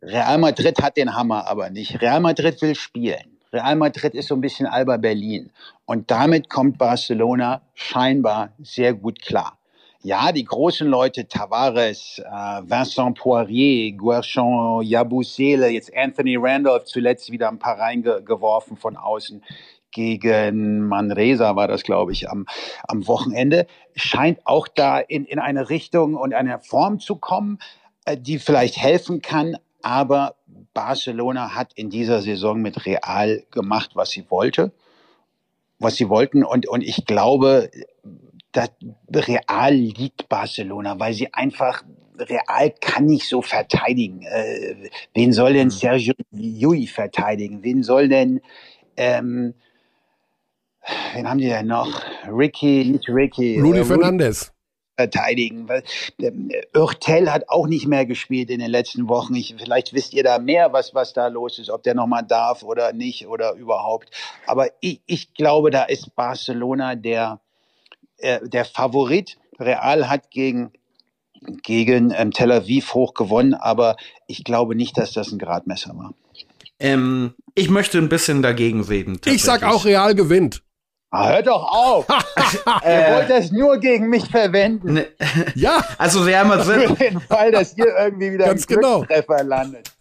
Real 0.00 0.38
Madrid 0.38 0.80
hat 0.82 0.96
den 0.96 1.14
Hammer 1.14 1.46
aber 1.46 1.70
nicht. 1.70 2.00
Real 2.00 2.20
Madrid 2.20 2.60
will 2.62 2.74
spielen. 2.74 3.38
Real 3.52 3.76
Madrid 3.76 4.14
ist 4.14 4.28
so 4.28 4.34
ein 4.34 4.40
bisschen 4.40 4.66
Alba 4.66 4.96
Berlin. 4.96 5.50
Und 5.86 6.10
damit 6.10 6.50
kommt 6.50 6.78
Barcelona 6.78 7.62
scheinbar 7.74 8.52
sehr 8.62 8.94
gut 8.94 9.20
klar. 9.22 9.58
Ja, 10.06 10.32
die 10.32 10.44
großen 10.44 10.86
Leute, 10.86 11.26
Tavares, 11.28 12.18
äh, 12.18 12.62
Vincent 12.62 13.16
Poirier, 13.16 13.92
Guerchon, 13.92 14.82
Yabusele, 14.82 15.70
jetzt 15.70 15.96
Anthony 15.96 16.36
Randolph 16.36 16.84
zuletzt 16.84 17.32
wieder 17.32 17.48
ein 17.48 17.58
paar 17.58 17.78
reingeworfen 17.78 18.76
von 18.76 18.98
außen 18.98 19.42
gegen 19.92 20.88
Manresa 20.88 21.56
war 21.56 21.68
das, 21.68 21.84
glaube 21.84 22.12
ich, 22.12 22.28
am, 22.28 22.44
am 22.86 23.06
Wochenende, 23.06 23.66
scheint 23.96 24.46
auch 24.46 24.68
da 24.68 24.98
in, 24.98 25.24
in 25.24 25.38
eine 25.38 25.70
Richtung 25.70 26.16
und 26.16 26.34
eine 26.34 26.58
Form 26.58 27.00
zu 27.00 27.16
kommen, 27.16 27.58
äh, 28.04 28.18
die 28.18 28.38
vielleicht 28.38 28.76
helfen 28.76 29.22
kann. 29.22 29.56
Aber 29.80 30.34
Barcelona 30.74 31.54
hat 31.54 31.72
in 31.76 31.88
dieser 31.88 32.20
Saison 32.20 32.60
mit 32.60 32.84
Real 32.84 33.42
gemacht, 33.50 33.92
was 33.94 34.10
sie 34.10 34.30
wollte. 34.30 34.70
was 35.78 35.96
sie 35.96 36.10
wollten. 36.10 36.44
Und, 36.44 36.68
und 36.68 36.82
ich 36.82 37.06
glaube, 37.06 37.70
dass 38.54 38.70
Real 39.12 39.74
liegt 39.74 40.28
Barcelona, 40.28 40.98
weil 40.98 41.12
sie 41.12 41.32
einfach 41.34 41.82
Real 42.16 42.72
kann 42.80 43.06
nicht 43.06 43.28
so 43.28 43.42
verteidigen. 43.42 44.22
Äh, 44.22 44.90
wen 45.14 45.32
soll 45.32 45.52
denn 45.52 45.70
Sergio 45.70 46.14
Llull 46.30 46.86
verteidigen? 46.86 47.62
Wen 47.62 47.82
soll 47.82 48.08
denn 48.08 48.40
ähm, 48.96 49.54
wen 51.14 51.28
haben 51.28 51.38
die 51.38 51.48
denn 51.48 51.66
noch? 51.66 52.02
Ricky, 52.28 52.84
nicht 52.84 53.08
Ricky. 53.08 53.60
Rudy 53.60 53.80
äh, 53.80 53.84
Fernandes. 53.84 54.52
verteidigen. 54.96 55.66
Ähm, 56.20 56.50
Örtel 56.76 57.32
hat 57.32 57.48
auch 57.48 57.66
nicht 57.66 57.86
mehr 57.86 58.06
gespielt 58.06 58.50
in 58.50 58.60
den 58.60 58.70
letzten 58.70 59.08
Wochen. 59.08 59.34
Ich, 59.34 59.54
vielleicht 59.58 59.92
wisst 59.92 60.14
ihr 60.14 60.22
da 60.22 60.38
mehr, 60.38 60.72
was, 60.72 60.94
was 60.94 61.12
da 61.12 61.26
los 61.28 61.58
ist, 61.58 61.70
ob 61.70 61.82
der 61.82 61.94
nochmal 61.94 62.24
darf 62.24 62.62
oder 62.62 62.92
nicht 62.92 63.26
oder 63.26 63.54
überhaupt. 63.54 64.10
Aber 64.46 64.68
ich, 64.80 65.00
ich 65.06 65.34
glaube, 65.34 65.70
da 65.70 65.84
ist 65.84 66.14
Barcelona 66.14 66.94
der, 66.94 67.40
äh, 68.24 68.40
der 68.48 68.64
Favorit. 68.64 69.36
Real 69.60 70.08
hat 70.08 70.30
gegen 70.30 70.72
gegen 71.62 72.10
ähm, 72.16 72.32
Tel 72.32 72.50
Aviv 72.52 72.94
hoch 72.94 73.14
gewonnen, 73.14 73.54
aber 73.54 73.96
ich 74.26 74.44
glaube 74.44 74.74
nicht, 74.74 74.96
dass 74.96 75.12
das 75.12 75.30
ein 75.30 75.38
Gradmesser 75.38 75.94
war. 75.96 76.14
Ähm, 76.80 77.34
ich 77.54 77.68
möchte 77.70 77.98
ein 77.98 78.08
bisschen 78.08 78.42
dagegen 78.42 78.82
reden. 78.82 79.20
Ich 79.26 79.42
sag 79.44 79.62
auch, 79.62 79.84
Real 79.84 80.14
gewinnt. 80.14 80.62
Ah, 81.10 81.28
hört 81.28 81.46
doch 81.46 81.62
auf! 81.62 82.06
Ihr 82.84 82.90
Äh, 82.90 83.14
wollt 83.14 83.30
das 83.30 83.52
nur 83.52 83.78
gegen 83.78 84.08
mich 84.08 84.26
verwenden. 84.28 84.94
ne, 84.94 85.06
Ja, 85.54 85.84
also 85.98 86.22
Real 86.22 86.44
Madrid, 86.46 86.88
Für 86.88 86.94
den 86.96 87.20
Fall, 87.20 87.52
dass 87.52 87.76
ihr 87.76 87.86
irgendwie 87.96 88.32
wieder 88.32 88.46
Ganz 88.46 88.64
im 88.64 88.76
genau. 88.76 89.02
Glückstreffer 89.02 89.44
landet. 89.44 89.93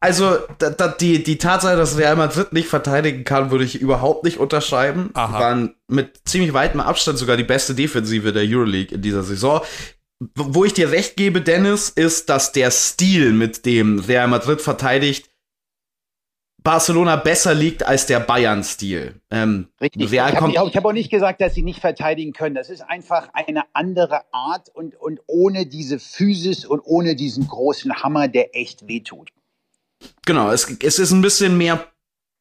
Also 0.00 0.38
da, 0.58 0.70
da, 0.70 0.88
die, 0.88 1.22
die 1.22 1.38
Tatsache, 1.38 1.76
dass 1.76 1.98
Real 1.98 2.16
Madrid 2.16 2.52
nicht 2.52 2.68
verteidigen 2.68 3.24
kann, 3.24 3.50
würde 3.50 3.64
ich 3.64 3.80
überhaupt 3.80 4.24
nicht 4.24 4.38
unterschreiben. 4.38 5.10
Aha. 5.14 5.38
Waren 5.38 5.74
mit 5.88 6.20
ziemlich 6.24 6.52
weitem 6.52 6.80
Abstand 6.80 7.18
sogar 7.18 7.36
die 7.36 7.44
beste 7.44 7.74
Defensive 7.74 8.32
der 8.32 8.44
Euroleague 8.44 8.94
in 8.94 9.02
dieser 9.02 9.22
Saison. 9.22 9.60
Wo 10.36 10.64
ich 10.64 10.72
dir 10.72 10.90
recht 10.92 11.16
gebe, 11.16 11.40
Dennis, 11.40 11.88
ist, 11.88 12.28
dass 12.28 12.52
der 12.52 12.70
Stil, 12.70 13.32
mit 13.32 13.66
dem 13.66 13.98
Real 13.98 14.28
Madrid 14.28 14.60
verteidigt, 14.60 15.28
Barcelona 16.62 17.16
besser 17.16 17.54
liegt 17.54 17.84
als 17.84 18.06
der 18.06 18.20
Bayern-Stil. 18.20 19.14
Ähm, 19.30 19.68
Richtig. 19.80 20.10
Real 20.10 20.30
ich 20.30 20.36
habe 20.36 20.52
hab, 20.52 20.74
hab 20.74 20.84
auch 20.84 20.92
nicht 20.92 21.10
gesagt, 21.10 21.40
dass 21.40 21.54
sie 21.54 21.62
nicht 21.62 21.80
verteidigen 21.80 22.32
können. 22.32 22.54
Das 22.54 22.70
ist 22.70 22.82
einfach 22.82 23.28
eine 23.32 23.64
andere 23.72 24.22
Art 24.32 24.68
und, 24.68 24.94
und 24.94 25.20
ohne 25.26 25.66
diese 25.66 25.98
Physis 25.98 26.64
und 26.64 26.80
ohne 26.80 27.16
diesen 27.16 27.48
großen 27.48 28.02
Hammer, 28.02 28.28
der 28.28 28.56
echt 28.56 28.86
wehtut. 28.86 29.30
Genau, 30.24 30.50
es, 30.50 30.76
es 30.82 30.98
ist 30.98 31.12
ein 31.12 31.22
bisschen 31.22 31.56
mehr, 31.58 31.84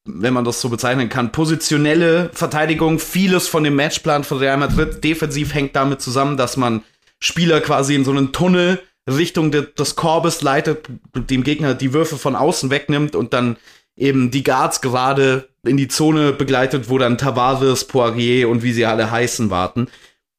wenn 0.06 0.34
man 0.34 0.45
das 0.45 0.61
so 0.61 0.69
bezeichnen 0.69 1.10
kann, 1.10 1.31
positionelle 1.31 2.30
Verteidigung. 2.34 2.99
Vieles 2.99 3.48
von 3.48 3.64
dem 3.64 3.76
Matchplan 3.76 4.23
von 4.23 4.38
Real 4.38 4.57
Madrid 4.57 5.03
defensiv 5.03 5.53
hängt 5.53 5.76
damit 5.76 6.02
zusammen, 6.02 6.38
dass 6.38 6.57
man 6.57 6.84
Spieler 7.19 7.61
quasi 7.61 7.95
in 7.95 8.06
so 8.06 8.11
einen 8.11 8.34
Tunnel 8.34 8.81
Richtung 9.07 9.52
de, 9.52 9.65
des 9.73 9.95
Korbes 9.95 10.41
leitet, 10.41 10.88
dem 11.15 11.43
Gegner 11.43 11.73
die 11.73 11.93
Würfe 11.93 12.18
von 12.18 12.35
außen 12.35 12.69
wegnimmt 12.69 13.15
und 13.15 13.34
dann 13.34 13.57
eben 13.95 14.31
die 14.31 14.43
Guards 14.43 14.81
gerade 14.81 15.49
in 15.63 15.77
die 15.77 15.88
Zone 15.88 16.34
begleitet, 16.34 16.89
wo 16.89 16.97
dann 16.97 17.18
Tavares, 17.18 17.85
Poirier 17.85 18.49
und 18.49 18.63
wie 18.63 18.73
sie 18.73 18.85
alle 18.85 19.11
heißen 19.11 19.49
warten. 19.49 19.88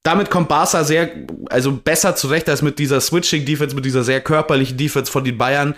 Damit 0.03 0.31
kommt 0.31 0.49
Barca 0.49 0.83
sehr, 0.83 1.11
also 1.49 1.73
besser 1.73 2.17
zurecht 2.17 2.49
als 2.49 2.61
mit 2.61 2.79
dieser 2.81 3.01
Switching-Defense, 3.01 3.77
mit 3.77 3.85
dieser 3.85 4.03
sehr 4.03 4.21
körperlichen 4.21 4.77
Defense 4.77 5.13
von 5.13 5.23
den 5.23 5.39
Bayern 5.39 5.77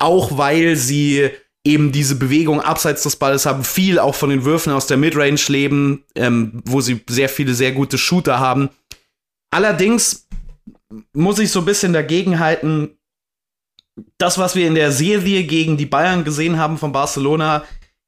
auch 0.00 0.36
weil 0.36 0.74
sie 0.76 1.30
eben 1.62 1.92
diese 1.92 2.16
Bewegung 2.16 2.60
abseits 2.60 3.02
des 3.02 3.16
Balles 3.16 3.44
haben, 3.46 3.64
viel 3.64 3.98
auch 3.98 4.14
von 4.14 4.30
den 4.30 4.44
Würfen 4.44 4.72
aus 4.72 4.86
der 4.86 4.96
Midrange 4.96 5.40
leben, 5.48 6.04
ähm, 6.14 6.62
wo 6.64 6.80
sie 6.80 7.04
sehr 7.08 7.28
viele 7.28 7.54
sehr 7.54 7.72
gute 7.72 7.98
Shooter 7.98 8.40
haben. 8.40 8.70
Allerdings 9.50 10.26
muss 11.12 11.38
ich 11.38 11.50
so 11.50 11.60
ein 11.60 11.66
bisschen 11.66 11.92
dagegen 11.92 12.38
halten, 12.38 12.96
das, 14.18 14.38
was 14.38 14.54
wir 14.54 14.66
in 14.66 14.74
der 14.74 14.92
Serie 14.92 15.44
gegen 15.44 15.76
die 15.76 15.86
Bayern 15.86 16.24
gesehen 16.24 16.58
haben 16.58 16.78
von 16.78 16.92
Barcelona, 16.92 17.64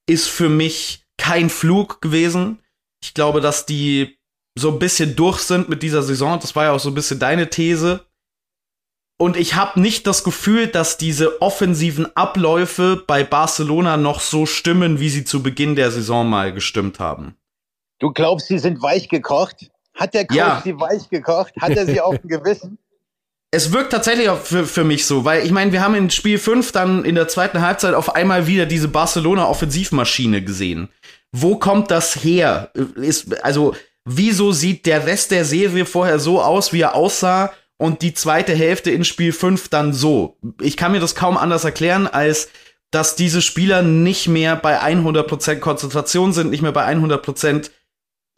ist 0.07 0.27
für 0.27 0.49
mich 0.49 1.05
kein 1.17 1.49
Flug 1.49 2.01
gewesen. 2.01 2.59
Ich 3.03 3.13
glaube, 3.13 3.41
dass 3.41 3.65
die 3.65 4.17
so 4.57 4.71
ein 4.71 4.79
bisschen 4.79 5.15
durch 5.15 5.39
sind 5.39 5.69
mit 5.69 5.83
dieser 5.83 6.03
Saison. 6.03 6.39
Das 6.39 6.55
war 6.55 6.65
ja 6.65 6.71
auch 6.71 6.79
so 6.79 6.89
ein 6.89 6.95
bisschen 6.95 7.19
deine 7.19 7.49
These. 7.49 8.05
Und 9.19 9.37
ich 9.37 9.55
habe 9.55 9.79
nicht 9.79 10.05
das 10.07 10.23
Gefühl, 10.23 10.67
dass 10.67 10.97
diese 10.97 11.41
offensiven 11.41 12.13
Abläufe 12.15 13.03
bei 13.07 13.23
Barcelona 13.23 13.95
noch 13.97 14.19
so 14.19 14.45
stimmen, 14.45 14.99
wie 14.99 15.09
sie 15.09 15.23
zu 15.23 15.41
Beginn 15.43 15.75
der 15.75 15.91
Saison 15.91 16.27
mal 16.27 16.51
gestimmt 16.53 16.99
haben. 16.99 17.35
Du 17.99 18.11
glaubst, 18.11 18.47
sie 18.47 18.59
sind 18.59 18.81
weich 18.81 19.07
gekocht? 19.09 19.69
Hat 19.93 20.13
der 20.13 20.25
Coach 20.25 20.37
Ja. 20.37 20.61
sie 20.63 20.77
weich 20.79 21.09
gekocht? 21.09 21.53
Hat 21.61 21.71
er 21.71 21.85
sie 21.85 22.01
auf 22.01 22.17
dem 22.17 22.27
Gewissen? 22.27 22.79
Es 23.53 23.71
wirkt 23.71 23.91
tatsächlich 23.91 24.29
auch 24.29 24.41
für, 24.41 24.65
für 24.65 24.83
mich 24.83 25.05
so, 25.05 25.25
weil 25.25 25.45
ich 25.45 25.51
meine, 25.51 25.71
wir 25.71 25.81
haben 25.81 25.93
in 25.93 26.09
Spiel 26.09 26.39
5 26.39 26.71
dann 26.71 27.05
in 27.05 27.13
der 27.13 27.27
zweiten 27.27 27.61
Halbzeit 27.61 27.93
auf 27.93 28.15
einmal 28.15 28.47
wieder 28.47 28.65
diese 28.65 28.87
Barcelona-Offensivmaschine 28.87 30.43
gesehen. 30.43 30.89
Wo 31.31 31.57
kommt 31.57 31.91
das 31.91 32.23
her? 32.23 32.71
Ist, 32.95 33.43
also, 33.43 33.75
wieso 34.05 34.53
sieht 34.53 34.87
der 34.87 35.05
Rest 35.05 35.29
der 35.29 35.45
Serie 35.45 35.85
vorher 35.85 36.17
so 36.17 36.41
aus, 36.41 36.73
wie 36.73 36.81
er 36.81 36.95
aussah, 36.95 37.53
und 37.77 38.01
die 38.01 38.15
zweite 38.15 38.55
Hälfte 38.55 38.89
in 38.89 39.05
Spiel 39.05 39.31
5 39.31 39.69
dann 39.69 39.93
so? 39.93 40.39
Ich 40.59 40.75
kann 40.75 40.91
mir 40.91 40.99
das 40.99 41.13
kaum 41.13 41.37
anders 41.37 41.63
erklären, 41.63 42.07
als 42.07 42.49
dass 42.89 43.15
diese 43.15 43.43
Spieler 43.43 43.83
nicht 43.83 44.27
mehr 44.27 44.55
bei 44.55 44.81
100% 44.81 45.59
Konzentration 45.59 46.33
sind, 46.33 46.49
nicht 46.49 46.63
mehr 46.63 46.71
bei 46.71 46.91
100% 46.91 47.69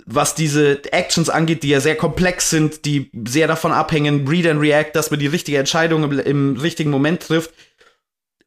was 0.06 0.36
diese 0.36 0.84
Actions 0.94 1.30
angeht, 1.30 1.64
die 1.64 1.70
ja 1.70 1.80
sehr 1.80 1.96
komplex 1.96 2.52
sind, 2.52 2.86
die 2.86 3.10
sehr 3.28 3.48
davon 3.48 3.72
abhängen, 3.72 4.28
Read 4.28 4.48
and 4.48 4.62
React, 4.62 4.92
dass 4.94 5.10
man 5.10 5.20
die 5.20 5.28
richtige 5.28 5.58
Entscheidung 5.58 6.04
im, 6.04 6.20
im 6.20 6.58
richtigen 6.58 6.92
Moment 6.92 7.24
trifft. 7.24 7.54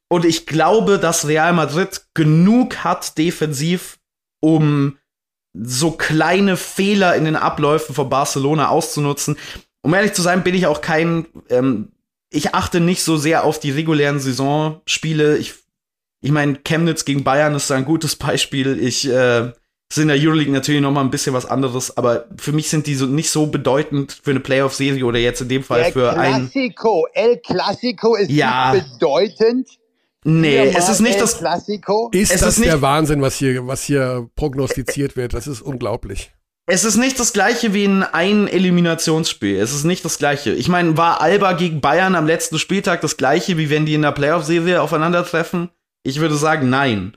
Und 0.09 0.25
ich 0.25 0.47
glaube, 0.47 0.99
dass 0.99 1.27
Real 1.27 1.53
Madrid 1.53 2.07
genug 2.15 2.85
hat 2.85 3.19
defensiv, 3.19 3.99
um 4.41 4.99
so 5.53 5.91
kleine 5.91 6.57
Fehler 6.57 7.17
in 7.17 7.25
den 7.25 7.37
Abläufen 7.37 7.95
von 7.95 8.09
Barcelona 8.09 8.69
auszunutzen. 8.69 9.37
Um 9.83 9.93
ehrlich 9.95 10.13
zu 10.13 10.23
sein, 10.23 10.45
bin 10.45 10.55
ich 10.55 10.67
auch 10.67 10.81
kein, 10.81 11.27
ähm, 11.51 11.91
ich 12.31 12.55
achte 12.55 12.81
nicht 12.81 13.03
so 13.03 13.17
sehr 13.17 13.45
auf 13.45 13.59
die 13.59 13.73
regulären 13.73 14.21
Saisonspiele. 14.21 15.37
Ich, 15.39 15.55
ich 16.21 16.31
meine, 16.31 16.57
Chemnitz 16.57 17.05
gegen 17.05 17.25
Bayern 17.25 17.55
ist 17.55 17.71
ein 17.73 17.85
gutes 17.85 18.17
Beispiel. 18.17 18.79
Ich, 18.81 19.09
äh, 19.09 19.53
ist 19.91 19.99
in 19.99 20.09
der 20.09 20.17
Euroleague 20.19 20.53
natürlich 20.53 20.81
noch 20.83 20.91
mal 20.93 21.01
ein 21.01 21.11
bisschen 21.11 21.33
was 21.35 21.47
anderes, 21.47 21.97
aber 21.97 22.27
für 22.37 22.53
mich 22.53 22.69
sind 22.69 22.87
die 22.87 22.95
so 22.95 23.07
nicht 23.07 23.31
so 23.31 23.47
bedeutend 23.47 24.19
für 24.23 24.33
eine 24.33 24.41
Playoff-Serie 24.41 25.05
oder 25.05 25.19
jetzt 25.19 25.41
in 25.41 25.49
dem 25.49 25.63
Fall 25.65 25.83
Der 25.85 25.93
für 25.93 26.13
ein. 26.13 26.51
Classico, 26.51 27.07
El 27.15 27.39
Clasico 27.39 28.15
ist 28.15 28.31
Ja. 28.31 28.75
nicht 28.75 28.87
bedeutend. 28.99 29.69
Nee, 30.25 30.73
es 30.77 30.89
ist 30.91 31.01
nicht 31.01 31.19
das. 31.21 31.39
Clasico. 31.39 32.11
Ist 32.13 32.31
Es 32.33 32.41
das 32.41 32.51
ist 32.55 32.59
nicht- 32.59 32.71
der 32.71 32.83
Wahnsinn, 32.83 33.23
was 33.23 33.37
hier, 33.37 33.67
was 33.67 33.85
hier 33.85 34.29
prognostiziert 34.37 35.17
wird? 35.17 35.33
Das 35.33 35.47
ist 35.47 35.63
unglaublich. 35.63 36.33
Es 36.67 36.85
ist 36.85 36.97
nicht 36.99 37.19
das 37.19 37.33
gleiche 37.33 37.73
wie 37.73 37.85
in 37.85 38.03
ein 38.03 38.47
Eliminationsspiel. 38.47 39.57
Es 39.59 39.73
ist 39.73 39.85
nicht 39.85 40.05
das 40.05 40.19
gleiche. 40.19 40.53
Ich 40.53 40.69
meine, 40.69 40.99
war 40.99 41.23
Alba 41.23 41.53
gegen 41.55 41.81
Bayern 41.81 42.15
am 42.15 42.27
letzten 42.27 42.59
Spieltag 42.59 43.01
das 43.01 43.17
gleiche, 43.17 43.57
wie 43.57 43.71
wenn 43.71 43.87
die 43.87 43.95
in 43.95 44.03
der 44.03 44.13
Playoff-Serie 44.13 44.83
aufeinandertreffen? 44.83 45.71
Ich 46.03 46.21
würde 46.21 46.35
sagen, 46.37 46.69
nein. 46.69 47.17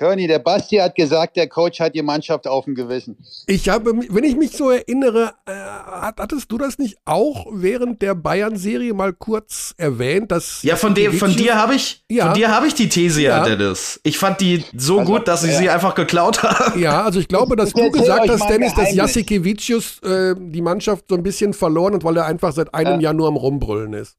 Körny, 0.00 0.26
der 0.26 0.38
Basti 0.38 0.76
hat 0.76 0.94
gesagt, 0.94 1.36
der 1.36 1.46
Coach 1.46 1.78
hat 1.78 1.94
die 1.94 2.00
Mannschaft 2.00 2.46
auf 2.48 2.64
dem 2.64 2.74
Gewissen. 2.74 3.18
Ich 3.46 3.68
habe, 3.68 3.92
wenn 4.08 4.24
ich 4.24 4.34
mich 4.34 4.52
so 4.52 4.70
erinnere, 4.70 5.34
äh, 5.44 5.50
hat- 5.52 6.18
hattest 6.18 6.50
du 6.50 6.56
das 6.56 6.78
nicht 6.78 6.96
auch 7.04 7.46
während 7.52 8.00
der 8.00 8.14
Bayern-Serie 8.14 8.94
mal 8.94 9.12
kurz 9.12 9.74
erwähnt, 9.76 10.32
dass 10.32 10.62
Ja, 10.62 10.76
von, 10.76 10.94
dem, 10.94 11.12
von 11.12 11.36
dir 11.36 11.54
habe 11.54 11.74
ich, 11.74 12.02
Ja. 12.08 12.24
von 12.28 12.34
dir 12.34 12.50
habe 12.50 12.66
ich 12.66 12.74
die 12.74 12.88
These 12.88 13.20
ja. 13.20 13.44
Dennis. 13.44 14.00
Ich 14.02 14.16
fand 14.16 14.40
die 14.40 14.64
so 14.74 15.00
Also, 15.00 15.12
gut, 15.12 15.28
dass 15.28 15.44
ich 15.44 15.52
ja. 15.52 15.58
sie 15.58 15.68
einfach 15.68 15.94
geklaut 15.94 16.42
habe. 16.42 16.80
Ja, 16.80 17.02
also 17.04 17.20
ich 17.20 17.28
glaube, 17.28 17.54
dass 17.56 17.68
Ich 17.68 17.74
du 17.74 17.90
gesagt 17.90 18.26
hast, 18.26 18.48
Dennis, 18.48 18.68
dass 18.72 18.76
Geheimnis. 18.76 18.96
Jasikevičius 18.96 19.98
äh, 20.02 20.34
die 20.38 20.62
Mannschaft 20.62 21.04
so 21.10 21.14
ein 21.14 21.22
bisschen 21.22 21.52
verloren 21.52 21.92
hat, 21.96 22.04
weil 22.04 22.16
er 22.16 22.24
einfach 22.24 22.52
seit 22.54 22.72
einem 22.72 23.00
Ja. 23.00 23.08
Jahr 23.10 23.12
nur 23.12 23.28
am 23.28 23.36
Rumbrüllen 23.36 23.92
ist. 23.92 24.16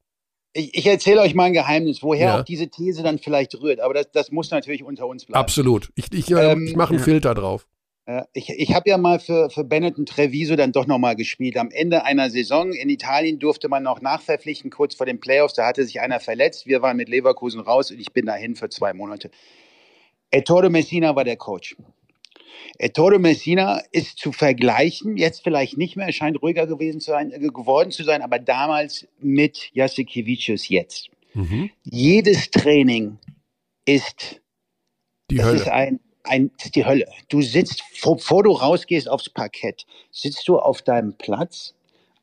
Ich, 0.54 0.78
ich 0.78 0.86
erzähle 0.86 1.22
euch 1.22 1.34
mal 1.34 1.46
ein 1.46 1.54
Geheimnis, 1.54 2.04
woher 2.04 2.28
Ja. 2.28 2.40
auch 2.40 2.44
diese 2.44 2.70
These 2.70 3.04
dann 3.04 3.20
vielleicht 3.20 3.56
rührt. 3.62 3.80
Aber 3.80 3.94
das, 3.94 4.12
das 4.12 4.32
muss 4.32 4.52
natürlich 4.52 4.84
unter 4.84 5.08
uns 5.08 5.26
bleiben. 5.26 5.40
Absolut. 5.40 5.90
Ich, 5.96 6.12
ich, 6.12 6.30
äh, 6.32 6.52
Ähm, 6.52 6.66
ich 6.68 6.76
mache 6.76 6.90
einen 6.90 7.00
ja. 7.00 7.06
Filter 7.06 7.34
drauf. 7.34 7.68
Ja, 8.08 8.26
ich 8.34 8.50
ich 8.50 8.74
habe 8.74 8.90
ja 8.90 8.98
mal 8.98 9.20
für, 9.20 9.50
für 9.52 9.64
Benetton 9.64 10.06
Treviso 10.08 10.56
dann 10.56 10.72
doch 10.72 10.88
nochmal 10.88 11.16
gespielt. 11.16 11.56
Am 11.56 11.70
Ende 11.70 12.04
einer 12.04 12.30
Saison 12.32 12.74
in 12.74 12.90
Italien 12.90 13.38
durfte 13.40 13.70
man 13.70 13.84
noch 13.84 14.02
nachverpflichten, 14.02 14.72
kurz 14.72 14.96
vor 14.96 15.06
den 15.06 15.20
Playoffs. 15.20 15.54
Da 15.54 15.68
hatte 15.68 15.86
sich 15.86 16.02
einer 16.02 16.20
verletzt. 16.20 16.66
Wir 16.66 16.82
waren 16.82 16.98
mit 16.98 17.08
Leverkusen 17.10 17.62
raus 17.62 17.92
und 17.92 18.00
ich 18.02 18.12
bin 18.12 18.26
dahin 18.26 18.56
für 18.56 18.70
zwei 18.70 18.94
Monate. 18.94 19.30
Ettore 20.32 20.70
Messina 20.70 21.16
war 21.16 21.24
der 21.24 21.38
Coach. 21.38 21.76
Ettore 22.82 23.20
Messina 23.20 23.80
ist 23.92 24.18
zu 24.18 24.32
vergleichen, 24.32 25.16
jetzt 25.16 25.44
vielleicht 25.44 25.78
nicht 25.78 25.98
mehr, 25.98 26.12
scheint 26.12 26.42
ruhiger 26.42 26.66
gewesen 26.66 27.00
zu 27.00 27.12
sein, 27.12 27.32
äh, 27.32 27.40
geworden 27.40 27.92
zu 27.92 28.04
sein, 28.04 28.24
aber 28.24 28.40
damals 28.40 29.08
mit 29.20 29.70
Jasikevičius 29.74 30.68
jetzt. 30.68 31.10
Mhm. 31.36 31.70
Jedes 31.84 32.50
Training 32.50 33.20
ist 33.86 34.42
Die 35.30 35.38
das 35.38 35.54
ist 35.54 35.66
Hölle. 35.66 35.74
ein, 35.74 36.00
ein, 36.24 36.52
das 36.58 36.66
ist 36.66 36.76
die 36.76 36.86
Hölle. 36.86 37.06
Du 37.30 37.44
sitzt, 37.44 37.84
bevor 38.04 38.44
du 38.44 38.52
rausgehst 38.52 39.08
aufs 39.08 39.30
Parkett, 39.30 39.86
sitzt 40.10 40.48
du 40.48 40.58
auf 40.58 40.82
deinem 40.82 41.14
Platz. 41.14 41.76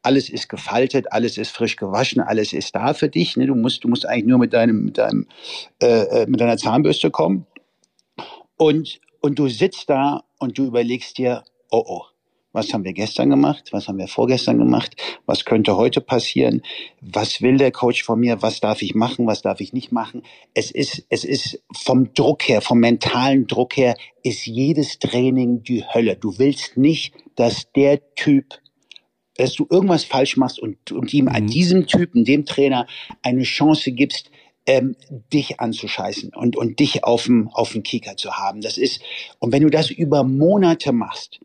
Alles 0.03 0.29
ist 0.29 0.49
gefaltet, 0.49 1.13
alles 1.13 1.39
ist 1.39 1.51
frisch 1.51 1.77
gewaschen, 1.77 2.21
alles 2.21 2.53
ist 2.53 2.75
da 2.75 2.95
für 2.95 3.09
dich. 3.09 3.37
Ne? 3.37 3.47
Du, 3.47 3.55
musst, 3.55 3.85
du 3.85 3.89
musst 3.89 4.07
eigentlich 4.07 4.27
nur 4.27 4.39
mit, 4.39 4.53
deinem, 4.53 4.87
mit, 4.87 4.99
deinem, 4.99 5.27
äh, 5.81 6.23
äh, 6.23 6.27
mit 6.27 6.41
deiner 6.41 6.57
Zahnbürste 6.57 7.13
kommen. 7.13 7.47
Und, 8.57 9.01
und 9.21 9.39
du 9.39 9.49
sitzt 9.49 9.89
da 9.89 10.25
und 10.39 10.59
du 10.59 10.65
überlegst 10.65 11.19
dir, 11.19 11.45
oh 11.71 11.85
oh, 11.87 12.03
was 12.53 12.73
haben 12.73 12.85
wir 12.85 12.95
gestern 12.95 13.31
gemacht? 13.31 13.69
Was 13.73 13.89
haben 13.89 13.99
wir 13.99 14.09
vorgestern 14.09 14.59
gemacht? 14.59 14.97
Was 15.27 15.45
könnte 15.45 15.77
heute 15.77 16.01
passieren? 16.01 16.63
Was 17.01 17.43
will 17.43 17.59
der 17.59 17.71
Coach 17.71 18.03
von 18.03 18.19
mir? 18.19 18.41
Was 18.41 18.61
darf 18.61 18.81
ich 18.81 18.95
machen? 18.95 19.27
Was 19.27 19.43
darf 19.43 19.61
ich 19.61 19.73
nicht 19.73 19.93
machen? 19.93 20.23
Es 20.55 20.71
ist, 20.71 21.05
es 21.11 21.25
ist 21.25 21.63
vom 21.73 22.15
Druck 22.15 22.49
her, 22.49 22.61
vom 22.63 22.81
mentalen 22.81 23.47
Druck 23.47 23.77
her, 23.77 23.97
ist 24.23 24.47
jedes 24.47 24.99
Training 24.99 25.63
die 25.63 25.85
Hölle. 25.85 26.17
Du 26.17 26.39
willst 26.39 26.77
nicht, 26.77 27.15
dass 27.37 27.71
der 27.73 28.15
Typ 28.15 28.59
dass 29.39 29.55
du 29.55 29.69
irgendwas 29.71 30.03
falsch 30.03 30.37
machst 30.37 30.59
und, 30.59 30.91
und 30.91 31.15
ihm 31.15 31.27
mhm. 31.27 31.47
diesem 31.47 31.87
Typen, 31.87 32.25
dem 32.25 32.45
Trainer, 32.45 32.89
eine 33.23 33.45
Chance 33.45 33.93
gibst, 33.93 34.33
ähm, 34.69 34.97
dich 35.33 35.61
anzuscheißen 35.61 36.35
und, 36.35 36.55
und 36.55 36.79
dich 36.79 37.03
auf 37.03 37.25
dem, 37.25 37.49
auf 37.49 37.73
dem 37.73 37.83
Kicker 37.83 38.17
zu 38.17 38.35
haben. 38.35 38.61
Das 38.61 38.77
ist, 38.77 39.01
und 39.39 39.51
wenn 39.51 39.63
du 39.63 39.71
das 39.71 39.91
über 39.91 40.25
Monate 40.25 40.93
machst, 40.93 41.41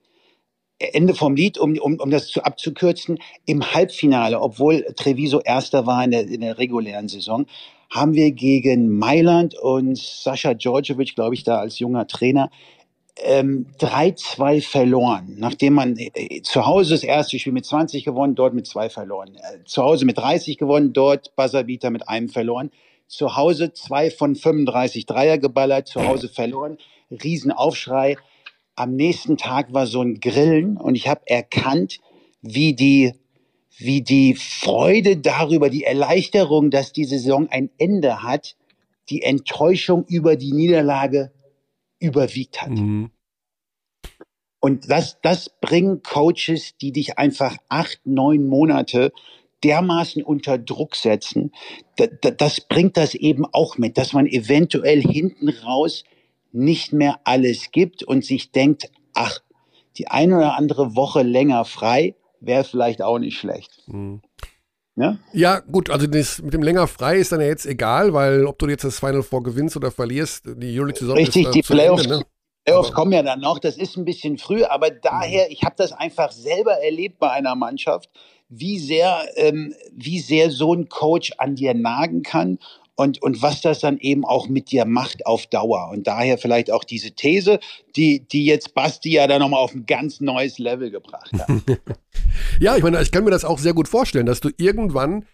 Ende 0.78 1.16
vom 1.16 1.34
Lied, 1.34 1.58
um, 1.58 1.78
um, 1.78 2.00
um 2.00 2.10
das 2.12 2.28
zu 2.28 2.44
abzukürzen, 2.44 3.18
im 3.46 3.74
Halbfinale, 3.74 4.42
obwohl 4.42 4.84
Treviso 4.98 5.40
Erster 5.40 5.86
war 5.86 6.04
in 6.04 6.12
der, 6.12 6.28
in 6.28 6.42
der 6.42 6.58
regulären 6.58 7.08
Saison, 7.08 7.46
haben 7.90 8.14
wir 8.14 8.32
gegen 8.32 8.90
Mailand 8.90 9.56
und 9.58 9.98
Sascha 9.98 10.54
Djordjevic, 10.54 11.16
glaube 11.16 11.36
ich, 11.36 11.46
da 11.46 11.60
als 11.60 11.80
junger 11.80 12.08
Trainer, 12.08 12.50
ähm, 13.24 13.68
3-2 13.80 14.62
verloren, 14.62 15.36
nachdem 15.38 15.76
man 15.76 15.96
äh, 15.98 16.42
zu 16.42 16.66
Hause 16.66 16.96
das 16.96 17.04
erste 17.04 17.40
Spiel 17.40 17.54
mit 17.54 17.64
20 17.66 18.04
gewonnen, 18.04 18.36
dort 18.36 18.54
mit 18.54 18.68
zwei 18.68 18.90
verloren. 18.90 19.36
Äh, 19.36 19.64
zu 19.64 19.82
Hause 19.82 20.06
mit 20.06 20.18
30 20.18 20.58
gewonnen, 20.58 20.92
dort 20.92 21.34
Buzzerbeater 21.38 21.90
mit 21.90 22.10
einem 22.10 22.28
verloren. 22.28 22.72
Zu 23.14 23.36
Hause 23.36 23.74
zwei 23.74 24.10
von 24.10 24.36
35 24.36 25.06
Dreier 25.06 25.38
geballert, 25.38 25.88
zu 25.88 26.04
Hause 26.04 26.30
verloren. 26.30 26.78
Riesenaufschrei 27.12 28.18
am 28.76 28.96
nächsten 28.96 29.38
Tag 29.38 29.72
war 29.72 29.86
so 29.86 30.02
ein 30.02 30.20
Grillen 30.20 30.78
und 30.78 30.96
ich 30.96 31.08
habe 31.08 31.22
erkannt, 31.28 32.00
wie 32.42 32.74
die, 32.74 33.14
wie 33.78 34.02
die 34.02 34.34
Freude 34.34 35.18
darüber, 35.18 35.70
die 35.70 35.84
Erleichterung, 35.84 36.72
dass 36.72 36.92
die 36.92 37.06
Saison 37.06 37.48
ein 37.50 37.70
Ende 37.78 38.24
hat, 38.24 38.56
die 39.10 39.22
Enttäuschung 39.22 40.06
über 40.08 40.36
die 40.36 40.54
Niederlage 40.54 41.32
überwiegt 42.00 42.64
hat. 42.64 42.72
Mhm. 42.72 43.12
Und 44.60 44.90
das, 44.90 45.20
das 45.22 45.52
bringen 45.62 46.02
Coaches, 46.02 46.78
die 46.78 46.94
dich 46.94 47.20
einfach 47.20 47.58
acht, 47.70 48.00
neun 48.06 48.48
Monate 48.48 49.12
dermaßen 49.64 50.24
unter 50.24 50.58
Druck 50.58 50.96
setzen. 50.96 51.52
Das, 51.96 52.10
das 52.38 52.62
bringt 52.62 52.98
das 52.98 53.16
eben 53.16 53.46
auch 53.46 53.78
mit, 53.78 53.98
dass 53.98 54.14
man 54.14 54.28
eventuell 54.28 55.02
hinten 55.02 55.50
raus 55.50 56.04
nicht 56.52 56.94
mehr 56.94 57.20
alles 57.24 57.72
gibt 57.72 58.04
und 58.04 58.24
sich 58.24 58.52
denkt, 58.52 58.92
ach, 59.14 59.40
die 59.98 60.08
eine 60.08 60.38
oder 60.38 60.58
andere 60.58 60.96
Woche 60.96 61.24
länger 61.24 61.66
frei 61.66 62.16
wäre 62.40 62.64
vielleicht 62.64 63.02
auch 63.02 63.20
nicht 63.20 63.38
schlecht. 63.38 63.72
Mhm. 63.88 64.22
Ja? 64.96 65.18
ja, 65.32 65.60
gut, 65.60 65.90
also 65.90 66.06
das 66.06 66.40
mit 66.42 66.54
dem 66.54 66.62
länger 66.62 66.86
frei 66.86 67.18
ist 67.18 67.32
dann 67.32 67.42
ja 67.42 67.48
jetzt 67.48 67.66
egal, 67.66 68.14
weil 68.14 68.46
ob 68.46 68.60
du 68.60 68.68
jetzt 68.68 68.84
das 68.84 69.00
Final 69.00 69.24
Four 69.24 69.42
gewinnst 69.42 69.76
oder 69.76 69.90
verlierst, 69.90 70.44
die 70.46 70.78
Euroleague-Saison 70.78 71.18
Richtig, 71.18 71.44
ist, 71.44 71.50
äh, 71.50 71.52
die 71.52 71.62
Playoffs, 71.64 72.04
Ende, 72.04 72.18
ne? 72.20 72.26
Playoffs 72.64 72.92
kommen 72.92 73.12
ja 73.12 73.24
dann 73.24 73.40
noch, 73.40 73.58
das 73.58 73.76
ist 73.76 73.98
ein 73.98 74.06
bisschen 74.06 74.38
früh, 74.38 74.64
aber 74.64 74.92
daher, 74.92 75.50
ich 75.52 75.64
habe 75.64 75.76
das 75.78 75.94
einfach 75.94 76.32
selber 76.32 76.74
erlebt 76.74 77.18
bei 77.18 77.32
einer 77.32 77.56
Mannschaft, 77.56 78.10
wie 78.60 78.80
sehr, 78.80 79.26
ähm, 79.36 79.74
wie 79.94 80.20
sehr 80.20 80.52
so 80.52 80.74
ein 80.74 80.90
Coach 80.90 81.32
an 81.38 81.56
dir 81.56 81.74
nagen 81.74 82.24
kann 82.24 82.60
und, 82.96 83.22
und 83.22 83.42
was 83.42 83.62
das 83.62 83.80
dann 83.80 83.98
eben 83.98 84.26
auch 84.26 84.48
mit 84.48 84.72
dir 84.72 84.86
macht 84.86 85.26
auf 85.26 85.48
Dauer. 85.48 85.90
Und 85.92 86.08
daher 86.08 86.38
vielleicht 86.38 86.72
auch 86.72 86.84
diese 86.84 87.12
These, 87.12 87.60
die, 87.96 88.28
die 88.28 88.46
jetzt 88.46 88.74
Basti 88.74 89.14
ja 89.14 89.28
dann 89.28 89.42
nochmal 89.42 89.62
auf 89.62 89.74
ein 89.74 89.86
ganz 89.86 90.22
neues 90.22 90.60
Level 90.60 90.92
gebracht 90.92 91.32
hat. 91.34 91.50
ja, 92.60 92.76
ich 92.76 92.84
meine, 92.84 93.02
ich 93.02 93.12
kann 93.12 93.24
mir 93.24 93.32
das 93.32 93.46
auch 93.46 93.60
sehr 93.60 93.74
gut 93.74 93.88
vorstellen, 93.88 94.26
dass 94.26 94.42
du 94.42 94.50
irgendwann 94.58 95.26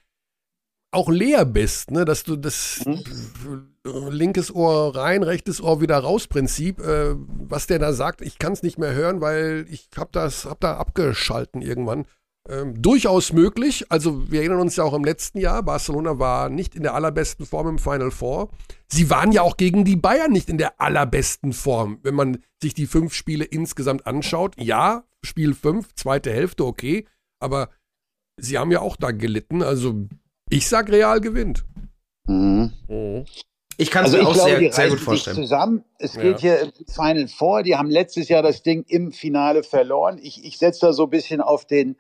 auch 0.92 1.10
leer 1.10 1.46
bist, 1.46 1.92
ne? 1.92 2.06
dass 2.06 2.24
du 2.24 2.36
das 2.36 2.84
mhm. 2.86 4.10
linkes 4.10 4.54
Ohr 4.54 4.96
rein, 4.96 5.22
rechtes 5.22 5.62
Ohr 5.62 5.82
wieder 5.82 6.00
raus 6.00 6.28
Prinzip, 6.28 6.80
äh, 6.80 7.14
was 7.16 7.68
der 7.68 7.78
da 7.78 7.94
sagt, 7.94 8.22
ich 8.22 8.40
kann 8.40 8.54
es 8.54 8.64
nicht 8.64 8.80
mehr 8.80 8.94
hören, 8.94 9.22
weil 9.22 9.66
ich 9.70 9.90
habe 9.98 10.10
das, 10.12 10.46
hab 10.46 10.60
da 10.62 10.78
abgeschalten 10.78 11.62
irgendwann. 11.62 12.06
Ähm, 12.50 12.82
durchaus 12.82 13.32
möglich. 13.32 13.86
Also 13.90 14.32
wir 14.32 14.40
erinnern 14.40 14.60
uns 14.60 14.76
ja 14.76 14.84
auch 14.84 14.96
im 14.96 15.04
letzten 15.04 15.40
Jahr, 15.40 15.62
Barcelona 15.62 16.18
war 16.18 16.50
nicht 16.50 16.74
in 16.74 16.82
der 16.82 16.96
allerbesten 16.96 17.46
Form 17.46 17.68
im 17.68 17.78
Final 17.78 18.10
Four. 18.10 18.50
Sie 18.88 19.12
waren 19.12 19.32
ja 19.32 19.44
auch 19.44 19.56
gegen 19.56 19.86
die 19.86 19.96
Bayern 19.96 20.32
nicht 20.32 20.50
in 20.50 20.58
der 20.58 20.82
allerbesten 20.82 21.54
Form. 21.54 22.00
Wenn 22.02 22.16
man 22.16 22.44
sich 22.60 22.74
die 22.74 22.88
fünf 22.88 23.14
Spiele 23.14 23.46
insgesamt 23.46 24.08
anschaut, 24.08 24.56
ja, 24.58 25.04
Spiel 25.24 25.54
fünf, 25.54 25.94
zweite 25.94 26.32
Hälfte, 26.32 26.66
okay, 26.66 27.06
aber 27.40 27.70
sie 28.38 28.58
haben 28.58 28.72
ja 28.72 28.82
auch 28.82 28.96
da 28.96 29.12
gelitten. 29.12 29.62
Also 29.62 30.08
ich 30.50 30.68
sag, 30.68 30.90
Real 30.90 31.22
gewinnt. 31.22 31.66
Mhm. 32.26 32.72
Mhm. 32.88 33.26
Ich 33.78 33.92
kann 33.92 34.06
es 34.06 34.14
also 34.14 34.24
mir 34.24 34.30
auch 34.30 34.34
glaube, 34.34 34.60
sehr, 34.60 34.74
sehr 34.74 34.90
gut 34.90 35.00
vorstellen. 35.00 35.36
Zusammen. 35.36 35.86
Es 36.00 36.16
ja. 36.16 36.22
geht 36.24 36.40
hier 36.40 36.62
im 36.62 36.72
Final 36.88 37.28
Four. 37.28 37.62
Die 37.62 37.76
haben 37.76 37.92
letztes 37.92 38.28
Jahr 38.28 38.42
das 38.42 38.64
Ding 38.64 38.84
im 38.88 39.12
Finale 39.12 39.62
verloren. 39.62 40.20
Ich, 40.20 40.44
ich 40.44 40.58
setze 40.58 40.88
da 40.88 40.94
so 40.94 41.04
ein 41.04 41.10
bisschen 41.12 41.42
auf 41.42 41.66
den 41.66 41.96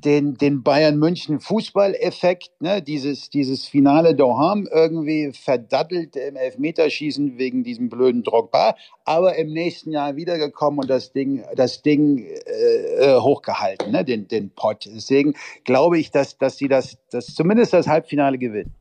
den, 0.00 0.34
den 0.34 0.62
Bayern 0.62 0.98
München 0.98 1.40
Fußballeffekt, 1.40 2.50
ne, 2.60 2.82
dieses, 2.82 3.30
dieses 3.30 3.66
Finale 3.66 4.14
Doham 4.14 4.68
irgendwie 4.70 5.32
verdattelt 5.32 6.16
im 6.16 6.36
Elfmeterschießen 6.36 7.38
wegen 7.38 7.64
diesem 7.64 7.88
blöden 7.88 8.22
Drogba, 8.22 8.76
aber 9.04 9.36
im 9.36 9.52
nächsten 9.52 9.90
Jahr 9.90 10.16
wiedergekommen 10.16 10.80
und 10.80 10.90
das 10.90 11.12
Ding, 11.12 11.44
das 11.56 11.82
Ding 11.82 12.18
äh, 12.18 13.16
äh 13.16 13.20
hochgehalten, 13.20 13.92
ne, 13.92 14.04
den, 14.04 14.28
den 14.28 14.50
Pott. 14.50 14.88
Deswegen 14.92 15.34
glaube 15.64 15.98
ich, 15.98 16.10
dass, 16.10 16.38
dass 16.38 16.56
sie 16.56 16.68
das, 16.68 16.98
das 17.10 17.34
zumindest 17.34 17.72
das 17.72 17.86
Halbfinale 17.86 18.38
gewinnen. 18.38 18.74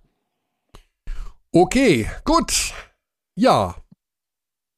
Okay, 1.51 2.07
gut. 2.23 2.73
Ja, 3.35 3.75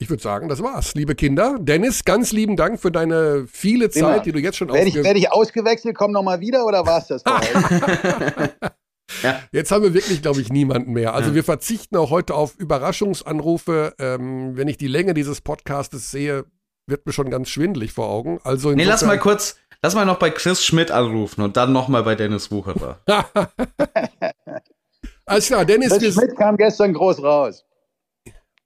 ich 0.01 0.09
würde 0.09 0.23
sagen, 0.23 0.47
das 0.47 0.63
war's, 0.63 0.95
liebe 0.95 1.13
Kinder. 1.13 1.57
Dennis, 1.59 2.05
ganz 2.05 2.31
lieben 2.31 2.55
Dank 2.55 2.79
für 2.79 2.89
deine 2.89 3.45
viele 3.51 3.89
Zeit, 3.89 4.01
Immer. 4.01 4.19
die 4.19 4.31
du 4.31 4.39
jetzt 4.39 4.57
schon 4.57 4.71
Werde 4.71 4.87
ich, 4.87 4.95
werd 4.95 5.17
ich 5.17 5.31
ausgewechselt, 5.31 5.95
komm 5.95 6.13
nochmal 6.13 6.39
wieder 6.39 6.65
oder 6.65 6.85
war's 6.85 7.07
das? 7.07 7.21
ja. 9.23 9.41
Jetzt 9.51 9.71
haben 9.71 9.83
wir 9.83 9.93
wirklich, 9.93 10.21
glaube 10.21 10.39
ich, 10.39 10.49
niemanden 10.49 10.93
mehr. 10.93 11.13
Also 11.13 11.29
ja. 11.29 11.35
wir 11.35 11.43
verzichten 11.43 11.97
auch 11.97 12.11
heute 12.11 12.33
auf 12.33 12.55
Überraschungsanrufe. 12.55 13.93
Ähm, 13.99 14.55
wenn 14.55 14.69
ich 14.69 14.77
die 14.77 14.87
Länge 14.87 15.13
dieses 15.13 15.41
Podcastes 15.41 16.11
sehe, 16.11 16.45
wird 16.87 17.05
mir 17.05 17.11
schon 17.11 17.29
ganz 17.29 17.49
schwindelig 17.49 17.91
vor 17.91 18.07
Augen. 18.09 18.39
Also 18.45 18.71
nee, 18.71 18.85
lass 18.85 19.03
mal 19.03 19.19
kurz, 19.19 19.57
lass 19.81 19.95
mal 19.95 20.05
noch 20.05 20.17
bei 20.17 20.29
Chris 20.29 20.63
Schmidt 20.63 20.91
anrufen 20.91 21.41
und 21.41 21.57
dann 21.57 21.73
nochmal 21.73 22.03
bei 22.03 22.15
Dennis 22.15 22.51
Wucherer. 22.51 22.99
Alles 25.25 25.47
klar, 25.47 25.65
Dennis. 25.65 25.89
Chris 25.97 26.13
Schmidt 26.13 26.37
kam 26.37 26.55
gestern 26.55 26.93
groß 26.93 27.21
raus. 27.21 27.65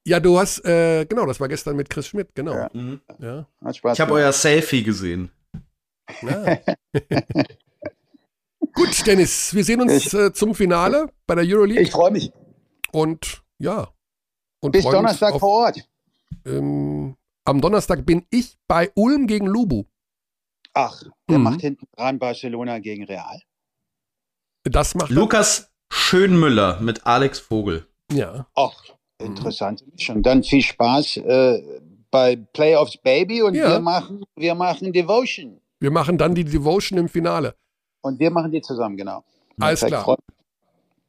Ja, 0.06 0.20
du 0.20 0.38
hast, 0.38 0.64
äh, 0.64 1.06
genau, 1.06 1.24
das 1.26 1.40
war 1.40 1.48
gestern 1.48 1.76
mit 1.76 1.88
Chris 1.88 2.08
Schmidt, 2.08 2.34
genau. 2.34 2.54
Ja. 2.54 2.70
Mhm. 2.72 3.00
ja. 3.18 3.48
Hat 3.64 3.76
Spaß 3.76 3.96
ich 3.96 4.00
habe 4.00 4.12
euer 4.12 4.32
Selfie 4.32 4.82
gesehen. 4.82 5.30
Ja. 6.20 6.58
Gut, 8.74 9.06
Dennis, 9.06 9.54
wir 9.54 9.64
sehen 9.64 9.80
uns 9.80 10.12
äh, 10.12 10.32
zum 10.32 10.54
Finale 10.54 11.10
bei 11.26 11.36
der 11.36 11.44
Euroleague. 11.44 11.82
Ich 11.82 11.92
freue 11.92 12.10
mich. 12.10 12.32
Und 12.92 13.42
ja. 13.58 13.88
Und 14.60 14.72
Bis 14.72 14.84
Donnerstag 14.84 15.34
auf, 15.34 15.40
vor 15.40 15.66
Ort. 15.66 15.88
Ähm, 16.44 17.16
am 17.44 17.60
Donnerstag 17.60 18.04
bin 18.04 18.26
ich 18.30 18.56
bei 18.66 18.90
Ulm 18.94 19.26
gegen 19.26 19.46
Lubu. 19.46 19.84
Ach, 20.74 21.02
der 21.28 21.38
mhm. 21.38 21.44
macht 21.44 21.60
hinten 21.60 21.86
dran 21.96 22.18
Barcelona 22.18 22.78
gegen 22.78 23.04
Real. 23.04 23.40
Das 24.64 24.94
macht 24.94 25.10
Lukas 25.10 25.70
Schönmüller 25.90 26.80
mit 26.80 27.06
Alex 27.06 27.38
Vogel. 27.38 27.86
Ja. 28.10 28.48
Ach. 28.54 28.82
Interessante 29.24 29.84
Mischung. 29.90 30.22
Dann 30.22 30.42
viel 30.42 30.62
Spaß 30.62 31.18
äh, 31.18 31.62
bei 32.10 32.36
Playoffs 32.36 32.96
Baby 32.98 33.42
und 33.42 33.54
ja. 33.54 33.70
wir 33.70 33.80
machen, 33.80 34.24
wir 34.36 34.54
machen 34.54 34.92
Devotion. 34.92 35.60
Wir 35.80 35.90
machen 35.90 36.16
dann 36.16 36.34
die 36.34 36.44
Devotion 36.44 36.98
im 36.98 37.08
Finale. 37.08 37.54
Und 38.02 38.18
wir 38.18 38.30
machen 38.30 38.52
die 38.52 38.60
zusammen, 38.60 38.96
genau. 38.96 39.24
Alles 39.58 39.80
Perfekt. 39.80 40.04
klar. 40.04 40.16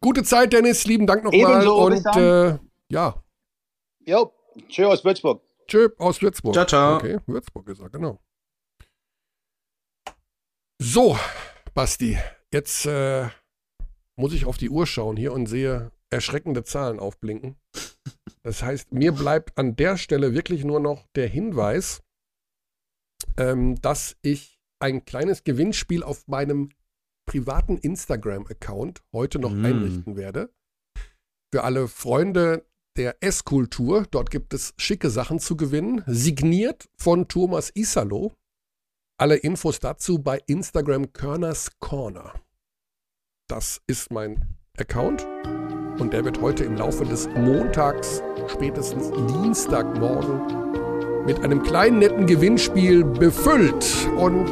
Gute 0.02 0.24
Zeit, 0.24 0.54
Dennis. 0.54 0.86
Lieben 0.86 1.08
Dank 1.08 1.24
nochmal. 1.24 1.68
Und 1.68 2.06
äh, 2.16 2.58
ja. 2.90 3.16
Jo, 4.06 4.32
tschö 4.70 4.86
aus 4.86 5.04
Würzburg. 5.04 5.42
Tschö 5.68 5.90
aus 5.98 6.22
Würzburg. 6.22 6.54
Ciao, 6.54 6.66
ciao. 6.66 6.96
Okay, 6.98 7.18
Würzburg 7.26 7.68
ist 7.70 7.80
er, 7.80 7.90
genau. 7.90 8.20
So, 10.80 11.18
Basti, 11.74 12.18
jetzt 12.52 12.86
äh, 12.86 13.28
muss 14.16 14.34
ich 14.34 14.46
auf 14.46 14.58
die 14.58 14.70
Uhr 14.70 14.86
schauen 14.86 15.18
hier 15.18 15.34
und 15.34 15.48
sehe 15.48 15.92
erschreckende 16.10 16.64
Zahlen 16.64 17.00
aufblinken. 17.00 17.56
Das 18.46 18.62
heißt, 18.62 18.94
mir 18.94 19.12
bleibt 19.12 19.58
an 19.58 19.76
der 19.76 19.98
Stelle 19.98 20.36
wirklich 20.36 20.64
nur 20.64 20.80
noch 20.80 21.08
der 21.16 21.28
Hinweis, 21.28 22.04
ähm, 23.38 23.82
dass 23.82 24.18
ich 24.22 24.60
ein 24.80 25.04
kleines 25.04 25.44
Gewinnspiel 25.44 26.04
auf 26.04 26.28
meinem 26.28 26.70
privaten 27.28 27.80
Instagram-Account 27.80 29.02
heute 29.12 29.40
noch 29.40 29.52
Mm. 29.52 29.66
einrichten 29.66 30.16
werde. 30.16 30.54
Für 31.52 31.64
alle 31.64 31.88
Freunde 31.88 32.68
der 32.98 33.18
S-Kultur. 33.24 34.06
Dort 34.12 34.30
gibt 34.30 34.54
es 34.54 34.76
schicke 34.78 35.10
Sachen 35.10 35.40
zu 35.40 35.58
gewinnen. 35.58 36.04
Signiert 36.06 36.88
von 36.98 37.28
Thomas 37.28 37.72
Isalo. 37.74 38.36
Alle 39.18 39.38
Infos 39.38 39.80
dazu 39.80 40.20
bei 40.20 40.40
Instagram 40.46 41.14
Körners 41.14 41.80
Corner. 41.80 42.40
Das 43.48 43.82
ist 43.88 44.12
mein 44.12 44.56
Account 44.78 45.26
und 46.00 46.14
der 46.14 46.26
wird 46.26 46.42
heute 46.42 46.64
im 46.64 46.76
Laufe 46.78 47.06
des 47.06 47.28
Montags, 47.36 48.22
spätestens 48.52 49.12
Dienstagmorgen, 49.12 50.42
mit 51.26 51.44
einem 51.44 51.64
kleinen 51.64 52.00
netten 52.00 52.26
Gewinnspiel 52.28 53.04
befüllt. 53.04 53.86
Und 54.18 54.52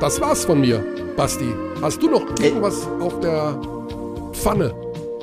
das 0.00 0.20
war's 0.20 0.44
von 0.44 0.60
mir, 0.60 0.82
Basti. 1.16 1.52
Hast 1.82 2.02
du 2.02 2.08
noch 2.10 2.24
irgendwas 2.40 2.86
auf 3.00 3.20
der 3.20 3.58
Pfanne? 4.32 4.72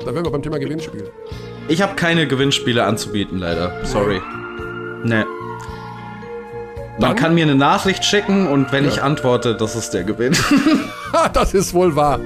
Da 0.04 0.14
wären 0.14 0.24
wir 0.24 0.30
beim 0.30 0.42
Thema 0.42 0.58
Gewinnspiel. 0.58 1.10
Ich 1.68 1.80
habe 1.82 1.94
keine 1.96 2.26
Gewinnspiele 2.28 2.84
anzubieten, 2.84 3.38
leider. 3.38 3.72
Sorry. 3.84 4.20
Nee. 5.02 5.24
Man 6.98 7.00
Dann- 7.00 7.16
kann 7.16 7.34
mir 7.34 7.42
eine 7.44 7.54
Nachricht 7.56 8.04
schicken 8.04 8.46
und 8.46 8.70
wenn 8.70 8.84
Ja. 8.84 8.90
ich 8.90 9.02
antworte, 9.02 9.56
das 9.56 9.74
ist 9.74 9.90
der 9.90 10.04
Gewinn. 10.04 10.34
Ha, 11.12 11.28
das 11.32 11.54
ist 11.54 11.74
wohl 11.74 11.96
wahr. 11.96 12.20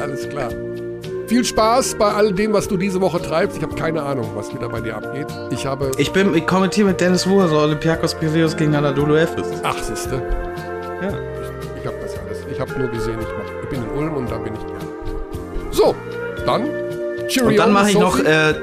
Alles 0.00 0.28
klar. 0.28 0.48
Viel 1.26 1.44
Spaß 1.44 1.94
bei 1.98 2.12
all 2.12 2.32
dem, 2.32 2.52
was 2.52 2.68
du 2.68 2.76
diese 2.76 3.00
Woche 3.00 3.20
treibst. 3.20 3.56
Ich 3.56 3.62
habe 3.62 3.74
keine 3.74 4.02
Ahnung, 4.02 4.30
was 4.34 4.52
wieder 4.54 4.68
bei 4.68 4.80
dir 4.80 4.96
abgeht. 4.96 5.26
Ich 5.50 5.64
habe. 5.66 5.90
Ich 5.96 6.12
bin, 6.12 6.34
ich 6.34 6.46
kommentiere 6.46 6.88
mit 6.88 7.00
Dennis 7.00 7.26
Wu, 7.26 7.40
also 7.40 7.58
Olympiakos 7.58 8.14
Piraeus 8.14 8.56
gegen 8.56 8.74
Anadolu 8.74 9.16
Efes. 9.16 9.46
Ach, 9.62 9.78
siehste. 9.82 10.16
Ja. 11.02 11.08
Ich 11.80 11.86
habe 11.86 11.96
das 12.02 12.18
alles. 12.18 12.38
Ich 12.52 12.60
habe 12.60 12.78
nur 12.78 12.88
gesehen, 12.88 13.18
ich, 13.20 13.26
mach, 13.38 13.62
ich 13.62 13.68
bin 13.70 13.80
in 13.82 13.90
Ulm 13.98 14.14
und 14.16 14.30
da 14.30 14.36
bin 14.38 14.52
ich 14.54 14.60
gern. 14.66 15.70
So, 15.70 15.94
dann. 16.44 16.64
Cheerio, 17.28 17.48
Und 17.50 17.56
dann 17.58 17.72
mache 17.72 17.90
ich 17.90 17.98
noch 17.98 18.18
äh, 18.18 18.54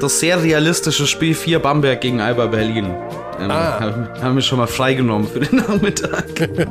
das 0.00 0.18
sehr 0.20 0.42
realistische 0.42 1.06
Spiel 1.06 1.34
4 1.34 1.58
Bamberg 1.58 2.00
gegen 2.00 2.20
Alba 2.20 2.46
Berlin. 2.46 2.86
Ähm, 3.38 3.50
Ah. 3.50 3.78
Haben 3.78 4.08
hab 4.22 4.32
mir 4.32 4.40
schon 4.40 4.58
mal 4.58 4.66
freigenommen 4.66 5.28
für 5.28 5.40
den 5.40 5.56
Nachmittag. 5.68 6.24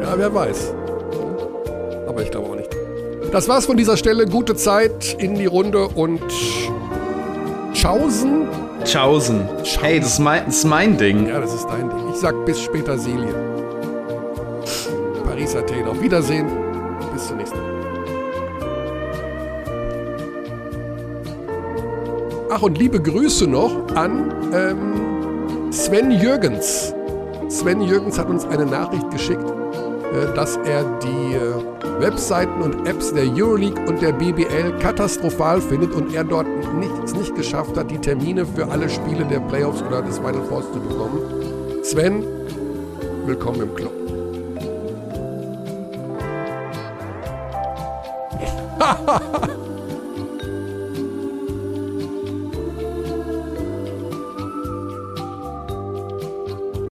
Ja, 0.00 0.14
wer 0.16 0.32
weiß. 0.32 0.72
Aber 2.06 2.22
ich 2.22 2.30
glaube 2.30 2.48
auch. 2.50 2.56
Das 3.30 3.46
war's 3.46 3.66
von 3.66 3.76
dieser 3.76 3.96
Stelle. 3.96 4.26
Gute 4.26 4.56
Zeit 4.56 5.16
in 5.18 5.34
die 5.34 5.46
Runde 5.46 5.88
und. 5.88 6.22
Tschaußen. 7.74 8.48
Tschaußen. 8.84 9.48
Hey, 9.80 10.00
das 10.00 10.12
ist 10.12 10.18
mein, 10.18 10.46
das 10.46 10.56
ist 10.56 10.64
mein 10.64 10.96
Ding. 10.96 11.28
Ja, 11.28 11.40
das 11.40 11.52
ist 11.52 11.66
dein 11.66 11.90
Ding. 11.90 12.10
Ich 12.10 12.16
sag 12.16 12.44
bis 12.46 12.60
später, 12.60 12.96
Silien. 12.96 13.34
Paris, 15.24 15.54
Athen. 15.54 15.86
Auf 15.86 16.00
Wiedersehen. 16.00 16.46
Bis 17.12 17.26
zur 17.28 17.36
nächsten. 17.36 17.58
Ach, 22.50 22.62
und 22.62 22.78
liebe 22.78 23.00
Grüße 23.00 23.46
noch 23.46 23.94
an 23.94 24.32
ähm, 24.54 25.70
Sven 25.70 26.10
Jürgens. 26.10 26.94
Sven 27.48 27.82
Jürgens 27.82 28.18
hat 28.18 28.28
uns 28.30 28.46
eine 28.46 28.64
Nachricht 28.64 29.10
geschickt, 29.10 29.44
dass 30.34 30.56
er 30.56 30.84
die 31.00 31.34
äh, 31.34 32.00
Webseiten 32.00 32.62
und 32.62 32.86
Apps 32.86 33.12
der 33.12 33.24
Euroleague 33.24 33.80
und 33.86 34.00
der 34.00 34.12
BBL 34.12 34.78
katastrophal 34.78 35.60
findet 35.60 35.92
und 35.92 36.14
er 36.14 36.24
dort 36.24 36.46
nichts 36.74 37.14
nicht 37.14 37.34
geschafft 37.34 37.76
hat, 37.76 37.90
die 37.90 37.98
Termine 37.98 38.46
für 38.46 38.70
alle 38.70 38.88
Spiele 38.88 39.24
der 39.24 39.40
Playoffs 39.40 39.82
oder 39.82 40.02
des 40.02 40.18
Final 40.18 40.42
Fours 40.48 40.72
zu 40.72 40.80
bekommen. 40.80 41.20
Sven, 41.82 42.24
willkommen 43.26 43.62
im 43.62 43.74
Club. 43.74 43.92